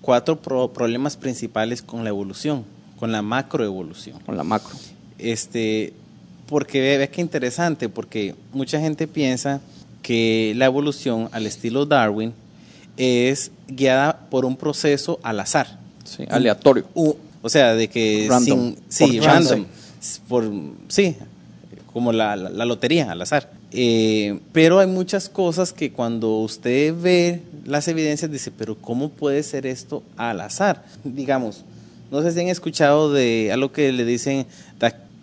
cuatro 0.02 0.40
pro- 0.40 0.72
problemas 0.72 1.18
principales 1.18 1.82
con 1.82 2.04
la 2.04 2.10
evolución, 2.10 2.64
con 3.00 3.12
la 3.12 3.22
macroevolución. 3.22 4.20
con 4.26 4.38
la 4.38 4.44
macro. 4.44 4.76
Este, 5.18 5.94
porque 6.48 6.80
ve, 6.82 6.98
ve 6.98 7.10
que 7.10 7.22
interesante, 7.22 7.90
porque 7.90 8.36
mucha 8.54 8.80
gente 8.80 9.08
piensa 9.08 9.62
que 10.02 10.54
la 10.56 10.66
evolución 10.66 11.30
al 11.32 11.46
estilo 11.46 11.86
Darwin 11.86 12.34
es 12.98 13.52
guiada 13.68 14.20
por 14.30 14.46
un 14.46 14.56
proceso 14.56 15.20
al 15.24 15.40
azar. 15.40 15.80
Sí, 16.04 16.24
aleatorio. 16.30 16.86
O 16.94 17.50
sea, 17.50 17.74
de 17.76 17.88
que 17.88 18.28
Random, 18.30 18.76
sin- 18.76 18.78
sí, 18.88 19.18
por 19.20 19.26
random, 19.28 19.66
por 20.28 20.52
sí, 20.88 21.16
como 21.92 22.12
la, 22.12 22.36
la- 22.36 22.50
la 22.50 22.66
lotería 22.66 23.12
al 23.12 23.22
azar. 23.22 23.52
Eh, 23.72 24.40
pero 24.52 24.80
hay 24.80 24.88
muchas 24.88 25.28
cosas 25.30 25.74
que 25.74 25.92
cuando 25.92 26.38
usted 26.38 26.94
ve 27.00 27.42
las 27.66 27.88
evidencias 27.88 28.32
dice, 28.32 28.52
pero 28.52 28.76
¿cómo 28.76 29.10
puede 29.10 29.44
ser 29.44 29.66
esto 29.66 30.04
al 30.18 30.42
azar? 30.42 30.86
Digamos, 31.04 31.64
no 32.12 32.22
sé 32.22 32.32
si 32.32 32.40
han 32.40 32.48
escuchado 32.48 33.12
de 33.12 33.50
algo 33.52 33.72
que 33.72 33.92
le 33.92 34.06
dicen 34.06 34.46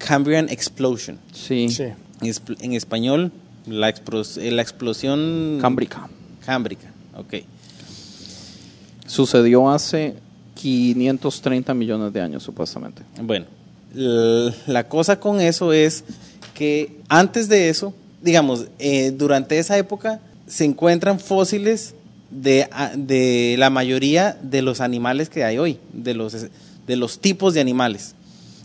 Cambrian 0.06 0.48
Explosion. 0.48 1.18
Sí, 1.32 1.68
Sí. 1.68 1.84
En, 1.84 2.28
esp- 2.28 2.56
en 2.60 2.72
español, 2.74 3.32
la, 3.66 3.88
explos- 3.92 4.38
eh, 4.40 4.50
la 4.50 4.62
explosión 4.62 5.58
cámbrica. 5.60 6.08
cámbrica. 6.44 6.92
Ok. 7.16 7.34
Sucedió 9.06 9.68
hace 9.70 10.14
530 10.54 11.74
millones 11.74 12.12
de 12.12 12.20
años, 12.20 12.42
supuestamente. 12.42 13.02
Bueno, 13.20 13.46
la 13.94 14.88
cosa 14.88 15.18
con 15.20 15.40
eso 15.40 15.72
es 15.72 16.04
que 16.54 16.96
antes 17.08 17.48
de 17.48 17.68
eso, 17.68 17.94
digamos, 18.22 18.66
eh, 18.78 19.10
durante 19.10 19.58
esa 19.58 19.76
época 19.76 20.20
se 20.46 20.64
encuentran 20.64 21.18
fósiles 21.18 21.94
de, 22.30 22.68
de 22.96 23.56
la 23.58 23.68
mayoría 23.70 24.38
de 24.42 24.62
los 24.62 24.80
animales 24.80 25.28
que 25.28 25.44
hay 25.44 25.58
hoy, 25.58 25.78
de 25.92 26.14
los, 26.14 26.34
de 26.86 26.96
los 26.96 27.18
tipos 27.18 27.54
de 27.54 27.60
animales. 27.60 28.14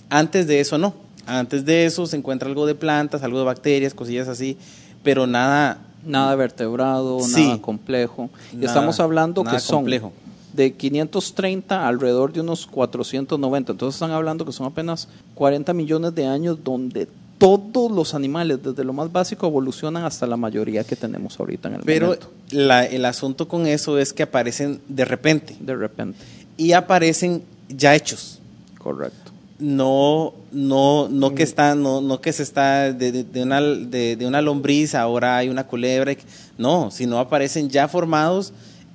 Antes 0.10 0.48
de 0.48 0.60
eso 0.62 0.78
no. 0.78 0.94
Antes 1.28 1.66
de 1.66 1.86
eso 1.86 2.06
se 2.08 2.16
encuentra 2.18 2.48
algo 2.50 2.66
de 2.66 2.74
plantas, 2.76 3.22
algo 3.22 3.38
de 3.40 3.46
bacterias, 3.46 3.94
cosillas 3.94 4.28
así, 4.28 4.58
pero 5.04 5.28
nada 5.28 5.80
Nada 6.06 6.36
vertebrado, 6.36 7.20
Sí. 7.20 7.44
nada 7.48 7.62
complejo. 7.62 8.30
Y 8.58 8.64
estamos 8.64 9.00
hablando 9.02 9.44
que 9.44 9.60
son 9.60 9.80
complejo. 9.80 10.14
de 10.54 10.72
530 10.74 11.88
alrededor 11.88 12.32
de 12.32 12.40
unos 12.42 12.66
490. 12.66 13.74
Entonces 13.74 13.96
están 13.96 14.12
hablando 14.12 14.46
que 14.46 14.52
son 14.54 14.68
apenas 14.68 15.08
40 15.36 15.74
millones 15.74 16.16
de 16.16 16.26
años 16.26 16.60
donde 16.64 17.08
todos 17.38 17.92
los 17.92 18.14
animales, 18.16 18.64
desde 18.64 18.84
lo 18.84 18.94
más 18.94 19.12
básico, 19.12 19.48
evolucionan 19.48 20.06
hasta 20.06 20.26
la 20.26 20.38
mayoría 20.38 20.84
que 20.84 20.96
tenemos 20.96 21.40
ahorita 21.40 21.68
en 21.68 21.76
el 21.76 21.82
Pero 21.82 22.06
momento. 22.08 22.32
la- 22.52 22.86
el 22.86 23.04
asunto 23.06 23.48
con 23.48 23.68
eso 23.68 24.00
es 24.00 24.14
que 24.14 24.24
aparecen 24.24 24.80
de 24.88 25.04
repente 25.06 25.58
De 25.60 25.76
repente. 25.76 26.18
y 26.58 26.72
aparecen 26.72 27.44
ya 27.70 27.94
hechos. 27.96 28.40
Correcto. 28.80 29.27
No, 29.60 30.34
no, 30.52 31.10
no 31.10 31.34
que 31.34 31.42
está, 31.44 31.74
no, 31.74 32.00
no 32.02 32.22
que 32.22 32.32
se 32.32 32.44
está 32.44 32.94
de, 32.94 33.12
de- 33.12 33.24
de 33.24 33.42
una, 33.44 33.60
de, 33.62 34.16
de 34.16 34.28
una 34.28 34.42
lombriz, 34.42 34.94
ahora 34.94 35.38
hay 35.38 35.50
una 35.50 35.66
culebra, 35.66 36.16
no, 36.60 36.92
sino 36.92 37.18
aparecen 37.20 37.68
ya 37.70 37.88
formados 37.88 38.54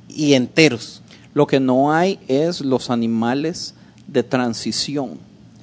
y 0.08 0.34
enteros. 0.34 1.02
Lo 1.34 1.46
que 1.46 1.58
no 1.58 1.92
hay 1.92 2.18
es 2.28 2.60
los 2.60 2.90
animales 2.90 3.74
de 4.06 4.22
transición. 4.22 5.18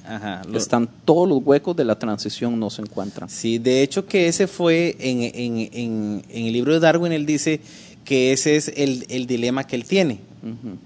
Ajá, 0.06 0.42
lo- 0.50 0.58
Están 0.58 0.88
todos 1.06 1.26
los 1.28 1.40
huecos 1.44 1.74
de 1.76 1.84
la 1.84 1.98
transición 1.98 2.58
no 2.60 2.68
se 2.68 2.82
encuentran. 2.82 3.30
Sí, 3.30 3.58
de 3.58 3.82
hecho 3.82 4.04
que 4.06 4.28
ese 4.28 4.46
fue 4.48 4.96
en, 4.98 5.22
en, 5.22 5.58
en, 5.72 6.22
en 6.28 6.46
el 6.46 6.52
libro 6.52 6.74
de 6.74 6.80
Darwin, 6.80 7.12
él 7.12 7.24
dice 7.24 7.60
que 8.04 8.32
ese 8.32 8.56
es 8.56 8.68
el, 8.76 9.06
el 9.08 9.26
dilema 9.26 9.64
que 9.66 9.76
él 9.76 9.84
tiene. 9.86 10.18
Ujú. 10.42 10.76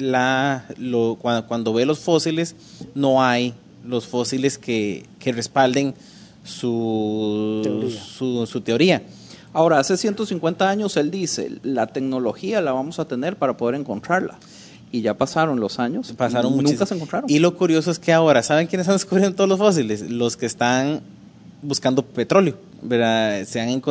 La, 0.00 0.64
lo, 0.76 1.16
cuando, 1.20 1.46
cuando 1.46 1.72
ve 1.72 1.86
los 1.86 1.98
fósiles, 1.98 2.56
no 2.94 3.22
hay 3.22 3.54
los 3.84 4.06
fósiles 4.06 4.58
que, 4.58 5.04
que 5.18 5.32
respalden 5.32 5.94
su 6.44 7.60
Teoría. 7.62 8.00
Su, 8.00 8.46
su 8.46 8.60
teoría. 8.60 9.02
Ahora, 9.52 9.78
hace 9.78 9.96
150 9.96 10.68
años 10.68 10.96
él 10.96 11.10
dice, 11.10 11.58
la 11.62 11.88
tecnología 11.88 12.60
la 12.60 12.72
vamos 12.72 12.98
a 12.98 13.06
tener 13.06 13.36
para 13.36 13.56
poder 13.56 13.74
encontrarla. 13.74 14.38
Y 14.92 15.02
ya 15.02 15.14
pasaron 15.14 15.60
los 15.60 15.78
años. 15.78 16.12
Pasaron 16.16 16.52
y 16.52 16.56
nunca 16.56 16.62
muchísimo. 16.62 16.86
se 16.86 16.94
encontraron. 16.94 17.30
Y 17.30 17.38
lo 17.38 17.56
curioso 17.56 17.90
es 17.90 17.98
que 17.98 18.12
ahora, 18.12 18.42
¿saben 18.42 18.66
quiénes 18.66 18.88
han 18.88 18.94
descubierto 18.94 19.34
todos 19.36 19.48
los 19.48 19.58
fósiles? 19.58 20.08
Los 20.10 20.36
que 20.36 20.46
están 20.46 21.00
buscando 21.62 22.04
petróleo, 22.04 22.56
¿verdad? 22.82 23.44
Se 23.44 23.60
han 23.60 23.82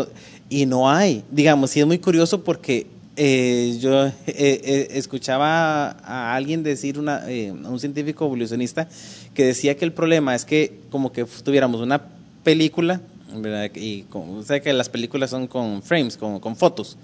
y 0.49 0.65
no 0.65 0.89
hay. 0.89 1.23
Digamos, 1.31 1.69
sí 1.69 1.79
es 1.79 1.85
muy 1.85 1.99
curioso 1.99 2.43
porque 2.43 2.87
eh, 3.21 3.77
yo 3.81 4.05
eh, 4.07 4.13
eh, 4.27 4.87
escuchaba 4.91 5.89
a 5.89 6.33
alguien 6.35 6.63
decir, 6.63 6.97
una, 6.97 7.29
eh, 7.29 7.49
a 7.65 7.69
un 7.69 7.79
científico 7.79 8.25
evolucionista, 8.25 8.87
que 9.33 9.43
decía 9.45 9.75
que 9.75 9.83
el 9.83 9.91
problema 9.91 10.33
es 10.35 10.45
que 10.45 10.79
como 10.89 11.11
que 11.11 11.25
tuviéramos 11.43 11.81
una 11.81 12.01
película, 12.45 13.01
¿verdad? 13.35 13.69
Y 13.75 14.03
como, 14.03 14.37
o 14.37 14.43
sea 14.43 14.61
que 14.61 14.71
las 14.71 14.87
películas 14.87 15.29
son 15.31 15.47
con 15.47 15.83
frames, 15.83 16.15
con, 16.15 16.39
con 16.39 16.55
fotos. 16.55 16.97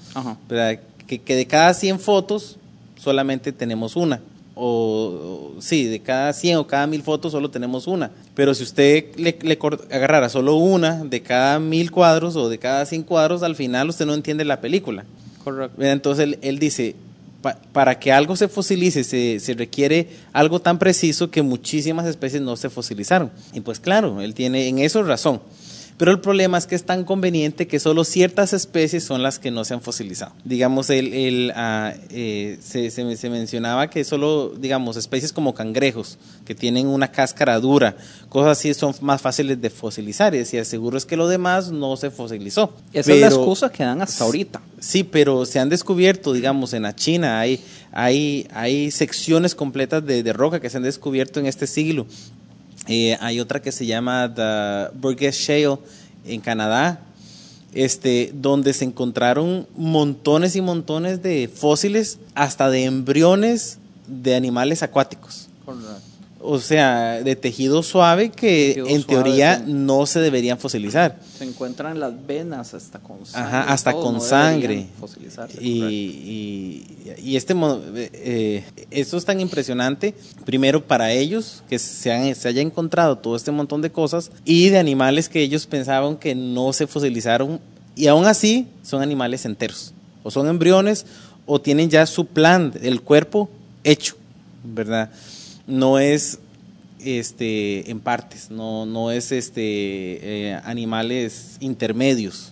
Que, 1.06 1.20
que 1.20 1.36
de 1.36 1.46
cada 1.46 1.74
100 1.74 2.00
fotos 2.00 2.56
solamente 2.98 3.52
tenemos 3.52 3.96
una. 3.98 4.22
O, 4.58 5.52
o- 5.58 5.62
sí, 5.62 5.84
de 5.84 6.00
cada 6.00 6.32
100 6.32 6.58
o 6.60 6.66
cada 6.66 6.88
1000 6.88 7.04
fotos 7.04 7.34
solo 7.34 7.52
tenemos 7.52 7.88
una. 7.88 8.10
Pero 8.36 8.54
si 8.56 8.64
usted 8.64 9.14
le, 9.18 9.38
le 9.42 9.60
agarrara 9.92 10.30
solo 10.30 10.56
una 10.56 11.04
de 11.04 11.22
cada 11.22 11.60
1000 11.60 11.92
cuadros 11.92 12.38
o 12.38 12.48
de 12.48 12.58
cada 12.58 12.86
100 12.86 13.04
cuadros, 13.04 13.44
al 13.44 13.56
final 13.58 13.90
usted 13.90 14.06
no 14.06 14.14
entiende 14.14 14.46
la 14.46 14.62
película. 14.62 15.04
Entonces 15.80 16.24
él, 16.24 16.40
él 16.42 16.60
dice, 16.60 16.96
pa- 17.42 17.58
para 17.72 18.00
que 18.00 18.12
algo 18.12 18.36
se 18.36 18.48
fosilice 18.48 19.04
se, 19.04 19.40
se 19.40 19.54
requiere 19.54 20.08
algo 20.34 20.60
tan 20.60 20.80
preciso 20.80 21.30
que 21.32 21.42
muchísimas 21.42 22.06
especies 22.08 22.42
no 22.42 22.56
se 22.58 22.70
fosilizaron. 22.70 23.32
Y 23.54 23.62
pues 23.62 23.80
claro, 23.80 24.22
él 24.22 24.34
tiene 24.34 24.68
en 24.68 24.80
eso 24.80 25.04
razón. 25.04 25.42
Pero 25.98 26.12
el 26.12 26.20
problema 26.20 26.58
es 26.58 26.68
que 26.68 26.76
es 26.76 26.84
tan 26.84 27.06
conveniente 27.06 27.68
que 27.68 27.80
solo 27.80 28.04
ciertas 28.04 28.52
especies 28.52 29.06
son 29.06 29.24
las 29.24 29.40
que 29.40 29.50
no 29.50 29.64
se 29.64 29.76
han 29.76 29.82
fosilizado. 29.82 30.34
Digamos, 30.44 30.90
el, 30.90 31.14
el, 31.14 31.54
ah, 31.56 31.94
eh, 32.10 32.58
se, 32.62 32.92
se- 32.92 33.16
se 33.16 33.30
mencionaba 33.30 33.90
que 33.90 34.04
solo, 34.04 34.50
digamos, 34.60 34.98
especies 34.98 35.32
como 35.32 35.54
cangrejos, 35.54 36.18
que 36.44 36.54
tienen 36.54 36.88
una 36.88 37.14
cáscara 37.14 37.58
dura, 37.62 37.96
cosas 38.28 38.58
así 38.58 38.74
son 38.74 38.94
más 39.00 39.22
fáciles 39.22 39.62
de 39.62 39.70
fosilizar. 39.70 40.36
Y 40.36 40.40
decía, 40.40 40.66
seguro 40.66 40.98
es 40.98 41.06
que 41.06 41.16
lo 41.16 41.30
demás 41.30 41.72
no 41.72 41.96
se 41.96 42.12
fosilizó. 42.12 42.74
Esa 42.92 43.14
es 43.14 43.22
la 43.22 43.28
Pero- 43.30 43.42
excusa 43.42 43.72
que 43.72 43.84
dan 43.86 44.02
hasta 44.02 44.26
ahorita. 44.26 44.62
Sí, 44.82 45.06
pero 45.06 45.46
se 45.46 45.60
han 45.60 45.70
descubierto, 45.70 46.34
digamos, 46.34 46.74
en 46.74 46.84
la 46.84 46.94
China 46.94 47.40
hay, 47.40 47.64
hay, 47.94 48.48
hay 48.54 48.92
secciones 48.92 49.56
completas 49.56 50.06
de, 50.06 50.24
de 50.24 50.34
roca 50.34 50.60
que 50.60 50.70
se 50.70 50.76
han 50.76 50.84
descubierto 50.84 51.40
en 51.40 51.46
este 51.46 51.68
siglo. 51.68 52.06
Eh, 52.88 53.18
hay 53.20 53.40
otra 53.40 53.62
que 53.62 53.72
se 53.72 53.86
llama 53.86 54.32
The 54.34 54.98
Burgess 54.98 55.36
Shale 55.38 55.78
en 56.26 56.42
Canadá, 56.42 57.00
este, 57.74 58.32
donde 58.34 58.74
se 58.74 58.86
encontraron 58.86 59.68
montones 59.76 60.56
y 60.56 60.62
montones 60.62 61.22
de 61.22 61.50
fósiles, 61.54 62.20
hasta 62.36 62.70
de 62.70 62.86
embriones 62.86 63.80
de 64.08 64.36
animales 64.36 64.84
acuáticos. 64.84 65.45
O 66.48 66.60
sea, 66.60 67.22
de 67.24 67.36
tejido 67.36 67.82
suave 67.84 68.30
que 68.30 68.74
Tejido 68.76 68.88
en 68.88 69.02
suave, 69.02 69.24
teoría 69.24 69.58
sí. 69.58 69.64
no 69.74 70.06
se 70.06 70.20
deberían 70.20 70.58
fosilizar. 70.58 71.20
Se 71.38 71.44
encuentran 71.44 72.00
las 72.00 72.14
venas 72.26 72.74
hasta 72.74 73.00
con 73.00 73.26
sangre. 73.26 73.48
Ajá, 73.58 73.72
hasta 73.74 73.92
todo, 73.92 74.02
con 74.04 74.14
no 74.16 74.20
sangre. 74.22 74.88
fosilizarse, 75.00 75.58
Y, 75.62 75.82
y, 76.30 77.14
y 77.24 77.36
este 77.36 77.54
mo- 77.54 77.80
eh, 77.96 78.64
esto 78.92 79.18
es 79.18 79.26
tan 79.26 79.40
impresionante, 79.40 80.14
primero 80.46 80.84
para 80.86 81.12
ellos, 81.12 81.64
que 81.70 81.80
se, 81.80 82.12
han- 82.12 82.36
se 82.36 82.48
haya 82.48 82.62
encontrado 82.62 83.18
todo 83.18 83.36
este 83.36 83.52
montón 83.52 83.82
de 83.82 83.92
cosas, 83.92 84.32
y 84.46 84.70
de 84.70 84.78
animales 84.78 85.30
que 85.30 85.42
ellos 85.42 85.66
pensaban 85.66 86.18
que 86.18 86.36
no 86.36 86.74
se 86.74 86.88
fosilizaron, 86.88 87.60
y 87.96 88.08
aún 88.08 88.26
así 88.26 88.68
son 88.84 89.02
animales 89.02 89.46
enteros, 89.46 89.94
o 90.24 90.32
son 90.32 90.48
embriones, 90.48 91.06
o 91.46 91.60
tienen 91.62 91.90
ya 91.90 92.06
su 92.06 92.26
plan, 92.26 92.74
el 92.82 93.02
cuerpo 93.02 93.50
hecho, 93.84 94.16
¿verdad? 94.64 95.12
No 95.68 96.00
es 96.00 96.40
este 97.04 97.90
en 97.92 98.00
partes, 98.00 98.50
no, 98.52 98.86
no 98.86 99.12
es 99.12 99.32
este 99.32 99.62
eh, 100.52 100.60
animales 100.64 101.58
intermedios, 101.60 102.52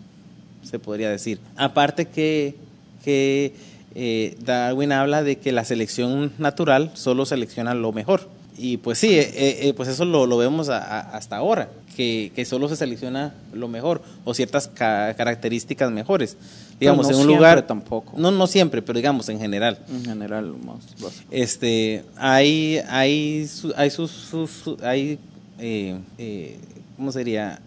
se 0.64 0.80
podría 0.80 1.09
decir. 1.09 1.39
Aparte 1.55 2.05
que, 2.07 2.55
que 3.03 3.53
eh, 3.95 4.36
Darwin 4.43 4.91
habla 4.91 5.24
de 5.24 5.38
que 5.38 5.51
la 5.51 5.64
selección 5.66 6.32
natural 6.38 6.91
solo 6.93 7.26
selecciona 7.26 7.74
lo 7.74 7.91
mejor. 7.93 8.30
Y 8.57 8.78
pues 8.78 8.99
sí, 8.99 9.09
eh, 9.16 9.32
eh, 9.34 9.74
pues 9.76 9.89
eso 9.89 10.05
lo, 10.05 10.28
lo 10.28 10.38
vemos 10.38 10.70
a- 10.70 10.99
hasta 10.99 11.38
ahora, 11.38 11.70
que, 11.95 12.32
que 12.36 12.45
solo 12.45 12.70
se 12.70 12.76
selecciona 12.76 13.34
lo 13.51 13.68
mejor 13.68 14.03
o 14.26 14.34
ciertas 14.36 14.68
ca- 14.68 15.14
características 15.16 15.91
mejores. 15.91 16.38
Digamos, 16.84 17.09
no 17.09 17.15
en 17.15 17.21
un 17.21 17.27
lugar... 17.27 17.65
tampoco. 17.67 18.13
No, 18.17 18.31
no 18.31 18.47
siempre, 18.47 18.81
pero 18.81 18.97
digamos 18.97 19.27
en 19.29 19.39
general. 19.39 19.79
En 19.89 20.03
general, 20.05 20.47
lo 20.49 20.57
más 20.57 20.79
básico. 21.01 21.25
Este, 21.31 22.03
hay, 22.17 22.79
hay, 22.89 23.47
hay 23.75 23.89
sus, 23.89 24.11
sus- 24.11 24.51
su- 24.51 24.77
hay, 24.84 25.17
eh, 25.59 25.97
eh, 26.17 26.57
¿cómo 26.97 27.11
sería? 27.11 27.59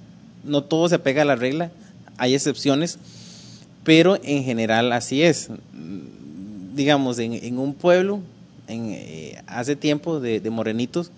No 0.45 0.63
todo 0.63 0.89
se 0.89 0.95
apega 0.97 1.23
a 1.23 1.25
la 1.25 1.37
regla, 1.37 1.71
hay 2.19 2.35
excepciones, 2.35 2.99
pero 3.85 4.19
en 4.23 4.45
general 4.45 4.93
así 4.93 5.23
es. 5.23 5.49
Digamos, 6.75 7.19
en, 7.19 7.33
en 7.33 7.59
un 7.59 7.73
pueblo, 7.75 8.21
en, 8.69 8.91
eh, 8.91 9.43
hace 9.47 9.77
tiempo 9.77 10.21
de, 10.21 10.41
de 10.41 10.51
morenitos, 10.51 11.11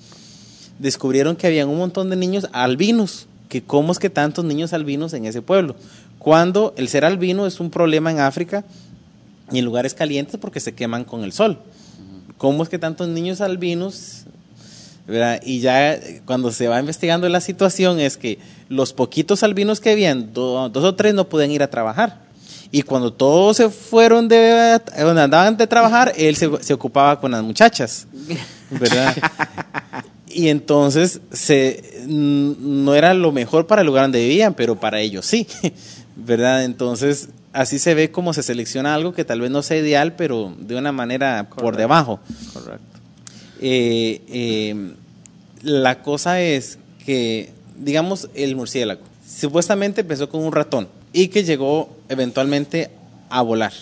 descubrieron 0.79 1.35
que 1.35 1.47
había 1.49 1.67
un 1.67 1.77
montón 1.79 2.11
de 2.11 2.17
niños 2.17 2.47
albinos, 2.53 3.27
que 3.49 3.61
cómo 3.63 3.91
es 3.91 3.99
que 3.99 4.09
tantos 4.11 4.45
niños 4.45 4.73
albinos 4.73 5.13
en 5.15 5.25
ese 5.25 5.43
pueblo, 5.43 5.75
cuando 6.19 6.75
el 6.77 6.89
ser 6.89 7.05
albino 7.05 7.47
es 7.47 7.61
un 7.61 7.71
problema 7.71 8.11
en 8.11 8.21
África 8.21 8.65
y 9.51 9.59
en 9.59 9.65
lugares 9.65 9.95
calientes 9.95 10.39
porque 10.41 10.61
se 10.61 10.75
queman 10.75 11.05
con 11.05 11.25
el 11.25 11.33
sol. 11.33 11.59
¿Cómo 12.37 12.63
es 12.63 12.69
que 12.69 12.79
tantos 12.79 13.09
niños 13.09 13.41
albinos? 13.41 14.25
Y 15.45 15.61
ya 15.61 15.95
eh, 15.95 16.21
cuando 16.27 16.53
se 16.53 16.69
va 16.69 16.79
investigando 16.79 17.29
la 17.31 17.41
situación 17.41 17.99
es 17.99 18.17
que 18.19 18.39
los 18.69 18.93
poquitos 18.93 19.43
albinos 19.43 19.81
que 19.81 19.91
habían, 19.91 20.33
do- 20.35 20.69
dos 20.69 20.85
o 20.85 20.95
tres 20.95 21.15
no 21.15 21.29
podían 21.29 21.51
ir 21.51 21.63
a 21.63 21.71
trabajar. 21.71 22.21
Y 22.71 22.83
cuando 22.83 23.11
todos 23.13 23.57
se 23.57 23.71
fueron 23.71 24.29
de 24.29 24.79
donde 24.99 25.23
andaban 25.23 25.57
de 25.57 25.67
trabajar, 25.67 26.13
él 26.19 26.37
se, 26.37 26.75
ocupaba 26.75 27.19
con 27.19 27.31
las 27.31 27.43
muchachas. 27.43 28.07
¿Verdad? 28.71 29.17
Y 30.29 30.49
entonces 30.51 31.23
no 32.07 32.95
era 32.95 33.15
lo 33.15 33.33
mejor 33.33 33.67
para 33.67 33.81
el 33.81 33.87
lugar 33.87 34.05
donde 34.05 34.21
vivían, 34.21 34.53
pero 34.53 34.79
para 34.79 35.01
ellos 35.01 35.25
sí, 35.25 35.47
¿verdad? 36.19 36.65
Entonces 36.65 37.31
así 37.53 37.79
se 37.79 37.95
ve 37.95 38.11
cómo 38.11 38.33
se 38.33 38.43
selecciona 38.43 38.95
algo 38.95 39.13
que 39.13 39.25
tal 39.25 39.41
vez 39.41 39.51
no 39.51 39.63
sea 39.63 39.79
ideal, 39.79 40.15
pero 40.17 40.53
de 40.59 40.77
una 40.77 40.93
manera 40.93 41.49
por 41.49 41.77
debajo. 41.77 42.21
Correcto. 42.53 42.99
Eh, 43.61 44.21
eh, 44.29 44.93
la 45.63 46.03
cosa 46.03 46.41
es 46.41 46.79
que, 47.05 47.51
digamos, 47.79 48.29
el 48.35 48.55
murciélago 48.55 49.03
supuestamente 49.29 50.01
empezó 50.01 50.29
con 50.29 50.43
un 50.43 50.53
ratón 50.53 50.89
y 51.13 51.29
que 51.29 51.45
llegó 51.45 51.91
eventualmente 52.09 52.91
a 53.29 53.43
volar. 53.43 53.73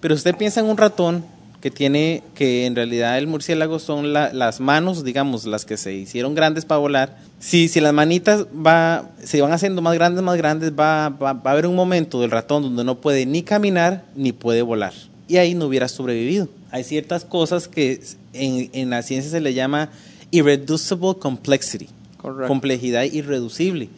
Pero 0.00 0.14
usted 0.14 0.34
piensa 0.34 0.60
en 0.60 0.66
un 0.66 0.76
ratón 0.76 1.24
que 1.60 1.70
tiene, 1.70 2.22
que 2.34 2.64
en 2.66 2.74
realidad 2.74 3.18
el 3.18 3.26
murciélago 3.26 3.78
son 3.78 4.12
la- 4.12 4.32
las 4.32 4.60
manos, 4.60 5.04
digamos, 5.04 5.44
las 5.46 5.64
que 5.64 5.76
se 5.76 5.92
hicieron 5.94 6.34
grandes 6.34 6.64
para 6.64 6.78
volar. 6.78 7.18
Si, 7.38 7.68
si 7.68 7.80
las 7.80 7.92
manitas 7.92 8.46
va, 8.46 9.10
se 9.22 9.40
van 9.42 9.52
haciendo 9.52 9.82
más 9.82 9.94
grandes, 9.94 10.22
más 10.22 10.36
grandes, 10.38 10.72
va, 10.72 11.10
va, 11.10 11.32
va 11.34 11.50
a 11.50 11.52
haber 11.52 11.66
un 11.66 11.74
momento 11.76 12.20
del 12.20 12.30
ratón 12.30 12.62
donde 12.62 12.82
no 12.84 12.96
puede 13.00 13.26
ni 13.26 13.42
caminar 13.42 14.04
ni 14.16 14.32
puede 14.32 14.62
volar. 14.62 14.92
Y 15.28 15.36
ahí 15.36 15.54
no 15.54 15.66
hubiera 15.66 15.86
sobrevivido. 15.88 16.48
Hay 16.70 16.82
ciertas 16.84 17.24
cosas 17.24 17.68
que 17.68 18.00
en, 18.32 18.70
en 18.72 18.90
la 18.90 19.02
ciencia 19.02 19.30
se 19.30 19.40
le 19.40 19.52
llama 19.54 19.90
irreducible 20.30 21.14
complexity, 21.18 21.88
Correcto. 22.16 22.48
complejidad 22.48 23.02
irreducible, 23.04 23.88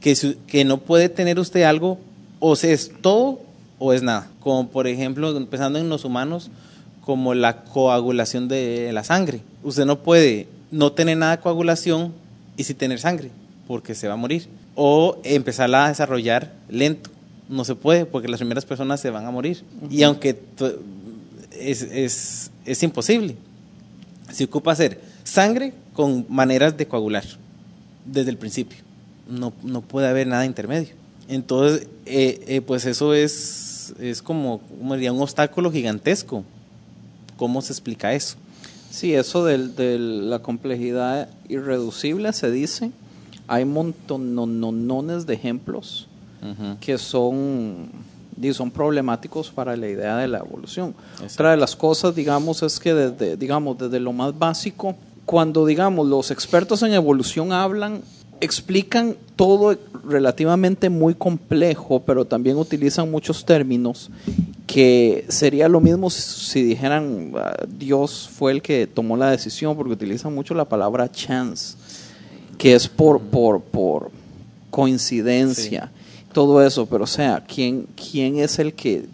que, 0.00 0.14
su- 0.16 0.36
que 0.46 0.64
no 0.64 0.78
puede 0.78 1.08
tener 1.08 1.38
usted 1.38 1.62
algo, 1.62 1.98
o 2.40 2.54
es 2.54 2.90
todo 3.00 3.40
o 3.78 3.92
es 3.92 4.02
nada. 4.02 4.28
Como 4.40 4.68
por 4.68 4.86
ejemplo, 4.86 5.34
empezando 5.36 5.78
en 5.78 5.88
los 5.88 6.04
humanos, 6.04 6.50
como 7.06 7.34
la 7.34 7.62
coagulación 7.62 8.48
de 8.48 8.90
la 8.92 9.04
sangre. 9.04 9.40
Usted 9.62 9.86
no 9.86 10.00
puede 10.00 10.48
no 10.72 10.90
tener 10.90 11.16
nada 11.16 11.36
de 11.36 11.42
coagulación 11.42 12.12
y 12.56 12.64
sí 12.64 12.74
tener 12.74 12.98
sangre, 12.98 13.30
porque 13.68 13.94
se 13.94 14.08
va 14.08 14.14
a 14.14 14.16
morir. 14.16 14.48
O 14.74 15.16
empezarla 15.22 15.86
a 15.86 15.88
desarrollar 15.88 16.52
lento. 16.68 17.08
No 17.48 17.64
se 17.64 17.76
puede, 17.76 18.06
porque 18.06 18.26
las 18.26 18.40
primeras 18.40 18.64
personas 18.64 19.00
se 19.00 19.10
van 19.10 19.24
a 19.24 19.30
morir. 19.30 19.62
Y 19.88 20.02
aunque 20.02 20.36
es, 21.52 21.82
es, 21.82 22.50
es 22.64 22.82
imposible, 22.82 23.36
se 24.32 24.42
ocupa 24.42 24.72
hacer 24.72 25.00
sangre 25.22 25.74
con 25.92 26.26
maneras 26.28 26.76
de 26.76 26.88
coagular 26.88 27.24
desde 28.04 28.30
el 28.30 28.36
principio. 28.36 28.78
No, 29.30 29.52
no 29.62 29.80
puede 29.80 30.08
haber 30.08 30.26
nada 30.26 30.44
intermedio. 30.44 30.94
Entonces, 31.28 31.86
eh, 32.04 32.44
eh, 32.48 32.60
pues 32.62 32.84
eso 32.84 33.14
es, 33.14 33.94
es 34.00 34.22
como, 34.22 34.58
como 34.58 34.94
diría, 34.94 35.12
un 35.12 35.22
obstáculo 35.22 35.70
gigantesco. 35.70 36.44
¿Cómo 37.36 37.62
se 37.62 37.72
explica 37.72 38.12
eso? 38.14 38.36
Sí, 38.90 39.14
eso 39.14 39.44
de 39.44 39.98
la 39.98 40.38
complejidad 40.38 41.28
irreducible 41.48 42.32
se 42.32 42.50
dice. 42.50 42.92
Hay 43.48 43.64
montonones 43.64 45.26
de 45.26 45.34
ejemplos 45.34 46.08
que 46.80 46.96
son, 46.96 47.90
son 48.52 48.70
problemáticos 48.70 49.50
para 49.50 49.76
la 49.76 49.88
idea 49.88 50.16
de 50.16 50.28
la 50.28 50.38
evolución. 50.38 50.94
Exacto. 51.12 51.34
Otra 51.34 51.50
de 51.50 51.56
las 51.56 51.76
cosas, 51.76 52.14
digamos, 52.14 52.62
es 52.62 52.80
que 52.80 52.94
desde, 52.94 53.36
digamos, 53.36 53.76
desde 53.78 54.00
lo 54.00 54.12
más 54.12 54.38
básico, 54.38 54.96
cuando, 55.24 55.66
digamos, 55.66 56.06
los 56.06 56.30
expertos 56.30 56.82
en 56.82 56.92
evolución 56.92 57.52
hablan, 57.52 58.00
explican 58.40 59.16
todo 59.36 59.76
relativamente 60.04 60.88
muy 60.88 61.14
complejo, 61.14 62.00
pero 62.00 62.24
también 62.24 62.56
utilizan 62.56 63.10
muchos 63.10 63.44
términos 63.44 64.10
que 64.66 65.24
sería 65.28 65.68
lo 65.68 65.80
mismo 65.80 66.10
si, 66.10 66.62
dijeran 66.62 67.32
ah, 67.36 67.54
Dios 67.68 68.28
fue 68.32 68.52
el 68.52 68.62
que 68.62 68.86
tomó 68.86 69.16
la 69.16 69.30
decisión, 69.30 69.76
porque 69.76 69.92
utilizan 69.92 70.34
mucho 70.34 70.54
la 70.54 70.64
palabra 70.64 71.10
chance, 71.10 71.76
que 72.58 72.74
es 72.74 72.88
por, 72.88 73.20
por, 73.20 73.60
por 73.60 74.10
coincidencia, 74.70 75.90
todo 76.32 76.62
eso, 76.62 76.86
pero 76.86 77.04
o 77.04 77.08
sea, 77.08 77.42
¿quién, 77.46 77.86
¿quién 78.10 78.38
es 78.38 78.58
el 78.58 78.74
que 78.74 79.06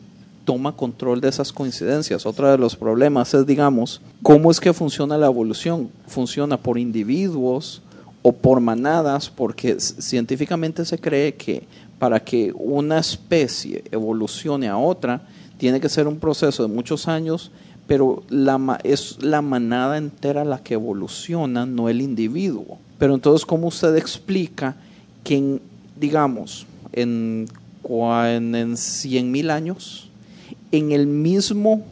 toma 0.45 0.75
control 0.75 1.21
de 1.21 1.29
esas 1.29 1.53
coincidencias? 1.53 2.27
Otro 2.27 2.51
de 2.51 2.59
los 2.59 2.75
problemas 2.75 3.33
es, 3.35 3.47
digamos, 3.47 4.01
¿cómo 4.23 4.51
es 4.51 4.59
que 4.59 4.73
funciona 4.73 5.17
la 5.19 5.27
evolución? 5.27 5.91
¿Funciona 6.07 6.57
por 6.57 6.79
individuos 6.79 7.83
o 8.23 8.33
por 8.33 8.61
manadas? 8.61 9.29
Porque 9.29 9.79
científicamente 9.79 10.85
se 10.85 10.99
cree 10.99 11.35
que 11.35 11.65
para 11.99 12.19
que 12.19 12.53
una 12.55 12.99
especie 12.99 13.85
evolucione 13.91 14.69
a 14.69 14.77
otra, 14.77 15.23
tiene 15.57 15.81
que 15.81 15.89
ser 15.89 16.09
un 16.09 16.19
proceso 16.19 16.67
de 16.67 16.75
muchos 16.75 17.07
años, 17.07 17.53
pero 17.87 18.25
la, 18.29 18.81
es 18.83 19.23
la 19.23 19.43
manada 19.43 19.97
entera 19.99 20.45
la 20.45 20.59
que 20.59 20.75
evoluciona, 20.75 21.67
no 21.67 21.89
el 21.89 22.01
individuo. 22.01 22.79
Pero 22.99 23.15
entonces, 23.15 23.47
¿cómo 23.47 23.69
usted 23.69 23.95
explica 23.97 24.75
que, 25.23 25.37
en, 25.37 25.61
digamos, 25.95 26.67
en, 26.93 27.49
en, 27.89 28.55
en 28.55 28.77
100 28.77 29.31
mil 29.31 29.51
años, 29.51 30.09
en 30.73 30.91
el 30.91 31.07
mismo 31.07 31.85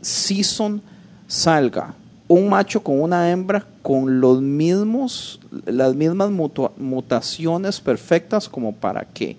season 0.00 0.82
salga 1.26 1.94
un 2.30 2.48
macho 2.48 2.80
con 2.80 3.00
una 3.00 3.28
hembra 3.32 3.66
con 3.82 4.20
los 4.20 4.40
mismos, 4.40 5.40
las 5.66 5.96
mismas 5.96 6.30
mutaciones 6.30 7.80
perfectas 7.80 8.48
como 8.48 8.72
para 8.72 9.04
que 9.04 9.36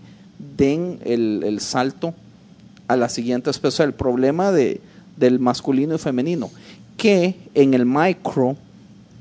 den 0.57 0.99
el, 1.05 1.41
el 1.45 1.61
salto 1.61 2.13
a 2.89 2.97
la 2.97 3.07
siguiente 3.07 3.49
especie. 3.49 3.85
El 3.85 3.93
problema 3.93 4.51
de, 4.51 4.81
del 5.15 5.39
masculino 5.39 5.95
y 5.95 5.99
femenino, 5.99 6.49
que 6.97 7.37
en 7.53 7.73
el 7.75 7.85
micro 7.85 8.57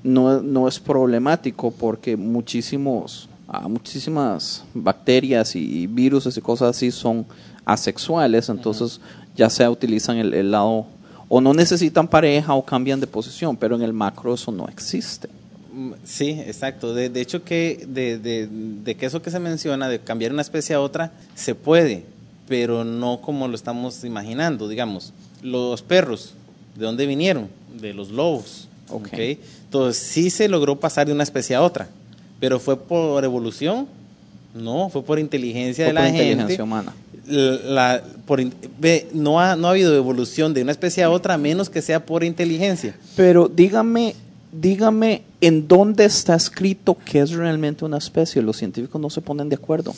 no, 0.03 0.43
no 0.43 0.67
es 0.67 0.81
problemático 0.81 1.71
porque 1.71 2.17
muchísimos, 2.17 3.29
ah, 3.47 3.69
muchísimas 3.69 4.65
bacterias 4.75 5.55
y 5.55 5.87
virus 5.87 6.37
y 6.37 6.41
cosas 6.41 6.77
así 6.77 6.91
son 6.91 7.25
asexuales, 7.65 8.49
entonces 8.49 9.01
ya 9.37 9.49
sea 9.49 9.71
utilizan 9.71 10.17
el, 10.17 10.35
el 10.35 10.51
lado 10.51 10.87
o 11.33 11.41
no 11.41 11.55
necesitan 11.55 12.09
pareja 12.09 12.53
o 12.55 12.65
cambian 12.65 12.99
de 13.01 13.07
posición, 13.07 13.57
pero 13.57 13.77
en 13.77 13.83
el 13.83 13.93
macro 13.93 14.35
eso 14.35 14.51
no 14.51 14.69
existe. 14.69 15.29
Mm, 15.73 15.93
Sí, 16.05 16.31
exacto. 16.45 16.93
De, 16.93 17.09
de 17.09 17.21
hecho 17.21 17.45
que 17.45 17.87
de, 17.89 18.19
de, 18.19 18.49
de 18.51 18.95
que 18.97 19.07
eso 19.07 19.23
que 19.23 19.31
se 19.31 19.39
menciona, 19.39 19.89
de 19.89 20.01
cambiar 20.01 20.33
una 20.33 20.43
especie 20.43 20.75
a 20.75 20.81
otra, 20.81 21.13
se 21.37 21.55
puede, 21.55 22.05
pero 22.49 22.85
no 22.85 23.21
como 23.21 23.47
lo 23.47 23.55
estamos 23.55 24.03
imaginando. 24.05 24.69
Digamos, 24.69 25.13
los 25.43 25.83
perros, 25.83 26.35
¿de 26.75 26.85
dónde 26.85 27.07
vinieron? 27.07 27.49
De 27.81 27.95
los 27.95 28.11
lobos. 28.11 28.67
Ok. 28.91 29.07
¿ok? 29.13 29.19
Entonces, 29.67 30.03
sí 30.03 30.31
se 30.31 30.49
logró 30.49 30.81
pasar 30.81 31.07
de 31.07 31.13
una 31.13 31.23
especie 31.23 31.55
a 31.55 31.63
otra, 31.63 31.89
pero 32.41 32.59
fue 32.59 32.77
por 32.77 33.23
evolución, 33.23 33.87
no, 34.53 34.89
fue 34.89 35.05
por 35.05 35.21
inteligencia 35.21 35.85
Fue 35.85 35.91
de 35.91 35.93
la 35.93 36.07
gente. 36.07 36.25
inteligencia 36.25 36.65
humana. 36.65 36.93
La, 37.31 38.03
por, 38.27 38.41
no, 39.13 39.41
ha, 39.41 39.57
no 39.57 39.69
ha 39.69 39.71
habido 39.71 39.95
evolución 39.97 40.53
de 40.55 40.63
una 40.63 40.73
especie 40.73 41.03
a 41.05 41.11
otra 41.11 41.35
a 41.35 41.39
menos 41.39 41.71
que 41.71 41.81
sea 41.83 42.05
por 42.05 42.25
inteligencia. 42.25 42.95
Pero 43.17 43.49
dígame, 43.49 44.15
dígame 44.53 45.23
en 45.41 45.67
dónde 45.69 46.05
está 46.05 46.35
escrito 46.35 46.97
que 47.05 47.21
es 47.21 47.31
realmente 47.31 47.85
una 47.85 47.99
especie. 47.99 48.43
Los 48.43 48.57
científicos 48.57 49.01
no 49.01 49.11
se 49.11 49.21
ponen 49.21 49.49
de 49.49 49.57
acuerdo. 49.57 49.95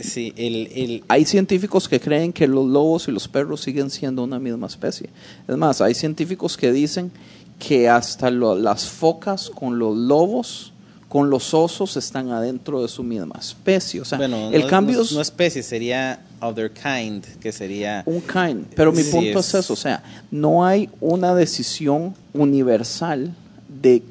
Sí, 0.00 0.32
el, 0.36 0.68
el, 0.74 1.04
Hay 1.08 1.24
científicos 1.26 1.88
que 1.88 2.00
creen 2.00 2.32
que 2.32 2.46
los 2.48 2.66
lobos 2.66 3.08
y 3.08 3.12
los 3.12 3.28
perros 3.28 3.60
siguen 3.60 3.90
siendo 3.90 4.24
una 4.24 4.38
misma 4.38 4.66
especie. 4.66 5.10
Es 5.46 5.56
más, 5.56 5.80
hay 5.80 5.94
científicos 5.94 6.56
que 6.56 6.72
dicen 6.72 7.12
que 7.58 7.88
hasta 7.88 8.30
lo- 8.30 8.58
las 8.58 8.86
focas 8.88 9.50
con 9.50 9.78
los 9.78 9.96
lobos, 9.96 10.71
con 11.12 11.28
los 11.28 11.52
osos, 11.52 11.98
están 11.98 12.30
adentro 12.30 12.80
de 12.80 12.88
su 12.88 13.02
misma 13.02 13.34
especie. 13.38 14.00
O 14.00 14.04
sea, 14.06 14.16
bueno, 14.16 14.48
el 14.50 14.62
no, 14.62 14.66
cambio 14.66 14.96
no- 14.96 15.02
es 15.02 15.12
no 15.12 15.20
especie, 15.20 15.62
sería 15.62 16.20
other 16.40 16.70
kind, 16.72 17.22
que 17.38 17.52
sería... 17.52 18.02
un 18.06 18.22
kind. 18.22 18.64
Pero 18.74 18.92
mi 18.92 19.02
Sí, 19.02 19.10
punto 19.10 19.38
es, 19.40 19.48
es- 19.48 19.54
eso. 19.56 19.74
O 19.74 19.76
sea, 19.76 20.02
no 20.30 20.64
hay 20.64 20.88
una 21.02 21.34
decisión 21.34 22.14
universal 22.32 23.34
de, 23.82 24.02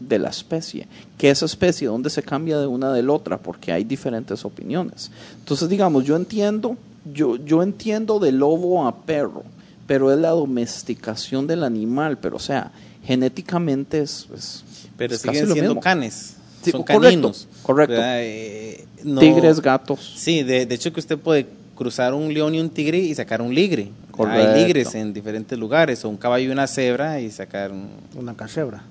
de 0.00 0.18
la 0.18 0.30
especie. 0.30 0.88
Que 1.16 1.30
esa 1.30 1.46
especie, 1.46 1.86
dónde 1.86 2.10
se 2.10 2.24
cambia 2.24 2.58
de 2.58 2.66
una 2.66 2.92
de 2.92 3.04
la 3.04 3.12
otra, 3.12 3.38
porque 3.38 3.70
hay 3.70 3.84
diferentes 3.84 4.44
opiniones. 4.44 5.12
Entonces, 5.38 5.68
digamos, 5.68 6.04
yo 6.04 6.16
entiendo, 6.16 6.76
yo, 7.14 7.36
yo 7.36 7.62
entiendo 7.62 8.18
de 8.18 8.32
lobo 8.32 8.88
a 8.88 8.96
perro, 9.04 9.44
pero 9.86 10.12
es 10.12 10.18
la 10.18 10.30
domesticación 10.30 11.46
del 11.46 11.62
animal. 11.62 12.18
Pero, 12.18 12.34
o 12.38 12.40
sea, 12.40 12.72
genéticamente 13.04 14.00
es. 14.00 14.26
es- 14.36 14.64
Pero 14.96 15.14
es 15.14 15.20
siguen 15.20 15.46
siendo 15.52 15.70
mismo. 15.74 15.80
canes, 15.80 16.34
Sí, 16.62 16.70
son 16.70 16.82
correcto, 16.82 17.02
caninos. 17.02 17.48
correcto. 17.62 17.94
Eh, 17.98 18.84
no- 19.04 19.20
Tigres, 19.20 19.60
gatos. 19.60 20.14
Sí, 20.16 20.42
de, 20.42 20.66
de 20.66 20.74
hecho 20.74 20.92
que 20.92 21.00
usted 21.00 21.18
puede 21.18 21.46
cruzar 21.74 22.12
un 22.14 22.32
león 22.34 22.54
y 22.54 22.60
un 22.60 22.68
tigre 22.70 22.98
y 22.98 23.14
sacar 23.14 23.40
un 23.40 23.54
ligre. 23.54 23.88
Correcto. 24.10 24.50
Hay 24.52 24.64
ligres 24.64 24.94
en 24.94 25.12
diferentes 25.14 25.58
lugares, 25.58 26.04
o 26.04 26.08
un 26.10 26.16
caballo 26.18 26.48
y 26.48 26.52
una 26.52 26.66
cebra 26.66 27.20
y 27.20 27.30
sacar 27.30 27.70
un... 27.72 27.88
Una 28.14 28.34
casebra. 28.34 28.82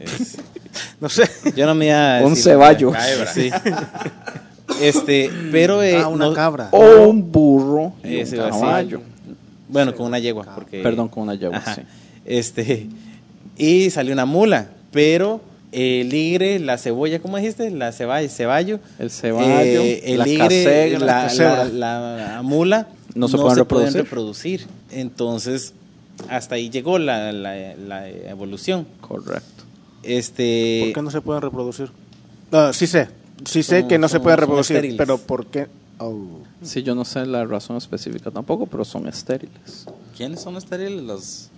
es- 0.00 0.36
No 1.00 1.08
sé. 1.08 1.24
yo 1.56 1.64
no 1.66 1.74
me 1.74 1.86
iba 1.86 2.18
a 2.18 2.22
Un 2.22 2.36
ceballo. 2.36 2.92
cabra, 2.92 3.32
sí. 3.32 3.50
Este, 4.80 5.30
pero... 5.52 5.82
eh, 5.82 5.96
Ah, 5.96 6.08
una 6.08 6.26
no- 6.26 6.34
cabra. 6.34 6.68
O 6.72 7.06
un 7.08 7.30
burro 7.32 7.92
y 8.04 8.16
Ese 8.18 8.38
un 8.40 8.50
caballo. 8.50 9.00
Bueno, 9.68 9.94
con 9.94 10.06
una 10.06 10.18
yegua, 10.18 10.44
porque... 10.54 10.82
Perdón, 10.82 11.08
con 11.08 11.22
una 11.24 11.34
yegua, 11.34 11.56
Ajá. 11.58 11.74
sí. 11.76 11.82
Este, 12.24 12.86
y 13.56 13.88
salió 13.90 14.12
una 14.12 14.26
mula, 14.26 14.68
pero 14.92 15.40
el 15.72 16.08
ligre, 16.08 16.58
la 16.58 16.78
cebolla, 16.78 17.20
¿cómo 17.20 17.36
dijiste? 17.36 17.70
La 17.70 17.92
ceballa, 17.92 18.28
ceballo. 18.28 18.80
El 18.98 19.10
ceballo, 19.10 19.82
eh, 19.82 20.02
el 20.12 20.18
la 20.18 20.24
ligre, 20.24 20.98
la, 20.98 21.32
la 21.32 21.64
la- 21.64 21.68
la 22.34 22.42
mula 22.42 22.88
No 23.14 23.28
se 23.28 23.36
pueden 23.36 23.58
reproducir. 23.58 23.96
reproducir. 24.02 24.66
Entonces, 24.90 25.74
hasta 26.28 26.54
ahí 26.54 26.70
llegó 26.70 26.98
la, 26.98 27.32
la- 27.32 27.74
la 27.76 28.08
evolución. 28.08 28.86
Correcto. 29.00 29.64
Este, 30.02 30.82
¿Por 30.84 30.92
qué 30.94 31.02
no 31.02 31.10
se 31.10 31.20
pueden 31.20 31.42
reproducir? 31.42 31.90
No, 32.52 32.72
sí 32.72 32.86
sé. 32.86 33.08
Sí 33.44 33.62
sé 33.62 33.80
Son- 33.80 33.88
que 33.88 33.98
no 33.98 34.08
se 34.08 34.20
pueden 34.20 34.38
reproducir, 34.38 34.94
pero 34.96 35.18
¿por 35.18 35.46
qué? 35.46 35.66
Oh. 35.98 36.40
Sí, 36.62 36.82
yo 36.82 36.94
no 36.94 37.04
sé 37.04 37.26
la 37.26 37.44
razón 37.44 37.76
específica 37.76 38.30
tampoco, 38.30 38.66
pero 38.66 38.84
son 38.84 39.08
estériles. 39.08 39.86
¿Quiénes 40.16 40.40
son 40.40 40.56
estériles? 40.56 41.02
Los... 41.02 41.48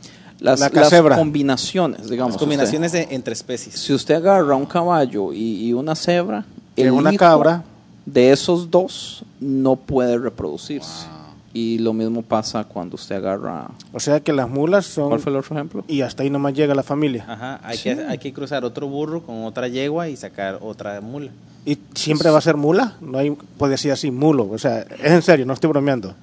Las, 0.41 0.61
La 0.61 0.68
las 0.72 0.93
combinaciones, 1.16 2.09
digamos. 2.09 2.34
las 2.34 2.41
combinaciones 2.41 2.93
de- 2.93 3.09
entre 3.11 3.32
especies. 3.32 3.74
si 3.74 3.93
usted 3.93 4.14
agarra 4.16 4.55
un 4.55 4.66
caballo 4.66 5.32
y, 5.32 5.66
y 5.66 5.72
una 5.72 5.95
cebra, 5.97 6.45
Y 6.76 6.82
el 6.82 6.93
una 6.93 7.11
hijo 7.12 7.18
cabra. 7.18 7.64
de 8.07 8.30
esos 8.30 8.70
dos 8.70 9.24
no 9.41 9.76
puede 9.76 10.16
reproducirse. 10.16 11.07
Y 11.53 11.78
lo 11.78 11.93
mismo 11.93 12.22
pasa 12.22 12.62
cuando 12.62 12.95
usted 12.95 13.16
agarra. 13.16 13.68
O 13.93 13.99
sea 13.99 14.20
que 14.20 14.32
las 14.32 14.49
mulas 14.49 14.93
¿Cuál 14.95 15.11
son... 15.11 15.20
fue 15.20 15.32
el 15.32 15.39
otro 15.39 15.57
ejemplo? 15.57 15.84
Y 15.89 16.03
hasta 16.03 16.22
ahí 16.22 16.30
nomás 16.30 16.53
llega 16.55 16.74
la 16.74 16.82
familia. 16.84 17.24
Ajá, 17.26 17.59
hay, 17.64 17.76
Sí. 17.78 17.84
que, 17.84 18.03
hay 18.05 18.18
que 18.18 18.32
cruzar 18.32 18.64
otro 18.64 18.86
burro 18.86 19.22
con 19.22 19.45
otra 19.45 19.66
yegua 19.66 20.09
y 20.09 20.16
sacar 20.16 20.59
otra 20.61 21.01
mula. 21.01 21.30
¿Y 21.64 21.78
siempre 21.95 22.30
va 22.30 22.39
a 22.39 22.43
ser 22.43 22.57
mula? 22.57 22.95
No 23.01 23.18
hay, 23.18 23.30
puede 23.57 23.72
decir 23.72 23.91
así, 23.91 24.11
mulo. 24.11 24.49
O 24.51 24.59
sea, 24.59 24.80
es 24.82 25.11
en 25.11 25.22
serio, 25.22 25.47
no 25.47 25.53
estoy 25.55 25.68
bromeando. 25.68 26.14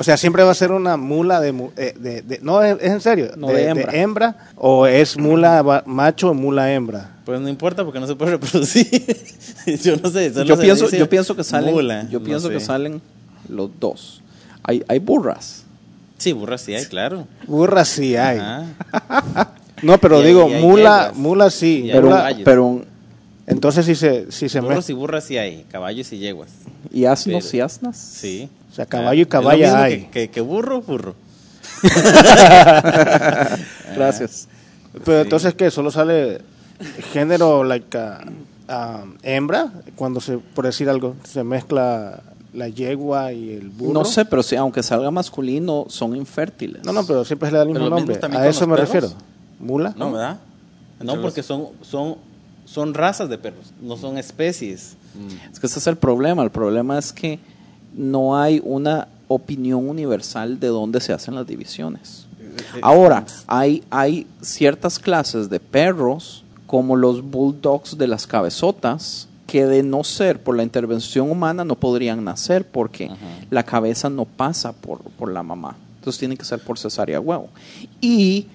O 0.00 0.02
sea, 0.02 0.16
siempre 0.16 0.42
va 0.44 0.50
a 0.50 0.54
ser 0.54 0.72
una 0.72 0.96
mula 0.96 1.40
de... 1.42 1.50
eh, 1.76 1.94
de- 1.98 2.22
de- 2.22 2.38
no, 2.40 2.62
es, 2.62 2.78
es 2.80 2.90
en 2.90 3.00
serio. 3.02 3.32
No, 3.36 3.48
de 3.48 3.68
hembra. 3.68 3.92
hembra. 3.94 4.36
O 4.56 4.86
es 4.86 5.18
mula 5.18 5.82
macho 5.84 6.30
o 6.30 6.34
mula 6.34 6.72
hembra. 6.72 7.16
Pues 7.26 7.38
no 7.38 7.50
importa 7.50 7.84
porque 7.84 8.00
no 8.00 8.06
se 8.06 8.14
puede 8.14 8.30
reproducir. 8.32 8.86
yo 9.84 9.96
no 9.98 10.08
sé. 10.08 10.32
Yo 10.46 10.58
pienso, 10.58 10.88
yo 10.88 11.06
pienso 11.06 11.36
que 11.36 11.44
salen, 11.44 11.74
mula, 11.74 12.08
yo 12.08 12.18
no 12.18 12.24
pienso 12.24 12.48
que 12.48 12.60
salen 12.60 13.02
los 13.46 13.68
dos. 13.78 14.22
Hay, 14.62 14.82
hay 14.88 15.00
burras. 15.00 15.64
Sí, 16.16 16.32
burras 16.32 16.62
sí 16.62 16.74
hay, 16.74 16.86
claro. 16.86 17.26
Burra 17.46 17.84
sí 17.84 18.16
hay. 18.16 18.38
Ajá. 18.38 19.52
No, 19.82 19.96
pero 19.98 20.20
Y 20.22 20.26
digo, 20.26 20.44
hay 20.44 20.62
mula, 20.62 21.12
mula 21.14 21.50
sí. 21.50 21.88
Pero, 21.92 22.08
Mula- 22.08 22.36
pero 22.44 22.82
entonces 23.46 23.84
sí 23.86 23.94
se, 23.94 24.30
sí 24.32 24.48
se 24.48 24.60
Burros 24.60 24.88
y 24.90 24.92
burras 24.92 25.24
sí 25.24 25.36
hay, 25.38 25.64
caballos 25.70 26.10
y 26.12 26.18
yeguas. 26.18 26.50
¿y 26.90 27.04
asnos 27.06 27.44
Pero- 27.46 27.56
y 27.56 27.60
asnas? 27.60 27.96
Sí. 27.96 28.48
O 28.70 28.74
sea, 28.74 28.86
caballo 28.86 29.18
y 29.18 29.22
Es 29.22 29.26
lo 29.26 29.30
caballa 29.30 29.66
mismo 29.66 29.82
hay. 29.82 30.00
Que, 30.04 30.10
que- 30.10 30.30
que 30.30 30.40
burro, 30.40 30.80
burro. 30.82 31.14
Gracias. 33.94 34.48
Pero 35.04 35.18
Sí. 35.18 35.22
entonces, 35.24 35.54
¿qué? 35.54 35.70
¿Solo 35.70 35.90
sale 35.90 36.40
género, 37.12 37.64
like, 37.64 37.96
ah, 37.96 38.24
ah, 38.68 39.04
hembra? 39.22 39.72
Cuando 39.96 40.20
se, 40.20 40.38
por 40.38 40.66
decir 40.66 40.88
algo, 40.88 41.16
se 41.24 41.44
mezcla 41.44 42.22
la 42.52 42.68
yegua 42.68 43.32
y 43.32 43.50
el 43.52 43.68
burro. 43.70 43.92
No 43.92 44.04
sé, 44.04 44.24
pero 44.24 44.42
si 44.42 44.56
aunque 44.56 44.82
salga 44.82 45.10
masculino, 45.10 45.86
son 45.88 46.16
infértiles. 46.16 46.82
No, 46.84 46.92
no, 46.92 47.06
pero 47.06 47.24
siempre 47.24 47.48
se 47.48 47.52
le 47.52 47.58
da 47.58 47.62
el 47.62 47.68
mismo 47.70 47.84
Pero 47.84 47.96
nombre. 47.96 48.18
A 48.38 48.48
eso 48.48 48.66
me 48.66 48.76
perros. 48.76 48.92
refiero. 48.92 49.14
¿Mula? 49.60 49.94
No, 49.96 50.12
¿verdad? 50.12 50.38
No, 51.00 51.20
porque 51.22 51.42
son, 51.42 51.68
son, 51.82 52.16
son 52.64 52.94
razas 52.94 53.28
de 53.28 53.38
perros, 53.38 53.72
no 53.80 53.96
son 53.96 54.18
especies. 54.18 54.96
Es 55.52 55.60
que 55.60 55.66
ese 55.66 55.78
es 55.78 55.86
el 55.86 55.96
problema. 55.96 56.42
El 56.42 56.50
problema 56.50 56.98
es 56.98 57.12
que 57.12 57.38
no 57.94 58.36
hay 58.36 58.60
una 58.64 59.08
opinión 59.28 59.88
universal 59.88 60.58
de 60.58 60.68
dónde 60.68 61.00
se 61.00 61.12
hacen 61.12 61.34
las 61.34 61.46
divisiones. 61.46 62.26
Ahora, 62.82 63.24
hay, 63.46 63.82
hay 63.90 64.26
ciertas 64.40 64.98
clases 64.98 65.48
de 65.48 65.60
perros, 65.60 66.44
como 66.66 66.96
los 66.96 67.22
bulldogs 67.22 67.96
de 67.96 68.06
las 68.06 68.26
cabezotas, 68.26 69.28
que 69.46 69.66
de 69.66 69.82
no 69.82 70.04
ser 70.04 70.40
por 70.40 70.56
la 70.56 70.62
intervención 70.62 71.30
humana 71.30 71.64
no 71.64 71.74
podrían 71.74 72.22
nacer 72.22 72.64
porque 72.64 73.10
la 73.50 73.64
cabeza 73.64 74.08
no 74.08 74.24
pasa 74.24 74.72
por, 74.72 75.00
por 75.00 75.32
la 75.32 75.42
mamá. 75.42 75.76
Entonces 75.98 76.20
tiene 76.20 76.36
que 76.36 76.44
ser 76.44 76.60
por 76.60 76.78
cesárea 76.78 77.20
huevo. 77.20 77.48
Y, 78.00 78.46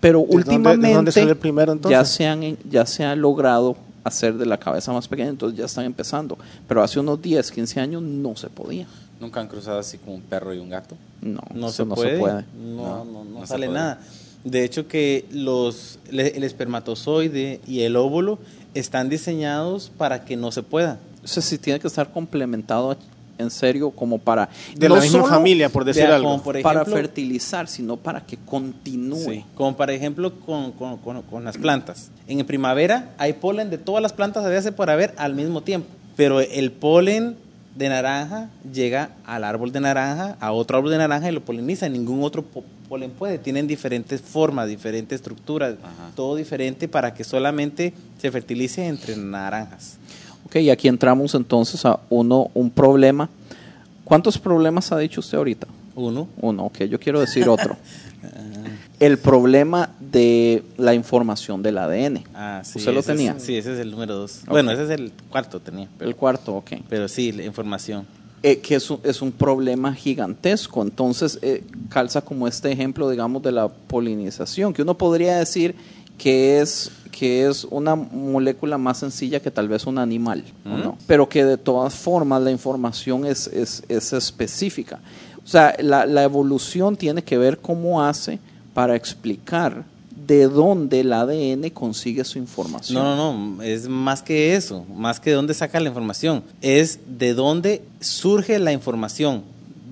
pero 0.00 0.20
últimamente 0.20 0.92
dónde 0.92 1.12
sale 1.12 1.30
el 1.32 1.36
primero, 1.36 1.72
entonces? 1.72 1.98
ya 1.98 2.04
se 2.04 2.26
han 2.26 2.56
ya 2.70 2.86
se 2.86 3.04
ha 3.04 3.14
logrado 3.14 3.76
hacer 4.08 4.34
de 4.36 4.44
la 4.46 4.58
cabeza 4.58 4.92
más 4.92 5.06
pequeña, 5.08 5.30
entonces 5.30 5.58
ya 5.58 5.64
están 5.66 5.84
empezando. 5.84 6.36
Pero 6.66 6.82
hace 6.82 6.98
unos 7.00 7.20
10, 7.22 7.50
15 7.50 7.80
años 7.80 8.02
no 8.02 8.36
se 8.36 8.48
podía. 8.48 8.86
Nunca 9.20 9.40
han 9.40 9.48
cruzado 9.48 9.78
así 9.78 9.98
como 9.98 10.14
un 10.16 10.22
perro 10.22 10.52
y 10.54 10.58
un 10.58 10.68
gato. 10.70 10.96
No, 11.22 11.40
No, 11.54 11.70
se, 11.70 11.84
no 11.84 11.94
puede. 11.94 12.12
se 12.12 12.18
puede. 12.18 12.44
No, 12.56 12.76
No, 12.76 13.04
no, 13.04 13.24
no 13.24 13.30
no 13.30 13.40
se 13.40 13.46
sale 13.48 13.66
puede. 13.66 13.78
nada. 13.78 14.00
De 14.44 14.64
hecho 14.64 14.86
que 14.86 15.26
los 15.32 15.98
le- 16.10 16.36
el 16.36 16.44
espermatozoide 16.44 17.60
y 17.66 17.80
el 17.80 17.96
óvulo 17.96 18.38
están 18.74 19.08
diseñados 19.08 19.90
para 19.96 20.24
que 20.24 20.36
no 20.36 20.52
se 20.52 20.62
pueda. 20.62 20.98
O 21.24 21.26
sea, 21.28 21.42
sí 21.42 21.58
tiene 21.58 21.80
que 21.80 21.88
estar 21.88 22.12
complementado 22.12 22.96
en 23.38 23.50
serio 23.50 23.90
como 23.90 24.18
para... 24.18 24.48
De 24.76 24.88
no 24.88 24.96
la 24.96 25.00
misma 25.00 25.24
familia, 25.24 25.68
por 25.68 25.84
decir 25.84 26.04
algo. 26.04 26.28
como 26.30 26.42
por 26.42 26.60
para 26.62 26.84
fertilizar, 26.84 27.68
sino 27.68 27.96
para 27.96 28.20
que 28.26 28.36
continúe. 28.36 29.16
Sí, 29.24 29.44
Como 29.54 29.76
por 29.76 29.90
ejemplo 29.90 30.32
con, 30.40 30.72
con- 30.72 30.98
con- 30.98 31.22
con 31.22 31.44
las 31.44 31.56
plantas. 31.56 32.10
En 32.26 32.44
primavera 32.44 33.10
hay 33.18 33.32
polen 33.34 33.70
de 33.70 33.78
todas 33.78 34.02
las 34.02 34.12
plantas 34.12 34.44
de 34.44 34.56
hace 34.56 34.72
por 34.72 34.90
haber 34.90 35.14
al 35.16 35.34
mismo 35.34 35.62
tiempo. 35.62 35.88
Pero 36.16 36.40
el 36.40 36.72
polen 36.72 37.36
de 37.76 37.88
naranja 37.88 38.50
llega 38.72 39.10
al 39.24 39.44
árbol 39.44 39.70
de 39.70 39.78
naranja, 39.80 40.36
a 40.40 40.50
otro 40.50 40.78
árbol 40.78 40.90
de 40.90 40.98
naranja 40.98 41.28
y 41.28 41.32
lo 41.32 41.44
poliniza. 41.44 41.88
Ningún 41.88 42.24
otro 42.24 42.42
po- 42.42 42.64
polen 42.88 43.12
puede. 43.12 43.38
Tienen 43.38 43.68
diferentes 43.68 44.20
formas, 44.20 44.66
diferentes 44.68 45.14
estructuras, 45.16 45.74
Ajá. 45.80 46.10
todo 46.16 46.34
diferente 46.34 46.88
para 46.88 47.14
que 47.14 47.22
solamente 47.22 47.92
se 48.20 48.32
fertilice 48.32 48.84
entre 48.86 49.16
naranjas. 49.16 49.97
Ok, 50.48 50.56
y 50.56 50.70
aquí 50.70 50.88
entramos 50.88 51.34
entonces 51.34 51.84
a 51.84 52.00
uno, 52.08 52.50
un 52.54 52.70
problema. 52.70 53.28
¿Cuántos 54.04 54.38
problemas 54.38 54.90
ha 54.92 54.98
dicho 54.98 55.20
usted 55.20 55.36
ahorita? 55.38 55.66
Uno. 55.94 56.28
Uno, 56.40 56.64
ok, 56.66 56.84
yo 56.84 56.98
quiero 56.98 57.20
decir 57.20 57.48
otro. 57.48 57.76
El 58.98 59.18
problema 59.18 59.90
de 60.00 60.62
la 60.76 60.94
información 60.94 61.62
del 61.62 61.78
ADN. 61.78 62.24
Ah, 62.34 62.62
sí, 62.64 62.78
¿Usted 62.78 62.92
lo 62.92 63.00
es- 63.00 63.06
tenía? 63.06 63.38
sí, 63.38 63.56
ese 63.56 63.74
es 63.74 63.78
el 63.78 63.90
número 63.90 64.14
dos. 64.14 64.40
Bueno, 64.46 64.70
ese 64.72 64.84
es 64.84 64.90
el 64.90 65.12
cuarto 65.28 65.60
tenía. 65.60 65.88
Pero, 65.98 66.08
El 66.10 66.16
cuarto, 66.16 66.56
ok. 66.56 66.72
pero 66.88 67.06
sí, 67.08 67.30
la 67.32 67.44
información. 67.44 68.06
Eh, 68.42 68.58
que 68.58 68.76
es 68.76 68.88
un, 68.90 69.00
es 69.02 69.20
un 69.20 69.32
problema 69.32 69.92
gigantesco. 69.94 70.80
Entonces, 70.82 71.38
eh, 71.42 71.62
calza 71.90 72.20
como 72.22 72.46
este 72.48 72.70
ejemplo, 72.72 73.10
digamos, 73.10 73.42
de 73.42 73.52
la 73.52 73.68
polinización, 73.68 74.72
que 74.72 74.82
uno 74.82 74.96
podría 74.96 75.38
decir 75.38 75.74
que 76.18 76.60
es, 76.60 76.90
que 77.10 77.46
es 77.46 77.64
una 77.64 77.94
molécula 77.94 78.76
más 78.76 78.98
sencilla 78.98 79.40
que 79.40 79.50
tal 79.50 79.68
vez 79.68 79.86
un 79.86 79.98
animal, 79.98 80.44
¿o 80.66 80.68
Ujú. 80.68 80.78
¿no? 80.78 80.98
pero 81.06 81.28
que 81.28 81.44
de 81.44 81.56
todas 81.56 81.94
formas 81.94 82.42
la 82.42 82.50
información 82.50 83.24
es, 83.24 83.46
es, 83.46 83.82
es 83.88 84.12
específica. 84.12 85.00
O 85.42 85.48
sea, 85.50 85.74
la, 85.78 86.04
la 86.04 86.24
evolución 86.24 86.96
tiene 86.96 87.22
que 87.22 87.38
ver 87.38 87.58
cómo 87.58 88.04
hace 88.04 88.38
para 88.74 88.94
explicar 88.96 89.84
de 90.26 90.46
dónde 90.46 91.00
el 91.00 91.12
ADN 91.12 91.70
consigue 91.70 92.22
su 92.24 92.38
información. 92.38 93.02
No, 93.02 93.16
no, 93.16 93.56
no, 93.56 93.62
es 93.62 93.88
más 93.88 94.20
que 94.20 94.54
eso, 94.56 94.84
más 94.94 95.20
que 95.20 95.30
de 95.30 95.36
dónde 95.36 95.54
saca 95.54 95.80
la 95.80 95.88
información, 95.88 96.44
es 96.60 97.00
de 97.18 97.32
dónde 97.32 97.82
surge 98.00 98.58
la 98.58 98.72
información 98.72 99.42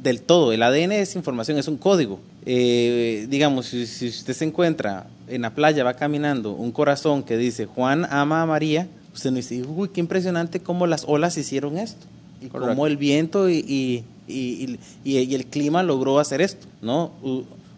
del 0.06 0.22
todo. 0.22 0.52
El 0.52 0.62
ADN 0.62 0.92
es 0.92 1.14
información, 1.16 1.58
es 1.58 1.68
un 1.68 1.76
código. 1.76 2.20
Eh, 2.46 3.26
digamos, 3.28 3.66
si, 3.66 3.86
si 3.86 4.08
usted 4.08 4.32
se 4.34 4.44
encuentra 4.44 5.06
en 5.28 5.42
la 5.42 5.54
playa, 5.54 5.84
va 5.84 5.94
caminando, 5.94 6.52
un 6.52 6.72
corazón 6.72 7.22
que 7.22 7.36
dice 7.36 7.66
Juan 7.66 8.06
ama 8.10 8.42
a 8.42 8.46
María, 8.46 8.88
usted 9.14 9.30
no 9.30 9.36
dice, 9.36 9.62
uy, 9.62 9.88
qué 9.90 10.00
impresionante 10.00 10.60
cómo 10.60 10.86
las 10.86 11.04
olas 11.06 11.36
hicieron 11.36 11.76
esto. 11.76 12.06
Y 12.40 12.46
Correcto. 12.48 12.68
cómo 12.70 12.86
el 12.86 12.96
viento 12.96 13.48
y, 13.50 14.04
y- 14.28 14.78
y- 15.04 15.34
el 15.34 15.46
clima 15.46 15.82
logró 15.82 16.18
hacer 16.18 16.40
esto, 16.40 16.66
¿no? 16.82 17.12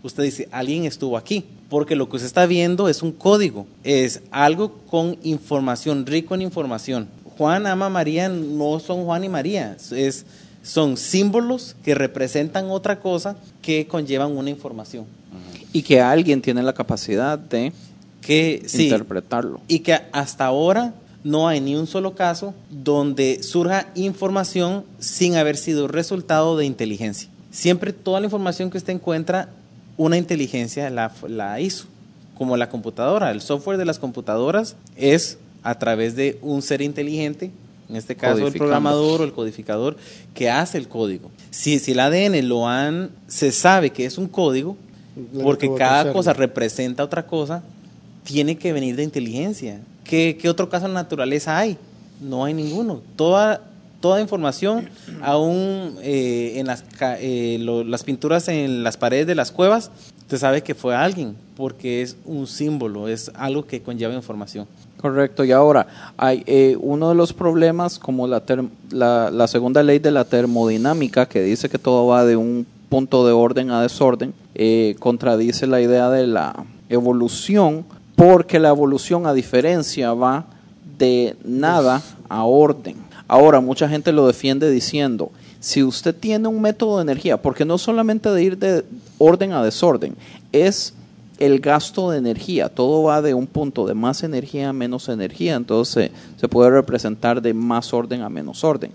Usted 0.02 0.22
dice, 0.24 0.48
alguien 0.52 0.84
estuvo 0.84 1.16
aquí, 1.16 1.44
porque 1.68 1.94
lo 1.96 2.08
que 2.08 2.16
usted 2.16 2.26
está 2.26 2.46
viendo 2.46 2.88
es 2.88 3.02
un 3.02 3.12
código, 3.12 3.66
es 3.84 4.20
algo 4.30 4.72
con 4.90 5.16
información, 5.22 6.06
rico 6.06 6.34
en 6.34 6.42
información. 6.42 7.08
Juan 7.36 7.66
ama 7.66 7.86
a 7.86 7.90
María 7.90 8.28
no 8.28 8.80
son 8.80 9.04
Juan 9.04 9.24
y 9.24 9.28
María, 9.28 9.76
es, 9.92 10.24
son 10.62 10.96
símbolos 10.96 11.76
que 11.84 11.94
representan 11.94 12.70
otra 12.70 13.00
cosa 13.00 13.36
que 13.62 13.86
conllevan 13.86 14.36
una 14.36 14.50
información. 14.50 15.06
Y 15.72 15.82
que 15.82 16.00
alguien 16.00 16.40
tiene 16.40 16.62
la 16.62 16.72
capacidad 16.72 17.38
de 17.38 17.72
Que 18.20 18.62
sí, 18.66 18.84
interpretarlo. 18.84 19.60
y 19.68 19.80
que 19.80 19.98
hasta 20.12 20.46
ahora 20.46 20.94
no 21.24 21.46
hay 21.48 21.60
ni 21.60 21.74
un 21.74 21.86
solo 21.86 22.14
caso 22.14 22.54
donde 22.70 23.42
surja 23.42 23.88
información 23.94 24.84
sin 24.98 25.36
haber 25.36 25.56
sido 25.56 25.88
resultado 25.88 26.56
de 26.56 26.64
inteligencia. 26.64 27.28
Siempre 27.50 27.92
toda 27.92 28.20
la 28.20 28.26
información 28.26 28.70
que 28.70 28.78
usted 28.78 28.92
encuentra, 28.94 29.50
una 29.96 30.16
inteligencia 30.16 30.88
la, 30.90 31.12
la 31.28 31.60
hizo, 31.60 31.86
como 32.36 32.56
la 32.56 32.68
computadora. 32.68 33.30
El 33.30 33.40
software 33.40 33.78
de 33.78 33.84
las 33.84 33.98
computadoras 33.98 34.76
es 34.96 35.38
a 35.62 35.78
través 35.78 36.14
de 36.14 36.38
un 36.40 36.62
ser 36.62 36.82
inteligente, 36.82 37.50
en 37.88 37.96
este 37.96 38.14
caso 38.16 38.34
el 38.38 38.52
programador 38.58 39.20
o 39.20 39.24
el 39.24 39.32
codificador, 39.32 39.96
que 40.34 40.50
hace 40.50 40.78
el 40.78 40.88
código. 40.88 41.30
Si, 41.50 41.78
si 41.78 41.92
el 41.92 42.00
ADN 42.00 42.46
lo 42.48 42.68
han, 42.68 43.10
se 43.26 43.50
sabe 43.52 43.90
que 43.90 44.04
es 44.04 44.18
un 44.18 44.28
código, 44.28 44.76
porque 45.42 45.66
cada 45.78 46.04
cosa 46.12 46.32
representa 46.32 47.02
otra 47.04 47.26
cosa, 47.26 47.62
tiene 48.24 48.56
que 48.58 48.72
venir 48.72 48.94
de 48.96 49.02
inteligencia. 49.04 49.80
¿Qué, 50.04 50.38
qué 50.40 50.48
otro 50.48 50.68
caso 50.68 50.86
en 50.86 50.94
la 50.94 51.02
naturaleza 51.02 51.58
hay? 51.58 51.76
No 52.20 52.44
hay 52.44 52.54
ninguno. 52.54 53.00
Toda, 53.16 53.62
toda 54.00 54.20
información, 54.20 54.88
aún 55.22 55.96
eh, 56.02 56.54
en 56.56 56.66
las, 56.66 56.84
eh, 57.20 57.56
lo- 57.60 57.84
las 57.84 58.04
pinturas 58.04 58.48
en 58.48 58.82
las 58.82 58.96
paredes 58.96 59.26
de 59.26 59.34
las 59.34 59.50
cuevas, 59.50 59.90
usted 60.20 60.38
sabe 60.38 60.62
que 60.62 60.74
fue 60.74 60.94
alguien, 60.94 61.36
porque 61.56 62.02
es 62.02 62.16
un 62.24 62.46
símbolo, 62.46 63.08
es 63.08 63.30
algo 63.34 63.66
que 63.66 63.80
conlleva 63.82 64.14
información. 64.14 64.66
Correcto, 65.00 65.44
y 65.44 65.52
ahora 65.52 65.86
hay 66.16 66.42
eh, 66.46 66.76
uno 66.80 67.10
de 67.10 67.14
los 67.14 67.32
problemas 67.32 67.98
como 68.00 68.26
la, 68.26 68.42
la, 68.90 69.30
la 69.30 69.46
segunda 69.46 69.82
ley 69.82 70.00
de 70.00 70.10
la 70.10 70.24
termodinámica 70.24 71.26
que 71.26 71.40
dice 71.42 71.68
que 71.68 71.78
todo 71.78 72.08
va 72.08 72.24
de 72.24 72.36
un 72.36 72.66
punto 72.88 73.26
de 73.26 73.32
orden 73.32 73.70
a 73.70 73.82
desorden, 73.82 74.34
eh, 74.54 74.96
contradice 74.98 75.66
la 75.66 75.80
idea 75.80 76.10
de 76.10 76.26
la 76.26 76.64
evolución 76.88 77.84
porque 78.16 78.58
la 78.58 78.70
evolución 78.70 79.26
a 79.26 79.32
diferencia 79.32 80.12
va 80.14 80.46
de 80.98 81.36
nada 81.44 82.02
a 82.28 82.44
orden. 82.44 82.96
Ahora, 83.28 83.60
mucha 83.60 83.88
gente 83.88 84.10
lo 84.10 84.26
defiende 84.26 84.70
diciendo, 84.70 85.30
si 85.60 85.84
usted 85.84 86.14
tiene 86.14 86.48
un 86.48 86.60
método 86.60 86.96
de 86.96 87.02
energía, 87.02 87.40
porque 87.40 87.64
no 87.64 87.78
solamente 87.78 88.30
de 88.30 88.42
ir 88.42 88.58
de 88.58 88.84
orden 89.18 89.52
a 89.52 89.62
desorden, 89.62 90.16
es 90.50 90.94
el 91.38 91.60
gasto 91.60 92.10
de 92.10 92.18
energía. 92.18 92.68
Todo 92.68 93.04
va 93.04 93.22
de 93.22 93.34
un 93.34 93.46
punto 93.46 93.86
de 93.86 93.94
más 93.94 94.22
energía 94.22 94.70
a 94.70 94.72
menos 94.72 95.08
energía, 95.08 95.54
entonces 95.54 96.10
se, 96.36 96.48
puede 96.48 96.70
representar 96.70 97.40
de 97.40 97.54
más 97.54 97.92
orden 97.94 98.22
a 98.22 98.28
menos 98.28 98.64
orden. 98.64 98.92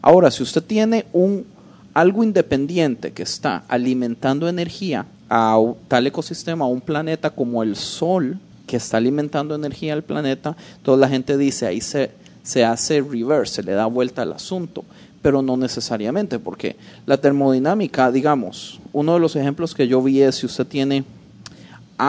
Ahora, 0.00 0.30
si 0.30 0.42
usted 0.42 0.62
tiene 0.62 1.06
un 1.12 1.46
algo 1.94 2.24
independiente 2.24 3.12
que 3.12 3.22
está 3.22 3.64
alimentando 3.68 4.48
energía 4.48 5.04
a 5.28 5.58
tal 5.88 6.06
ecosistema, 6.06 6.64
a 6.64 6.68
un 6.68 6.80
planeta 6.80 7.30
como 7.30 7.62
el 7.62 7.76
Sol, 7.76 8.38
que 8.66 8.76
está 8.76 8.96
alimentando 8.96 9.54
energía 9.54 9.92
al 9.92 10.02
planeta, 10.02 10.56
toda 10.82 10.96
la 10.96 11.08
gente 11.08 11.36
dice 11.36 11.66
ahí 11.66 11.82
se, 11.82 12.10
se 12.42 12.64
hace 12.64 13.02
reverse, 13.02 13.56
se 13.56 13.62
le 13.62 13.72
da 13.72 13.84
vuelta 13.86 14.22
al 14.22 14.32
asunto, 14.32 14.84
pero 15.20 15.42
no 15.42 15.58
necesariamente, 15.58 16.38
porque 16.38 16.76
la 17.04 17.18
termodinámica, 17.18 18.10
digamos, 18.10 18.80
uno 18.92 19.14
de 19.14 19.20
los 19.20 19.36
ejemplos 19.36 19.74
que 19.74 19.86
yo 19.86 20.02
vi 20.02 20.22
es 20.22 20.36
si 20.36 20.46
usted 20.46 20.66
tiene 20.66 21.04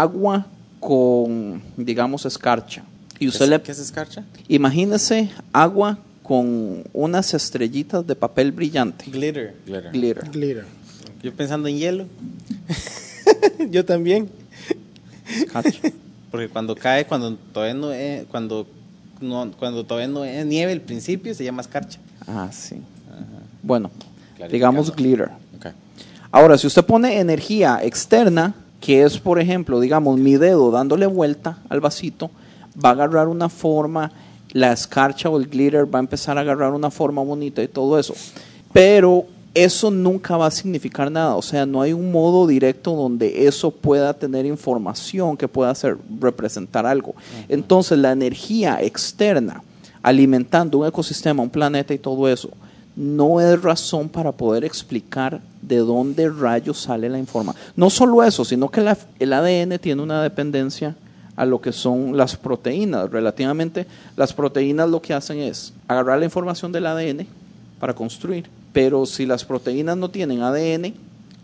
agua 0.01 0.45
con, 0.79 1.61
digamos, 1.77 2.25
escarcha, 2.25 2.83
y 3.19 3.27
usted 3.27 3.47
le, 3.47 3.61
¿Qué 3.61 3.71
es 3.71 3.79
escarcha? 3.79 4.23
imagínese 4.47 5.29
agua 5.53 5.97
con 6.23 6.83
unas 6.93 7.33
estrellitas 7.33 8.05
de 8.07 8.15
papel 8.15 8.51
brillante, 8.51 9.05
Glitter. 9.09 9.55
Glitter. 9.65 9.91
glitter. 9.91 10.29
Glitter. 10.31 10.65
Yo 11.21 11.33
pensando 11.33 11.67
en 11.67 11.77
hielo, 11.77 12.05
Yo 13.69 13.85
también. 13.85 14.29
escarcha. 15.29 15.79
porque 16.31 16.49
cuando 16.49 16.75
cae, 16.75 17.05
cuando 17.05 17.35
todavía 17.35 17.75
no 17.75 17.91
es, 17.91 18.25
cuando, 18.25 18.67
no, 19.21 19.51
cuando 19.57 19.85
todavía 19.85 20.07
no 20.07 20.25
es 20.25 20.45
nieve, 20.45 20.71
el 20.73 20.81
principio 20.81 21.33
se 21.33 21.43
llama 21.43 21.61
escarcha. 21.61 21.99
Ah, 22.27 22.49
sí. 22.51 22.77
Bueno, 23.61 23.91
digamos 24.51 24.93
glitter. 24.95 25.29
Ahora, 26.31 26.57
si 26.57 26.65
usted 26.65 26.83
pone 26.83 27.19
energía 27.19 27.79
externa, 27.83 28.55
que 28.83 29.01
es, 29.01 29.17
por 29.17 29.39
ejemplo, 29.39 29.79
digamos, 29.79 30.19
mi 30.19 30.35
dedo 30.35 30.69
dándole 30.69 31.05
vuelta 31.05 31.57
al 31.69 31.79
vasito, 31.79 32.29
va 32.83 32.89
a 32.89 32.91
agarrar 32.91 33.29
una 33.29 33.47
forma, 33.47 34.11
la 34.51 34.73
escarcha 34.73 35.29
o 35.29 35.37
el 35.37 35.47
glitter 35.47 35.85
va 35.85 35.99
a 35.99 36.01
empezar 36.01 36.37
a 36.37 36.41
agarrar 36.41 36.73
una 36.73 36.91
forma 36.91 37.23
bonita 37.23 37.63
y 37.63 37.69
todo 37.69 37.97
eso. 37.97 38.13
Pero 38.73 39.23
eso 39.53 39.89
nunca 39.89 40.35
va 40.35 40.47
a 40.47 40.51
significar 40.51 41.09
nada. 41.09 41.37
O 41.37 41.41
sea, 41.41 41.65
no 41.65 41.81
hay 41.81 41.93
un 41.93 42.11
modo 42.11 42.45
directo 42.45 42.93
donde 42.93 43.47
eso 43.47 43.71
pueda 43.71 44.13
tener 44.13 44.45
información 44.45 45.37
que 45.37 45.47
pueda 45.47 45.69
hacer 45.69 45.97
representar 46.19 46.85
algo. 46.85 47.15
Entonces, 47.47 47.97
la 47.97 48.11
energía 48.11 48.81
externa 48.81 49.63
alimentando 50.01 50.79
un 50.79 50.87
ecosistema, 50.87 51.41
un 51.41 51.49
planeta 51.49 51.93
y 51.93 51.99
todo 51.99 52.27
eso, 52.27 52.49
no 52.95 53.41
es 53.41 53.61
razón 53.61 54.09
para 54.09 54.31
poder 54.31 54.63
explicar 54.63 55.41
de 55.61 55.77
dónde 55.77 56.29
rayos 56.29 56.79
sale 56.79 57.09
la 57.09 57.17
información. 57.17 57.63
No 57.75 57.89
solo 57.89 58.23
eso, 58.23 58.45
sino 58.45 58.69
que 58.69 58.81
la- 58.81 58.97
el 59.19 59.33
ADN 59.33 59.79
tiene 59.79 60.01
una 60.01 60.21
dependencia 60.21 60.95
a 61.35 61.45
lo 61.45 61.59
que 61.59 61.71
son 61.71 62.15
las 62.15 62.35
proteínas. 62.35 63.09
Relativamente, 63.09 63.87
las 64.15 64.33
proteínas 64.33 64.89
lo 64.89 65.01
que 65.01 65.13
hacen 65.13 65.39
es 65.39 65.73
agarrar 65.87 66.19
la 66.19 66.25
información 66.25 66.71
del 66.71 66.85
ADN 66.85 67.25
para 67.79 67.95
construir, 67.95 68.47
pero 68.71 69.05
si 69.07 69.25
las 69.25 69.43
proteínas 69.43 69.97
no 69.97 70.09
tienen 70.09 70.41
ADN, 70.43 70.93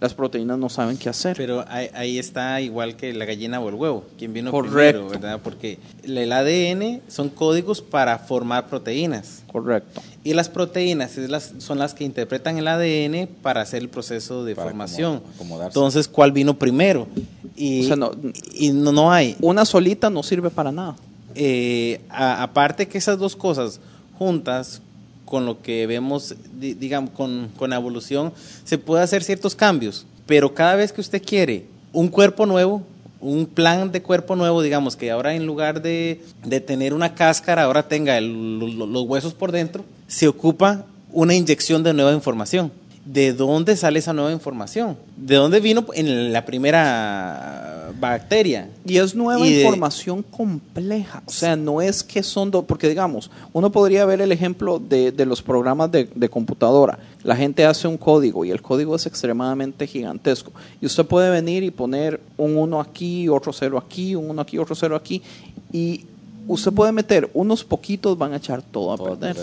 las 0.02 0.14
proteínas 0.14 0.58
no 0.58 0.70
saben 0.70 0.97
qué 0.97 1.10
hacer. 1.10 1.36
Pero 1.36 1.66
ahí, 1.68 1.89
ahí 1.93 2.20
está 2.20 2.62
igual 2.62 2.95
que 2.95 3.14
la 3.14 3.26
gallina 3.26 3.60
o 3.60 3.68
el 3.70 3.76
huevo, 3.76 4.06
quien 4.18 4.32
vino 4.34 4.50
Correcto. 4.52 4.76
primero, 4.76 5.10
¿verdad? 5.10 5.39
Porque 5.43 5.78
el 6.04 6.32
ADN 6.32 7.02
son 7.10 7.30
códigos 7.30 7.82
para 7.82 8.18
formar 8.20 8.68
proteínas. 8.68 9.43
Correcto. 9.52 10.02
Y 10.24 10.34
las 10.34 10.47
proteínas 10.50 11.18
es 11.18 11.30
las, 11.30 11.54
son 11.58 11.80
las 11.80 11.93
que 11.93 12.04
interpretan 12.06 12.58
el 12.58 12.68
ADN 12.68 13.28
para 13.41 13.62
hacer 13.62 13.82
el 13.82 13.89
proceso 13.89 14.45
de 14.45 14.56
Para 14.56 14.68
formación. 14.70 15.18
acomo- 15.18 15.34
acomodarse. 15.36 15.78
Entonces, 15.80 16.08
¿cuál 16.08 16.32
vino 16.32 16.58
primero? 16.58 17.08
Y, 17.58 17.84
O 17.84 17.88
sea, 17.88 17.95
no- 17.97 18.12
y 18.54 18.72
no, 18.72 18.91
no 18.93 19.12
hay. 19.12 19.36
Una 19.41 19.66
solita 19.66 20.10
no 20.10 20.24
sirve 20.24 20.50
para 20.50 20.72
nada. 20.72 20.95
Eh, 21.36 22.02
a- 22.10 22.41
aparte 22.43 22.88
que 22.88 22.97
esas 22.97 23.18
dos 23.20 23.36
cosas 23.36 23.80
juntas 24.18 24.82
con 25.30 25.45
lo 25.45 25.61
que 25.61 25.86
vemos, 25.88 26.34
di- 26.59 26.73
digamos, 26.73 27.11
con, 27.11 27.49
con 27.55 27.69
la 27.69 27.75
evolución, 27.75 28.34
se 28.65 28.77
puede 28.77 29.03
hacer 29.03 29.23
ciertos 29.23 29.53
cambios, 29.55 30.05
pero 30.25 30.53
cada 30.53 30.75
vez 30.75 30.91
que 30.91 31.01
usted 31.01 31.21
quiere 31.23 31.65
un 31.93 32.07
cuerpo 32.07 32.45
nuevo, 32.45 32.82
un 33.21 33.45
plan 33.45 33.91
de 33.91 34.01
cuerpo 34.01 34.36
nuevo, 34.36 34.61
digamos, 34.61 34.95
que 34.95 35.11
ahora 35.11 35.36
en 35.36 35.45
lugar 35.45 35.82
de, 35.82 36.21
de 36.45 36.59
tener 36.61 36.93
una 36.93 37.13
cáscara, 37.15 37.63
ahora 37.63 37.88
tenga 37.88 38.17
el- 38.17 38.59
lo- 38.59 38.86
los 38.88 39.03
huesos 39.07 39.34
por 39.34 39.51
dentro, 39.51 39.86
se 40.07 40.27
ocupa 40.27 40.86
una 41.11 41.36
inyección 41.36 41.84
de 41.84 41.93
nueva 41.93 42.13
información. 42.13 42.71
¿De 43.05 43.34
dónde 43.34 43.75
sale 43.75 43.99
esa 43.99 44.13
nueva 44.13 44.32
información? 44.32 44.97
¿De 45.17 45.36
dónde 45.36 45.59
vino 45.59 45.86
en 45.95 46.32
la 46.32 46.45
primera 46.45 47.78
bacteria. 48.00 48.70
Y 48.86 48.97
es 48.97 49.14
nueva 49.16 49.45
Y 49.47 49.54
de- 49.54 49.62
información 49.62 50.24
compleja. 50.24 51.22
O 51.26 51.32
sea, 51.32 51.56
no 51.56 51.82
es 51.82 52.04
que 52.04 52.24
son 52.24 52.52
dos, 52.52 52.66
porque 52.66 52.88
digamos, 52.89 53.30
uno 53.54 53.72
podría 53.72 54.06
ver 54.06 54.22
el 54.22 54.32
ejemplo 54.32 54.80
de, 54.80 55.12
de 55.12 55.26
los 55.26 55.41
programas 55.41 55.91
de, 55.91 56.10
de 56.16 56.30
computadora. 56.30 57.00
La 57.24 57.36
gente 57.36 57.66
hace 57.66 57.88
un 57.88 57.97
código 57.97 58.45
y 58.45 58.52
el 58.52 58.62
código 58.62 58.95
es 58.95 59.06
extremadamente 59.06 59.86
gigantesco. 59.88 60.52
Y 60.82 60.86
usted 60.86 61.06
puede 61.06 61.30
venir 61.30 61.64
y 61.64 61.72
poner 61.72 62.20
un 62.38 62.56
1 62.58 62.80
aquí, 62.80 63.28
otro 63.30 63.52
0 63.54 63.78
aquí, 63.78 64.16
un 64.16 64.30
1 64.30 64.41
aquí, 64.41 64.58
otro 64.58 64.76
0 64.76 64.95
aquí. 64.95 65.22
Y 65.72 66.06
usted 66.47 66.72
puede 66.72 66.91
meter 66.91 67.30
unos 67.34 67.64
poquitos, 67.64 68.18
van 68.18 68.34
a 68.34 68.38
echar 68.38 68.62
todo 68.62 68.93
a 68.93 68.97
Todo 68.97 69.16
perder. 69.18 69.36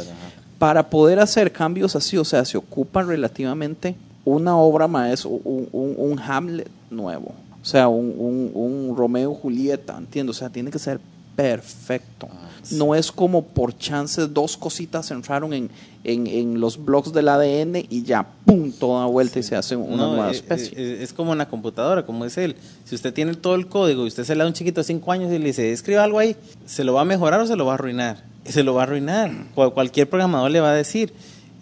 Para 0.58 0.88
poder 0.88 1.18
hacer 1.20 1.52
cambios 1.52 1.94
así, 1.96 2.16
o 2.16 2.24
sea, 2.24 2.44
se 2.46 2.56
ocupa 2.56 3.02
relativamente 3.02 3.94
una 4.24 4.56
obra 4.56 4.88
maestra, 4.88 5.30
un, 5.30 5.68
un- 5.70 5.94
un 5.98 6.18
Hamlet 6.18 6.68
nuevo. 6.90 7.32
O 7.66 7.68
sea, 7.68 7.88
un, 7.88 8.14
un, 8.16 8.50
un 8.54 8.96
Romeo 8.96 9.34
Julieta, 9.34 9.96
entiendo. 9.98 10.30
O 10.30 10.34
sea, 10.34 10.50
tiene 10.50 10.70
que 10.70 10.78
ser 10.78 11.00
perfecto. 11.34 12.28
No 12.70 12.94
es 12.94 13.10
como 13.10 13.42
por 13.42 13.76
chance 13.76 14.24
dos 14.28 14.56
cositas 14.56 15.10
entraron 15.10 15.52
en, 15.52 15.68
en, 16.04 16.28
en 16.28 16.60
los 16.60 16.84
blogs 16.84 17.12
del 17.12 17.28
ADN 17.28 17.84
y 17.90 18.04
ya, 18.04 18.24
pum, 18.44 18.70
toda 18.70 19.06
vuelta 19.06 19.40
y 19.40 19.42
se 19.42 19.56
hace 19.56 19.74
una 19.74 19.96
No, 19.96 20.08
nueva 20.12 20.28
eh, 20.28 20.36
especie. 20.36 20.72
eh, 20.76 20.98
Es, 21.02 21.12
como 21.12 21.32
una 21.32 21.48
computadora, 21.48 22.06
como 22.06 22.24
es 22.24 22.38
él. 22.38 22.54
Si 22.84 22.94
usted 22.94 23.12
tiene 23.12 23.34
todo 23.34 23.56
el 23.56 23.66
código 23.66 24.04
y 24.04 24.08
usted 24.08 24.22
se 24.22 24.34
le 24.34 24.38
da 24.38 24.44
a 24.44 24.46
un 24.48 24.54
chiquito 24.54 24.80
de 24.80 24.84
5 24.84 25.10
años 25.12 25.32
y 25.32 25.38
le 25.38 25.46
dice, 25.46 25.72
escriba 25.72 26.04
algo 26.04 26.20
ahí, 26.20 26.36
¿se 26.66 26.84
lo 26.84 26.94
va 26.94 27.00
a 27.00 27.04
mejorar 27.04 27.40
o 27.40 27.46
se 27.48 27.56
lo 27.56 27.66
va 27.66 27.72
a 27.72 27.74
arruinar? 27.74 28.22
Se 28.44 28.62
lo 28.62 28.74
va 28.74 28.82
a 28.82 28.84
arruinar. 28.84 29.32
Cual- 29.56 29.72
cualquier 29.74 30.08
programador 30.08 30.52
le 30.52 30.60
va 30.60 30.70
a 30.70 30.74
decir, 30.74 31.12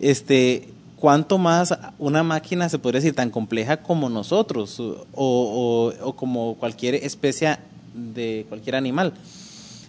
este, 0.01 0.69
¿cuánto 1.05 1.37
más 1.37 1.77
una 1.99 2.23
máquina 2.23 2.67
se 2.71 2.79
podría 2.79 3.03
decir 3.03 3.15
tan 3.15 3.29
compleja 3.29 3.77
como 3.77 4.09
nosotros 4.09 4.81
o, 5.13 6.15
como 6.17 6.55
cualquier 6.55 6.95
especie 6.95 7.59
de 7.93 8.47
cualquier 8.49 8.77
animal? 8.77 9.13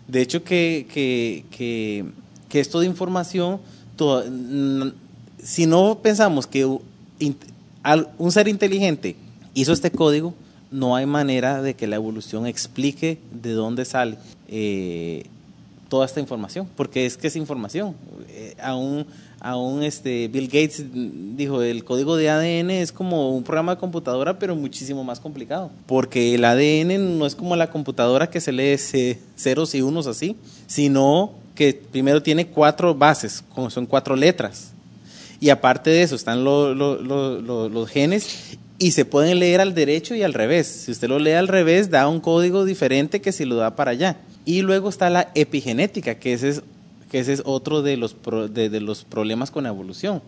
De 0.10 0.22
hecho, 0.22 0.44
que, 0.44 0.86
que, 0.90 2.60
esto 2.60 2.82
de 2.82 2.88
información, 2.88 3.62
si 5.42 5.66
no 5.66 6.00
pensamos 6.04 6.48
que 6.48 6.66
un 6.66 8.32
ser 8.32 8.50
inteligente 8.50 9.16
hizo 9.54 9.72
este 9.72 9.92
código, 9.92 10.34
no 10.70 10.98
hay 10.98 11.06
manera 11.06 11.62
de 11.62 11.76
que 11.76 11.88
la 11.88 11.96
evolución 11.96 12.46
explique 12.46 13.20
de 13.32 13.54
dónde 13.54 13.86
sale 13.86 14.18
eh, 14.50 15.28
toda 15.88 16.08
esta 16.08 16.20
información, 16.20 16.68
porque 16.76 17.06
es 17.06 17.16
que 17.16 17.28
es 17.28 17.38
información. 17.38 17.96
Eh, 18.28 18.54
aún, 18.62 19.06
aún 19.40 19.84
este 19.84 20.28
Bill 20.28 20.48
Gates 20.48 20.84
dijo, 21.38 21.62
el 21.62 21.84
código 21.84 22.16
de 22.18 22.30
ADN 22.30 22.72
es 22.72 22.92
como 22.92 23.36
un 23.36 23.44
programa 23.44 23.76
de 23.76 23.80
computadora, 23.80 24.40
pero 24.40 24.56
muchísimo 24.56 25.04
más 25.04 25.20
complicado, 25.20 25.72
porque 25.86 26.34
el 26.36 26.46
ADN 26.46 27.18
no 27.18 27.26
es 27.26 27.36
como 27.36 27.56
la 27.56 27.70
computadora 27.70 28.30
que 28.30 28.42
se 28.42 28.52
lee 28.52 28.78
ce- 28.78 29.20
ceros 29.36 29.76
y 29.76 29.82
unos 29.82 30.08
así, 30.08 30.36
sino 30.68 31.32
que 31.54 31.74
primero 31.92 32.22
tiene 32.24 32.48
cuatro 32.48 32.94
bases, 32.96 33.44
como 33.54 33.70
son 33.70 33.86
cuatro 33.86 34.16
letras. 34.16 34.72
Y 35.40 35.50
aparte 35.50 35.90
de 35.90 36.02
eso 36.02 36.16
están 36.16 36.44
lo- 36.44 36.74
lo- 36.74 37.02
lo- 37.02 37.40
lo- 37.42 37.70
los 37.70 37.90
genes 37.90 38.58
y 38.80 38.92
se 38.92 39.06
pueden 39.06 39.40
leer 39.40 39.62
al 39.62 39.74
derecho 39.76 40.16
y 40.16 40.24
al 40.24 40.34
revés. 40.34 40.68
Si 40.68 40.92
usted 40.92 41.08
lo 41.08 41.20
lee 41.20 41.32
al 41.34 41.48
revés, 41.48 41.90
da 41.90 42.08
un 42.08 42.20
código 42.20 42.66
diferente 42.66 43.22
que 43.22 43.32
si 43.32 43.46
lo 43.46 43.56
da 43.56 43.76
para 43.76 43.92
allá. 43.92 44.18
Y 44.46 44.62
luego 44.62 44.90
está 44.90 45.10
la 45.10 45.32
epigenética, 45.36 46.16
que 46.16 46.34
es, 46.34 46.62
ese 47.20 47.34
es 47.34 47.42
otro 47.46 47.82
de 47.82 47.98
los, 47.98 48.14
pro- 48.14 48.48
de, 48.48 48.70
los 48.82 49.04
problemas 49.04 49.52
con 49.52 49.64
la 49.64 49.70
evolución. 49.70 50.22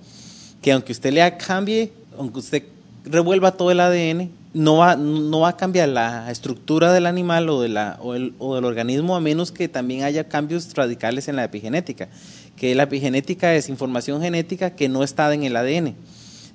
Que 0.61 0.71
aunque 0.71 0.91
usted 0.91 1.13
le 1.13 1.38
cambie, 1.38 1.91
aunque 2.17 2.39
usted 2.39 2.63
revuelva 3.05 3.51
todo 3.51 3.71
el 3.71 3.79
ADN, 3.79 4.29
no 4.53 4.77
va, 4.77 4.95
no 4.95 5.41
va 5.41 5.49
a 5.49 5.57
cambiar 5.57 5.89
la 5.89 6.31
estructura 6.31 6.91
del 6.91 7.05
animal 7.05 7.47
o, 7.49 7.61
de 7.61 7.69
la, 7.69 7.99
o 8.01 8.13
del 8.55 8.65
organismo 8.65 9.15
a 9.15 9.19
menos 9.19 9.51
que 9.51 9.67
también 9.67 10.03
haya 10.03 10.23
cambios 10.27 10.73
radicales 10.73 11.27
en 11.27 11.35
la 11.35 11.43
epigenética. 11.43 12.09
Que 12.55 12.73
la 12.73 12.83
epigenética 12.83 13.53
es 13.53 13.69
información 13.69 14.21
genética 14.21 14.71
que 14.71 14.89
no 14.89 15.03
está 15.03 15.31
en 15.33 15.43
el 15.43 15.55
ADN, 15.55 15.93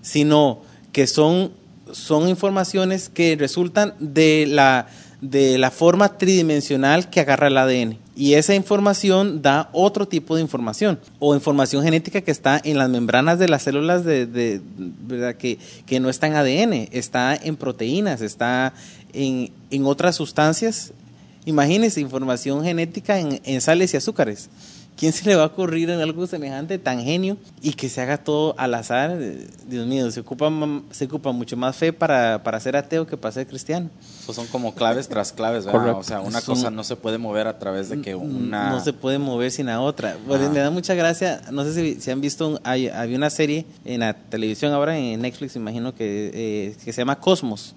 sino 0.00 0.62
que 0.92 1.06
son, 1.06 1.52
son 1.92 2.28
informaciones 2.28 3.08
que 3.08 3.36
resultan 3.38 3.94
de 4.00 4.46
la, 4.48 4.88
de 5.20 5.58
la 5.58 5.70
forma 5.70 6.18
tridimensional 6.18 7.08
que 7.08 7.20
agarra 7.20 7.46
el 7.46 7.56
ADN. 7.56 7.98
Y 8.14 8.34
esa 8.34 8.54
información 8.54 9.40
da 9.40 9.70
otro 9.72 10.06
tipo 10.06 10.36
de 10.36 10.42
información, 10.42 10.98
o 11.18 11.34
información 11.34 11.82
genética 11.82 12.20
que 12.20 12.30
está 12.30 12.60
en 12.62 12.76
las 12.76 12.90
membranas 12.90 13.38
de 13.38 13.48
las 13.48 13.62
células 13.62 14.04
de, 14.04 14.26
de- 14.26 14.60
¿verdad? 14.76 15.34
Que, 15.36 15.58
que 15.86 15.98
no 15.98 16.10
está 16.10 16.26
en 16.26 16.34
ADN, 16.34 16.88
está 16.92 17.34
en 17.34 17.56
proteínas, 17.56 18.20
está 18.20 18.74
en, 19.14 19.50
en 19.70 19.86
otras 19.86 20.14
sustancias. 20.16 20.92
Imagínense 21.46 22.00
información 22.00 22.62
genética 22.62 23.18
en, 23.18 23.40
en 23.44 23.60
sales 23.62 23.94
y 23.94 23.96
azúcares. 23.96 24.50
¿Quién 24.94 25.12
se 25.12 25.24
le 25.28 25.34
va 25.34 25.42
a 25.44 25.46
ocurrir 25.46 25.90
en 25.90 25.98
algo 26.00 26.26
semejante, 26.28 26.78
tan 26.78 27.02
genio, 27.02 27.36
y 27.60 27.72
que 27.72 27.88
se 27.88 28.00
haga 28.02 28.18
todo 28.18 28.54
al 28.58 28.72
azar? 28.74 29.16
Eh, 29.20 29.48
Dios 29.66 29.86
mío, 29.86 30.08
se 30.12 30.20
ocupa, 30.20 30.48
se 30.92 31.06
ocupa 31.06 31.32
mucho 31.32 31.56
más 31.56 31.74
fe 31.74 31.92
para, 31.92 32.42
para 32.44 32.60
ser 32.60 32.76
ateo 32.76 33.04
que 33.06 33.16
para 33.16 33.32
ser 33.32 33.46
cristiano. 33.48 33.90
Pues 34.26 34.36
son 34.36 34.46
como 34.46 34.74
claves 34.74 35.08
tras 35.08 35.32
claves, 35.32 35.64
¿verdad? 35.64 35.80
Correcto. 35.80 35.98
O 35.98 36.02
sea, 36.04 36.20
una 36.20 36.40
Son- 36.40 36.54
cosa 36.54 36.70
no 36.70 36.84
se 36.84 36.94
puede 36.94 37.18
mover 37.18 37.48
a 37.48 37.58
través 37.58 37.88
de 37.88 38.00
que 38.00 38.14
una... 38.14 38.70
No 38.70 38.80
se 38.80 38.92
puede 38.92 39.18
mover 39.18 39.50
sin 39.50 39.66
la 39.66 39.80
otra. 39.80 40.10
Ajá. 40.30 40.48
me 40.50 40.60
da 40.60 40.70
mucha 40.70 40.94
gracia. 40.94 41.40
No 41.50 41.64
sé 41.64 41.74
si, 41.74 42.00
si 42.00 42.10
han 42.12 42.20
visto, 42.20 42.48
un- 42.50 42.60
hay, 42.62 42.86
había 42.88 43.16
una 43.16 43.30
serie 43.30 43.64
en 43.84 44.00
la 44.00 44.14
televisión 44.14 44.72
ahora, 44.72 44.96
en 44.96 45.20
Netflix, 45.22 45.56
imagino 45.56 45.94
que, 45.94 46.30
eh, 46.32 46.76
que 46.84 46.92
se 46.92 47.00
llama 47.00 47.18
Cosmos. 47.18 47.74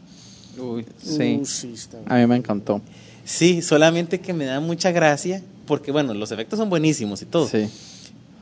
Sí. 1.01 1.39
Uh, 1.41 1.45
sí, 1.45 1.71
está 1.73 1.97
bien. 1.97 2.11
A 2.11 2.15
mí 2.17 2.27
me 2.27 2.35
encantó. 2.35 2.81
Sí, 3.23 3.61
solamente 3.61 4.19
que 4.19 4.31
me 4.33 4.45
da 4.45 4.59
mucha 4.59 4.91
gracia, 4.91 5.41
porque 5.65 5.91
bueno, 5.91 6.13
los 6.13 6.31
efectos 6.31 6.57
son 6.59 6.69
buenísimos 6.69 7.21
y 7.21 7.25
todo. 7.25 7.47
Sí. 7.47 7.67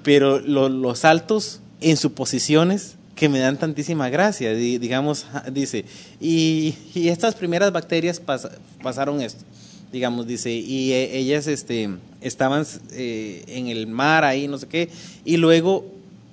pero 0.03 0.39
lo- 0.39 0.67
los 0.69 0.99
saltos 0.99 1.59
en 1.79 1.95
suposiciones 1.97 2.95
que 3.15 3.29
me 3.29 3.39
dan 3.39 3.57
tantísima 3.57 4.09
gracia. 4.09 4.53
Di- 4.53 4.77
digamos, 4.77 5.25
dice, 5.51 5.85
y, 6.19 6.75
y 6.93 7.07
estas 7.09 7.35
primeras 7.35 7.71
bacterias 7.71 8.21
pas- 8.25 8.49
pasaron 8.81 9.21
esto. 9.21 9.43
Digamos, 9.91 10.25
dice, 10.27 10.51
y 10.51 10.91
eh, 10.91 11.17
ellas 11.17 11.45
este, 11.47 11.89
estaban 12.21 12.65
eh, 12.91 13.43
en 13.47 13.67
el 13.67 13.85
mar 13.87 14.23
ahí, 14.25 14.47
no 14.47 14.57
sé 14.57 14.67
qué, 14.67 14.89
y 15.23 15.37
luego 15.37 15.85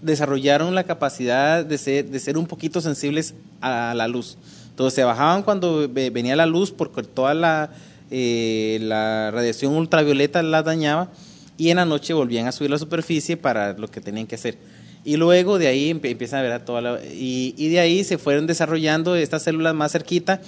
desarrollaron 0.02 0.74
la 0.74 0.84
capacidad 0.84 1.64
de 1.64 1.76
ser, 1.76 2.08
de 2.08 2.18
ser 2.18 2.38
un 2.38 2.46
poquito 2.46 2.80
sensibles 2.80 3.34
a 3.60 3.92
la 3.94 4.08
luz. 4.08 4.38
Entonces 4.70 4.94
se 4.94 5.04
bajaban 5.04 5.42
cuando 5.42 5.86
ve- 5.92 6.08
venía 6.10 6.34
la 6.36 6.46
luz 6.46 6.70
porque 6.70 7.02
toda 7.02 7.34
la, 7.34 7.70
eh, 8.10 8.78
la 8.82 9.30
radiación 9.30 9.74
ultravioleta 9.74 10.42
la 10.42 10.62
dañaba 10.62 11.10
y 11.56 11.70
en 11.70 11.76
la 11.76 11.84
noche 11.84 12.14
volvían 12.14 12.46
a 12.46 12.52
subir 12.52 12.70
la 12.70 12.78
superficie 12.78 13.36
para 13.36 13.74
lo 13.74 13.88
que 13.88 14.00
tenían 14.00 14.26
que 14.26 14.34
hacer. 14.34 14.58
Y 15.04 15.16
luego 15.16 15.58
de 15.58 15.66
ahí 15.68 15.90
empiezan 15.90 16.40
a 16.40 16.42
ver 16.42 16.52
a 16.52 16.64
toda 16.64 16.80
la... 16.80 17.00
Y, 17.04 17.54
y 17.56 17.68
de 17.68 17.80
ahí 17.80 18.04
se 18.04 18.18
fueron 18.18 18.46
desarrollando 18.46 19.16
estas 19.16 19.42
células 19.42 19.74
más 19.74 19.92
cerquita 19.92 20.40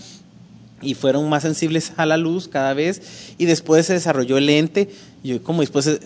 y 0.83 0.95
fueron 0.95 1.29
más 1.29 1.43
sensibles 1.43 1.93
a 1.97 2.05
la 2.05 2.17
luz 2.17 2.49
cada 2.49 2.75
vez 2.75 3.35
y 3.39 3.47
después 3.47 3.87
se 3.87 3.95
desarrolló 3.95 4.37
el 4.37 4.47
lente. 4.47 4.91
Yo, 5.23 5.43
¿cómo 5.43 5.61
después? 5.61 6.01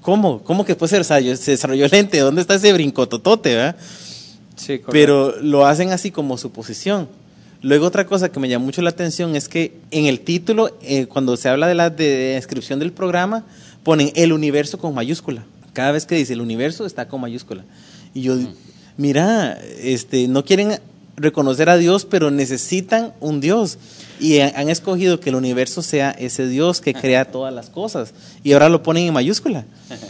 ¿Cómo? 0.00 0.42
¿Cómo 0.42 0.64
que 0.64 0.72
después 0.72 0.90
se 0.90 0.98
desarrolló, 0.98 1.36
se 1.36 1.50
desarrolló 1.50 1.84
el 1.84 1.90
lente? 1.90 2.18
¿Dónde 2.20 2.40
está 2.40 2.54
ese 2.54 2.72
brincototote, 2.72 3.56
verdad? 3.56 3.76
Sí, 4.54 4.80
pero 4.90 5.34
lo 5.42 5.66
hacen 5.66 5.90
así 5.90 6.10
como 6.10 6.38
suposición. 6.38 7.08
Luego 7.62 7.86
otra 7.86 8.06
cosa 8.06 8.30
que 8.30 8.40
me 8.40 8.48
llama 8.48 8.64
mucho 8.64 8.82
la 8.82 8.90
atención 8.90 9.34
es 9.34 9.48
que 9.48 9.74
en 9.90 10.06
el 10.06 10.20
título, 10.20 10.76
eh, 10.82 11.06
cuando 11.06 11.36
se 11.36 11.48
habla 11.48 11.66
de 11.66 11.74
la 11.74 11.90
de 11.90 12.34
descripción 12.34 12.78
del 12.78 12.92
programa, 12.92 13.44
ponen 13.82 14.12
el 14.14 14.32
universo 14.32 14.78
con 14.78 14.94
mayúscula. 14.94 15.44
Cada 15.72 15.92
vez 15.92 16.06
que 16.06 16.14
dice 16.14 16.32
el 16.32 16.40
universo 16.40 16.86
está 16.86 17.08
con 17.08 17.20
mayúscula. 17.20 17.64
Y 18.14 18.22
yo, 18.22 18.36
mira, 18.96 19.58
este, 19.80 20.28
no 20.28 20.44
quieren 20.44 20.78
reconocer 21.16 21.68
a 21.68 21.76
Dios, 21.76 22.04
pero 22.04 22.30
necesitan 22.30 23.12
un 23.20 23.40
Dios. 23.40 23.78
Y 24.20 24.38
han 24.40 24.68
escogido 24.68 25.20
que 25.20 25.30
el 25.30 25.36
universo 25.36 25.82
sea 25.82 26.10
ese 26.10 26.46
Dios 26.48 26.80
que 26.80 26.94
crea 26.94 27.24
todas 27.30 27.52
las 27.52 27.70
cosas. 27.70 28.12
Y 28.42 28.52
ahora 28.52 28.68
lo 28.68 28.82
ponen 28.82 29.06
en 29.06 29.14
mayúscula. 29.14 29.64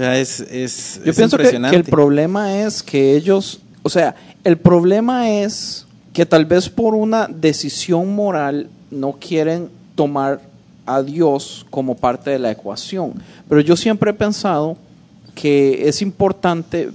Es, 0.00 0.40
es, 0.40 1.00
Yo 1.04 1.10
es 1.10 1.16
pienso 1.16 1.36
que, 1.36 1.42
impresionante. 1.42 1.76
que 1.76 1.82
el 1.82 1.84
problema 1.84 2.60
es 2.60 2.82
que 2.82 3.14
ellos, 3.14 3.60
o 3.82 3.90
sea, 3.90 4.14
el 4.42 4.56
problema 4.56 5.28
es 5.28 5.84
que 6.12 6.26
tal 6.26 6.44
vez 6.44 6.68
por 6.68 6.94
una 6.94 7.26
decisión 7.26 8.14
moral 8.14 8.68
no 8.90 9.12
quieren 9.12 9.70
tomar 9.94 10.40
a 10.84 11.02
Dios 11.02 11.66
como 11.70 11.96
parte 11.96 12.30
de 12.30 12.38
la 12.38 12.50
ecuación. 12.50 13.14
Pero 13.48 13.60
yo 13.60 13.76
siempre 13.76 14.10
he 14.10 14.14
pensado 14.14 14.76
que 15.34 15.88
es 15.88 16.02
importante 16.02 16.90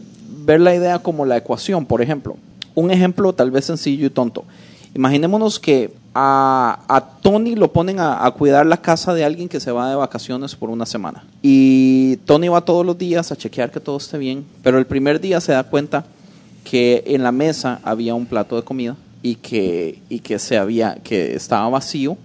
ver 0.45 0.61
la 0.61 0.75
idea 0.75 0.99
como 0.99 1.25
la 1.25 1.37
ecuación. 1.37 1.85
Por 1.85 2.01
ejemplo, 2.01 2.37
un 2.75 2.91
ejemplo 2.91 3.33
tal 3.33 3.49
vez 3.49 3.65
sencillo 3.65 4.05
y 4.05 4.09
tonto. 4.09 4.43
Imaginémonos 4.93 5.59
que 5.59 5.93
a, 6.13 6.79
a 6.87 7.01
Tony 7.21 7.55
lo 7.55 7.71
ponen 7.71 7.99
a, 7.99 8.25
a 8.25 8.31
cuidar 8.31 8.65
la 8.65 8.77
casa 8.77 9.13
de 9.13 9.23
alguien 9.23 9.49
que 9.49 9.59
se 9.59 9.71
va 9.71 9.89
de 9.89 9.95
vacaciones 9.95 10.55
por 10.55 10.69
una 10.69 10.85
semana. 10.85 11.23
Y 11.41 12.17
Tony 12.25 12.49
va 12.49 12.61
todos 12.61 12.85
los 12.85 12.97
días 12.97 13.31
a 13.31 13.35
chequear 13.35 13.71
que 13.71 13.79
todo 13.79 13.97
esté 13.97 14.17
bien, 14.17 14.45
pero 14.63 14.77
el 14.77 14.85
primer 14.85 15.19
día 15.19 15.39
se 15.41 15.51
da 15.51 15.63
cuenta 15.63 16.05
que 16.63 17.03
en 17.07 17.23
la 17.23 17.31
mesa 17.31 17.79
había 17.83 18.15
un 18.15 18.25
plato 18.25 18.55
de 18.55 18.63
comida 18.63 18.95
y 19.23 19.35
que, 19.35 19.99
y 20.09 20.19
que, 20.19 20.39
se 20.39 20.57
había, 20.57 20.95
que 21.03 21.35
estaba 21.35 21.67
vacío 21.69 22.17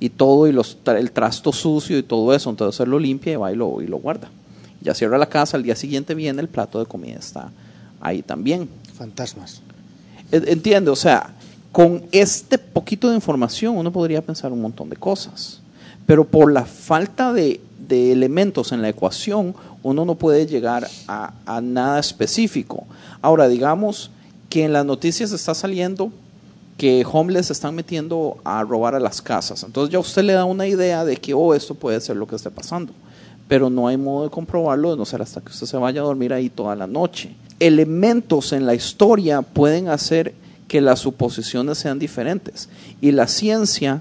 y 0.00 0.10
todo, 0.10 0.46
y 0.46 0.52
los, 0.52 0.78
el 0.86 1.10
trasto 1.10 1.52
sucio 1.52 1.98
y 1.98 2.02
todo 2.02 2.32
eso, 2.34 2.50
entonces 2.50 2.80
él 2.80 2.90
lo 2.90 2.98
limpia 2.98 3.32
y 3.32 3.36
va 3.36 3.52
y 3.52 3.56
lo, 3.56 3.82
y 3.82 3.86
lo 3.86 3.98
guarda. 3.98 4.30
Ya 4.80 4.94
cierra 4.94 5.18
la 5.18 5.28
casa, 5.28 5.56
al 5.56 5.64
día 5.64 5.74
siguiente 5.74 6.14
viene 6.14 6.40
el 6.40 6.48
plato 6.48 6.78
de 6.78 6.86
comida, 6.86 7.18
está 7.18 7.50
ahí 8.00 8.22
también. 8.22 8.68
Fantasmas. 8.94 9.60
En- 10.30 10.48
Entiende, 10.48 10.90
o 10.90 10.96
sea, 10.96 11.34
con 11.72 12.04
este 12.12 12.58
poquito 12.58 13.08
de 13.08 13.16
información 13.16 13.76
uno 13.76 13.92
podría 13.92 14.22
pensar 14.22 14.52
un 14.52 14.62
montón 14.62 14.88
de 14.88 14.96
cosas, 14.96 15.60
pero 16.06 16.24
por 16.24 16.52
la 16.52 16.64
falta 16.64 17.32
de, 17.32 17.60
de 17.88 18.12
elementos 18.12 18.70
en 18.72 18.80
la 18.82 18.88
ecuación 18.88 19.54
uno 19.82 20.04
no 20.04 20.14
puede 20.14 20.46
llegar 20.46 20.88
a, 21.08 21.32
a 21.44 21.60
nada 21.60 21.98
específico. 21.98 22.86
Ahora, 23.20 23.48
digamos 23.48 24.10
que 24.48 24.64
en 24.64 24.72
las 24.72 24.84
noticias 24.86 25.32
está 25.32 25.54
saliendo 25.54 26.10
que 26.78 27.04
homeless 27.10 27.50
están 27.50 27.74
metiendo 27.74 28.38
a 28.44 28.62
robar 28.62 28.94
a 28.94 29.00
las 29.00 29.20
casas. 29.20 29.64
Entonces 29.64 29.92
ya 29.92 29.98
usted 29.98 30.22
le 30.22 30.32
da 30.32 30.44
una 30.44 30.66
idea 30.66 31.04
de 31.04 31.16
que, 31.16 31.34
oh, 31.34 31.52
esto 31.52 31.74
puede 31.74 32.00
ser 32.00 32.16
lo 32.16 32.26
que 32.26 32.36
esté 32.36 32.50
pasando. 32.52 32.92
Pero 33.48 33.68
no 33.68 33.88
hay 33.88 33.96
modo 33.96 34.24
de 34.24 34.30
comprobarlo, 34.30 34.92
de 34.92 34.96
no 34.96 35.04
ser 35.04 35.20
hasta 35.20 35.40
que 35.40 35.50
usted 35.50 35.66
se 35.66 35.76
vaya 35.76 36.00
a 36.00 36.04
dormir 36.04 36.32
ahí 36.32 36.48
toda 36.48 36.76
la 36.76 36.86
noche. 36.86 37.34
Elementos 37.58 38.52
en 38.52 38.64
la 38.64 38.76
historia 38.76 39.42
pueden 39.42 39.88
hacer 39.88 40.34
que 40.68 40.80
las 40.80 41.00
suposiciones 41.00 41.78
sean 41.78 41.98
diferentes. 41.98 42.68
Y 43.00 43.10
la 43.10 43.26
ciencia 43.26 44.00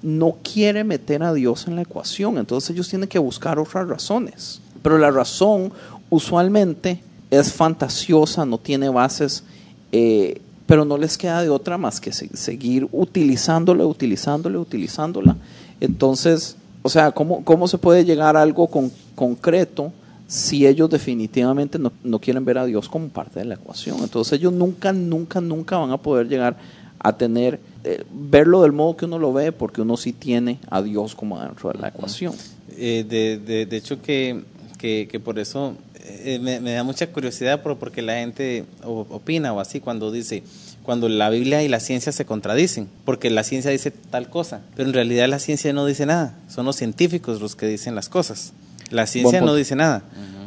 no 0.00 0.36
quiere 0.44 0.84
meter 0.84 1.24
a 1.24 1.34
Dios 1.34 1.66
en 1.66 1.74
la 1.74 1.82
ecuación. 1.82 2.38
Entonces 2.38 2.70
ellos 2.70 2.88
tienen 2.88 3.08
que 3.08 3.18
buscar 3.18 3.58
otras 3.58 3.88
razones. 3.88 4.60
Pero 4.80 4.96
la 4.96 5.10
razón 5.10 5.72
usualmente 6.08 7.02
es 7.32 7.52
fantasiosa, 7.52 8.44
no 8.44 8.58
tiene 8.58 8.90
bases, 8.90 9.42
eh, 9.90 10.40
pero 10.72 10.86
no 10.86 10.96
les 10.96 11.18
queda 11.18 11.42
de 11.42 11.50
otra 11.50 11.76
más 11.76 12.00
que 12.00 12.12
se- 12.14 12.34
seguir 12.34 12.88
utilizándola, 12.92 13.84
utilizándola, 13.84 14.58
utilizándola. 14.58 15.36
Entonces, 15.82 16.56
o 16.80 16.88
sea, 16.88 17.12
¿cómo, 17.12 17.44
cómo 17.44 17.68
se 17.68 17.76
puede 17.76 18.06
llegar 18.06 18.38
a 18.38 18.40
algo 18.40 18.66
con- 18.68 18.90
concreto 19.14 19.92
si 20.26 20.66
ellos 20.66 20.88
definitivamente 20.88 21.78
no, 21.78 21.92
no 22.02 22.18
quieren 22.20 22.46
ver 22.46 22.56
a 22.56 22.64
Dios 22.64 22.88
como 22.88 23.08
parte 23.08 23.40
de 23.40 23.44
la 23.44 23.56
ecuación? 23.56 23.98
Entonces 24.00 24.32
ellos 24.38 24.50
nunca, 24.54 24.94
nunca, 24.94 25.42
nunca 25.42 25.76
van 25.76 25.90
a 25.90 25.98
poder 25.98 26.26
llegar 26.26 26.56
a 27.00 27.12
tener, 27.18 27.60
eh, 27.84 28.02
verlo 28.10 28.62
del 28.62 28.72
modo 28.72 28.96
que 28.96 29.04
uno 29.04 29.18
lo 29.18 29.30
ve, 29.34 29.52
porque 29.52 29.82
uno 29.82 29.98
sí 29.98 30.14
tiene 30.14 30.58
a 30.70 30.80
Dios 30.80 31.14
como 31.14 31.38
dentro 31.38 31.70
de 31.70 31.80
la 31.80 31.88
ecuación. 31.88 32.32
Eh, 32.78 33.04
de, 33.06 33.36
de, 33.38 33.66
de 33.66 33.76
hecho 33.76 34.00
que, 34.00 34.42
que, 34.78 35.06
que 35.10 35.20
por 35.20 35.38
eso 35.38 35.74
eh, 36.04 36.38
me, 36.40 36.60
me 36.60 36.72
da 36.72 36.82
mucha 36.82 37.06
curiosidad 37.08 37.62
por, 37.62 37.78
porque 37.78 38.02
la 38.02 38.14
gente 38.14 38.64
opina 38.82 39.52
o 39.52 39.60
así 39.60 39.80
cuando 39.80 40.10
dice, 40.10 40.42
cuando 40.82 41.08
la 41.08 41.30
Biblia 41.30 41.62
y 41.62 41.68
la 41.68 41.80
ciencia 41.80 42.12
se 42.12 42.24
contradicen, 42.24 42.88
porque 43.04 43.30
la 43.30 43.44
ciencia 43.44 43.70
dice 43.70 43.90
tal 43.90 44.28
cosa, 44.28 44.62
pero 44.74 44.88
en 44.88 44.94
realidad 44.94 45.28
la 45.28 45.38
ciencia 45.38 45.72
no 45.72 45.86
dice 45.86 46.06
nada, 46.06 46.36
son 46.48 46.66
los 46.66 46.76
científicos 46.76 47.40
los 47.40 47.54
que 47.54 47.66
dicen 47.66 47.94
las 47.94 48.08
cosas. 48.08 48.52
La 48.90 49.06
ciencia 49.06 49.40
no 49.40 49.54
dice 49.54 49.74
nada. 49.74 50.02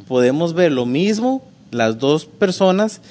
Podemos 0.07 0.53
ver 0.53 0.71
lo 0.71 0.85
mismo, 0.85 1.43
las 1.71 1.97
dos 1.97 2.25
personas, 2.25 3.01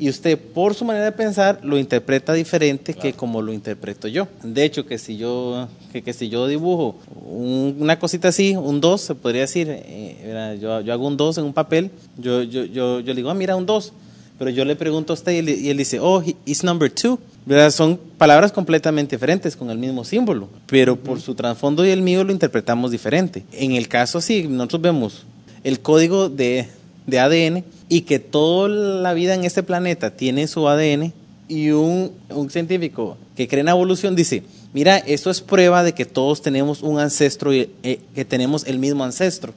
y 0.00 0.08
usted 0.08 0.38
por 0.38 0.74
su 0.74 0.84
manera 0.84 1.04
de 1.04 1.12
pensar 1.12 1.60
lo 1.62 1.78
interpreta 1.78 2.32
diferente 2.32 2.94
que 2.94 3.12
como 3.12 3.42
lo 3.42 3.52
interpreto 3.52 4.08
yo. 4.08 4.26
De 4.42 4.64
hecho, 4.64 4.86
que 4.86 4.98
si 4.98 5.16
yo, 5.18 5.68
que, 5.92 6.02
que 6.02 6.12
si 6.12 6.28
yo 6.28 6.46
dibujo 6.48 6.96
un- 7.24 7.76
una 7.78 7.98
cosita 7.98 8.28
así, 8.28 8.56
un 8.56 8.80
2, 8.80 9.00
se 9.00 9.14
podría 9.14 9.42
decir, 9.42 9.68
eh, 9.70 10.16
verá, 10.24 10.54
yo, 10.56 10.80
yo 10.80 10.92
hago 10.92 11.06
un 11.06 11.16
2 11.16 11.38
en 11.38 11.44
un 11.44 11.52
papel, 11.52 11.90
yo, 12.18 12.42
yo, 12.42 12.64
yo, 12.64 13.00
yo 13.00 13.06
le 13.06 13.14
digo, 13.14 13.30
ah, 13.30 13.34
mira, 13.34 13.54
un 13.56 13.66
2, 13.66 13.92
pero 14.38 14.50
yo 14.50 14.64
le 14.64 14.74
pregunto 14.74 15.12
a 15.12 15.14
usted 15.14 15.32
y, 15.32 15.36
él- 15.38 15.48
y 15.50 15.68
él 15.68 15.76
dice, 15.76 16.00
oh, 16.00 16.22
he- 16.22 16.34
it's 16.46 16.64
number 16.64 16.90
2. 16.92 17.18
¿Verdad? 17.46 17.70
Son 17.70 17.98
palabras 18.18 18.52
completamente 18.52 19.16
diferentes 19.16 19.56
con 19.56 19.70
el 19.70 19.78
mismo 19.78 20.04
símbolo, 20.04 20.48
pero 20.66 20.96
por 20.96 21.20
su 21.22 21.34
trasfondo 21.34 21.84
y 21.86 21.90
el 21.90 22.02
mío 22.02 22.22
lo 22.22 22.32
interpretamos 22.32 22.90
diferente. 22.90 23.44
En 23.52 23.72
el 23.72 23.88
caso, 23.88 24.20
sí, 24.20 24.46
nosotros 24.46 24.82
vemos 24.82 25.24
el 25.64 25.80
código 25.80 26.28
de, 26.28 26.68
de 27.06 27.18
ADN 27.18 27.64
y 27.90 28.02
que 28.02 28.18
toda 28.20 28.68
la 28.70 29.12
vida 29.12 29.34
en 29.34 29.44
este 29.44 29.62
planeta 29.62 30.10
tiene 30.12 30.46
su 30.46 30.66
ADN 30.66 31.12
y 31.48 31.70
un, 31.72 32.12
un 32.30 32.48
científico 32.48 33.18
que 33.36 33.46
cree 33.48 33.60
en 33.60 33.66
la 33.66 33.72
evolución 33.72 34.14
dice, 34.16 34.42
mira, 34.72 34.96
esto 34.96 35.28
es 35.30 35.42
prueba 35.42 35.82
de 35.82 35.92
que 35.92 36.06
todos 36.06 36.40
tenemos 36.40 36.82
un 36.82 36.98
ancestro, 37.00 37.52
y, 37.52 37.68
eh, 37.82 38.00
que 38.14 38.24
tenemos 38.24 38.64
el 38.66 38.78
mismo 38.78 39.04
ancestro, 39.04 39.52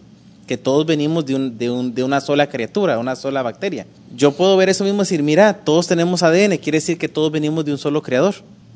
que 0.48 0.58
todos 0.58 0.86
venimos 0.86 1.26
de, 1.26 1.36
un, 1.36 1.58
de, 1.58 1.70
un- 1.70 1.94
de 1.94 2.04
una 2.04 2.20
sola 2.20 2.50
criatura, 2.50 2.98
una 3.00 3.16
sola 3.16 3.42
bacteria. 3.44 3.86
Yo 4.16 4.32
puedo 4.34 4.58
ver 4.58 4.68
eso 4.70 4.84
mismo 4.84 5.00
y 5.02 5.06
decir, 5.06 5.24
mira, 5.24 5.54
todos 5.64 5.88
tenemos 5.88 6.22
ADN, 6.24 6.58
quiere 6.58 6.78
decir 6.80 6.98
que 6.98 7.08
todos 7.08 7.32
venimos 7.32 7.64
de 7.64 7.72
un 7.72 7.78
solo 7.78 8.02
creador. 8.02 8.34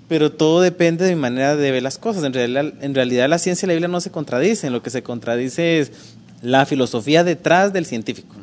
Pero 0.08 0.32
todo 0.32 0.62
depende 0.62 1.04
de 1.04 1.16
mi 1.16 1.20
manera 1.22 1.58
de 1.58 1.70
ver 1.72 1.84
las 1.84 1.98
cosas. 1.98 2.24
En 2.24 2.32
realidad, 2.32 2.72
en 2.80 2.96
realidad 2.96 3.28
la 3.28 3.40
ciencia 3.40 3.66
y 3.66 3.68
la 3.68 3.74
Biblia 3.74 3.90
no 3.90 4.00
se 4.00 4.10
contradicen. 4.10 4.72
Lo 4.72 4.82
que 4.82 4.90
se 4.90 5.04
contradice 5.04 5.80
es 5.80 5.92
la 6.42 6.66
filosofía 6.66 7.26
detrás 7.26 7.74
del 7.74 7.86
científico. 7.86 8.34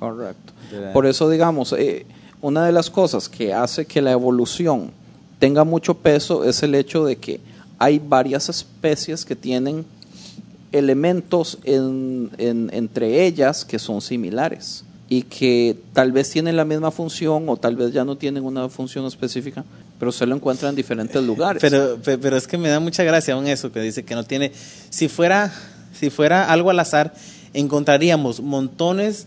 Correcto. 0.00 0.52
Por 0.92 1.06
eso, 1.06 1.28
digamos, 1.30 1.72
eh, 1.74 2.06
una 2.42 2.66
de 2.66 2.72
las 2.72 2.90
cosas 2.90 3.28
que 3.28 3.54
hace 3.54 3.84
que 3.86 4.02
la 4.02 4.10
evolución 4.10 4.90
tenga 5.38 5.62
mucho 5.64 5.94
peso 5.94 6.42
es 6.44 6.62
el 6.64 6.74
hecho 6.74 7.04
de 7.04 7.16
que 7.16 7.40
hay 7.78 7.98
varias 7.98 8.48
especies 8.48 9.24
que 9.24 9.36
tienen 9.36 9.84
elementos 10.72 11.58
en- 11.64 12.30
en- 12.38 12.70
entre 12.72 13.26
ellas 13.26 13.64
que 13.64 13.78
son 13.78 14.00
similares 14.00 14.84
y 15.08 15.22
que 15.22 15.76
tal 15.92 16.12
vez 16.12 16.30
tienen 16.30 16.56
la 16.56 16.64
misma 16.64 16.90
función 16.92 17.48
o 17.48 17.56
tal 17.56 17.74
vez 17.74 17.92
ya 17.92 18.04
no 18.04 18.16
tienen 18.16 18.44
una 18.44 18.68
función 18.68 19.04
específica, 19.06 19.64
pero 19.98 20.12
se 20.12 20.24
lo 20.26 20.36
encuentran 20.36 20.70
en 20.70 20.76
diferentes 20.76 21.22
lugares. 21.22 21.60
Pero, 21.60 21.96
pe- 21.96 22.16
pero 22.18 22.36
es 22.36 22.46
que 22.46 22.56
me 22.56 22.68
da 22.68 22.78
mucha 22.78 23.02
gracia 23.02 23.34
aún 23.34 23.46
eso 23.48 23.72
que 23.72 23.80
dice 23.80 24.04
que 24.04 24.14
no 24.14 24.22
tiene. 24.24 24.52
Si 24.90 25.08
fuera, 25.08 25.52
si 25.98 26.10
fuera 26.10 26.50
algo 26.50 26.70
al 26.70 26.78
azar, 26.78 27.12
encontraríamos 27.52 28.40
montones 28.40 29.26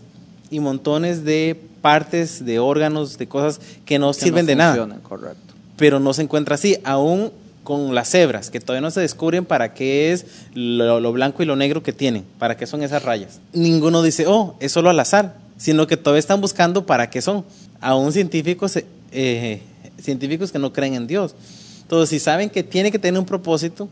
y 0.50 0.60
montones 0.60 1.24
de 1.24 1.60
partes, 1.82 2.44
de 2.44 2.58
órganos, 2.58 3.18
de 3.18 3.26
cosas 3.28 3.60
que 3.84 3.98
no 3.98 4.12
que 4.12 4.20
sirven 4.20 4.44
no 4.46 4.48
de 4.48 4.56
nada. 4.56 4.98
Correcto. 5.02 5.54
Pero 5.76 6.00
no 6.00 6.12
se 6.14 6.22
encuentra 6.22 6.54
así, 6.54 6.78
aún 6.84 7.30
con 7.64 7.94
las 7.94 8.10
cebras, 8.10 8.50
que 8.50 8.60
todavía 8.60 8.82
no 8.82 8.90
se 8.90 9.00
descubren 9.00 9.44
para 9.46 9.72
qué 9.74 10.12
es 10.12 10.26
lo, 10.54 11.00
lo 11.00 11.12
blanco 11.12 11.42
y 11.42 11.46
lo 11.46 11.56
negro 11.56 11.82
que 11.82 11.92
tienen, 11.92 12.24
para 12.38 12.56
qué 12.56 12.66
son 12.66 12.82
esas 12.82 13.02
rayas. 13.02 13.40
Ninguno 13.54 14.02
dice, 14.02 14.26
oh, 14.26 14.54
es 14.60 14.70
solo 14.72 14.90
al 14.90 15.00
azar, 15.00 15.36
sino 15.56 15.86
que 15.86 15.96
todavía 15.96 16.20
están 16.20 16.40
buscando 16.40 16.84
para 16.86 17.08
qué 17.10 17.22
son. 17.22 17.44
Aún 17.80 18.12
científicos, 18.12 18.78
eh, 19.12 19.62
científicos 20.00 20.52
que 20.52 20.58
no 20.58 20.72
creen 20.72 20.94
en 20.94 21.06
Dios. 21.06 21.34
Entonces, 21.82 22.10
si 22.10 22.18
saben 22.20 22.50
que 22.50 22.62
tiene 22.62 22.90
que 22.92 22.98
tener 22.98 23.18
un 23.18 23.26
propósito, 23.26 23.88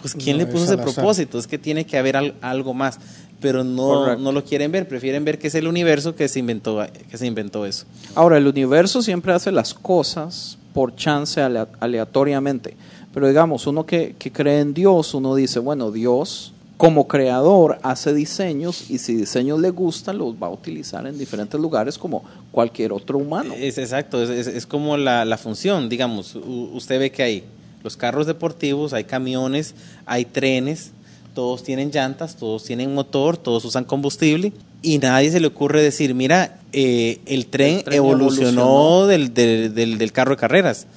pues 0.00 0.14
¿quién 0.14 0.36
No 0.36 0.44
le 0.44 0.48
es 0.48 0.54
puso 0.54 0.64
ese 0.64 0.76
propósito? 0.78 1.38
Es 1.38 1.46
que 1.46 1.58
tiene 1.58 1.84
que 1.86 1.98
haber 1.98 2.16
al- 2.16 2.34
algo 2.40 2.72
más, 2.74 2.98
pero 3.40 3.62
no, 3.64 4.16
no 4.16 4.32
lo 4.32 4.44
quieren 4.44 4.72
ver, 4.72 4.88
prefieren 4.88 5.24
ver 5.24 5.38
que 5.38 5.46
es 5.48 5.54
el 5.54 5.66
universo 5.68 6.14
que 6.16 6.28
se 6.28 6.38
inventó, 6.40 6.84
que 7.10 7.16
se 7.18 7.26
inventó 7.26 7.64
eso. 7.66 7.84
Ahora, 8.14 8.36
el 8.38 8.46
universo 8.46 9.02
siempre 9.02 9.32
hace 9.32 9.52
las 9.52 9.74
cosas 9.74 10.58
por 10.74 10.94
chance 10.96 11.40
alea- 11.40 11.68
aleatoriamente. 11.80 12.76
Pero 13.14 13.26
digamos, 13.28 13.66
uno 13.66 13.86
que, 13.86 14.14
que 14.18 14.30
cree 14.32 14.60
en 14.60 14.74
Dios, 14.74 15.14
uno 15.14 15.34
dice, 15.34 15.58
bueno, 15.58 15.90
Dios 15.90 16.52
como 16.76 17.08
creador 17.08 17.78
hace 17.82 18.14
diseños 18.14 18.88
y 18.88 18.98
si 18.98 19.14
diseños 19.16 19.58
le 19.60 19.70
gustan, 19.70 20.16
los 20.18 20.34
va 20.40 20.46
a 20.46 20.50
utilizar 20.50 21.04
en 21.08 21.18
diferentes 21.18 21.60
lugares 21.60 21.98
como 21.98 22.22
cualquier 22.52 22.92
otro 22.92 23.18
humano. 23.18 23.52
Es 23.56 23.78
exacto, 23.78 24.22
es, 24.22 24.30
es- 24.30 24.46
es 24.46 24.66
como 24.66 24.96
la, 24.96 25.24
la 25.24 25.36
función, 25.38 25.88
digamos, 25.88 26.36
usted 26.36 27.00
ve 27.00 27.10
que 27.10 27.22
hay 27.24 27.44
los 27.82 27.96
carros 27.96 28.26
deportivos, 28.28 28.92
hay 28.92 29.04
camiones, 29.04 29.74
hay 30.06 30.24
trenes, 30.24 30.92
todos 31.38 31.62
tienen 31.62 31.92
llantas, 31.92 32.34
todos 32.34 32.64
tienen 32.64 32.92
motor, 32.92 33.36
todos 33.36 33.64
usan 33.64 33.84
combustible 33.84 34.52
y 34.82 34.98
nadie 34.98 35.30
se 35.30 35.38
le 35.38 35.46
ocurre 35.46 35.80
decir, 35.80 36.12
mira, 36.12 36.58
eh, 36.72 37.20
el, 37.26 37.46
tren 37.46 37.76
El 37.76 37.84
tren 37.84 37.96
evolucionó, 37.98 38.48
evolucionó. 38.50 39.06
Del, 39.06 39.32
del, 39.34 39.72
del- 39.72 39.98
del 39.98 40.10
carro 40.10 40.32
de 40.32 40.36
carreras. 40.38 40.88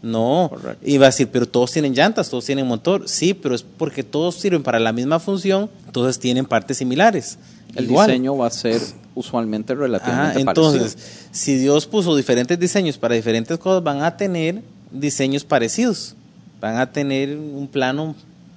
No, 0.00 0.46
Correcto. 0.48 0.82
iba 0.88 1.04
a 1.04 1.10
decir, 1.10 1.28
pero 1.30 1.44
todos 1.46 1.70
tienen 1.72 1.92
llantas, 1.92 2.30
todos 2.30 2.46
tienen 2.46 2.66
motor. 2.66 3.10
Sí, 3.10 3.34
pero 3.34 3.54
es 3.54 3.62
porque 3.62 4.02
todos 4.02 4.36
sirven 4.36 4.62
para 4.62 4.78
la 4.78 4.90
misma 4.94 5.20
función, 5.20 5.68
entonces 5.84 6.18
tienen 6.18 6.46
partes 6.46 6.78
similares. 6.78 7.36
el 7.76 7.84
Igual. 7.84 8.06
diseño 8.06 8.34
va 8.38 8.46
a 8.46 8.50
ser 8.50 8.80
usualmente 9.14 9.74
relativamente 9.74 10.38
Ah, 10.38 10.40
entonces, 10.40 10.94
parecido. 10.94 11.28
si 11.32 11.56
Dios 11.58 11.84
puso 11.84 12.16
diferentes 12.16 12.58
diseños 12.58 12.96
para 12.96 13.14
diferentes 13.16 13.58
cosas, 13.58 13.82
van 13.84 14.02
a 14.02 14.16
tener 14.16 14.62
diseños 14.90 15.44
parecidos, 15.44 16.14
van 16.58 16.78
a 16.78 16.90
tener 16.90 17.36
un 17.36 17.68
plano 17.68 18.14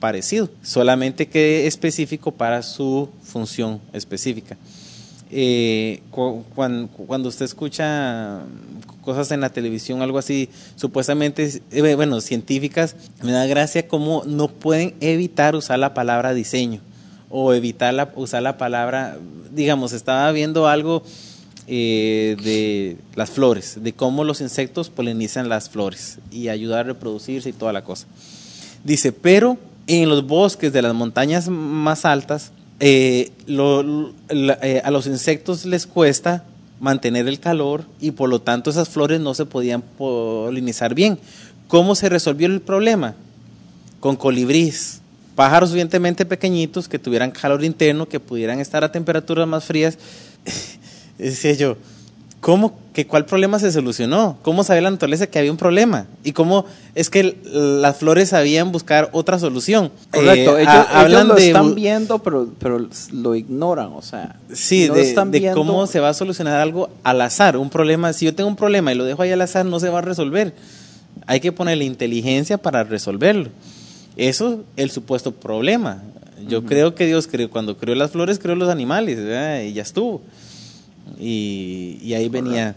parecido, 0.07 0.49
solamente 0.63 1.27
que 1.29 1.65
específico 1.65 2.31
para 2.33 2.61
su 2.61 3.07
función 3.23 3.79
específica. 3.93 4.57
Eh, 5.31 6.01
cu- 6.11 6.43
cuan- 6.53 6.89
cuando 7.07 7.29
usted 7.29 7.45
escucha 7.45 8.41
cosas 9.01 9.31
en 9.31 9.39
la 9.39 9.49
televisión, 9.49 10.01
algo 10.01 10.17
así, 10.17 10.49
supuestamente, 10.75 11.61
eh, 11.71 11.95
bueno, 11.95 12.19
científicas, 12.19 12.97
me 13.21 13.31
da 13.31 13.45
gracia 13.45 13.87
cómo 13.87 14.23
no 14.25 14.49
pueden 14.49 14.93
evitar 14.99 15.55
usar 15.55 15.79
la 15.79 15.93
palabra 15.93 16.33
diseño 16.33 16.81
o 17.29 17.53
evitar 17.53 18.11
usar 18.17 18.43
la 18.43 18.57
palabra, 18.57 19.17
digamos, 19.55 19.93
estaba 19.93 20.29
viendo 20.33 20.67
algo 20.67 21.01
eh, 21.67 22.35
de 22.43 22.97
las 23.15 23.29
flores, 23.29 23.77
de 23.81 23.93
cómo 23.93 24.25
los 24.25 24.41
insectos 24.41 24.89
polinizan 24.89 25.47
las 25.47 25.69
flores 25.69 26.17
y 26.29 26.49
ayudar 26.49 26.79
a 26.81 26.83
reproducirse 26.91 27.47
y 27.47 27.53
toda 27.53 27.71
la 27.71 27.85
cosa. 27.85 28.05
Dice, 28.83 29.13
pero 29.13 29.57
en 29.87 30.09
los 30.09 30.25
bosques 30.25 30.71
de 30.71 30.81
las 30.81 30.93
montañas 30.93 31.49
más 31.49 32.05
altas, 32.05 32.51
eh, 32.79 33.31
eh, 33.47 34.81
a 34.83 34.91
los 34.91 35.07
insectos 35.07 35.65
les 35.65 35.87
cuesta 35.87 36.43
mantener 36.79 37.27
el 37.27 37.39
calor 37.39 37.85
y 38.01 38.11
por 38.11 38.29
lo 38.29 38.41
tanto 38.41 38.69
esas 38.69 38.89
flores 38.89 39.21
no 39.21 39.33
se 39.33 39.45
podían 39.45 39.81
polinizar 39.81 40.93
bien. 40.93 41.17
¿Cómo 41.67 41.95
se 41.95 42.09
resolvió 42.09 42.47
el 42.47 42.61
problema? 42.61 43.15
Con 43.99 44.15
colibríes, 44.15 45.01
pájaros 45.35 45.69
suficientemente 45.69 46.25
pequeñitos 46.25 46.89
que 46.89 46.99
tuvieran 46.99 47.31
calor 47.31 47.63
interno, 47.63 48.07
que 48.07 48.19
pudieran 48.19 48.59
estar 48.59 48.83
a 48.83 48.91
temperaturas 48.91 49.47
más 49.47 49.63
frías. 49.63 49.97
Decía 51.17 51.53
yo, 51.53 51.77
¿cómo, 52.43 52.77
que 52.93 53.07
cuál 53.07 53.25
problema 53.25 53.57
se 53.57 53.71
solucionó? 53.71 54.37
¿Cómo 54.41 54.63
sabía 54.65 54.81
la 54.81 54.91
naturaleza 54.91 55.27
que 55.27 55.39
había 55.39 55.49
un 55.49 55.57
problema? 55.57 56.07
¿Y 56.25 56.33
cómo 56.33 56.65
es 56.93 57.09
que 57.09 57.37
las 57.45 57.95
flores 57.97 58.29
sabían 58.29 58.71
buscar 58.73 59.09
otra 59.13 59.39
solución? 59.39 59.91
Correcto, 60.11 60.57
Eh, 60.57 60.63
ellos, 60.63 60.73
a- 60.73 60.81
ellos 60.81 60.87
hablan 60.93 61.27
lo 61.29 61.35
de 61.35 61.47
están 61.47 61.73
viendo, 61.73 62.19
pero, 62.19 62.49
pero 62.59 62.85
lo 63.13 63.35
ignoran, 63.35 63.93
o 63.93 64.01
sea. 64.01 64.35
Sí, 64.51 64.87
no 64.89 64.95
de, 64.95 65.01
están 65.01 65.31
de 65.31 65.39
viendo- 65.39 65.57
cómo 65.57 65.87
se 65.87 65.99
va 66.01 66.09
a 66.09 66.13
solucionar 66.13 66.59
algo 66.59 66.89
al 67.03 67.21
azar. 67.21 67.55
Un 67.57 67.69
problema, 67.69 68.11
si 68.13 68.25
yo 68.25 68.35
tengo 68.35 68.49
un 68.49 68.57
problema 68.57 68.91
y 68.91 68.95
lo 68.95 69.05
dejo 69.05 69.21
ahí 69.21 69.31
al 69.31 69.41
azar, 69.41 69.65
no 69.65 69.79
se 69.79 69.89
va 69.89 69.99
a 69.99 70.01
resolver. 70.01 70.53
Hay 71.25 71.39
que 71.39 71.51
ponerle 71.53 71.85
inteligencia 71.85 72.57
para 72.57 72.83
resolverlo. 72.83 73.47
Eso 74.17 74.63
el 74.75 74.91
supuesto 74.91 75.31
problema. 75.31 76.03
Yo 76.47 76.65
creo 76.65 76.93
que 76.93 77.05
Dios 77.05 77.27
creó, 77.27 77.49
cuando 77.49 77.77
creó 77.77 77.95
las 77.95 78.11
flores, 78.11 78.37
creó 78.37 78.55
los 78.55 78.67
animales, 78.69 79.15
¿verdad? 79.17 79.61
y 79.61 79.71
ya 79.73 79.81
estuvo. 79.81 80.21
Y, 81.19 81.99
y 82.01 82.13
ahí 82.13 82.29
venía 82.29 82.75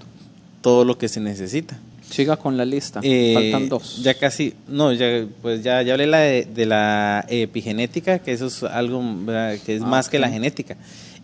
todo 0.60 0.84
lo 0.84 0.98
que 0.98 1.08
se 1.08 1.20
necesita. 1.20 1.78
Siga 2.10 2.36
con 2.36 2.56
la 2.56 2.64
lista. 2.64 3.00
Eh, 3.02 3.32
Faltan 3.34 3.68
dos. 3.68 4.02
Ya 4.02 4.14
casi, 4.14 4.54
no, 4.68 4.92
ya, 4.92 5.26
pues 5.42 5.62
ya, 5.62 5.82
ya 5.82 5.94
hablé 5.94 6.06
la 6.06 6.18
de, 6.18 6.44
de 6.44 6.66
la 6.66 7.24
epigenética, 7.28 8.20
que 8.20 8.32
eso 8.32 8.46
es 8.46 8.62
algo 8.62 9.02
¿verdad? 9.24 9.58
que 9.64 9.76
es 9.76 9.82
Ah, 9.82 9.86
más 9.86 10.08
que 10.08 10.18
la 10.18 10.28
genética. 10.28 10.76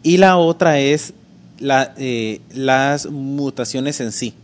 Y 0.03 0.17
la 0.17 0.37
otra 0.39 0.81
es 0.81 1.15
la, 1.61 1.95
eh, 1.99 2.41
las 2.53 3.07
mutaciones 3.07 4.01
en 4.01 4.11
sí. 4.13 4.35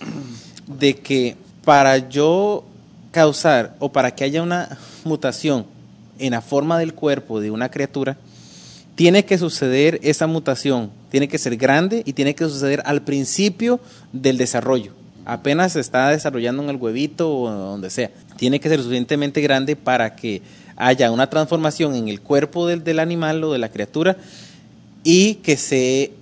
De 0.66 0.96
que 0.96 1.36
para 1.64 2.08
yo 2.08 2.64
causar 3.10 3.74
o 3.78 3.90
para 3.90 4.14
que 4.14 4.24
haya 4.24 4.42
una 4.42 4.76
mutación 5.04 5.64
en 6.18 6.32
la 6.32 6.42
forma 6.42 6.78
del 6.78 6.92
cuerpo 6.92 7.40
de 7.40 7.50
una 7.50 7.70
criatura, 7.70 8.18
tiene 8.96 9.26
que 9.26 9.38
suceder 9.38 10.00
esa 10.02 10.26
mutación, 10.26 10.90
tiene 11.10 11.28
que 11.28 11.38
ser 11.38 11.56
grande 11.56 12.02
y 12.06 12.14
tiene 12.14 12.34
que 12.34 12.44
suceder 12.44 12.82
al 12.86 13.02
principio 13.02 13.78
del 14.12 14.38
desarrollo. 14.38 14.92
Apenas 15.26 15.74
se 15.74 15.80
está 15.80 16.08
desarrollando 16.08 16.62
en 16.62 16.70
el 16.70 16.76
huevito 16.76 17.30
o 17.30 17.50
donde 17.50 17.90
sea. 17.90 18.10
Tiene 18.36 18.58
que 18.58 18.68
ser 18.68 18.80
suficientemente 18.80 19.42
grande 19.42 19.76
para 19.76 20.16
que 20.16 20.40
haya 20.76 21.10
una 21.10 21.28
transformación 21.28 21.94
en 21.94 22.08
el 22.08 22.20
cuerpo 22.20 22.66
del, 22.66 22.84
del 22.84 22.98
animal 22.98 23.44
o 23.44 23.52
de 23.52 23.58
la 23.58 23.68
criatura 23.68 24.16
y 25.04 25.34
que 25.36 25.56
se 25.56 26.12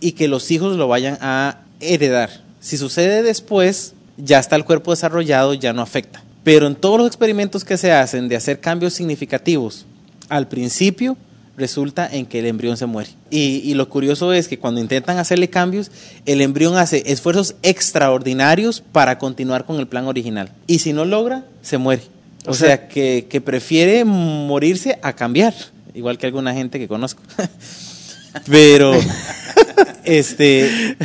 y 0.00 0.12
que 0.12 0.28
los 0.28 0.50
hijos 0.50 0.76
lo 0.76 0.88
vayan 0.88 1.18
a 1.20 1.60
heredar. 1.80 2.42
Si 2.60 2.76
sucede 2.76 3.22
después, 3.22 3.94
ya 4.18 4.38
está 4.38 4.56
el 4.56 4.64
cuerpo 4.64 4.90
desarrollado, 4.90 5.54
ya 5.54 5.72
no 5.72 5.82
afecta. 5.82 6.22
Pero 6.42 6.66
en 6.66 6.74
todos 6.74 6.98
los 6.98 7.06
experimentos 7.06 7.64
que 7.64 7.76
se 7.76 7.92
hacen 7.92 8.28
de 8.28 8.36
hacer 8.36 8.60
cambios 8.60 8.94
significativos, 8.94 9.86
al 10.28 10.48
principio 10.48 11.16
resulta 11.56 12.06
en 12.10 12.26
que 12.26 12.38
el 12.40 12.46
embrión 12.46 12.76
se 12.76 12.86
muere. 12.86 13.10
Y, 13.30 13.62
y 13.64 13.74
lo 13.74 13.88
curioso 13.88 14.32
es 14.32 14.46
que 14.48 14.58
cuando 14.58 14.80
intentan 14.80 15.18
hacerle 15.18 15.48
cambios, 15.48 15.90
el 16.26 16.40
embrión 16.42 16.76
hace 16.76 17.02
esfuerzos 17.10 17.54
extraordinarios 17.62 18.82
para 18.92 19.18
continuar 19.18 19.64
con 19.64 19.78
el 19.78 19.86
plan 19.88 20.06
original. 20.06 20.50
Y 20.66 20.80
si 20.80 20.92
no 20.92 21.04
logra, 21.04 21.44
se 21.62 21.78
muere. 21.78 22.02
O, 22.46 22.50
O 22.50 22.54
sea, 22.54 22.68
sea- 22.68 22.88
que, 22.88 23.26
que 23.28 23.40
prefiere 23.40 24.04
morirse 24.04 24.98
a 25.02 25.14
cambiar, 25.14 25.54
igual 25.94 26.18
que 26.18 26.26
alguna 26.26 26.52
gente 26.52 26.78
que 26.78 26.88
conozco. 26.88 27.22
Pero, 28.46 28.92
este, 30.04 30.96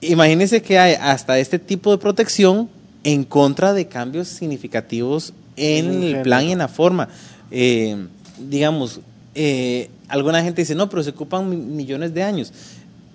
imagínense 0.00 0.62
que 0.62 0.78
hay 0.78 0.94
hasta 1.00 1.38
este 1.38 1.58
tipo 1.58 1.90
de 1.90 1.98
protección 1.98 2.68
en 3.04 3.24
contra 3.24 3.72
de 3.72 3.86
cambios 3.88 4.28
significativos 4.28 5.32
en 5.56 6.02
el 6.02 6.22
plan 6.22 6.44
y 6.44 6.52
en 6.52 6.58
la 6.58 6.68
forma. 6.68 7.08
Eh, 7.50 7.96
digamos, 8.38 9.00
eh, 9.40 9.88
alguna 10.08 10.42
gente 10.42 10.62
dice, 10.62 10.74
no, 10.74 10.88
pero 10.88 11.02
se 11.02 11.10
ocupan 11.10 11.48
mi- 11.48 11.56
millones 11.56 12.12
de 12.12 12.22
años, 12.24 12.52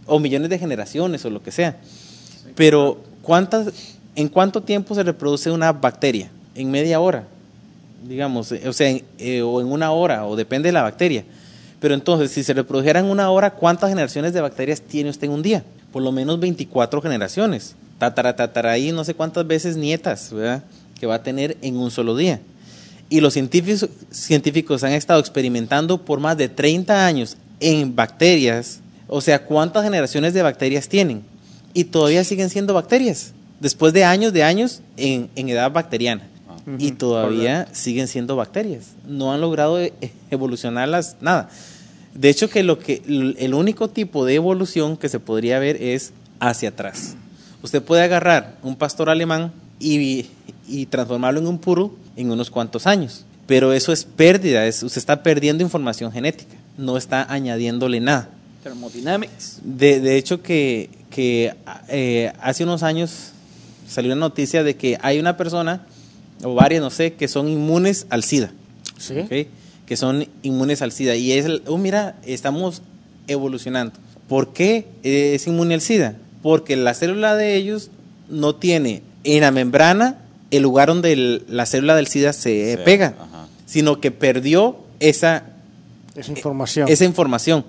o 0.06 0.20
millones 0.20 0.50
de 0.50 0.58
generaciones, 0.58 1.26
o 1.26 1.30
lo 1.30 1.44
que 1.44 1.52
sea. 1.52 1.78
Pero, 2.56 3.02
¿cuántas, 3.22 3.68
¿en 4.16 4.28
cuánto 4.30 4.62
tiempo 4.64 4.96
se 4.96 5.04
reproduce 5.04 5.52
una 5.52 5.72
bacteria? 5.74 6.30
En 6.56 6.72
media 6.72 7.00
hora, 7.00 7.26
digamos, 8.08 8.52
eh, 8.52 8.68
o 8.68 8.74
sea, 8.74 8.90
en, 8.90 9.04
eh, 9.18 9.42
o 9.42 9.60
en 9.62 9.68
una 9.68 9.92
hora, 9.92 10.26
o 10.26 10.36
depende 10.36 10.70
de 10.70 10.74
la 10.74 10.84
bacteria. 10.84 11.24
Pero 11.80 11.94
entonces, 11.94 12.32
si 12.32 12.44
se 12.44 12.54
reprodujera 12.54 13.00
en 13.02 13.08
una 13.08 13.30
hora, 13.30 13.52
¿cuántas 13.52 13.90
generaciones 13.90 14.34
de 14.34 14.40
bacterias 14.42 14.82
tiene 14.82 15.10
usted 15.10 15.26
en 15.28 15.34
un 15.34 15.42
día? 15.42 15.64
Por 15.92 16.02
lo 16.02 16.12
menos 16.14 16.40
24 16.40 17.02
generaciones. 17.02 17.76
Tatara, 18.00 18.36
tatara, 18.36 18.72
ahí 18.72 18.92
no 18.92 19.04
sé 19.04 19.14
cuántas 19.14 19.46
veces 19.46 19.76
nietas, 19.78 20.32
¿verdad? 20.32 20.64
Que 21.00 21.06
va 21.08 21.16
a 21.16 21.24
tener 21.24 21.58
en 21.62 21.78
un 21.78 21.92
solo 21.92 22.16
día. 22.16 22.40
Y 23.10 23.22
los 23.22 23.34
científicos, 23.34 23.90
científicos 24.12 24.84
han 24.84 24.94
estado 24.94 25.20
experimentando 25.20 26.04
por 26.04 26.20
más 26.20 26.38
de 26.38 26.50
30 26.50 27.06
años 27.06 27.38
en 27.60 27.96
bacterias. 27.96 28.80
O 29.08 29.22
sea, 29.22 29.46
¿cuántas 29.46 29.84
generaciones 29.84 30.34
de 30.34 30.42
bacterias 30.42 30.88
tienen? 30.88 31.24
Y 31.74 31.86
todavía 31.86 32.24
siguen 32.24 32.50
siendo 32.50 32.74
bacterias. 32.74 33.34
Después 33.60 33.94
de 33.94 34.04
años 34.04 34.34
de 34.34 34.44
años 34.44 34.82
en, 34.98 35.30
en 35.36 35.50
edad 35.50 35.72
bacteriana. 35.72 36.28
Y 36.80 36.92
todavía 36.92 37.68
siguen 37.74 38.08
siendo 38.08 38.38
bacterias. 38.38 38.92
No 39.06 39.34
han 39.34 39.42
logrado 39.42 39.82
e- 39.82 39.94
evolucionarlas 40.32 41.18
nada. 41.20 41.50
De 42.16 42.30
hecho, 42.30 42.50
que 42.50 42.64
lo 42.64 42.80
que 42.80 43.02
el 43.06 43.54
único 43.54 43.90
tipo 43.90 44.24
de 44.24 44.36
evolución 44.36 44.96
que 44.96 45.10
se 45.10 45.20
podría 45.20 45.60
ver 45.60 45.82
es 45.82 46.14
hacia 46.40 46.70
atrás. 46.70 47.16
Usted 47.64 47.82
puede 47.82 48.04
agarrar 48.04 48.58
un 48.64 48.76
pastor 48.76 49.10
alemán 49.10 49.52
y, 49.80 50.28
y 50.68 50.86
transformarlo 50.86 51.40
en 51.40 51.48
un 51.48 51.60
puro 51.60 51.94
en 52.16 52.32
unos 52.32 52.50
cuantos 52.50 52.88
años. 52.88 53.26
Pero 53.48 53.74
eso 53.74 53.92
es 53.92 54.06
pérdida, 54.06 54.66
es, 54.68 54.84
usted 54.84 55.00
está 55.00 55.22
perdiendo 55.22 55.64
información 55.64 56.12
genética, 56.12 56.56
no 56.78 56.96
está 56.98 57.32
añadiéndole 57.32 58.00
nada. 58.00 58.30
Thermodynamics. 58.64 59.60
De, 59.64 60.00
de 60.00 60.18
hecho, 60.18 60.42
que, 60.42 60.90
que 61.10 61.54
eh, 61.90 62.32
hace 62.42 62.64
unos 62.64 62.84
años 62.84 63.32
salió 63.90 64.14
una 64.14 64.22
noticia 64.22 64.64
de 64.64 64.76
que 64.78 64.98
hay 65.02 65.20
una 65.20 65.36
persona, 65.36 65.86
o 66.44 66.54
varias, 66.56 66.82
no 66.82 66.90
sé, 66.90 67.14
que 67.14 67.28
son 67.28 67.50
inmunes 67.50 68.08
al 68.10 68.24
SIDA. 68.24 68.52
Sí. 68.98 69.20
¿ok? 69.20 69.48
Que 69.86 69.98
son 69.98 70.26
inmunes 70.42 70.82
al 70.82 70.94
SIDA. 70.94 71.16
Y 71.16 71.34
es, 71.34 71.46
el- 71.46 71.64
oh, 71.68 71.78
mira, 71.78 72.16
estamos 72.26 72.82
evolucionando. 73.28 73.94
¿Por 74.30 74.54
qué 74.54 74.88
es 75.04 75.46
inmune 75.48 75.74
al 75.74 75.82
SIDA? 75.82 76.16
Porque 76.42 76.78
la 76.78 76.94
célula 76.94 77.36
de 77.36 77.56
ellos 77.56 77.92
no 78.30 78.56
tiene 78.56 79.04
en 79.26 79.42
la 79.42 79.52
membrana 79.52 80.20
el 80.58 80.64
lugar 80.64 80.88
donde 80.90 81.14
el- 81.14 81.46
la 81.48 81.66
célula 81.66 81.96
del 81.96 82.08
SIDA 82.08 82.34
se 82.34 82.76
Sí, 82.78 82.82
pega, 82.86 83.16
ajá. 83.20 83.48
sino 83.66 84.00
que 84.00 84.12
perdió 84.12 84.78
esa, 85.00 85.44
Esa 86.16 86.32
información. 86.32 86.88
esa 86.90 87.06
información 87.06 87.66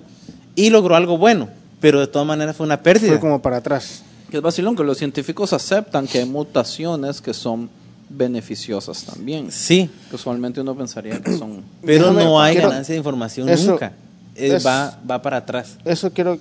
y 0.55 0.69
logró 0.69 0.95
algo 0.95 1.17
bueno, 1.17 1.49
pero 1.79 1.99
de 1.99 2.07
todas 2.07 2.27
maneras 2.27 2.55
fue 2.55 2.65
una 2.65 2.81
pérdida. 2.81 3.09
Fue 3.11 3.19
como 3.19 3.41
para 3.41 3.57
atrás. 3.57 4.03
Que 4.29 4.37
es 4.37 4.43
vacilón 4.43 4.75
que 4.75 4.83
los 4.83 4.97
científicos 4.97 5.53
aceptan 5.53 6.07
que 6.07 6.19
hay 6.19 6.25
mutaciones 6.25 7.21
que 7.21 7.33
son 7.33 7.69
beneficiosas 8.09 9.03
también. 9.03 9.51
Sí, 9.51 9.89
Que 10.09 10.15
usualmente 10.15 10.61
uno 10.61 10.75
pensaría 10.75 11.19
que 11.21 11.37
son. 11.37 11.63
pero 11.85 12.05
Déjame- 12.11 12.23
no 12.23 12.41
hay 12.41 12.53
quiero- 12.55 12.69
ganancia 12.69 12.93
de 12.93 12.97
información 12.97 13.49
eso- 13.49 13.71
nunca. 13.71 13.93
Eh, 14.35 14.55
es- 14.55 14.65
va, 14.65 14.99
va 15.09 15.21
para 15.21 15.37
atrás. 15.37 15.77
Eso 15.85 16.11
quiero 16.11 16.37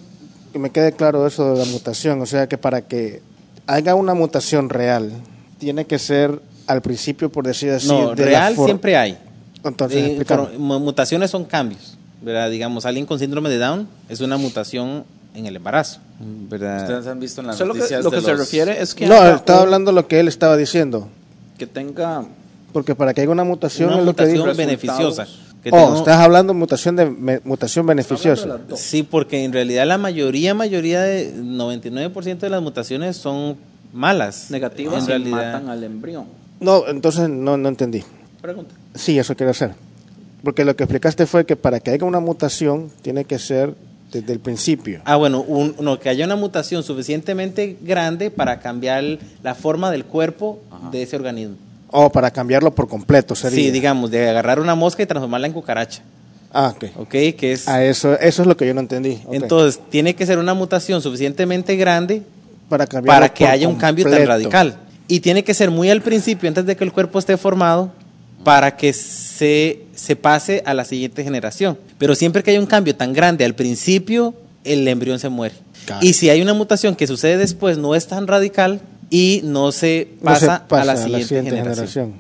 que 0.52 0.58
me 0.58 0.70
quede 0.70 0.92
claro 0.92 1.26
eso 1.26 1.52
de 1.54 1.58
la 1.64 1.70
mutación. 1.72 2.20
O 2.20 2.26
sea 2.26 2.48
que 2.48 2.58
para 2.58 2.82
que 2.82 3.22
haya 3.66 3.94
una 3.94 4.14
mutación 4.14 4.68
real, 4.68 5.12
tiene 5.58 5.84
que 5.86 5.98
ser 5.98 6.40
al 6.66 6.82
principio, 6.82 7.30
por 7.30 7.46
decir 7.46 7.70
así. 7.70 7.88
no, 7.88 8.14
de 8.14 8.24
la 8.24 8.30
real 8.30 8.56
siempre 8.56 8.96
hay. 8.96 9.18
Entonces, 9.62 10.20
Eh, 10.20 10.58
mutaciones 10.58 11.30
son 11.30 11.44
cambios, 11.44 11.96
¿verdad? 12.22 12.50
Digamos, 12.50 12.84
alguien 12.86 13.06
con 13.06 13.18
síndrome 13.18 13.48
de 13.50 13.58
Down 13.58 13.88
es 14.08 14.20
una 14.20 14.36
mutación 14.36 15.04
en 15.34 15.46
el 15.46 15.56
embarazo, 15.56 16.00
¿verdad? 16.20 16.82
Ustedes 16.82 17.06
han 17.06 17.18
visto 17.18 17.40
en 17.40 17.48
las 17.48 17.56
O 17.56 17.58
sea, 17.58 17.66
lo 17.66 17.72
que, 17.72 17.78
noticias 17.80 18.04
lo 18.04 18.10
que 18.10 18.20
se 18.20 18.34
refiere 18.34 18.80
es 18.80 18.94
que, 18.94 19.06
No, 19.06 19.14
estaba 19.34 19.60
un- 19.60 19.64
hablando 19.66 19.90
lo 19.92 20.06
que 20.06 20.20
él 20.20 20.28
estaba 20.28 20.56
diciendo. 20.56 21.08
que 21.58 21.66
tenga. 21.66 22.24
Porque 22.72 22.94
para 22.96 23.14
que 23.14 23.20
haya 23.20 23.30
una 23.30 23.44
mutación 23.44 23.88
Una 23.90 24.00
es 24.00 24.04
lo 24.04 24.14
que 24.16 24.22
mutación 24.24 24.46
dijo. 24.48 24.56
beneficiosa. 24.56 25.26
que 25.62 25.70
Oh, 25.72 25.96
estás 25.96 26.18
hablando 26.20 26.52
de 26.52 26.58
mutación 26.58 26.94
de 26.94 27.06
me- 27.08 27.40
mutación 27.42 27.86
beneficiosa. 27.86 28.58
Sí, 28.76 29.02
porque 29.02 29.44
en 29.44 29.52
realidad 29.54 29.86
la 29.86 29.96
mayoría, 29.96 30.52
mayoría 30.52 31.00
de 31.00 31.32
99% 31.34 32.40
de 32.46 32.50
las 32.50 32.60
mutaciones 32.60 33.16
son 33.16 33.56
malas. 33.94 34.50
negativas 34.50 34.98
en 34.98 35.04
y 35.04 35.06
realidad. 35.08 35.52
matan 35.54 35.68
al 35.70 35.84
embrión. 35.84 36.24
No, 36.60 36.86
entonces 36.88 37.28
no, 37.28 37.56
no 37.56 37.68
entendí. 37.68 38.02
Pregunta. 38.42 38.74
Sí, 38.94 39.18
eso 39.18 39.34
quiero 39.34 39.50
hacer. 39.50 39.74
Porque 40.42 40.64
lo 40.64 40.76
que 40.76 40.84
explicaste 40.84 41.24
fue 41.26 41.46
que 41.46 41.56
para 41.56 41.80
que 41.80 41.90
haya 41.90 42.04
una 42.04 42.20
mutación 42.20 42.90
tiene 43.02 43.24
que 43.24 43.38
ser 43.38 43.74
desde 44.12 44.32
el 44.32 44.40
principio. 44.40 45.00
Ah, 45.04 45.16
bueno, 45.16 45.40
un- 45.40 45.74
no, 45.80 45.98
que 45.98 46.08
haya 46.10 46.24
una 46.26 46.36
mutación 46.36 46.82
suficientemente 46.82 47.76
grande 47.80 48.30
para 48.30 48.60
cambiar 48.60 49.02
la 49.42 49.54
forma 49.54 49.90
del 49.90 50.04
cuerpo 50.04 50.60
de 50.92 51.02
ese 51.02 51.16
organismo. 51.16 51.56
O 51.90 52.10
para 52.10 52.30
cambiarlo 52.30 52.74
por 52.74 52.88
completo 52.88 53.34
sería. 53.34 53.56
Sí, 53.58 53.70
digamos, 53.70 54.10
de 54.10 54.28
agarrar 54.28 54.60
una 54.60 54.74
mosca 54.74 55.02
y 55.02 55.06
transformarla 55.06 55.46
en 55.46 55.52
cucaracha. 55.52 56.02
Ah, 56.52 56.72
ok. 56.76 56.84
¿Ok? 56.98 57.10
Que 57.10 57.52
es. 57.52 57.66
Ah, 57.66 57.82
eso, 57.84 58.18
eso 58.20 58.42
es 58.42 58.46
lo 58.48 58.56
que 58.56 58.66
yo 58.66 58.74
no 58.74 58.80
entendí. 58.80 59.20
Entonces, 59.32 59.80
tiene 59.90 60.14
que 60.14 60.26
ser 60.26 60.38
una 60.38 60.54
mutación 60.54 61.00
suficientemente 61.02 61.74
grande 61.76 62.22
para, 62.68 63.28
que 63.32 63.46
haya 63.46 63.68
un 63.68 63.76
cambio 63.76 64.04
tan 64.08 64.26
radical. 64.26 64.76
Y 65.06 65.20
tiene 65.20 65.44
que 65.44 65.52
ser 65.54 65.70
muy 65.70 65.90
al 65.90 66.00
principio, 66.00 66.48
antes 66.48 66.64
de 66.66 66.76
que 66.76 66.84
el 66.84 66.92
cuerpo 66.92 67.18
esté 67.18 67.36
formado, 67.36 67.92
para 68.42 68.76
que 68.76 68.92
se, 68.92 69.82
se 69.94 70.16
pase 70.16 70.62
a 70.66 70.74
la 70.74 70.84
siguiente 70.84 71.24
generación. 71.24 71.78
Pero 71.98 72.14
siempre 72.14 72.42
que 72.42 72.50
haya 72.50 72.60
un 72.60 72.66
cambio 72.66 72.94
tan 72.94 73.12
grande 73.12 73.44
al 73.44 73.54
principio, 73.54 74.34
el 74.64 74.86
embrión 74.88 75.18
se 75.18 75.28
muere. 75.28 75.54
Claro. 75.86 76.04
Y 76.06 76.14
si 76.14 76.30
hay 76.30 76.40
una 76.42 76.54
mutación 76.54 76.94
que 76.96 77.06
sucede 77.06 77.36
después, 77.36 77.76
no 77.78 77.94
es 77.94 78.06
tan 78.06 78.26
radical 78.26 78.80
y 79.10 79.40
no 79.44 79.72
se 79.72 80.08
No 80.22 80.34
se 80.36 80.46
pasa, 80.46 80.64
a 80.70 80.84
la 80.84 80.96
siguiente, 80.96 81.42
generación. 81.42 82.14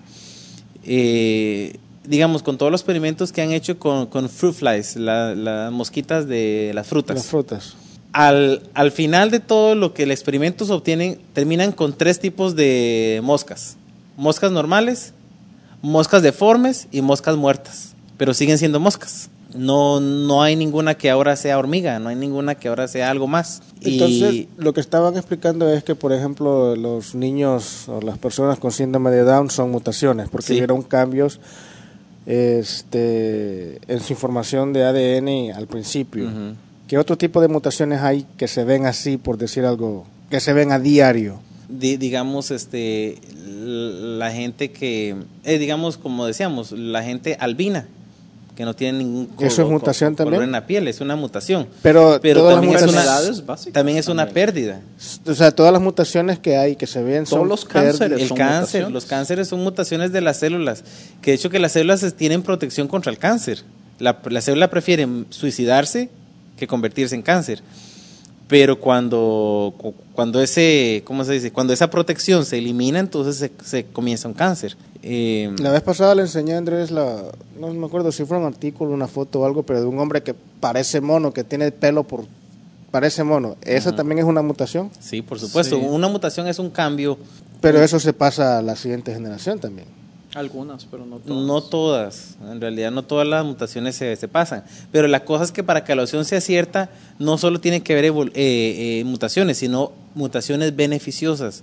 Eh, 0.84 1.76
digamos, 2.06 2.42
con 2.42 2.58
todos 2.58 2.70
los 2.70 2.80
experimentos 2.82 3.32
que 3.32 3.40
han 3.42 3.52
hecho 3.52 3.78
con, 3.78 4.06
con 4.06 4.28
fruit 4.28 4.54
flies, 4.54 4.96
la- 4.96 5.34
las 5.34 5.72
mosquitas 5.72 6.26
de 6.28 6.72
las 6.74 6.86
frutas 6.86 7.16
Las 7.16 7.26
frutas. 7.26 7.74
Al, 8.14 8.62
al 8.74 8.92
final 8.92 9.30
de 9.30 9.40
todo 9.40 9.74
lo 9.74 9.92
que 9.92 10.04
el 10.04 10.10
experimento 10.12 10.64
se 10.64 10.72
obtienen, 10.72 11.18
terminan 11.34 11.72
con 11.72 11.92
tres 11.92 12.20
tipos 12.20 12.54
de 12.56 13.20
moscas. 13.22 13.76
Moscas 14.16 14.52
normales, 14.52 15.12
moscas 15.82 16.22
deformes 16.22 16.86
y 16.92 17.02
moscas 17.02 17.36
muertas. 17.36 17.94
Pero 18.16 18.32
siguen 18.32 18.56
siendo 18.56 18.78
moscas. 18.78 19.28
No, 19.52 19.98
no 20.00 20.42
hay 20.42 20.54
ninguna 20.56 20.94
que 20.94 21.10
ahora 21.10 21.34
sea 21.36 21.58
hormiga, 21.58 21.98
no 21.98 22.08
hay 22.08 22.16
ninguna 22.16 22.54
que 22.54 22.68
ahora 22.68 22.86
sea 22.88 23.10
algo 23.10 23.26
más. 23.26 23.62
Entonces, 23.82 24.32
y 24.34 24.48
lo 24.58 24.72
que 24.72 24.80
estaban 24.80 25.16
explicando 25.16 25.68
es 25.68 25.82
que, 25.84 25.94
por 25.96 26.12
ejemplo, 26.12 26.74
los 26.76 27.14
niños 27.16 27.88
o 27.88 28.00
las 28.00 28.18
personas 28.18 28.58
con 28.60 28.70
síndrome 28.72 29.10
de 29.10 29.22
Down 29.22 29.50
son 29.50 29.70
mutaciones, 29.72 30.28
porque 30.28 30.46
Sí. 30.48 30.54
vieron 30.54 30.82
cambios 30.82 31.40
este, 32.26 33.78
en 33.86 34.00
su 34.00 34.12
información 34.12 34.72
de 34.72 34.84
ADN 34.84 35.52
al 35.56 35.66
principio. 35.66 36.28
¿Qué 36.88 36.98
otro 36.98 37.16
tipo 37.16 37.40
de 37.40 37.48
mutaciones 37.48 38.00
hay 38.02 38.26
que 38.36 38.46
se 38.48 38.64
ven 38.64 38.86
así, 38.86 39.16
por 39.16 39.38
decir 39.38 39.64
algo, 39.64 40.06
que 40.30 40.40
se 40.40 40.52
ven 40.52 40.72
a 40.72 40.78
diario? 40.78 41.40
di- 41.68 41.96
digamos, 41.96 42.50
este, 42.50 43.18
la 43.38 44.30
gente 44.30 44.70
que, 44.70 45.16
eh, 45.44 45.58
digamos, 45.58 45.96
como 45.96 46.26
decíamos, 46.26 46.72
la 46.72 47.02
gente 47.02 47.36
albina, 47.40 47.88
que 48.54 48.64
no 48.64 48.74
tiene 48.76 48.98
ningún 48.98 49.30
¿Eso 49.40 49.62
es 49.62 49.68
mutación 49.68 50.14
color 50.14 50.26
también? 50.32 50.42
en 50.44 50.52
la 50.52 50.66
piel, 50.66 50.86
es 50.86 51.00
una 51.00 51.16
mutación. 51.16 51.66
Pero, 51.82 52.20
Pero 52.22 52.40
todas 52.40 52.54
las 52.54 52.60
también 52.62 52.76
es, 52.76 53.42
una, 53.42 53.72
también 53.72 53.98
es 53.98 54.08
una 54.08 54.26
pérdida. 54.28 54.80
o 55.26 55.34
sea, 55.34 55.50
todas 55.50 55.72
las 55.72 55.82
mutaciones 55.82 56.38
que 56.38 56.56
hay 56.56 56.76
que 56.76 56.86
se 56.86 57.02
ven 57.02 57.24
Todos 57.24 57.40
son 57.40 57.48
los 57.48 57.64
cánceres. 57.64 58.20
El 58.20 58.28
son 58.28 58.36
cáncer, 58.36 58.60
mutaciones. 58.60 58.92
los 58.92 59.04
cánceres 59.06 59.48
son 59.48 59.64
mutaciones 59.64 60.12
de 60.12 60.20
las 60.20 60.36
células, 60.36 60.84
que 61.22 61.32
de 61.32 61.36
hecho 61.36 61.50
que 61.50 61.58
las 61.58 61.72
células 61.72 62.14
tienen 62.14 62.42
protección 62.42 62.86
contra 62.86 63.10
el 63.10 63.18
cáncer. 63.18 63.64
La, 63.98 64.20
la 64.26 64.40
célula 64.40 64.70
prefiere 64.70 65.08
suicidarse 65.30 66.10
que 66.56 66.66
convertirse 66.66 67.14
en 67.14 67.22
cáncer. 67.22 67.62
Pero 68.46 68.78
cuando, 68.78 69.72
cu- 69.78 69.94
cuando 70.12 70.40
ese, 70.42 71.02
¿cómo 71.06 71.24
se 71.24 71.32
dice? 71.32 71.50
Cuando 71.50 71.72
esa 71.72 71.88
protección 71.88 72.44
se 72.44 72.58
elimina, 72.58 73.00
entonces 73.00 73.36
se, 73.36 73.50
se 73.64 73.84
comienza 73.86 74.28
un 74.28 74.34
cáncer. 74.34 74.76
Eh, 75.02 75.50
La 75.58 75.70
vez 75.70 75.80
pasada 75.82 76.14
le 76.14 76.22
enseñé 76.22 76.54
a 76.54 76.58
Andrés 76.58 76.90
la, 76.90 77.22
no 77.58 77.72
me 77.72 77.86
acuerdo 77.86 78.12
si 78.12 78.24
fue 78.24 78.36
un 78.36 78.44
artículo, 78.44 78.92
una 78.92 79.08
foto 79.08 79.40
o 79.40 79.46
algo, 79.46 79.62
pero 79.62 79.80
de 79.80 79.86
un 79.86 79.98
hombre 79.98 80.22
que 80.22 80.34
parece 80.60 81.00
mono, 81.00 81.32
que 81.32 81.42
tiene 81.42 81.72
pelo 81.72 82.04
por, 82.04 82.26
parece 82.90 83.24
mono. 83.24 83.56
¿Esa 83.62 83.96
también 83.96 84.18
es 84.18 84.24
una 84.26 84.42
mutación? 84.42 84.90
sí, 85.00 85.22
por 85.22 85.40
supuesto. 85.40 85.76
Sí. 85.78 85.82
Una 85.88 86.08
mutación 86.08 86.46
es 86.46 86.58
un 86.58 86.68
cambio. 86.70 87.18
Pero 87.62 87.82
eso 87.82 87.98
se 87.98 88.12
pasa 88.12 88.58
a 88.58 88.62
la 88.62 88.76
siguiente 88.76 89.12
generación 89.14 89.58
también. 89.58 89.86
Algunas, 90.34 90.84
pero 90.86 91.06
no 91.06 91.18
todas. 91.20 91.42
No 91.46 91.62
todas, 91.62 92.36
en 92.50 92.60
realidad 92.60 92.90
no 92.90 93.02
todas 93.04 93.26
las 93.26 93.44
mutaciones 93.44 93.94
se, 93.94 94.16
se 94.16 94.26
pasan, 94.28 94.64
pero 94.90 95.06
la 95.06 95.24
cosa 95.24 95.44
es 95.44 95.52
que 95.52 95.62
para 95.62 95.84
que 95.84 95.94
la 95.94 96.02
opción 96.02 96.24
sea 96.24 96.40
cierta 96.40 96.90
no 97.18 97.38
solo 97.38 97.60
tiene 97.60 97.82
que 97.82 97.92
haber 97.92 98.12
evol- 98.12 98.32
eh, 98.34 99.00
eh, 99.00 99.04
mutaciones, 99.04 99.58
sino 99.58 99.92
mutaciones 100.14 100.74
beneficiosas. 100.74 101.62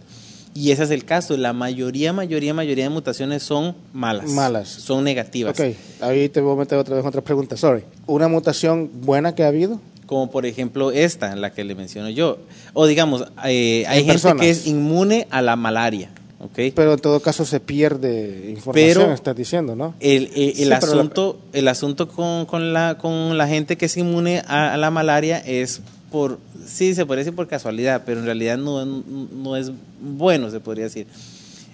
Y 0.54 0.72
ese 0.72 0.84
es 0.84 0.92
el 0.92 1.06
caso, 1.06 1.38
la 1.38 1.54
mayoría, 1.54 2.12
mayoría, 2.12 2.54
mayoría 2.54 2.84
de 2.86 2.90
mutaciones 2.90 3.42
son 3.44 3.74
malas. 3.94 4.30
Malas. 4.32 4.68
Son 4.68 5.04
negativas. 5.04 5.58
Ok, 5.58 5.76
ahí 6.02 6.28
te 6.28 6.42
voy 6.42 6.54
a 6.54 6.60
meter 6.60 6.78
otra 6.78 6.96
vez 6.98 7.06
otra 7.06 7.22
pregunta, 7.22 7.56
sorry. 7.56 7.84
¿Una 8.06 8.28
mutación 8.28 8.90
buena 9.02 9.34
que 9.34 9.44
ha 9.44 9.48
habido? 9.48 9.80
Como 10.06 10.30
por 10.30 10.46
ejemplo 10.46 10.92
esta, 10.92 11.36
la 11.38 11.52
que 11.54 11.64
le 11.64 11.74
menciono 11.74 12.10
yo. 12.10 12.38
O 12.74 12.86
digamos, 12.86 13.24
eh, 13.46 13.86
hay 13.88 14.00
En 14.00 14.06
gente 14.06 14.12
personas. 14.14 14.42
que 14.42 14.50
es 14.50 14.68
inmune 14.68 15.26
a 15.30 15.42
la 15.42 15.56
malaria. 15.56 16.10
¿Ok? 16.44 16.74
Pero 16.76 16.94
en 16.94 17.00
todo 17.00 17.20
caso 17.20 17.46
se 17.46 17.60
pierde 17.60 18.50
información, 18.50 19.04
Pero- 19.04 19.14
estás 19.14 19.36
diciendo, 19.36 19.76
¿no? 19.76 19.94
El, 20.00 20.26
eh, 20.36 20.50
el 20.50 20.56
Sí, 20.56 20.64
pero 20.64 20.70
la- 20.70 20.78
asunto, 20.78 21.40
el 21.54 21.68
asunto 21.68 22.08
con, 22.08 22.46
con 22.46 22.74
la, 22.74 22.98
con 22.98 23.38
la 23.38 23.48
gente 23.48 23.78
que 23.78 23.86
es 23.86 23.98
inmune 23.98 24.42
a, 24.48 24.74
a 24.74 24.78
la 24.78 24.92
malaria 24.92 25.38
es 25.40 25.82
por, 26.12 26.40
sí, 26.66 26.94
se 26.94 27.06
podría 27.06 27.24
decir 27.24 27.36
por 27.36 27.48
casualidad, 27.48 28.04
pero 28.06 28.20
en 28.20 28.26
realidad 28.26 28.58
no, 28.58 28.86
no 28.86 29.56
es 29.56 29.72
bueno, 30.02 30.50
se 30.52 30.60
podría 30.60 30.86
decir. 30.86 31.08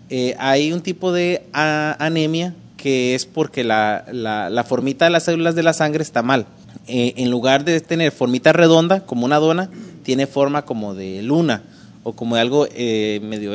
Eh, 0.10 0.36
hay 0.40 0.72
un 0.72 0.82
tipo 0.82 1.12
de 1.12 1.44
a- 1.54 1.96
anemia 2.00 2.54
que 2.78 3.16
es 3.16 3.26
porque 3.26 3.64
la, 3.64 4.06
la, 4.12 4.50
la 4.52 4.64
formita 4.64 5.06
de 5.06 5.12
las 5.12 5.24
células 5.24 5.56
de 5.56 5.64
la 5.64 5.74
sangre 5.74 6.04
está 6.04 6.22
mal. 6.22 6.46
Eh, 6.88 7.14
en 7.18 7.32
lugar 7.32 7.66
de 7.66 7.82
tener 7.82 8.12
formita 8.12 8.54
redonda, 8.54 9.02
como 9.06 9.26
una 9.26 9.38
dona, 9.38 9.70
tiene 10.04 10.28
forma 10.28 10.64
como 10.64 10.94
de 10.94 11.22
luna 11.24 11.64
o 12.04 12.14
como 12.14 12.36
de 12.36 12.42
algo 12.42 12.68
eh, 12.72 13.20
medio... 13.24 13.52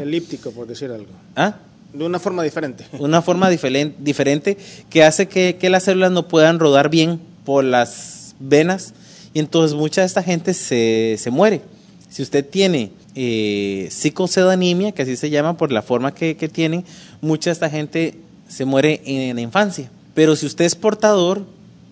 Elíptico, 0.00 0.50
por 0.52 0.66
decir 0.66 0.90
algo. 0.90 1.08
¿ah? 1.36 1.56
De 1.92 2.04
una 2.04 2.18
forma 2.18 2.42
diferente. 2.42 2.84
una 2.98 3.22
forma 3.22 3.50
diferen- 3.50 3.94
diferente 3.98 4.56
que 4.90 5.04
hace 5.04 5.28
que, 5.28 5.56
que 5.60 5.70
las 5.70 5.84
células 5.84 6.10
no 6.12 6.26
puedan 6.28 6.58
rodar 6.58 6.88
bien 6.90 7.20
por 7.44 7.62
las 7.64 8.34
venas 8.40 8.94
y 9.32 9.38
entonces 9.40 9.76
mucha 9.76 10.00
de 10.00 10.06
esta 10.08 10.22
gente 10.22 10.54
se, 10.54 11.16
se 11.18 11.30
muere. 11.30 11.60
Si 12.08 12.22
usted 12.22 12.44
tiene 12.48 12.90
eh, 13.16 13.88
que 14.94 15.02
así 15.02 15.16
se 15.16 15.30
llama 15.30 15.56
por 15.56 15.70
la 15.72 15.82
forma 15.82 16.14
que, 16.14 16.36
que 16.36 16.48
tienen, 16.48 16.84
mucha 17.20 17.50
de 17.50 17.52
esta 17.52 17.70
gente 17.70 18.14
se 18.48 18.64
muere 18.64 19.00
en 19.04 19.34
la 19.36 19.42
infancia. 19.42 19.90
Pero 20.14 20.36
si 20.36 20.46
usted 20.46 20.64
es 20.64 20.74
portador, 20.76 21.44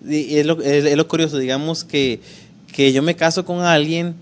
y 0.06 0.36
es 0.38 0.46
lo, 0.46 0.60
es- 0.62 0.84
es 0.84 0.96
lo 0.96 1.08
curioso, 1.08 1.38
digamos 1.38 1.84
que, 1.84 2.20
que 2.72 2.92
yo 2.92 3.02
me 3.02 3.14
caso 3.16 3.44
con 3.44 3.60
alguien 3.60 4.14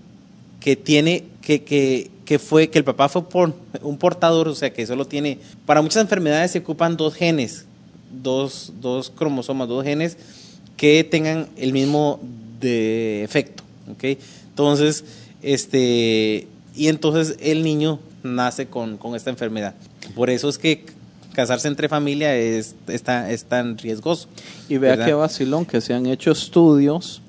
que 0.59 0.75
tiene 0.75 1.23
que, 1.41 1.63
que, 1.63 2.09
que 2.31 2.39
fue 2.39 2.69
que 2.69 2.79
el 2.79 2.85
papá 2.85 3.09
fue 3.09 3.27
por, 3.27 3.53
un 3.81 3.97
portador, 3.97 4.47
o 4.47 4.55
sea 4.55 4.71
que 4.71 4.87
solo 4.87 5.03
tiene 5.03 5.37
para 5.65 5.81
muchas 5.81 6.01
enfermedades 6.01 6.51
se 6.51 6.59
ocupan 6.59 6.95
dos 6.95 7.13
genes, 7.13 7.65
dos, 8.23 8.71
dos 8.79 9.09
cromosomas, 9.09 9.67
dos 9.67 9.83
genes 9.83 10.15
que 10.77 11.03
tengan 11.03 11.49
el 11.57 11.73
mismo 11.73 12.21
de 12.61 13.21
efecto, 13.25 13.63
¿ok? 13.91 14.17
Entonces, 14.47 15.03
este 15.41 16.47
y 16.73 16.87
entonces 16.87 17.35
el 17.41 17.63
niño 17.63 17.99
nace 18.23 18.67
con, 18.67 18.95
con 18.95 19.13
esta 19.13 19.29
enfermedad. 19.29 19.75
Por 20.15 20.29
eso 20.29 20.47
es 20.47 20.57
que 20.57 20.85
casarse 21.33 21.67
entre 21.67 21.89
familia 21.89 22.33
es, 22.33 22.75
está, 22.87 23.29
es 23.29 23.43
tan 23.43 23.77
riesgoso. 23.77 24.29
Y 24.69 24.77
vea 24.77 24.91
¿verdad? 24.91 25.05
qué 25.05 25.13
vacilón 25.15 25.65
que 25.65 25.81
se 25.81 25.93
han 25.93 26.05
hecho 26.05 26.31
estudios 26.31 27.21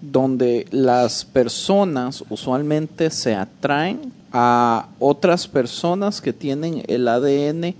donde 0.00 0.66
las 0.70 1.24
personas 1.24 2.24
usualmente 2.30 3.10
se 3.10 3.34
atraen 3.34 4.12
a 4.32 4.88
otras 4.98 5.46
personas 5.48 6.20
que 6.20 6.32
tienen 6.32 6.82
el 6.88 7.06
ADN 7.08 7.74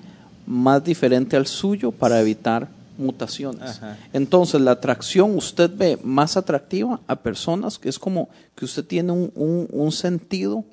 más 0.47 0.83
diferente 0.85 1.37
al 1.37 1.47
suyo 1.47 1.93
para 1.93 2.21
evitar 2.21 2.69
mutaciones. 2.99 3.63
Ajá. 3.79 3.97
Entonces 4.13 4.61
la 4.61 4.73
atracción 4.73 5.37
usted 5.37 5.71
ve 5.75 5.99
más 6.03 6.37
atractiva 6.37 7.01
a 7.07 7.17
personas 7.17 7.79
que 7.79 7.89
es 7.89 7.99
como 7.99 8.29
que 8.55 8.65
usted 8.67 8.85
tiene 8.85 9.13
un, 9.13 9.33
un- 9.35 9.69
un 9.73 9.93
sentido 9.93 10.65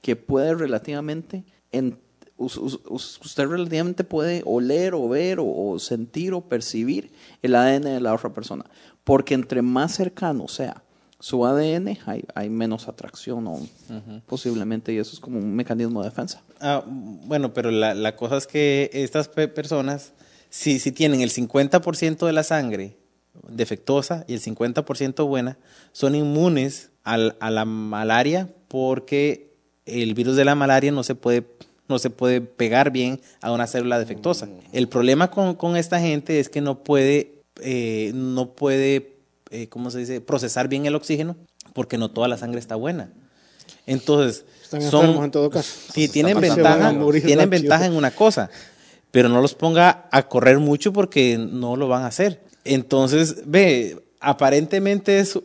que 0.00 0.16
puede 0.16 0.54
relativamente 0.54 1.42
en- 1.72 1.98
us- 2.38 2.56
us- 2.56 2.80
us- 2.88 3.20
usted 3.22 3.46
relativamente 3.46 4.04
puede 4.04 4.42
oler 4.46 4.94
o 4.94 5.08
ver 5.08 5.40
o, 5.40 5.44
o 5.46 5.78
sentir 5.78 6.32
o 6.32 6.40
percibir 6.40 7.10
el 7.42 7.54
ADN 7.54 7.84
de 7.84 8.00
la 8.00 8.14
otra 8.14 8.30
persona. 8.30 8.64
Porque 9.02 9.34
entre 9.34 9.60
más 9.60 9.94
cercano 9.94 10.48
sea 10.48 10.80
su 11.24 11.46
ADN, 11.46 11.96
hay, 12.04 12.22
hay 12.34 12.50
menos 12.50 12.86
atracción 12.86 13.46
o 13.46 13.58
posiblemente, 14.26 14.92
y 14.92 14.98
eso 14.98 15.14
es 15.14 15.20
como 15.20 15.38
un 15.38 15.54
mecanismo 15.56 16.02
de 16.02 16.10
defensa. 16.10 16.42
Ah, 16.60 16.84
bueno, 16.86 17.54
pero 17.54 17.70
la, 17.70 17.94
la 17.94 18.14
cosa 18.14 18.36
es 18.36 18.46
que 18.46 18.90
estas 18.92 19.28
pe- 19.28 19.48
personas, 19.48 20.12
si, 20.50 20.78
si 20.78 20.92
tienen 20.92 21.22
el 21.22 21.30
50% 21.30 22.26
de 22.26 22.32
la 22.34 22.42
sangre 22.42 22.98
defectuosa 23.48 24.24
y 24.28 24.34
el 24.34 24.40
50% 24.42 25.26
buena, 25.26 25.56
son 25.92 26.14
inmunes 26.14 26.90
al- 27.04 27.36
a 27.40 27.50
la 27.50 27.64
malaria 27.64 28.50
porque 28.68 29.54
el 29.86 30.12
virus 30.12 30.36
de 30.36 30.44
la 30.44 30.54
malaria 30.54 30.92
no 30.92 31.02
se 31.04 31.14
puede 31.14 31.46
no 31.88 31.98
se 31.98 32.08
puede 32.10 32.40
pegar 32.42 32.90
bien 32.90 33.20
a 33.42 33.50
una 33.52 33.66
célula 33.66 33.98
defectuosa. 33.98 34.48
El 34.72 34.88
problema 34.88 35.30
con, 35.30 35.54
con 35.54 35.76
esta 35.76 36.00
gente 36.00 36.38
es 36.40 36.48
que 36.48 36.62
no 36.62 36.82
puede, 36.82 37.42
eh, 37.62 38.10
no 38.14 38.52
puede, 38.54 39.13
eh, 39.50 39.68
¿cómo 39.68 39.90
se 39.90 39.98
dice?, 39.98 40.20
procesar 40.20 40.68
bien 40.68 40.86
el 40.86 40.94
oxígeno 40.94 41.36
porque 41.72 41.98
no 41.98 42.10
toda 42.10 42.28
la 42.28 42.38
sangre 42.38 42.60
está 42.60 42.76
buena. 42.76 43.10
Entonces, 43.86 44.44
Están 44.62 44.82
son, 44.82 45.00
enfermos 45.00 45.24
en 45.24 45.30
todo 45.30 45.50
caso. 45.50 45.70
Sí, 45.92 46.08
tienen 46.08 46.40
ventaja, 46.40 46.94
tienen 47.24 47.50
ventaja 47.50 47.86
en 47.86 47.94
una 47.94 48.10
cosa. 48.10 48.50
pero 49.10 49.28
no 49.28 49.40
los 49.40 49.54
ponga 49.54 50.08
a 50.10 50.28
correr 50.28 50.58
mucho 50.58 50.92
porque 50.92 51.38
no 51.38 51.76
lo 51.76 51.88
van 51.88 52.02
a 52.02 52.06
hacer. 52.06 52.42
Entonces, 52.64 53.42
ve, 53.46 54.02
aparentemente 54.20 55.20
es 55.20 55.38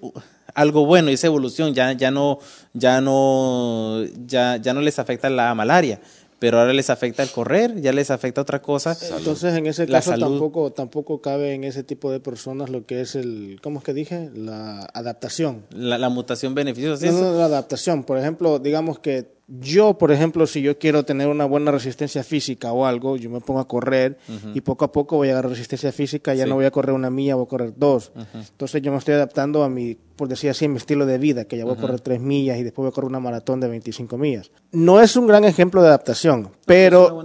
algo 0.56 0.86
bueno, 0.86 1.10
esa 1.10 1.28
evolución 1.28 1.74
ya, 1.74 1.92
ya 1.94 2.12
no, 2.12 2.40
ya 2.74 3.02
no, 3.02 4.04
ya, 4.26 4.58
ya 4.58 4.74
no 4.74 4.82
les 4.82 4.98
afecta 5.00 5.30
la 5.30 5.54
malaria 5.54 6.02
pero 6.40 6.60
ahora 6.60 6.74
les 6.74 6.90
afecta 6.90 7.22
el 7.22 7.30
correr, 7.30 7.82
ya 7.82 7.92
les 7.92 8.12
afecta 8.12 8.42
otra 8.42 8.62
cosa. 8.62 8.98
Entonces, 9.18 9.56
en 9.56 9.68
ese 9.68 9.88
caso 9.88 10.18
tampoco 10.18 10.72
tampoco 10.72 11.22
cabe 11.22 11.54
en 11.54 11.64
ese 11.64 11.84
tipo 11.84 12.12
de 12.12 12.20
personas 12.20 12.70
lo 12.70 12.86
que 12.86 13.02
es 13.02 13.16
el, 13.16 13.60
¿cómo 13.62 13.80
es 13.80 13.86
que 13.86 13.94
dije? 13.94 14.30
La 14.34 14.82
adaptación. 14.94 15.66
La, 15.72 16.10
mutación 16.10 16.56
beneficiosa. 16.56 17.06
No, 17.08 17.20
no, 17.22 17.38
la 17.38 17.46
adaptación. 17.46 18.04
Por 18.04 18.18
ejemplo, 18.18 18.58
digamos 18.60 19.00
que 19.00 19.39
yo, 19.50 19.98
por 19.98 20.12
ejemplo, 20.12 20.46
si 20.46 20.62
yo 20.62 20.78
quiero 20.78 21.04
tener 21.04 21.28
una 21.28 21.46
buena 21.46 21.72
resistencia 21.72 22.24
física 22.24 22.72
o 22.72 22.86
algo, 22.86 23.18
yo 23.18 23.32
me 23.32 23.42
pongo 23.42 23.60
a 23.60 23.68
correr 23.68 24.20
y 24.54 24.62
poco 24.62 24.86
a 24.86 24.92
poco 24.92 25.18
voy 25.18 25.30
a 25.30 25.32
agarrar 25.32 25.52
resistencia 25.52 25.92
física, 25.92 26.36
ya 26.36 26.46
no 26.46 26.56
voy 26.56 26.66
a 26.66 26.72
correr 26.72 26.94
una 26.94 27.10
milla, 27.10 27.34
voy 27.34 27.46
a 27.46 27.48
correr 27.48 27.74
dos. 27.76 28.12
Entonces 28.34 28.82
yo 28.84 28.92
me 28.92 29.00
estoy 29.00 29.16
adaptando 29.16 29.64
a 29.64 29.70
mi, 29.70 29.96
por 29.96 30.28
decir 30.28 30.52
así, 30.52 30.66
a 30.66 30.70
mi 30.70 30.78
estilo 30.78 31.08
de 31.08 31.18
vida, 31.18 31.46
que 31.46 31.58
ya 31.58 31.66
voy 31.66 31.74
a 31.74 31.78
correr 31.78 32.00
tres 32.00 32.22
millas 32.22 32.60
y 32.60 32.64
después 32.64 32.84
voy 32.84 32.90
a 32.90 32.92
correr 32.92 33.10
una 33.10 33.20
maratón 33.20 33.60
de 33.60 33.68
25 33.70 34.18
millas. 34.20 34.52
No 34.72 35.02
es 35.02 35.16
un 35.16 35.26
gran 35.26 35.44
ejemplo 35.46 35.82
de 35.82 35.88
adaptación, 35.88 36.52
pero, 36.68 37.24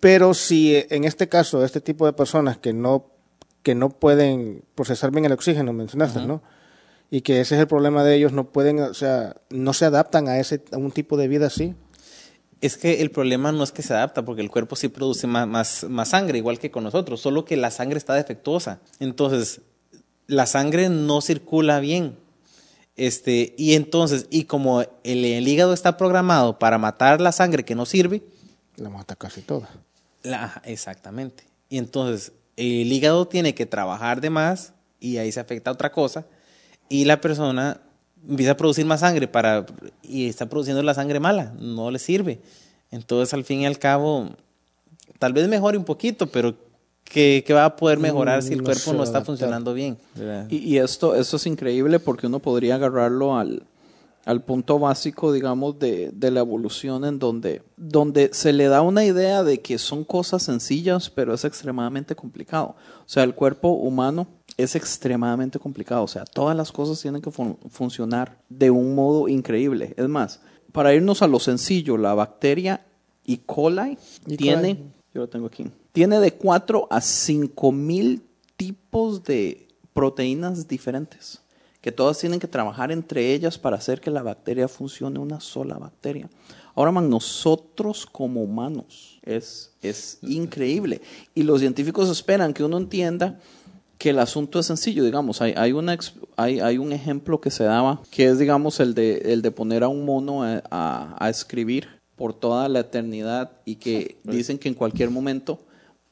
pero 0.00 0.34
si 0.34 0.84
en 0.90 1.04
este 1.04 1.30
caso, 1.30 1.64
este 1.64 1.80
tipo 1.80 2.04
de 2.04 2.12
personas 2.12 2.58
que 2.58 2.74
no, 2.74 3.06
que 3.62 3.74
no 3.74 3.88
pueden 3.88 4.64
procesar 4.74 5.10
bien 5.12 5.24
el 5.24 5.32
oxígeno, 5.32 5.72
mencionaste, 5.72 6.26
¿no? 6.26 6.42
Y 7.10 7.20
que 7.20 7.40
ese 7.40 7.54
es 7.54 7.60
el 7.60 7.66
problema 7.66 8.02
de 8.04 8.16
ellos, 8.16 8.32
no 8.32 8.50
pueden, 8.50 8.80
o 8.80 8.94
sea, 8.94 9.36
no 9.50 9.72
se 9.72 9.84
adaptan 9.84 10.28
a 10.28 10.38
ese 10.38 10.62
a 10.72 10.78
un 10.78 10.90
tipo 10.90 11.16
de 11.16 11.28
vida 11.28 11.46
así. 11.46 11.74
Es 12.60 12.76
que 12.76 13.02
el 13.02 13.10
problema 13.10 13.52
no 13.52 13.62
es 13.62 13.72
que 13.72 13.82
se 13.82 13.92
adapta, 13.92 14.24
porque 14.24 14.40
el 14.40 14.50
cuerpo 14.50 14.74
sí 14.74 14.88
produce 14.88 15.26
más, 15.26 15.46
más, 15.46 15.84
más 15.88 16.08
sangre, 16.08 16.38
igual 16.38 16.58
que 16.58 16.70
con 16.70 16.82
nosotros, 16.82 17.20
solo 17.20 17.44
que 17.44 17.56
la 17.56 17.70
sangre 17.70 17.98
está 17.98 18.14
defectuosa. 18.14 18.80
Entonces, 19.00 19.60
la 20.26 20.46
sangre 20.46 20.88
no 20.88 21.20
circula 21.20 21.80
bien. 21.80 22.16
Este, 22.96 23.54
y 23.58 23.74
entonces, 23.74 24.26
y 24.30 24.44
como 24.44 24.82
el, 25.02 25.46
hígado 25.46 25.74
está 25.74 25.96
programado 25.96 26.58
para 26.58 26.78
matar 26.78 27.20
la 27.20 27.32
sangre 27.32 27.64
que 27.64 27.74
no 27.74 27.86
sirve, 27.86 28.22
la 28.76 28.88
mata 28.88 29.14
casi 29.14 29.42
toda. 29.42 29.68
La, 30.22 30.62
exactamente. 30.64 31.44
Y 31.68 31.78
entonces, 31.78 32.32
el 32.56 32.90
hígado 32.92 33.26
tiene 33.26 33.54
que 33.54 33.66
trabajar 33.66 34.20
de 34.20 34.30
más 34.30 34.72
y 35.00 35.18
ahí 35.18 35.32
se 35.32 35.40
afecta 35.40 35.70
otra 35.70 35.92
cosa 35.92 36.26
y 36.88 37.04
la 37.04 37.20
persona 37.20 37.80
empieza 38.28 38.52
a 38.52 38.56
producir 38.56 38.86
más 38.86 39.00
sangre 39.00 39.28
para 39.28 39.66
y 40.02 40.28
está 40.28 40.48
produciendo 40.48 40.82
la 40.82 40.94
sangre 40.94 41.20
mala, 41.20 41.52
no 41.58 41.90
le 41.90 41.98
sirve. 41.98 42.40
Entonces, 42.90 43.34
al 43.34 43.44
fin 43.44 43.62
y 43.62 43.66
al 43.66 43.78
cabo, 43.78 44.30
tal 45.18 45.32
vez 45.32 45.48
mejore 45.48 45.76
un 45.76 45.84
poquito, 45.84 46.26
pero 46.28 46.54
¿qué, 47.04 47.44
va 47.52 47.64
a 47.64 47.76
poder 47.76 47.98
mejorar 47.98 48.42
si 48.42 48.52
el 48.52 48.62
mm, 48.62 48.64
cuerpo 48.64 48.92
no 48.92 49.02
está 49.02 49.24
funcionando 49.24 49.74
bien? 49.74 49.98
Y, 50.48 50.78
esto, 50.78 51.14
esto 51.14 51.36
es 51.36 51.46
increíble 51.46 51.98
porque 51.98 52.26
uno 52.26 52.38
podría 52.38 52.76
agarrarlo 52.76 53.36
al, 53.36 53.62
al 54.24 54.42
punto 54.42 54.78
básico, 54.78 55.32
digamos, 55.32 55.78
de, 55.78 56.10
de, 56.12 56.30
la 56.30 56.40
evolución 56.40 57.04
en 57.04 57.18
donde, 57.18 57.62
donde 57.76 58.30
se 58.32 58.52
le 58.52 58.68
da 58.68 58.80
una 58.80 59.04
idea 59.04 59.42
de 59.42 59.60
que 59.60 59.78
son 59.78 60.04
cosas 60.04 60.42
sencillas, 60.42 61.10
pero 61.10 61.34
es 61.34 61.44
extremadamente 61.44 62.16
complicado. 62.16 62.74
O 63.00 63.08
sea, 63.08 63.22
el 63.22 63.34
cuerpo 63.34 63.68
humano 63.68 64.26
es 64.56 64.76
extremadamente 64.76 65.58
complicado. 65.58 66.02
O 66.04 66.08
sea, 66.08 66.24
todas 66.24 66.56
las 66.56 66.72
cosas 66.72 67.00
tienen 67.00 67.20
que 67.20 67.30
funcionar 67.30 68.38
de 68.48 68.70
un 68.70 68.94
modo 68.94 69.28
increíble. 69.28 69.94
Es 69.96 70.08
más, 70.08 70.40
para 70.72 70.94
irnos 70.94 71.22
a 71.22 71.28
lo 71.28 71.38
sencillo, 71.38 71.96
la 71.96 72.14
bacteria 72.14 72.84
E. 73.26 73.40
coli 73.44 73.96
tiene, 74.36 74.78
yo 75.14 75.22
lo 75.22 75.28
tengo 75.28 75.46
aquí, 75.46 75.66
tiene 75.92 76.18
de 76.20 76.32
4 76.34 76.88
a 76.90 77.00
5 77.00 77.72
mil 77.72 78.22
tipos 78.56 79.22
de 79.22 79.68
proteínas 79.92 80.66
diferentes, 80.66 81.40
que 81.84 81.92
todas 81.92 82.18
tienen 82.18 82.40
que 82.40 82.48
trabajar 82.48 82.90
entre 82.90 83.34
ellas 83.34 83.58
para 83.58 83.76
hacer 83.76 84.00
que 84.00 84.10
la 84.10 84.22
bacteria 84.22 84.68
funcione 84.68 85.18
una 85.18 85.38
sola 85.38 85.76
bacteria. 85.76 86.30
Ahora, 86.74 86.92
man, 86.92 87.10
nosotros 87.10 88.06
como 88.10 88.42
humanos 88.42 89.20
es, 89.22 89.70
es 89.82 90.16
increíble. 90.22 91.02
Y 91.34 91.42
los 91.42 91.60
científicos 91.60 92.08
esperan 92.08 92.54
que 92.54 92.64
uno 92.64 92.78
entienda 92.78 93.38
que 93.98 94.08
el 94.08 94.18
asunto 94.18 94.58
es 94.58 94.64
sencillo, 94.64 95.04
digamos, 95.04 95.42
hay, 95.42 95.52
hay, 95.58 95.72
una, 95.72 95.98
hay, 96.36 96.60
hay 96.60 96.78
un 96.78 96.90
ejemplo 96.94 97.38
que 97.42 97.50
se 97.50 97.64
daba, 97.64 98.00
que 98.10 98.28
es, 98.28 98.38
digamos, 98.38 98.80
el 98.80 98.94
de, 98.94 99.18
el 99.34 99.42
de 99.42 99.50
poner 99.50 99.82
a 99.82 99.88
un 99.88 100.06
mono 100.06 100.42
a, 100.42 100.62
a, 100.70 101.28
escribir 101.28 101.88
por 102.16 102.32
toda 102.32 102.66
la 102.70 102.80
eternidad 102.80 103.50
y 103.66 103.76
que 103.76 104.16
dicen 104.24 104.56
que 104.56 104.68
en 104.68 104.74
cualquier 104.74 105.10
momento 105.10 105.60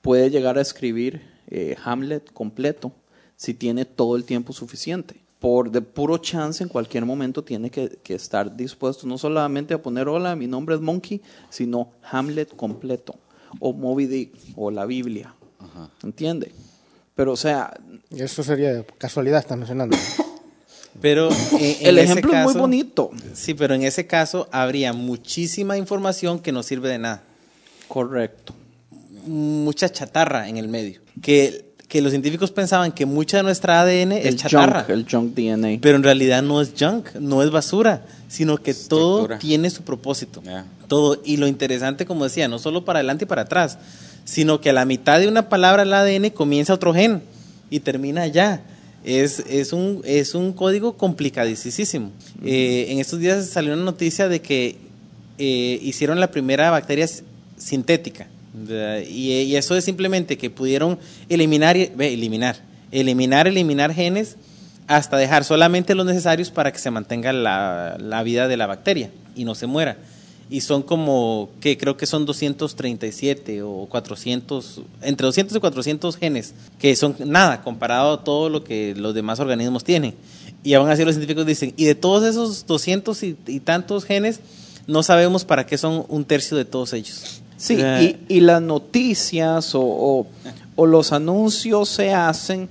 puede 0.03 0.29
llegar 0.29 0.59
a 0.59 0.61
escribir 0.61 1.23
eh, 1.49 1.77
Hamlet 1.83 2.31
completo 2.35 2.93
si 3.37 3.55
tiene 3.55 3.87
todo 3.87 4.17
el 4.17 4.25
tiempo 4.25 4.53
suficiente. 4.53 5.23
Por 5.43 5.71
de 5.71 5.83
puro 5.83 6.17
chance, 6.19 6.63
en 6.63 6.71
cualquier 6.71 7.05
momento 7.05 7.43
tiene 7.45 7.69
que, 7.69 7.99
que 8.03 8.15
estar 8.15 8.57
dispuesto 8.57 9.07
no 9.07 9.19
solamente 9.19 9.75
a 9.75 9.83
poner 9.83 10.09
hola, 10.09 10.37
mi 10.37 10.47
nombre 10.47 10.77
es 10.77 10.81
Monkey, 10.81 11.21
sino 11.51 11.91
Hamlet 12.11 12.57
completo, 12.57 13.17
o 13.59 13.75
Moby 13.75 14.07
Dick, 14.07 14.33
o 14.57 14.71
la 14.71 14.87
Biblia. 14.87 15.35
¿Entiende? 16.03 16.53
Pero, 17.15 17.33
o 17.33 17.37
sea. 17.37 17.75
Eso 18.11 18.43
sería 18.43 18.85
casualidad, 18.99 19.41
estás 19.41 19.59
mencionando. 19.59 19.97
Pero 21.01 21.31
el 21.61 21.99
ejemplo 21.99 22.33
es 22.33 22.45
muy 22.45 22.55
bonito. 22.55 23.11
Sí, 23.33 23.55
pero 23.55 23.75
en 23.75 23.83
ese 23.83 24.07
caso 24.07 24.47
habría 24.53 24.93
muchísima 24.93 25.79
información 25.79 26.39
que 26.39 26.53
no 26.53 26.63
sirve 26.63 26.91
de 26.91 26.99
nada. 26.99 27.23
Correcto. 27.89 28.53
Mucha 29.27 29.89
chatarra 29.89 30.51
en 30.51 30.59
el 30.59 30.69
medio. 30.69 31.01
Que, 31.23 31.72
que 31.93 32.01
los 32.01 32.11
científicos 32.11 32.51
pensaban 32.51 32.91
que 32.91 33.05
mucha 33.05 33.37
de 33.37 33.43
nuestra 33.43 33.83
ADN 33.83 34.13
es 34.13 34.37
chatarra. 34.37 34.87
el 34.89 35.05
junk 35.07 35.35
DNA. 35.35 35.79
Pero 35.83 35.97
en 35.97 36.03
realidad 36.03 36.43
no 36.43 36.63
es 36.63 36.73
junk, 36.79 37.15
no 37.21 37.43
es 37.43 37.51
basura, 37.51 38.07
sino 38.29 38.57
que 38.57 38.73
todo 38.73 39.29
tiene 39.37 39.69
su 39.69 39.83
propósito. 39.83 40.43
Todo. 40.89 41.21
Y 41.23 41.37
lo 41.37 41.47
interesante, 41.47 42.07
como 42.07 42.25
decía, 42.25 42.49
no 42.49 42.59
solo 42.59 42.87
para 42.87 43.01
adelante 43.01 43.25
y 43.27 43.29
para 43.29 43.43
atrás 43.43 43.77
sino 44.25 44.61
que 44.61 44.71
a 44.71 44.73
la 44.73 44.85
mitad 44.85 45.21
de 45.21 45.29
una 45.29 45.49
palabra 45.49 45.83
el 45.83 45.93
ADN 45.93 46.31
comienza 46.31 46.73
otro 46.73 46.95
gen 46.95 47.23
y 47.71 47.81
termina 47.81 48.23
allá. 48.23 48.63
Es, 49.05 49.41
es, 49.41 49.73
un, 49.73 50.01
es 50.05 50.35
un 50.35 50.53
código 50.53 50.97
complicadísimo. 50.97 52.13
Eh, 52.45 52.87
en 52.89 53.01
estos 53.01 53.19
días 53.19 53.49
salió 53.49 53.75
una 53.75 53.83
noticia 53.83 54.29
de 54.29 54.41
que 54.41 54.77
eh, 55.39 55.79
hicieron 55.83 56.21
la 56.21 56.31
primera 56.31 56.71
bacteria 56.71 57.09
sintética. 57.57 58.29
Y, 59.09 59.55
eso 59.57 59.77
es 59.77 59.85
simplemente 59.85 60.37
que 60.37 60.51
pudieron 60.51 60.99
eliminar, 61.29 61.77
eliminar, 61.77 62.57
eliminar, 62.91 63.49
eliminar 63.49 63.95
genes 63.95 64.37
hasta 64.87 65.17
dejar 65.17 65.45
solamente 65.45 65.95
los 65.95 66.05
necesarios 66.05 66.51
para 66.51 66.73
que 66.73 66.79
se 66.79 66.91
mantenga 66.91 67.33
la, 67.33 67.97
la 67.99 68.23
vida 68.23 68.49
de 68.49 68.57
la 68.57 68.67
bacteria 68.67 69.11
y 69.35 69.45
no 69.45 69.55
se 69.55 69.67
muera 69.67 69.97
y 70.53 70.61
son 70.61 70.83
como 70.83 71.49
que 71.61 71.79
creo 71.79 71.97
que 71.97 72.05
son 72.05 72.27
237 72.27 73.63
o 73.63 73.87
400, 73.89 74.83
entre 75.01 75.25
200 75.25 75.57
y 75.57 75.61
400 75.61 76.17
genes, 76.19 76.55
que 76.79 76.95
son 76.95 77.17
nada 77.25 77.63
comparado 77.63 78.13
a 78.13 78.23
todo 78.23 78.51
lo 78.51 78.63
que 78.63 78.95
los 78.95 79.15
demás 79.15 79.41
organismos 79.41 79.83
tienen. 79.83 80.15
Y 80.63 80.75
aún 80.75 80.91
así 80.91 81.07
los 81.07 81.15
científicos 81.15 81.47
dicen, 81.47 81.73
y 81.79 81.87
de 81.87 81.95
todos 81.95 82.25
esos 82.25 82.67
200 82.67 83.23
y, 83.23 83.61
tantos 83.61 84.05
genes, 84.05 84.41
no 84.87 85.03
sabemos 85.03 85.47
para 85.47 85.65
qué 85.65 85.79
son 85.79 86.05
un 86.09 86.27
tercio 86.27 86.55
de 86.59 86.67
todos 86.67 86.93
ellos. 86.93 87.41
Sí, 87.63 87.75
y, 87.81 88.17
y, 88.29 88.41
las 88.41 88.61
noticias 88.61 89.75
o, 89.75 90.27
o, 90.75 90.87
los 90.87 91.13
anuncios 91.13 91.89
se 91.89 92.13
hacen 92.13 92.69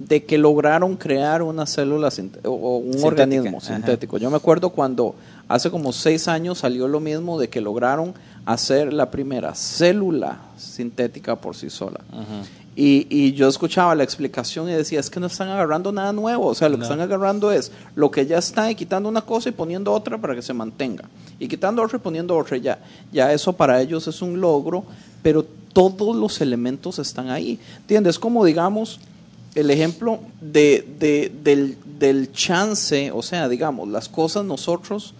de 0.00 0.24
que 0.24 0.36
lograron 0.36 0.96
crear 0.96 1.42
una 1.42 1.64
célula 1.64 2.10
o 2.44 2.78
un 2.78 3.04
organismo 3.04 3.60
sintético. 3.60 4.18
Yo 4.18 4.28
me 4.30 4.36
acuerdo 4.36 4.70
cuando 4.70 5.14
Hace 5.48 5.70
como 5.70 5.92
seis 5.92 6.26
años 6.26 6.58
salió 6.58 6.88
lo 6.88 6.98
mismo 6.98 7.38
de 7.38 7.48
que 7.48 7.60
lograron 7.60 8.14
hacer 8.44 8.92
la 8.92 9.10
primera 9.10 9.54
célula 9.54 10.38
sintética 10.56 11.36
por 11.36 11.54
sí 11.54 11.70
sola. 11.70 12.00
Y, 12.76 13.06
y, 13.08 13.32
yo 13.32 13.48
escuchaba 13.48 13.94
la 13.94 14.04
explicación 14.04 14.68
y 14.68 14.72
decía, 14.72 15.00
es 15.00 15.08
que 15.08 15.18
no 15.18 15.28
están 15.28 15.48
agarrando 15.48 15.90
nada 15.90 16.12
nuevo, 16.12 16.46
o 16.46 16.54
sea, 16.54 16.68
lo 16.68 16.76
que 16.76 16.82
están 16.82 17.00
agarrando 17.00 17.50
es 17.50 17.72
lo 17.94 18.10
que 18.10 18.26
ya 18.26 18.36
está 18.36 18.70
y 18.70 18.74
quitando 18.74 19.08
una 19.08 19.22
cosa 19.22 19.48
y 19.48 19.52
poniendo 19.52 19.92
otra 19.92 20.18
para 20.18 20.34
que 20.34 20.42
se 20.42 20.52
mantenga. 20.52 21.04
Y 21.38 21.48
quitando 21.48 21.82
otra 21.82 21.96
y 21.96 22.00
poniendo 22.00 22.36
otra 22.36 22.58
ya. 22.58 22.78
Ya 23.10 23.32
eso 23.32 23.54
para 23.54 23.80
ellos 23.80 24.06
es 24.06 24.20
un 24.20 24.40
logro, 24.40 24.84
pero 25.22 25.44
todos 25.72 26.14
los 26.14 26.40
elementos 26.42 26.98
están 26.98 27.30
ahí. 27.30 27.58
¿Entiendes? 27.78 28.18
Como 28.18 28.44
digamos 28.44 29.00
el 29.54 29.70
ejemplo 29.70 30.20
de, 30.42 30.86
de, 30.98 31.32
del, 31.42 31.78
del 31.98 32.30
chance, 32.32 33.10
o 33.10 33.22
sea, 33.22 33.48
digamos, 33.48 33.88
las 33.88 34.08
cosas 34.08 34.44
nosotros 34.44 35.14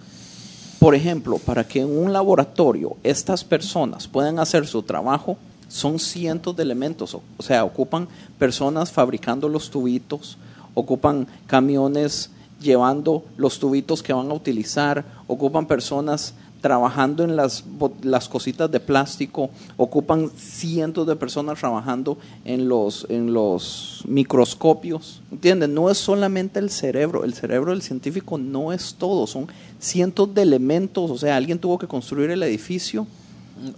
por 0.78 0.94
ejemplo, 0.94 1.38
para 1.38 1.66
que 1.66 1.80
en 1.80 1.98
un 1.98 2.12
laboratorio 2.12 2.96
estas 3.02 3.44
personas 3.44 4.06
puedan 4.06 4.38
hacer 4.38 4.66
su 4.66 4.82
trabajo, 4.82 5.36
son 5.68 5.98
cientos 5.98 6.56
de 6.56 6.62
elementos, 6.62 7.14
o 7.14 7.22
sea, 7.42 7.64
ocupan 7.64 8.08
personas 8.38 8.92
fabricando 8.92 9.48
los 9.48 9.70
tubitos, 9.70 10.38
ocupan 10.74 11.26
camiones 11.46 12.30
llevando 12.60 13.24
los 13.36 13.58
tubitos 13.58 14.02
que 14.02 14.12
van 14.12 14.30
a 14.30 14.34
utilizar, 14.34 15.04
ocupan 15.26 15.66
personas 15.66 16.34
trabajando 16.60 17.22
en 17.22 17.36
las, 17.36 17.64
las 18.02 18.28
cositas 18.28 18.70
de 18.70 18.80
plástico, 18.80 19.50
ocupan 19.76 20.30
cientos 20.36 21.06
de 21.06 21.14
personas 21.14 21.60
trabajando 21.60 22.18
en 22.44 22.68
los, 22.68 23.06
en 23.08 23.32
los 23.32 24.02
microscopios. 24.08 25.20
¿Entienden? 25.30 25.74
No 25.74 25.90
es 25.90 25.98
solamente 25.98 26.58
el 26.58 26.70
cerebro, 26.70 27.24
el 27.24 27.34
cerebro 27.34 27.70
del 27.70 27.82
científico 27.82 28.38
no 28.38 28.72
es 28.72 28.94
todo, 28.94 29.26
son 29.26 29.46
cientos 29.78 30.34
de 30.34 30.42
elementos, 30.42 31.10
o 31.10 31.18
sea, 31.18 31.36
alguien 31.36 31.58
tuvo 31.58 31.78
que 31.78 31.86
construir 31.86 32.30
el 32.30 32.42
edificio. 32.42 33.06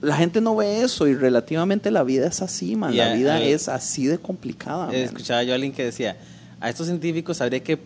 La 0.01 0.17
gente 0.17 0.41
no 0.41 0.57
ve 0.57 0.83
eso 0.83 1.07
y 1.07 1.15
relativamente 1.15 1.91
la 1.91 2.03
vida 2.03 2.27
es 2.27 2.43
así, 2.43 2.75
man. 2.77 2.97
La 2.97 3.13
vida 3.15 3.41
eh, 3.41 3.53
es 3.53 3.69
así 3.69 4.07
de 4.07 4.19
complicada. 4.19 4.93
Escuchaba 4.93 5.43
yo 5.45 5.53
a 5.53 5.55
alguien 5.55 5.73
que 5.73 5.85
decía, 5.85 6.17
a 6.61 6.69
estos 6.69 6.87
científicos 6.89 7.41
habría 7.41 7.61
que, 7.63 7.79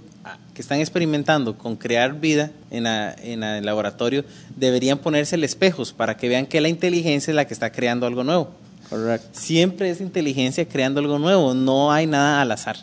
que 0.54 0.62
están 0.62 0.80
experimentando 0.80 1.58
con 1.58 1.76
crear 1.76 2.18
vida 2.18 2.50
en, 2.70 2.84
la- 2.84 3.12
en 3.22 3.42
el 3.42 3.64
laboratorio, 3.66 4.24
deberían 4.56 4.98
ponerse 4.98 5.36
espejos 5.44 5.92
para 5.92 6.16
que 6.16 6.28
vean 6.28 6.46
que 6.46 6.60
la 6.62 6.68
inteligencia 6.68 7.30
es 7.30 7.34
la 7.36 7.46
que 7.46 7.52
está 7.54 7.70
creando 7.70 8.06
algo 8.06 8.24
nuevo. 8.24 8.50
Correcto. 8.88 9.28
Siempre 9.32 9.90
es 9.90 10.00
inteligencia 10.00 10.66
creando 10.66 11.00
algo 11.00 11.18
nuevo, 11.18 11.52
no 11.54 11.92
hay 11.92 12.06
nada 12.06 12.40
al 12.40 12.52
azar. 12.52 12.76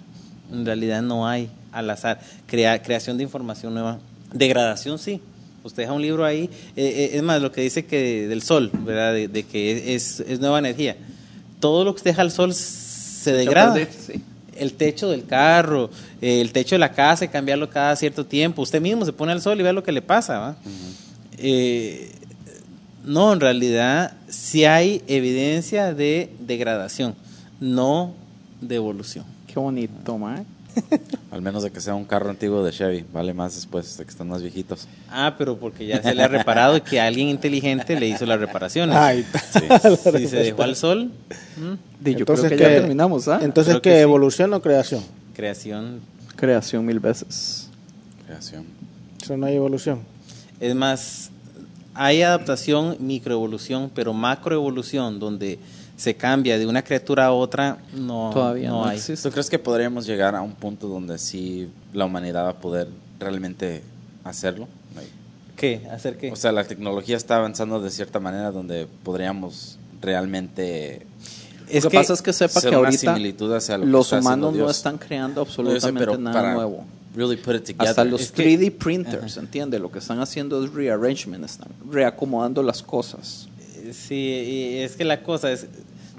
En 0.51 0.65
realidad 0.65 1.01
no 1.01 1.27
hay 1.27 1.49
al 1.71 1.89
azar. 1.89 2.19
Crea- 2.47 2.81
creación 2.81 3.17
de 3.17 3.23
información 3.23 3.73
nueva. 3.73 3.99
Degradación 4.33 4.99
sí. 4.99 5.21
Usted 5.69 5.83
deja 5.83 5.93
un 5.93 6.01
libro 6.01 6.25
ahí, 6.25 6.49
eh, 6.75 6.83
eh, 6.85 7.09
es 7.13 7.23
más, 7.23 7.41
lo 7.41 7.51
que 7.51 7.61
dice 7.61 7.85
que 7.85 8.27
del 8.27 8.41
sol, 8.41 8.71
¿verdad? 8.73 9.13
De, 9.13 9.27
de 9.27 9.43
que 9.43 9.93
es, 9.95 10.19
es 10.19 10.39
nueva 10.39 10.59
energía. 10.59 10.97
Todo 11.59 11.83
lo 11.85 11.93
que 11.93 11.97
usted 11.97 12.11
deja 12.11 12.23
al 12.23 12.31
sol 12.31 12.53
se 12.53 13.31
degrada 13.33 13.75
Sí. 13.75 14.21
el 14.57 14.73
techo 14.73 15.09
del 15.09 15.25
carro, 15.25 15.89
eh, 16.21 16.41
el 16.41 16.51
techo 16.51 16.75
de 16.75 16.79
la 16.79 16.91
casa, 16.93 17.25
y 17.25 17.27
cambiarlo 17.27 17.69
cada 17.69 17.95
cierto 17.95 18.25
tiempo. 18.25 18.61
Usted 18.63 18.81
mismo 18.81 19.05
se 19.05 19.13
pone 19.13 19.31
al 19.31 19.41
sol 19.41 19.59
y 19.59 19.63
ve 19.63 19.71
lo 19.71 19.83
que 19.83 19.91
le 19.91 20.01
pasa. 20.01 20.39
¿va? 20.39 20.57
No, 23.05 23.31
en 23.33 23.39
realidad 23.39 24.13
sí 24.27 24.65
hay 24.65 25.01
evidencia 25.07 25.93
de 25.93 26.29
degradación, 26.39 27.15
no 27.59 28.13
de 28.61 28.75
evolución. 28.75 29.25
Qué 29.47 29.59
bonito, 29.59 30.17
man. 30.17 30.45
Al 31.31 31.41
menos 31.41 31.63
de 31.63 31.71
que 31.71 31.79
sea 31.81 31.95
un 31.95 32.05
carro 32.05 32.29
antiguo 32.29 32.63
de 32.63 32.71
Chevy. 32.71 33.05
Vale 33.11 33.33
más 33.33 33.55
después 33.55 33.97
de 33.97 34.05
que 34.05 34.11
están 34.11 34.27
más 34.27 34.41
viejitos. 34.41 34.87
Ah, 35.09 35.35
pero 35.37 35.57
porque 35.57 35.85
ya 35.85 36.01
se 36.01 36.13
le 36.13 36.23
ha 36.23 36.27
reparado 36.27 36.77
y 36.77 36.81
que 36.81 36.99
alguien 36.99 37.29
inteligente 37.29 37.99
le 37.99 38.07
hizo 38.07 38.25
las 38.25 38.39
reparaciones. 38.39 38.95
Ay, 38.95 39.25
Si 40.17 40.27
se 40.27 40.37
dejó 40.37 40.63
al 40.63 40.75
sol, 40.75 41.11
entonces 42.03 42.25
creo 42.25 42.49
que 42.49 42.49
que, 42.49 42.57
ya 42.57 42.69
terminamos, 42.69 43.27
¿ah? 43.27 43.39
Entonces, 43.41 43.73
Creo 43.73 43.81
¿qué? 43.81 43.89
que 43.91 43.95
sí. 43.97 44.01
¿Evolución 44.01 44.53
o 44.53 44.61
creación? 44.61 45.03
creación. 45.33 46.01
Creación 46.35 46.85
mil 46.85 46.99
veces. 46.99 47.69
Creación. 48.25 48.65
Eso 49.21 49.37
no 49.37 49.45
hay 49.45 49.55
evolución. 49.55 49.99
Es 50.59 50.75
más, 50.75 51.31
hay 51.93 52.21
adaptación, 52.21 52.97
microevolución, 52.99 53.91
pero 53.93 54.13
macroevolución, 54.13 55.19
donde 55.19 55.59
se 55.99 56.15
cambia 56.15 56.57
de 56.57 56.65
una 56.65 56.81
criatura 56.81 57.25
a 57.25 57.33
otra, 57.33 57.77
no, 57.93 58.29
Todavía 58.33 58.69
no 58.69 58.85
hay. 58.85 58.95
existe. 58.97 59.27
¿Tú 59.27 59.33
crees 59.33 59.49
que 59.49 59.59
podríamos 59.59 60.05
llegar 60.05 60.33
a 60.33 60.41
un 60.41 60.53
punto 60.53 60.87
donde 60.87 61.17
sí 61.17 61.69
la 61.91 62.05
humanidad 62.05 62.45
va 62.45 62.49
a 62.51 62.55
poder 62.61 62.87
realmente 63.19 63.81
hacerlo? 64.23 64.67
¿Qué? 65.57 65.81
¿Hacer 65.91 66.17
qué? 66.17 66.31
O 66.31 66.37
sea, 66.37 66.53
la 66.53 66.63
tecnología 66.63 67.17
está 67.17 67.35
avanzando 67.35 67.81
de 67.81 67.91
cierta 67.91 68.21
manera 68.21 68.49
donde 68.51 68.87
podríamos 69.03 69.77
realmente 70.01 71.05
es 71.69 71.83
lo 71.83 71.89
que, 71.89 71.97
pasa 71.97 72.13
es 72.13 72.21
que 72.21 72.31
sepa 72.31 72.61
que 72.61 72.69
una 72.69 72.77
ahorita 72.77 73.13
similitud 73.13 73.53
hacia 73.53 73.77
lo 73.77 73.83
que 73.83 73.91
los 73.91 74.11
humanos 74.13 74.55
no 74.55 74.69
están 74.69 74.97
creando 74.97 75.41
No, 75.41 75.47
yo 75.47 75.51
sé, 75.81 75.87
absolutamente 75.89 76.17
nada 76.23 76.53
nuevo. 76.53 76.85
really 77.13 77.35
put 77.35 77.55
it 77.55 77.63
together. 77.65 77.89
Hasta 77.89 78.05
los 78.05 78.21
Es 78.21 78.31
que- 78.31 78.43
3D 78.57 78.71
printers, 78.71 79.35
¿entiende? 79.35 79.77
Lo 79.79 79.91
que 79.91 79.99
están 79.99 80.21
haciendo 80.21 80.63
es 80.63 80.71
rearrangement, 80.73 81.43
están 81.43 81.67
reacomodando 81.91 82.63
las 82.63 82.81
cosas. 82.81 83.49
Sí, 83.91 84.15
y 84.15 84.77
es 84.77 84.95
que 84.95 85.03
la 85.03 85.21
cosa 85.23 85.51
es, 85.51 85.67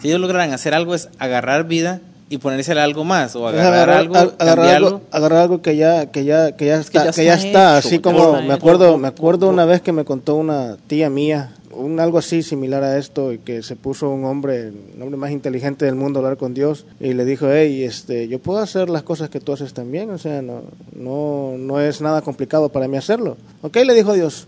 si 0.00 0.08
ellos 0.08 0.20
logran 0.20 0.52
hacer 0.52 0.74
algo 0.74 0.94
es 0.94 1.08
agarrar 1.18 1.66
vida 1.66 2.00
y 2.28 2.38
ponerse 2.38 2.72
algo 2.72 3.04
más, 3.04 3.34
o 3.34 3.48
agarrar, 3.48 3.90
algo, 3.90 4.14
ag- 4.14 4.34
agarrar 4.38 4.68
algo, 4.76 5.00
agarrar 5.10 5.38
algo 5.40 5.62
que 5.62 5.76
ya, 5.76 6.06
que 6.06 6.24
ya, 6.24 6.52
que 6.52 6.66
ya 6.66 6.76
que 6.76 6.80
está, 6.80 7.04
ya 7.06 7.12
que 7.12 7.24
ya 7.24 7.34
está 7.34 7.78
hecho, 7.78 7.88
así 7.88 7.98
como 7.98 8.32
me 8.34 8.44
hecho. 8.44 8.52
acuerdo, 8.54 8.98
me 8.98 9.08
acuerdo 9.08 9.48
una 9.48 9.64
vez 9.64 9.80
que 9.80 9.90
me 9.92 10.04
contó 10.04 10.36
una 10.36 10.76
tía 10.86 11.10
mía, 11.10 11.54
un 11.72 11.98
algo 11.98 12.18
así 12.18 12.44
similar 12.44 12.84
a 12.84 12.98
esto, 12.98 13.32
y 13.32 13.38
que 13.38 13.64
se 13.64 13.74
puso 13.74 14.08
un 14.10 14.24
hombre, 14.26 14.68
el 14.68 15.02
hombre 15.02 15.16
más 15.16 15.32
inteligente 15.32 15.86
del 15.86 15.96
mundo 15.96 16.20
a 16.20 16.22
hablar 16.22 16.36
con 16.36 16.54
Dios, 16.54 16.86
y 17.00 17.14
le 17.14 17.24
dijo, 17.24 17.48
hey, 17.50 17.82
este, 17.82 18.28
yo 18.28 18.38
puedo 18.38 18.60
hacer 18.60 18.90
las 18.90 19.02
cosas 19.02 19.28
que 19.28 19.40
tú 19.40 19.52
haces 19.52 19.74
también, 19.74 20.10
o 20.10 20.18
sea, 20.18 20.40
no, 20.40 20.62
no, 20.94 21.54
no 21.58 21.80
es 21.80 22.00
nada 22.00 22.22
complicado 22.22 22.68
para 22.68 22.86
mí 22.86 22.96
hacerlo. 22.96 23.38
Ok, 23.62 23.76
le 23.84 23.94
dijo 23.94 24.12
Dios, 24.12 24.46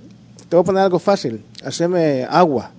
te 0.49 0.55
voy 0.55 0.63
a 0.63 0.67
poner 0.67 0.83
algo 0.85 1.01
fácil, 1.01 1.43
haceme 1.65 2.25
agua. 2.31 2.71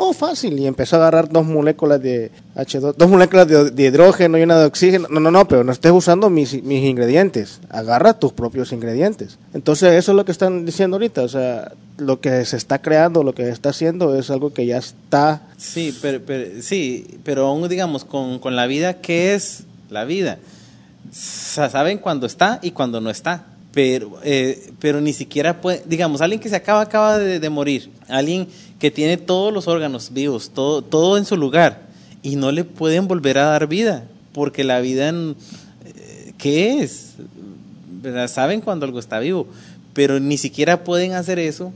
Oh, 0.00 0.12
fácil. 0.12 0.56
Y 0.60 0.66
empezó 0.68 0.94
a 0.94 1.00
agarrar 1.00 1.28
dos 1.28 1.44
moléculas 1.44 2.00
de 2.00 2.30
H2, 2.54 2.94
dos 2.96 3.08
moléculas 3.10 3.48
de, 3.48 3.70
de 3.72 3.82
hidrógeno 3.82 4.38
y 4.38 4.42
una 4.42 4.56
de 4.56 4.66
oxígeno. 4.66 5.08
No, 5.10 5.18
no, 5.18 5.32
no, 5.32 5.48
pero 5.48 5.64
no 5.64 5.72
estés 5.72 5.90
usando 5.90 6.30
mis, 6.30 6.62
mis 6.62 6.84
ingredientes. 6.84 7.58
Agarra 7.68 8.14
tus 8.16 8.32
propios 8.32 8.70
ingredientes. 8.72 9.38
Entonces, 9.54 9.94
eso 9.94 10.12
es 10.12 10.16
lo 10.16 10.24
que 10.24 10.30
están 10.30 10.64
diciendo 10.64 10.94
ahorita. 10.96 11.22
O 11.24 11.28
sea, 11.28 11.72
lo 11.96 12.20
que 12.20 12.44
se 12.44 12.56
está 12.56 12.80
creando, 12.80 13.24
lo 13.24 13.34
que 13.34 13.48
está 13.48 13.70
haciendo 13.70 14.16
es 14.16 14.30
algo 14.30 14.52
que 14.54 14.66
ya 14.66 14.78
está. 14.78 15.42
Sí, 15.56 15.92
pero, 16.00 16.20
pero- 16.24 16.62
sí, 16.62 17.18
pero 17.24 17.46
aún 17.48 17.68
digamos, 17.68 18.04
con, 18.04 18.38
con 18.38 18.54
la 18.54 18.68
vida, 18.68 19.00
¿qué 19.00 19.34
es 19.34 19.64
la 19.90 20.04
vida? 20.04 20.38
Sa- 21.12 21.70
Saben 21.70 21.98
cuándo 21.98 22.26
está 22.26 22.60
y 22.62 22.70
cuándo 22.70 23.00
no 23.00 23.10
está. 23.10 23.46
Pero, 23.72 24.12
eh, 24.24 24.70
pero 24.80 25.00
ni 25.00 25.12
siquiera 25.12 25.60
puede, 25.60 25.82
digamos, 25.86 26.20
alguien 26.20 26.40
que 26.40 26.48
se 26.48 26.56
acaba, 26.56 26.80
acaba 26.80 27.18
de, 27.18 27.38
de 27.38 27.50
morir, 27.50 27.90
alguien 28.08 28.48
que 28.78 28.90
tiene 28.90 29.16
todos 29.16 29.52
los 29.52 29.66
órganos 29.68 30.12
vivos, 30.12 30.50
todo, 30.50 30.82
todo 30.82 31.18
en 31.18 31.24
su 31.24 31.36
lugar, 31.36 31.86
y 32.22 32.36
no 32.36 32.52
le 32.52 32.64
pueden 32.64 33.08
volver 33.08 33.38
a 33.38 33.44
dar 33.44 33.66
vida, 33.66 34.04
porque 34.32 34.64
la 34.64 34.80
vida, 34.80 35.08
en- 35.08 35.34
eh, 35.84 36.32
¿qué 36.38 36.80
es? 36.82 37.14
¿Verdad? 38.02 38.28
Saben 38.28 38.60
cuando 38.60 38.86
algo 38.86 38.98
está 39.00 39.18
vivo, 39.18 39.46
pero 39.94 40.20
ni 40.20 40.36
siquiera 40.36 40.84
pueden 40.84 41.12
hacer 41.14 41.38
eso, 41.38 41.72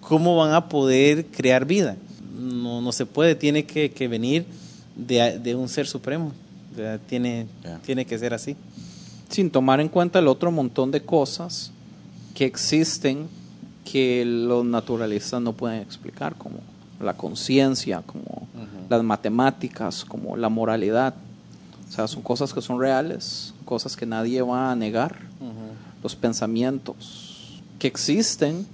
¿cómo 0.00 0.36
van 0.36 0.54
a 0.54 0.68
poder 0.68 1.26
crear 1.26 1.66
vida? 1.66 1.96
No, 2.40 2.80
no 2.80 2.92
se 2.92 3.04
puede, 3.04 3.34
tiene 3.34 3.64
que, 3.64 3.90
que 3.90 4.08
venir 4.08 4.46
de, 4.96 5.38
de 5.38 5.54
un 5.54 5.68
ser 5.68 5.86
supremo, 5.86 6.32
¿verdad? 6.74 6.98
tiene, 7.08 7.46
tiene 7.84 8.06
que 8.06 8.18
ser 8.18 8.32
así. 8.32 8.56
Sin 9.28 9.50
tomar 9.50 9.80
en 9.80 9.88
cuenta 9.88 10.18
el 10.18 10.28
otro 10.28 10.50
montón 10.50 10.90
de 10.90 11.02
cosas 11.02 11.70
que 12.34 12.46
existen 12.46 13.26
que 13.90 14.24
los 14.24 14.64
naturalistas 14.64 15.40
no 15.40 15.52
pueden 15.52 15.80
explicar, 15.80 16.34
como 16.36 16.58
la 17.00 17.14
conciencia, 17.14 18.02
como 18.04 18.48
las 18.88 19.02
matemáticas, 19.02 20.04
como 20.04 20.36
la 20.36 20.48
moralidad. 20.48 21.14
O 21.88 21.92
sea, 21.92 22.06
son 22.06 22.22
cosas 22.22 22.52
que 22.52 22.60
son 22.60 22.78
reales, 22.78 23.54
cosas 23.64 23.96
que 23.96 24.04
nadie 24.04 24.42
va 24.42 24.70
a 24.70 24.76
negar. 24.76 25.20
Los 26.02 26.14
pensamientos 26.14 27.62
que 27.78 27.88
existen 27.88 28.66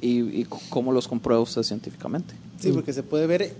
y, 0.00 0.40
y 0.40 0.46
cómo 0.68 0.92
los 0.92 1.08
comprueba 1.08 1.40
usted 1.42 1.62
científicamente. 1.62 2.34
Sí, 2.60 2.70
porque 2.72 2.92
se 2.92 3.02
puede 3.02 3.26
ver 3.26 3.56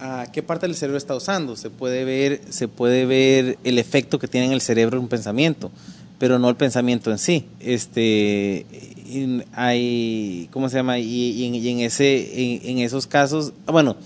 a 0.00 0.26
qué 0.32 0.42
parte 0.42 0.66
del 0.66 0.74
cerebro 0.74 0.98
está 0.98 1.14
usando, 1.14 1.56
se 1.56 1.70
puede 1.70 2.04
ver, 2.04 2.40
se 2.50 2.68
puede 2.68 3.06
ver 3.06 3.58
el 3.64 3.78
efecto 3.78 4.18
que 4.18 4.28
tiene 4.28 4.46
en 4.46 4.52
el 4.52 4.60
cerebro 4.60 5.00
un 5.00 5.08
pensamiento, 5.08 5.70
pero 6.18 6.38
no 6.38 6.48
el 6.48 6.56
pensamiento 6.56 7.10
en 7.10 7.18
sí. 7.18 7.46
Este, 7.60 8.66
y 9.08 9.42
hay, 9.52 10.48
¿cómo 10.52 10.68
se 10.68 10.76
llama? 10.76 10.98
Y, 10.98 11.04
y 11.32 11.44
en, 11.46 11.54
y 11.54 11.68
en 11.68 11.80
ese, 11.80 12.54
en, 12.62 12.70
en 12.70 12.78
esos 12.84 13.06
casos, 13.06 13.52
ah, 13.66 13.72
bueno, 13.72 13.96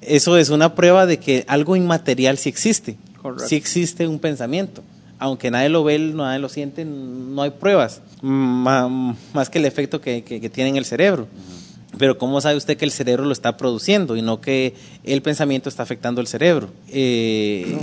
eso 0.00 0.36
es 0.36 0.50
una 0.50 0.74
prueba 0.74 1.06
de 1.06 1.18
que 1.18 1.44
algo 1.48 1.76
inmaterial 1.76 2.36
sí 2.38 2.48
existe, 2.48 2.96
Correcto. 3.22 3.48
sí 3.48 3.56
existe 3.56 4.06
un 4.06 4.18
pensamiento. 4.18 4.82
Aunque 5.18 5.50
nadie 5.50 5.68
lo 5.68 5.84
ve, 5.84 5.98
nadie 5.98 6.38
lo 6.40 6.48
siente, 6.48 6.84
no 6.84 7.40
hay 7.42 7.50
pruebas, 7.50 8.02
más 8.20 9.48
que 9.50 9.58
el 9.58 9.64
efecto 9.64 10.00
que, 10.00 10.22
que- 10.24 10.40
que 10.40 10.50
tiene 10.50 10.70
en 10.70 10.76
el 10.76 10.84
cerebro. 10.84 11.28
Pero 11.96 12.18
¿cómo 12.18 12.40
sabe 12.40 12.56
usted 12.56 12.76
que 12.76 12.84
el 12.84 12.90
cerebro 12.90 13.24
lo 13.24 13.32
está 13.32 13.56
produciendo 13.56 14.16
y 14.16 14.22
no 14.22 14.40
que 14.40 14.74
el 15.04 15.22
pensamiento 15.22 15.68
está 15.68 15.84
afectando 15.84 16.20
el 16.20 16.26
cerebro? 16.26 16.68
Eh, 16.88 17.76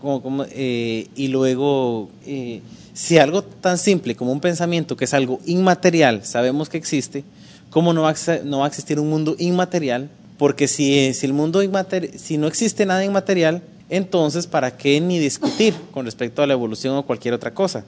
como- 0.00 0.22
como, 0.22 0.44
eh, 0.50 1.06
y 1.14 1.28
luego, 1.28 2.08
eh, 2.26 2.62
si 2.94 3.18
algo 3.18 3.42
tan 3.42 3.78
simple 3.78 4.14
como 4.14 4.32
un 4.32 4.40
pensamiento, 4.40 4.96
que 4.96 5.06
es 5.06 5.14
algo 5.14 5.40
inmaterial, 5.46 6.24
sabemos 6.24 6.68
que 6.68 6.76
existe, 6.76 7.24
¿cómo 7.70 7.92
no 7.92 8.02
va 8.02 8.10
a, 8.10 8.38
no 8.44 8.58
va 8.58 8.66
a 8.66 8.68
existir 8.68 9.00
un 9.00 9.08
mundo 9.08 9.34
inmaterial? 9.38 10.10
Porque 10.38 10.68
si, 10.68 11.14
si 11.14 11.26
el 11.26 11.32
mundo 11.32 11.62
inmaterial, 11.62 12.18
si 12.18 12.36
no 12.36 12.46
existe 12.46 12.84
nada 12.84 13.04
inmaterial, 13.04 13.62
entonces 13.88 14.46
¿para 14.46 14.76
qué 14.76 15.00
ni 15.00 15.18
discutir 15.18 15.74
con 15.92 16.04
respecto 16.04 16.42
a 16.42 16.46
la 16.46 16.52
evolución 16.52 16.96
o 16.96 17.02
cualquier 17.04 17.34
otra 17.34 17.54
cosa? 17.54 17.84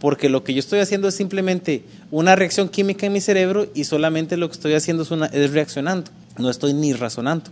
Porque 0.00 0.28
lo 0.28 0.44
que 0.44 0.54
yo 0.54 0.60
estoy 0.60 0.78
haciendo 0.78 1.08
es 1.08 1.14
simplemente 1.14 1.84
una 2.10 2.36
reacción 2.36 2.68
química 2.68 3.06
en 3.06 3.12
mi 3.12 3.20
cerebro 3.20 3.66
y 3.74 3.84
solamente 3.84 4.36
lo 4.36 4.48
que 4.48 4.54
estoy 4.54 4.74
haciendo 4.74 5.02
es, 5.02 5.10
una, 5.10 5.26
es 5.26 5.52
reaccionando, 5.52 6.10
no 6.36 6.50
estoy 6.50 6.72
ni 6.72 6.92
razonando, 6.92 7.50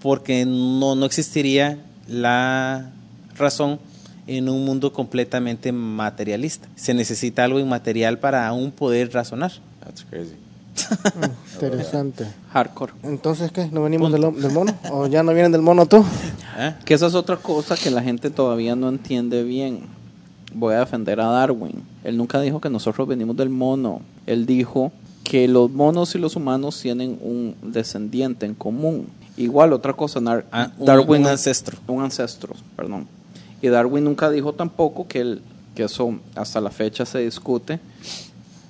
porque 0.00 0.44
no, 0.46 0.94
no 0.94 1.06
existiría 1.06 1.78
la 2.08 2.92
razón 3.36 3.80
en 4.26 4.48
un 4.48 4.64
mundo 4.64 4.92
completamente 4.92 5.70
materialista. 5.72 6.68
Se 6.76 6.94
necesita 6.94 7.44
algo 7.44 7.58
inmaterial 7.60 8.18
para 8.18 8.46
aún 8.48 8.70
poder 8.72 9.12
razonar. 9.12 9.52
That's 9.84 10.04
crazy. 10.04 10.34
Interesante. 11.54 12.26
Hardcore. 12.52 12.92
Entonces, 13.02 13.50
¿qué? 13.52 13.66
¿No 13.70 13.82
venimos 13.82 14.12
del, 14.12 14.22
del 14.40 14.52
mono? 14.52 14.74
¿O 14.90 15.06
ya 15.06 15.22
no 15.22 15.32
vienen 15.32 15.52
del 15.52 15.62
mono 15.62 15.86
tú? 15.86 16.04
¿Eh? 16.58 16.74
Que 16.84 16.94
esa 16.94 17.06
es 17.06 17.14
otra 17.14 17.36
cosa 17.36 17.76
que 17.76 17.90
la 17.90 18.02
gente 18.02 18.30
todavía 18.30 18.76
no 18.76 18.88
entiende 18.88 19.42
bien. 19.42 19.80
Voy 20.54 20.74
a 20.74 20.80
defender 20.80 21.20
a 21.20 21.26
Darwin. 21.26 21.82
Él 22.04 22.16
nunca 22.16 22.40
dijo 22.40 22.60
que 22.60 22.70
nosotros 22.70 23.06
venimos 23.06 23.36
del 23.36 23.50
mono. 23.50 24.00
Él 24.26 24.46
dijo 24.46 24.92
que 25.24 25.48
los 25.48 25.70
monos 25.70 26.14
y 26.14 26.18
los 26.18 26.36
humanos 26.36 26.80
tienen 26.80 27.18
un 27.20 27.54
descendiente 27.62 28.46
en 28.46 28.54
común. 28.54 29.08
Igual, 29.36 29.72
otra 29.72 29.92
cosa, 29.92 30.20
Nar- 30.20 30.46
Ah, 30.50 30.70
un- 30.78 30.86
Darwin 30.86 31.22
un 31.22 31.28
ancestro. 31.28 31.76
Un 31.88 32.02
ancestro, 32.02 32.54
perdón. 32.74 33.06
Y 33.62 33.68
Darwin 33.68 34.04
nunca 34.04 34.30
dijo 34.30 34.52
tampoco 34.52 35.08
que, 35.08 35.20
él, 35.20 35.42
que 35.74 35.84
eso 35.84 36.18
hasta 36.34 36.60
la 36.60 36.70
fecha 36.70 37.06
se 37.06 37.20
discute, 37.20 37.80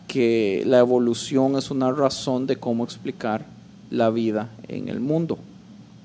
que 0.07 0.63
la 0.67 0.79
evolución 0.79 1.57
es 1.57 1.71
una 1.71 1.91
razón 1.93 2.47
de 2.47 2.57
cómo 2.57 2.85
explicar 2.85 3.45
la 3.91 4.11
vida 4.11 4.51
en 4.69 4.89
el 4.89 5.01
mundo. 5.01 5.39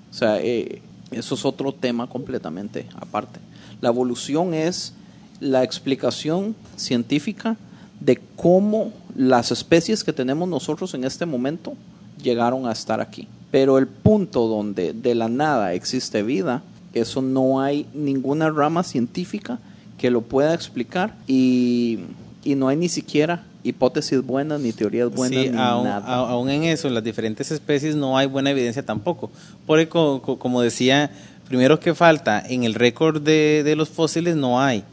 O 0.09 0.13
sea, 0.13 0.39
eh, 0.41 0.81
eso 1.11 1.35
es 1.35 1.45
otro 1.45 1.73
tema 1.73 2.07
completamente 2.07 2.87
aparte. 2.95 3.39
La 3.81 3.89
evolución 3.89 4.53
es 4.53 4.93
la 5.39 5.63
explicación 5.63 6.55
científica 6.75 7.57
de 7.99 8.19
cómo 8.35 8.91
las 9.15 9.51
especies 9.51 10.03
que 10.03 10.13
tenemos 10.13 10.47
nosotros 10.47 10.93
en 10.93 11.03
este 11.03 11.25
momento 11.25 11.73
llegaron 12.21 12.67
a 12.67 12.71
estar 12.71 13.01
aquí. 13.01 13.27
Pero 13.51 13.77
el 13.77 13.87
punto 13.87 14.47
donde 14.47 14.93
de 14.93 15.15
la 15.15 15.27
nada 15.27 15.73
existe 15.73 16.23
vida, 16.23 16.63
eso 16.93 17.21
no 17.21 17.61
hay 17.61 17.85
ninguna 17.93 18.49
rama 18.49 18.83
científica 18.83 19.59
que 19.97 20.09
lo 20.11 20.21
pueda 20.21 20.53
explicar 20.53 21.15
y, 21.27 21.99
y 22.43 22.55
no 22.55 22.67
hay 22.67 22.77
ni 22.77 22.89
siquiera 22.89 23.43
hipótesis 23.63 24.21
buenas 24.25 24.59
ni 24.59 24.73
teorías 24.73 25.11
buenas 25.13 25.43
Sí, 25.43 25.49
ni 25.51 25.57
aún, 25.57 25.83
nada. 25.83 26.03
aún 26.05 26.49
en 26.49 26.63
eso, 26.63 26.87
en 26.87 26.95
las 26.95 27.03
diferentes 27.03 27.51
especies 27.51 27.95
no 27.95 28.17
hay 28.17 28.25
buena 28.27 28.49
evidencia 28.49 28.83
tampoco. 28.83 29.29
Porque, 29.67 29.87
co- 29.87 30.21
co- 30.23 30.39
como 30.39 30.61
decía, 30.63 31.11
primero 31.47 31.79
que 31.79 31.93
falta, 31.93 32.43
en 32.43 32.63
el 32.63 32.73
récord 32.73 33.21
de, 33.21 33.61
de 33.63 33.75
los 33.75 33.89
fósiles 33.89 34.35
no 34.35 34.59
hay. 34.59 34.83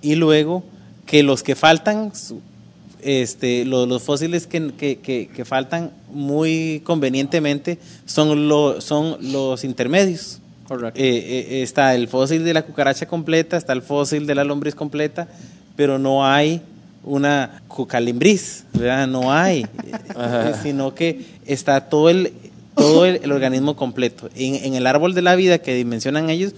Y 0.00 0.14
luego, 0.14 0.64
que 1.04 1.22
los 1.22 1.42
que 1.42 1.54
faltan, 1.54 2.10
este, 3.02 3.64
lo- 3.66 3.84
los, 3.86 4.02
fósiles 4.02 4.46
que, 4.46 4.72
que- 4.72 4.96
que- 4.98 5.28
que 5.28 5.44
faltan 5.44 5.90
muy 6.10 6.80
convenientemente 6.84 7.78
son, 8.06 8.48
lo- 8.48 8.80
son 8.80 9.18
los 9.32 9.62
intermedios. 9.64 10.40
Correcto. 10.68 10.98
Eh, 11.00 11.16
eh, 11.50 11.62
está 11.62 11.94
el 11.94 12.08
fósil 12.08 12.44
de 12.44 12.54
la 12.54 12.62
cucaracha 12.62 13.06
completa, 13.06 13.56
está 13.56 13.72
el 13.72 13.82
fósil 13.82 14.26
de 14.26 14.34
la 14.34 14.44
lombriz 14.44 14.74
completa, 14.74 15.28
pero 15.76 15.98
no 15.98 16.26
hay 16.26 16.60
una 17.04 17.62
cucalimbriz, 17.68 18.64
¿verdad? 18.72 19.06
No 19.06 19.32
hay, 19.32 19.66
eh, 20.18 20.52
sino 20.62 20.94
que 20.94 21.24
está 21.46 21.88
todo 21.88 22.10
el 22.10 22.32
todo 22.74 23.06
el, 23.06 23.20
el 23.22 23.32
organismo 23.32 23.74
completo. 23.76 24.28
En, 24.34 24.56
en 24.56 24.74
el 24.74 24.86
árbol 24.86 25.14
de 25.14 25.22
la 25.22 25.34
vida 25.34 25.58
que 25.58 25.82
mencionan 25.86 26.28
ellos, 26.28 26.52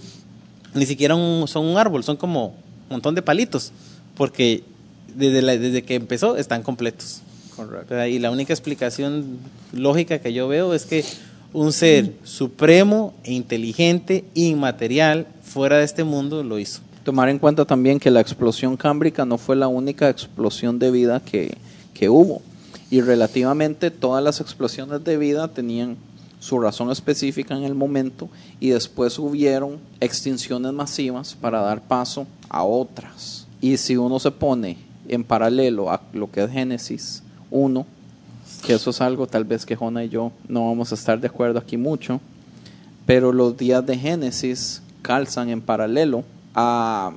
ni 0.73 0.85
siquiera 0.85 1.15
un- 1.15 1.47
son 1.47 1.65
un 1.65 1.77
árbol, 1.77 2.03
son 2.03 2.17
como 2.17 2.47
un 2.47 2.53
montón 2.89 3.15
de 3.15 3.21
palitos, 3.21 3.71
porque 4.17 4.63
desde, 5.15 5.41
la- 5.41 5.55
desde 5.57 5.83
que 5.83 5.95
empezó 5.95 6.35
están 6.35 6.61
completos. 6.63 7.21
Correcto. 7.55 8.05
Y 8.05 8.19
la 8.19 8.31
única 8.31 8.51
explicación 8.51 9.37
lógica 9.71 10.19
que 10.19 10.33
yo 10.33 10.47
veo 10.49 10.73
es 10.73 10.85
que 10.85 11.05
un 11.53 11.73
ser 11.73 12.13
supremo 12.23 13.13
e 13.23 13.33
inteligente, 13.33 14.25
inmaterial, 14.33 15.27
fuera 15.41 15.77
de 15.77 15.85
este 15.85 16.03
mundo, 16.03 16.43
lo 16.43 16.59
hizo. 16.59 16.81
Tomar 17.03 17.29
en 17.29 17.39
cuenta 17.39 17.65
también 17.65 17.99
que 17.99 18.11
la 18.11 18.19
explosión 18.19 18.77
cámbrica 18.77 19.25
no 19.25 19.37
fue 19.37 19.55
la 19.55 19.67
única 19.67 20.09
explosión 20.09 20.77
de 20.77 20.91
vida 20.91 21.21
que, 21.21 21.57
que 21.93 22.09
hubo. 22.09 22.41
Y 22.91 23.01
relativamente 23.01 23.91
todas 23.91 24.23
las 24.23 24.41
explosiones 24.41 25.03
de 25.03 25.17
vida 25.17 25.47
tenían 25.47 25.97
su 26.39 26.59
razón 26.59 26.91
específica 26.91 27.55
en 27.55 27.63
el 27.63 27.75
momento 27.75 28.29
y 28.59 28.69
después 28.69 29.19
hubieron 29.19 29.77
extinciones 29.99 30.71
masivas 30.71 31.35
para 31.39 31.61
dar 31.61 31.81
paso 31.81 32.25
a 32.49 32.63
otras. 32.63 33.47
Y 33.61 33.77
si 33.77 33.97
uno 33.97 34.19
se 34.19 34.31
pone 34.31 34.77
en 35.07 35.23
paralelo 35.23 35.91
a 35.91 36.01
lo 36.13 36.31
que 36.31 36.43
es 36.43 36.51
Génesis 36.51 37.23
1, 37.51 37.85
que 38.65 38.73
eso 38.73 38.89
es 38.89 39.01
algo 39.01 39.27
tal 39.27 39.43
vez 39.43 39.65
que 39.65 39.75
Jona 39.75 40.03
y 40.03 40.09
yo 40.09 40.31
no 40.47 40.67
vamos 40.67 40.91
a 40.91 40.95
estar 40.95 41.19
de 41.19 41.27
acuerdo 41.27 41.59
aquí 41.59 41.77
mucho, 41.77 42.19
pero 43.05 43.31
los 43.31 43.57
días 43.57 43.85
de 43.85 43.97
Génesis 43.97 44.81
calzan 45.01 45.49
en 45.49 45.61
paralelo 45.61 46.23
a, 46.53 47.11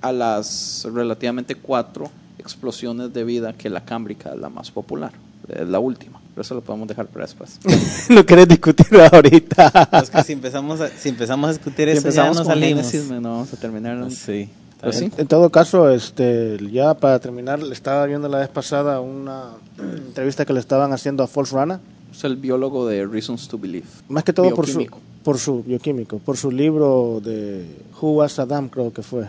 a 0.00 0.12
las 0.12 0.86
relativamente 0.92 1.54
cuatro 1.54 2.10
explosiones 2.38 3.12
de 3.12 3.24
vida 3.24 3.52
que 3.52 3.70
la 3.70 3.84
cámbrica 3.84 4.30
es 4.32 4.38
la 4.38 4.48
más 4.48 4.70
popular, 4.70 5.12
es 5.48 5.68
la 5.68 5.78
última, 5.78 6.20
pero 6.34 6.42
eso 6.42 6.54
lo 6.54 6.60
podemos 6.60 6.88
dejar 6.88 7.06
para 7.06 7.26
después. 7.26 7.58
no 8.08 8.24
querés 8.24 8.48
discutir 8.48 8.86
ahorita. 9.12 9.88
Es 10.02 10.10
que 10.10 10.22
si 10.22 10.32
empezamos 10.32 10.80
a, 10.80 10.88
si 10.88 11.08
empezamos 11.08 11.50
a 11.50 11.52
discutir 11.52 11.90
Si 11.90 11.98
eso, 11.98 12.10
ya 12.10 12.28
no 12.28 12.34
con 12.34 12.46
salimos. 12.46 12.90
Génesis, 12.90 13.10
no 13.10 13.30
vamos 13.30 13.52
a 13.52 13.56
terminar. 13.56 14.10
Sí. 14.10 14.48
Sí. 14.92 15.10
En 15.16 15.26
todo 15.26 15.50
caso, 15.50 15.90
este, 15.90 16.58
ya 16.70 16.94
para 16.94 17.18
terminar, 17.18 17.60
le 17.60 17.72
estaba 17.72 18.06
viendo 18.06 18.28
la 18.28 18.38
vez 18.38 18.48
pasada 18.48 19.00
una 19.00 19.50
entrevista 19.78 20.44
que 20.44 20.52
le 20.52 20.60
estaban 20.60 20.92
haciendo 20.92 21.22
a 21.22 21.26
False 21.26 21.54
Rana, 21.54 21.80
Es 22.12 22.24
el 22.24 22.36
biólogo 22.36 22.86
de 22.86 23.04
Reasons 23.06 23.48
to 23.48 23.58
Believe. 23.58 23.86
más 24.08 24.24
que 24.24 24.32
todo 24.32 24.54
por 24.54 24.66
su, 24.66 24.86
por 25.24 25.38
su 25.38 25.62
bioquímico, 25.62 26.18
por 26.18 26.36
su 26.36 26.50
libro 26.50 27.20
de 27.24 27.66
Who 28.00 28.12
Was 28.12 28.38
Adam, 28.38 28.68
creo 28.68 28.92
que 28.92 29.02
fue. 29.02 29.26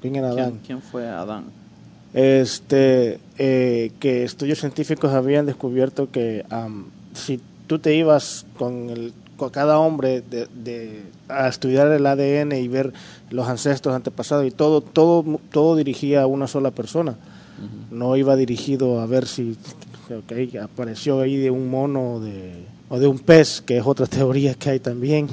¿Quién 0.00 0.16
era 0.16 0.30
Adán? 0.30 0.50
¿Quién, 0.50 0.60
quién 0.64 0.82
fue 0.82 1.08
Adán? 1.08 1.44
este 2.14 3.18
eh, 3.38 3.92
que 3.98 4.24
estudios 4.24 4.60
científicos 4.60 5.12
habían 5.12 5.46
descubierto 5.46 6.10
que 6.10 6.44
am, 6.50 6.86
si 7.14 7.40
tú 7.66 7.78
te 7.78 7.94
ibas 7.94 8.44
con, 8.58 8.90
el, 8.90 9.12
con 9.42 9.50
cada 9.50 9.80
hombre 9.80 10.20
de, 10.22 10.46
de- 10.54 11.02
a 11.28 11.48
estudiar 11.48 11.88
el 11.90 12.06
ADN 12.06 12.52
y 12.52 12.68
ver 12.68 12.92
los 13.30 13.48
ancestros 13.48 13.92
antepasados 13.92 14.46
y 14.46 14.52
todo 14.52 14.80
todo 14.82 15.40
todo 15.50 15.74
dirigía 15.74 16.22
a 16.22 16.26
una 16.28 16.46
sola 16.46 16.70
persona. 16.70 17.16
No 17.90 18.16
iba 18.16 18.36
dirigido 18.36 19.00
a 19.00 19.06
ver 19.06 19.26
si 19.26 19.56
apareció 20.62 21.20
ahí 21.20 21.36
de 21.36 21.50
un 21.50 21.68
mono 21.70 22.14
o 22.14 22.20
de, 22.20 22.52
o 22.88 22.98
de 23.00 23.06
un 23.08 23.18
pez 23.18 23.60
que 23.62 23.78
es 23.78 23.84
otra 23.84 24.06
teoría 24.06 24.54
que 24.54 24.70
hay 24.70 24.78
también. 24.78 25.26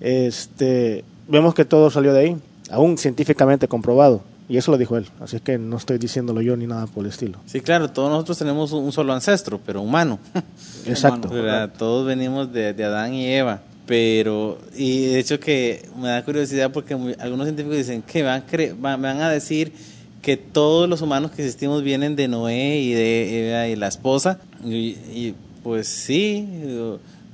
Este 0.00 1.04
vemos 1.28 1.52
que 1.54 1.64
todo 1.64 1.90
salió 1.90 2.12
de 2.12 2.20
ahí 2.20 2.36
aún 2.70 2.98
científicamente 2.98 3.66
comprobado 3.66 4.20
y 4.48 4.56
eso 4.56 4.70
lo 4.70 4.78
dijo 4.78 4.96
él 4.96 5.06
así 5.20 5.40
que 5.40 5.58
no 5.58 5.76
estoy 5.76 5.98
diciéndolo 5.98 6.40
yo 6.40 6.56
ni 6.56 6.66
nada 6.66 6.86
por 6.86 7.04
el 7.04 7.10
estilo 7.10 7.38
Sí, 7.46 7.60
claro, 7.60 7.90
todos 7.90 8.10
nosotros 8.10 8.38
tenemos 8.38 8.72
un 8.72 8.92
solo 8.92 9.12
ancestro, 9.12 9.60
pero 9.64 9.82
humano. 9.82 10.18
exacto. 10.86 11.30
Todos 11.78 12.06
venimos 12.06 12.52
de, 12.52 12.72
de 12.74 12.84
Adán 12.84 13.14
y 13.14 13.26
Eva. 13.26 13.62
Pero, 13.86 14.58
y 14.76 15.06
de 15.06 15.18
hecho 15.20 15.38
que 15.38 15.88
me 16.00 16.08
da 16.08 16.24
curiosidad 16.24 16.72
porque 16.72 16.96
muy- 16.96 17.14
algunos 17.20 17.46
científicos 17.46 17.76
dicen 17.76 18.02
que 18.02 18.22
van, 18.24 18.42
a 18.42 18.46
cre- 18.46 18.74
van, 18.78 19.00
van 19.00 19.20
a 19.20 19.30
decir 19.30 19.72
que 20.22 20.36
todos 20.36 20.88
los 20.88 21.02
humanos 21.02 21.30
que 21.30 21.42
existimos 21.44 21.82
vienen 21.84 22.16
de 22.16 22.26
Noé 22.26 22.78
y 22.80 22.92
de 22.94 23.48
Eva 23.50 23.68
y 23.68 23.76
la 23.76 23.86
esposa. 23.86 24.40
Y, 24.64 24.72
y, 24.74 25.34
pues 25.62 25.86
sí, 25.86 26.48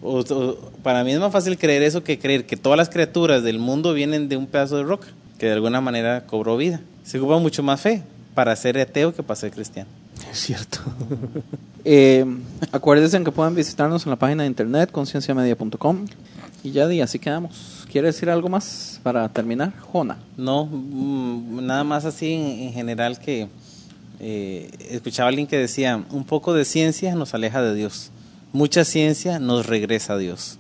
o- 0.03 0.57
para 0.83 1.05
mí 1.05 1.13
es 1.13 1.21
más 1.21 1.33
fácil 1.33 1.57
creer 1.57 1.83
eso 1.83 2.03
que 2.05 2.19
creer 2.19 2.45
que 2.45 2.57
todas 2.57 2.77
las 2.77 2.89
criaturas 2.91 3.43
del 3.43 3.59
mundo 3.59 3.95
vienen 3.95 4.29
de 4.29 4.37
un 4.37 4.47
pedazo 4.47 4.77
de 4.77 4.83
roca, 4.83 5.09
que 5.39 5.47
de 5.47 5.53
alguna 5.53 5.81
manera 5.81 6.27
cobró 6.27 6.57
vida. 6.59 6.81
Se 7.13 7.19
ocupa 7.19 7.39
mucho 7.39 7.63
más 7.63 7.79
fe 7.79 8.03
para 8.35 8.57
ser 8.57 8.79
ateo 8.79 9.15
que 9.15 9.23
para 9.23 9.39
ser 9.39 9.51
cristiano. 9.51 9.91
es 10.31 10.39
cierto 10.41 10.79
Eh, 11.85 12.25
acuérdense 12.71 13.23
que 13.23 13.31
pueden 13.33 13.55
visitarnos 13.55 14.07
en 14.07 14.11
la 14.11 14.17
página 14.17 14.45
de 14.45 14.47
internet 14.47 14.91
concienciamedia.com 14.91 16.07
y 16.65 16.71
ya 16.71 16.89
di, 16.89 17.03
así 17.03 17.19
quedamos. 17.19 17.85
¿Quiere 17.91 18.07
decir 18.07 18.31
algo 18.31 18.49
más 18.49 18.99
para 19.03 19.29
terminar? 19.29 19.75
Jona. 19.93 20.17
No, 20.39 20.65
mm, 20.65 21.67
nada 21.67 21.85
más 21.85 22.07
así 22.07 22.33
en, 22.33 22.61
en 22.69 22.73
general 22.73 23.19
que 23.19 23.49
eh, 24.21 24.71
escuchaba 24.89 25.27
a 25.27 25.29
alguien 25.29 25.47
que 25.47 25.59
decía, 25.59 26.03
un 26.13 26.25
poco 26.25 26.55
de 26.55 26.65
ciencia 26.65 27.15
nos 27.15 27.35
aleja 27.35 27.61
de 27.61 27.75
Dios, 27.75 28.11
mucha 28.55 28.85
ciencia 28.87 29.39
nos 29.39 29.67
regresa 29.67 30.15
a 30.15 30.17
Dios. 30.19 30.59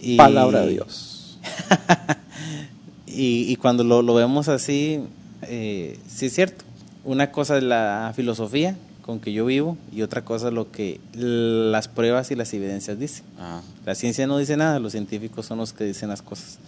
Y- 0.00 0.16
Palabra 0.16 0.62
de 0.62 0.70
Dios. 0.72 1.38
y, 3.06 3.44
y 3.52 3.56
cuando 3.56 3.84
lo, 3.84 4.02
lo 4.02 4.14
vemos 4.14 4.48
así, 4.48 5.02
eh, 5.42 5.98
sí 6.08 6.26
es 6.26 6.34
cierto. 6.34 6.64
Una 7.04 7.30
cosa 7.30 7.56
es 7.58 7.62
la 7.62 8.12
filosofía 8.16 8.76
con 9.02 9.20
que 9.20 9.32
yo 9.32 9.46
vivo 9.46 9.78
y 9.94 10.02
otra 10.02 10.24
cosa 10.24 10.48
es 10.48 10.54
lo 10.54 10.72
que 10.72 11.00
las 11.14 11.86
pruebas 11.86 12.30
y 12.32 12.34
las 12.34 12.52
evidencias 12.52 12.98
dicen. 12.98 13.24
Ah, 13.38 13.62
La 13.84 13.94
ciencia 13.94 14.26
no 14.26 14.38
dice 14.38 14.56
nada, 14.56 14.80
los 14.80 14.92
científicos 14.92 15.46
son 15.46 15.58
los 15.58 15.72
que 15.72 15.84
dicen 15.84 16.08
las 16.08 16.22
cosas. 16.22 16.58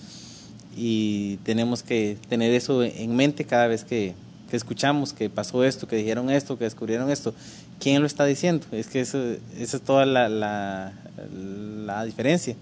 Y 0.76 1.38
tenemos 1.38 1.82
que 1.82 2.16
tener 2.28 2.54
eso 2.54 2.84
en 2.84 3.16
mente 3.16 3.44
cada 3.44 3.66
vez 3.66 3.82
que, 3.82 4.14
que 4.48 4.56
escuchamos 4.56 5.12
que 5.12 5.28
pasó 5.28 5.64
esto, 5.64 5.88
que 5.88 5.96
dijeron 5.96 6.30
esto, 6.30 6.56
que 6.56 6.64
descubrieron 6.64 7.10
esto. 7.10 7.34
¿Quién 7.80 8.00
lo 8.00 8.06
está 8.06 8.24
diciendo? 8.24 8.64
Es 8.70 8.86
que 8.86 9.00
eso, 9.00 9.18
esa 9.58 9.76
es 9.76 9.82
toda 9.82 10.06
la, 10.06 10.28
la, 10.28 10.92
la 11.84 12.04
diferencia. 12.04 12.54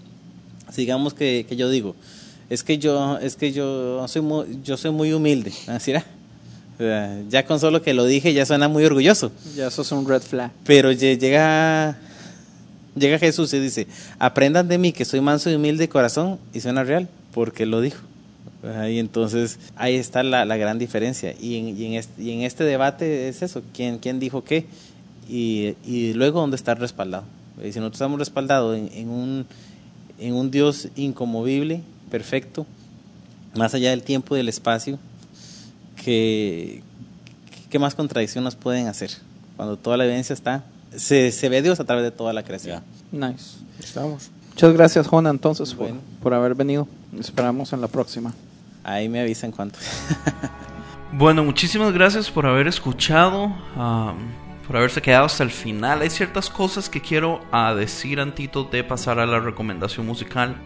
Digamos 0.75 1.13
que, 1.13 1.45
que 1.47 1.55
yo 1.55 1.69
digo, 1.69 1.95
es 2.49 2.63
que 2.63 2.77
yo, 2.77 3.17
es 3.19 3.35
que 3.35 3.51
yo 3.51 4.07
soy 4.07 4.21
muy, 4.21 4.45
yo 4.63 4.77
soy 4.77 4.91
muy 4.91 5.13
humilde. 5.13 5.51
Así 5.67 5.91
era. 5.91 6.05
Ya 7.29 7.45
con 7.45 7.59
solo 7.59 7.81
que 7.81 7.93
lo 7.93 8.05
dije 8.05 8.33
ya 8.33 8.45
suena 8.45 8.67
muy 8.67 8.83
orgulloso. 8.85 9.31
Ya 9.55 9.67
eso 9.67 9.81
es 9.81 9.91
un 9.91 10.07
red 10.07 10.21
flag. 10.21 10.51
Pero 10.65 10.91
lle- 10.91 11.17
llega 11.17 11.97
Llega 12.95 13.19
Jesús 13.19 13.53
y 13.53 13.59
dice, 13.59 13.85
aprendan 14.17 14.67
de 14.67 14.79
mí 14.79 14.91
que 14.91 15.05
soy 15.05 15.21
manso 15.21 15.51
y 15.51 15.55
humilde 15.55 15.83
de 15.83 15.89
corazón, 15.89 16.39
y 16.51 16.61
suena 16.61 16.83
real, 16.83 17.07
porque 17.31 17.67
lo 17.67 17.79
dijo. 17.79 18.01
Y 18.89 18.97
entonces 18.97 19.59
ahí 19.75 19.93
está 19.95 20.23
la, 20.23 20.45
la 20.45 20.57
gran 20.57 20.79
diferencia. 20.79 21.35
Y 21.39 21.57
en, 21.57 21.77
y, 21.77 21.85
en 21.85 21.93
este, 21.93 22.23
y 22.23 22.31
en, 22.31 22.41
este, 22.41 22.63
debate 22.63 23.27
es 23.27 23.43
eso, 23.43 23.61
¿quién, 23.71 23.99
quién 23.99 24.19
dijo 24.19 24.43
qué? 24.43 24.65
Y, 25.29 25.75
y 25.85 26.13
luego 26.13 26.39
dónde 26.41 26.55
está 26.55 26.73
respaldado. 26.73 27.23
Si 27.61 27.67
nosotros 27.79 27.93
estamos 27.93 28.17
respaldados 28.17 28.75
en, 28.75 28.89
en, 28.91 29.09
un, 29.09 29.45
en 30.19 30.33
un 30.33 30.49
Dios 30.49 30.87
incomovible, 30.95 31.81
perfecto, 32.09 32.65
más 33.55 33.73
allá 33.73 33.91
del 33.91 34.03
tiempo 34.03 34.35
y 34.35 34.37
del 34.39 34.49
espacio, 34.49 34.99
que, 36.03 36.83
¿qué 37.69 37.79
más 37.79 37.95
contradicción 37.95 38.43
nos 38.43 38.55
pueden 38.55 38.87
hacer? 38.87 39.11
Cuando 39.55 39.77
toda 39.77 39.97
la 39.97 40.05
evidencia 40.05 40.33
está, 40.33 40.63
se, 40.95 41.31
se 41.31 41.49
ve 41.49 41.61
Dios 41.61 41.79
a 41.79 41.85
través 41.85 42.03
de 42.03 42.11
toda 42.11 42.33
la 42.33 42.43
creación. 42.43 42.83
Yeah. 43.11 43.29
Nice. 43.29 43.57
Estamos. 43.79 44.29
Muchas 44.49 44.73
gracias, 44.73 45.07
Juan, 45.07 45.27
entonces, 45.27 45.75
Bueno. 45.75 45.99
por, 46.19 46.23
por 46.23 46.33
haber 46.33 46.55
venido. 46.55 46.87
Esperamos 47.19 47.73
en 47.73 47.81
la 47.81 47.87
próxima. 47.87 48.33
Ahí 48.83 49.09
me 49.09 49.19
avisan 49.19 49.51
cuánto. 49.51 49.79
Bueno, 51.13 51.41
muchísimas 51.43 51.93
gracias 51.93 52.29
por 52.29 52.45
haber 52.45 52.67
escuchado, 52.67 53.45
um, 53.45 54.17
por 54.67 54.75
haberse 54.75 55.01
quedado 55.01 55.25
hasta 55.25 55.41
el 55.41 55.51
final. 55.51 56.01
Hay 56.01 56.09
ciertas 56.09 56.49
cosas 56.49 56.89
que 56.89 57.01
quiero 57.01 57.39
uh, 57.53 57.73
decir 57.75 58.19
antes 58.19 58.49
de 58.71 58.83
pasar 58.83 59.17
a 59.17 59.25
la 59.25 59.39
recomendación 59.39 60.05
musical. 60.05 60.57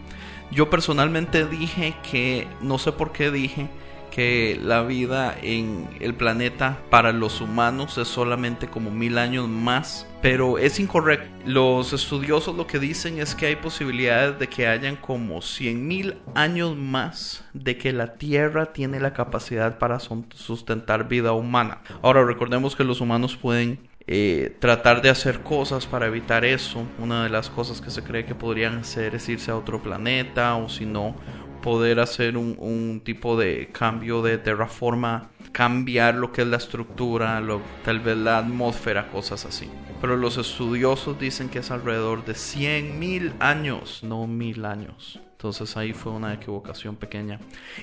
Yo 0.52 0.68
personalmente 0.68 1.46
dije 1.46 1.94
que, 2.08 2.46
no 2.60 2.76
sé 2.76 2.92
por 2.92 3.12
qué 3.12 3.30
dije, 3.30 3.70
que 4.10 4.60
la 4.62 4.82
vida 4.82 5.34
en 5.40 5.88
el 5.98 6.14
planeta 6.14 6.78
para 6.90 7.12
los 7.12 7.40
humanos 7.40 7.96
es 7.96 8.08
solamente 8.08 8.68
como 8.68 8.90
mil 8.90 9.16
años 9.16 9.48
más, 9.48 10.06
pero 10.20 10.58
es 10.58 10.78
incorrecto. 10.78 11.26
Los 11.46 11.94
estudiosos 11.94 12.54
lo 12.54 12.66
que 12.66 12.78
dicen 12.78 13.18
es 13.18 13.34
que 13.34 13.46
hay 13.46 13.56
posibilidades 13.56 14.38
de 14.38 14.48
que 14.48 14.66
hayan 14.66 14.96
como 14.96 15.40
cien 15.40 15.88
mil 15.88 16.18
años 16.34 16.76
más 16.76 17.44
de 17.54 17.78
que 17.78 17.94
la 17.94 18.14
Tierra 18.14 18.74
tiene 18.74 19.00
la 19.00 19.14
capacidad 19.14 19.78
para 19.78 19.98
sustentar 19.98 21.08
vida 21.08 21.32
humana. 21.32 21.80
Ahora 22.02 22.26
recordemos 22.26 22.76
que 22.76 22.84
los 22.84 23.00
humanos 23.00 23.36
pueden 23.36 23.78
eh, 24.06 24.56
tratar 24.58 25.02
de 25.02 25.10
hacer 25.10 25.40
cosas 25.40 25.86
para 25.86 26.06
evitar 26.06 26.44
eso. 26.44 26.86
Una 26.98 27.24
de 27.24 27.30
las 27.30 27.50
cosas 27.50 27.80
que 27.80 27.90
se 27.90 28.02
cree 28.02 28.24
que 28.24 28.34
podrían 28.34 28.78
hacer 28.78 29.14
es 29.14 29.28
irse 29.28 29.50
a 29.50 29.56
otro 29.56 29.82
planeta 29.82 30.56
o 30.56 30.68
si 30.68 30.86
no 30.86 31.14
poder 31.62 32.00
hacer 32.00 32.36
un, 32.36 33.00
tipo 33.04 33.38
de 33.38 33.70
cambio 33.72 34.20
de 34.20 34.36
terraforma, 34.36 35.30
cambiar 35.52 36.16
lo 36.16 36.32
que 36.32 36.42
es 36.42 36.48
la 36.48 36.56
estructura, 36.56 37.40
lo, 37.40 37.62
tal 37.84 38.00
vez 38.00 38.16
la 38.16 38.38
atmósfera, 38.38 39.08
cosas 39.10 39.46
así. 39.46 39.70
Pero 40.00 40.16
los 40.16 40.36
estudiosos 40.36 41.18
dicen 41.18 41.48
que 41.48 41.60
es 41.60 41.70
alrededor 41.70 42.24
de 42.24 42.34
100 42.34 42.98
mil 42.98 43.32
años, 43.38 44.02
no 44.02 44.26
mil 44.26 44.64
años. 44.64 45.20
Entonces 45.42 45.76
ahí 45.76 45.92
fue 45.92 46.12
una 46.12 46.34
equivocación 46.34 46.94
pequeña. 46.94 47.40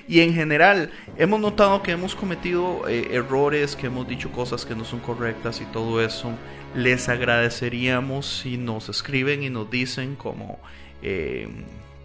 Y 0.08 0.20
en 0.20 0.32
general 0.32 0.90
hemos 1.18 1.40
notado 1.40 1.82
que 1.82 1.90
hemos 1.90 2.14
cometido 2.14 2.88
eh, 2.88 3.08
errores, 3.12 3.76
que 3.76 3.88
hemos 3.88 4.08
dicho 4.08 4.32
cosas 4.32 4.64
que 4.64 4.74
no 4.74 4.82
son 4.86 5.00
correctas 5.00 5.60
y 5.60 5.66
todo 5.66 6.02
eso. 6.02 6.32
Les 6.74 7.10
agradeceríamos 7.10 8.24
si 8.24 8.56
nos 8.56 8.88
escriben 8.88 9.42
y 9.42 9.50
nos 9.50 9.70
dicen 9.70 10.16
como... 10.16 10.58
Eh, 11.02 11.48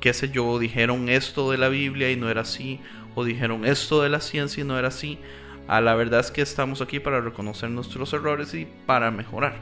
qué 0.02 0.14
sé 0.14 0.30
yo, 0.30 0.60
dijeron 0.60 1.07
esto 1.07 1.49
de 1.49 1.57
la 1.57 1.69
Biblia 1.69 2.11
y 2.11 2.18
no 2.18 2.30
era 2.30 2.41
así, 2.41 2.82
o 3.15 3.23
dijeron 3.23 3.64
esto 3.64 4.02
de 4.03 4.10
la 4.10 4.19
ciencia 4.19 4.60
y 4.60 4.68
no 4.68 4.77
era 4.77 4.90
así. 4.90 5.19
A 5.69 5.80
la 5.80 5.95
verdad 5.95 6.19
es 6.19 6.32
que 6.32 6.41
estamos 6.41 6.82
aquí 6.82 6.99
para 6.99 7.22
reconocer 7.22 7.69
nuestros 7.69 8.11
errores 8.11 8.53
y 8.53 8.68
para 8.86 9.10
mejorar. 9.10 9.56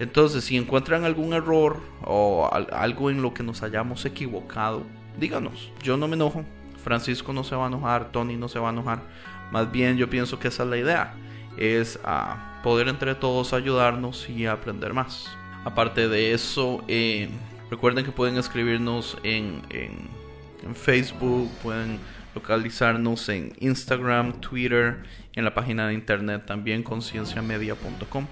Entonces, 0.00 0.44
si 0.44 0.58
encuentran 0.58 1.04
algún 1.04 1.32
error 1.32 1.80
o 2.04 2.50
algo 2.52 3.10
en 3.10 3.22
lo 3.22 3.32
que 3.32 3.42
nos 3.42 3.62
hayamos 3.62 4.04
equivocado, 4.04 4.84
díganos. 5.18 5.70
Yo 5.82 5.96
no 5.96 6.08
me 6.08 6.16
enojo. 6.16 6.44
Francisco 6.82 7.32
no 7.32 7.44
se 7.44 7.54
va 7.54 7.64
a 7.64 7.68
enojar, 7.68 8.10
Tony 8.10 8.36
no 8.36 8.48
se 8.48 8.58
va 8.58 8.68
a 8.68 8.72
enojar. 8.72 9.02
Más 9.52 9.70
bien 9.70 9.96
yo 9.98 10.08
pienso 10.08 10.38
que 10.38 10.48
esa 10.48 10.62
es 10.62 10.68
la 10.68 10.78
idea. 10.78 11.14
Es 11.58 11.98
a 12.04 12.60
poder 12.62 12.88
entre 12.88 13.14
todos 13.14 13.52
ayudarnos 13.52 14.28
y 14.30 14.46
aprender 14.46 14.94
más. 14.94 15.26
Aparte 15.64 16.08
de 16.08 16.32
eso, 16.32 16.82
eh, 16.88 17.28
Recuerden 17.70 18.04
que 18.04 18.10
pueden 18.10 18.36
escribirnos 18.36 19.16
en, 19.22 19.62
en, 19.70 20.08
en, 20.64 20.74
Facebook, 20.74 21.48
pueden 21.62 22.00
localizarnos 22.34 23.28
en 23.28 23.52
Instagram, 23.60 24.40
Twitter, 24.40 25.04
en 25.34 25.44
la 25.44 25.54
página 25.54 25.86
de 25.86 25.94
internet 25.94 26.44
también 26.44 26.82
concienciamedia.com. 26.82 28.26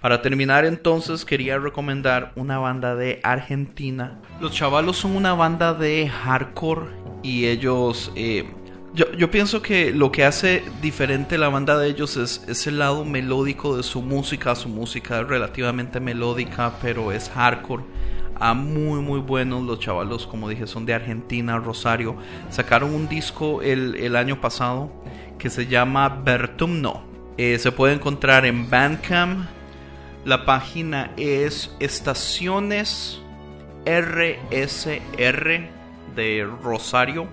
Para 0.00 0.22
terminar 0.22 0.64
entonces 0.64 1.24
quería 1.24 1.58
recomendar 1.58 2.32
una 2.36 2.58
banda 2.58 2.94
de 2.94 3.20
Argentina. 3.24 4.20
Los 4.40 4.52
chavalos 4.52 4.96
son 4.96 5.16
una 5.16 5.34
banda 5.34 5.74
de 5.74 6.08
hardcore 6.08 6.86
y 7.22 7.46
ellos... 7.46 8.12
Eh, 8.14 8.46
yo, 8.94 9.30
pienso 9.30 9.62
que 9.62 9.92
lo 9.92 10.10
que 10.10 10.24
hace 10.24 10.64
diferente 10.82 11.38
la 11.38 11.48
banda 11.48 11.78
de 11.78 11.88
ellos 11.88 12.16
es, 12.16 12.42
es, 12.48 12.66
el 12.66 12.78
lado 12.78 13.04
melódico 13.04 13.76
de 13.76 13.82
su 13.82 14.02
música. 14.02 14.56
Su 14.56 14.68
música 14.68 15.20
es 15.20 15.28
relativamente 15.28 16.00
melódica, 16.00 16.72
pero 16.82 17.12
es 17.12 17.28
hardcore 17.28 17.84
a 18.40 18.54
muy 18.54 19.00
muy 19.00 19.20
buenos 19.20 19.64
los 19.64 19.80
chavalos 19.80 20.26
como 20.26 20.48
dije 20.48 20.68
son 20.68 20.86
de 20.86 20.94
Argentina 20.94 21.58
Rosario 21.58 22.16
sacaron 22.50 22.94
un 22.94 23.08
disco 23.08 23.62
el, 23.62 23.96
el 23.96 24.14
año 24.14 24.40
pasado 24.40 24.92
que 25.38 25.50
se 25.50 25.66
llama 25.66 26.08
Bertumno 26.24 27.02
eh, 27.36 27.58
se 27.58 27.72
puede 27.72 27.94
encontrar 27.94 28.46
en 28.46 28.70
Bandcamp 28.70 29.57
la 30.24 30.44
página 30.44 31.12
es 31.16 31.74
estaciones 31.80 33.20
RSR 33.84 35.68
de 36.14 36.48
Rosario. 36.62 37.26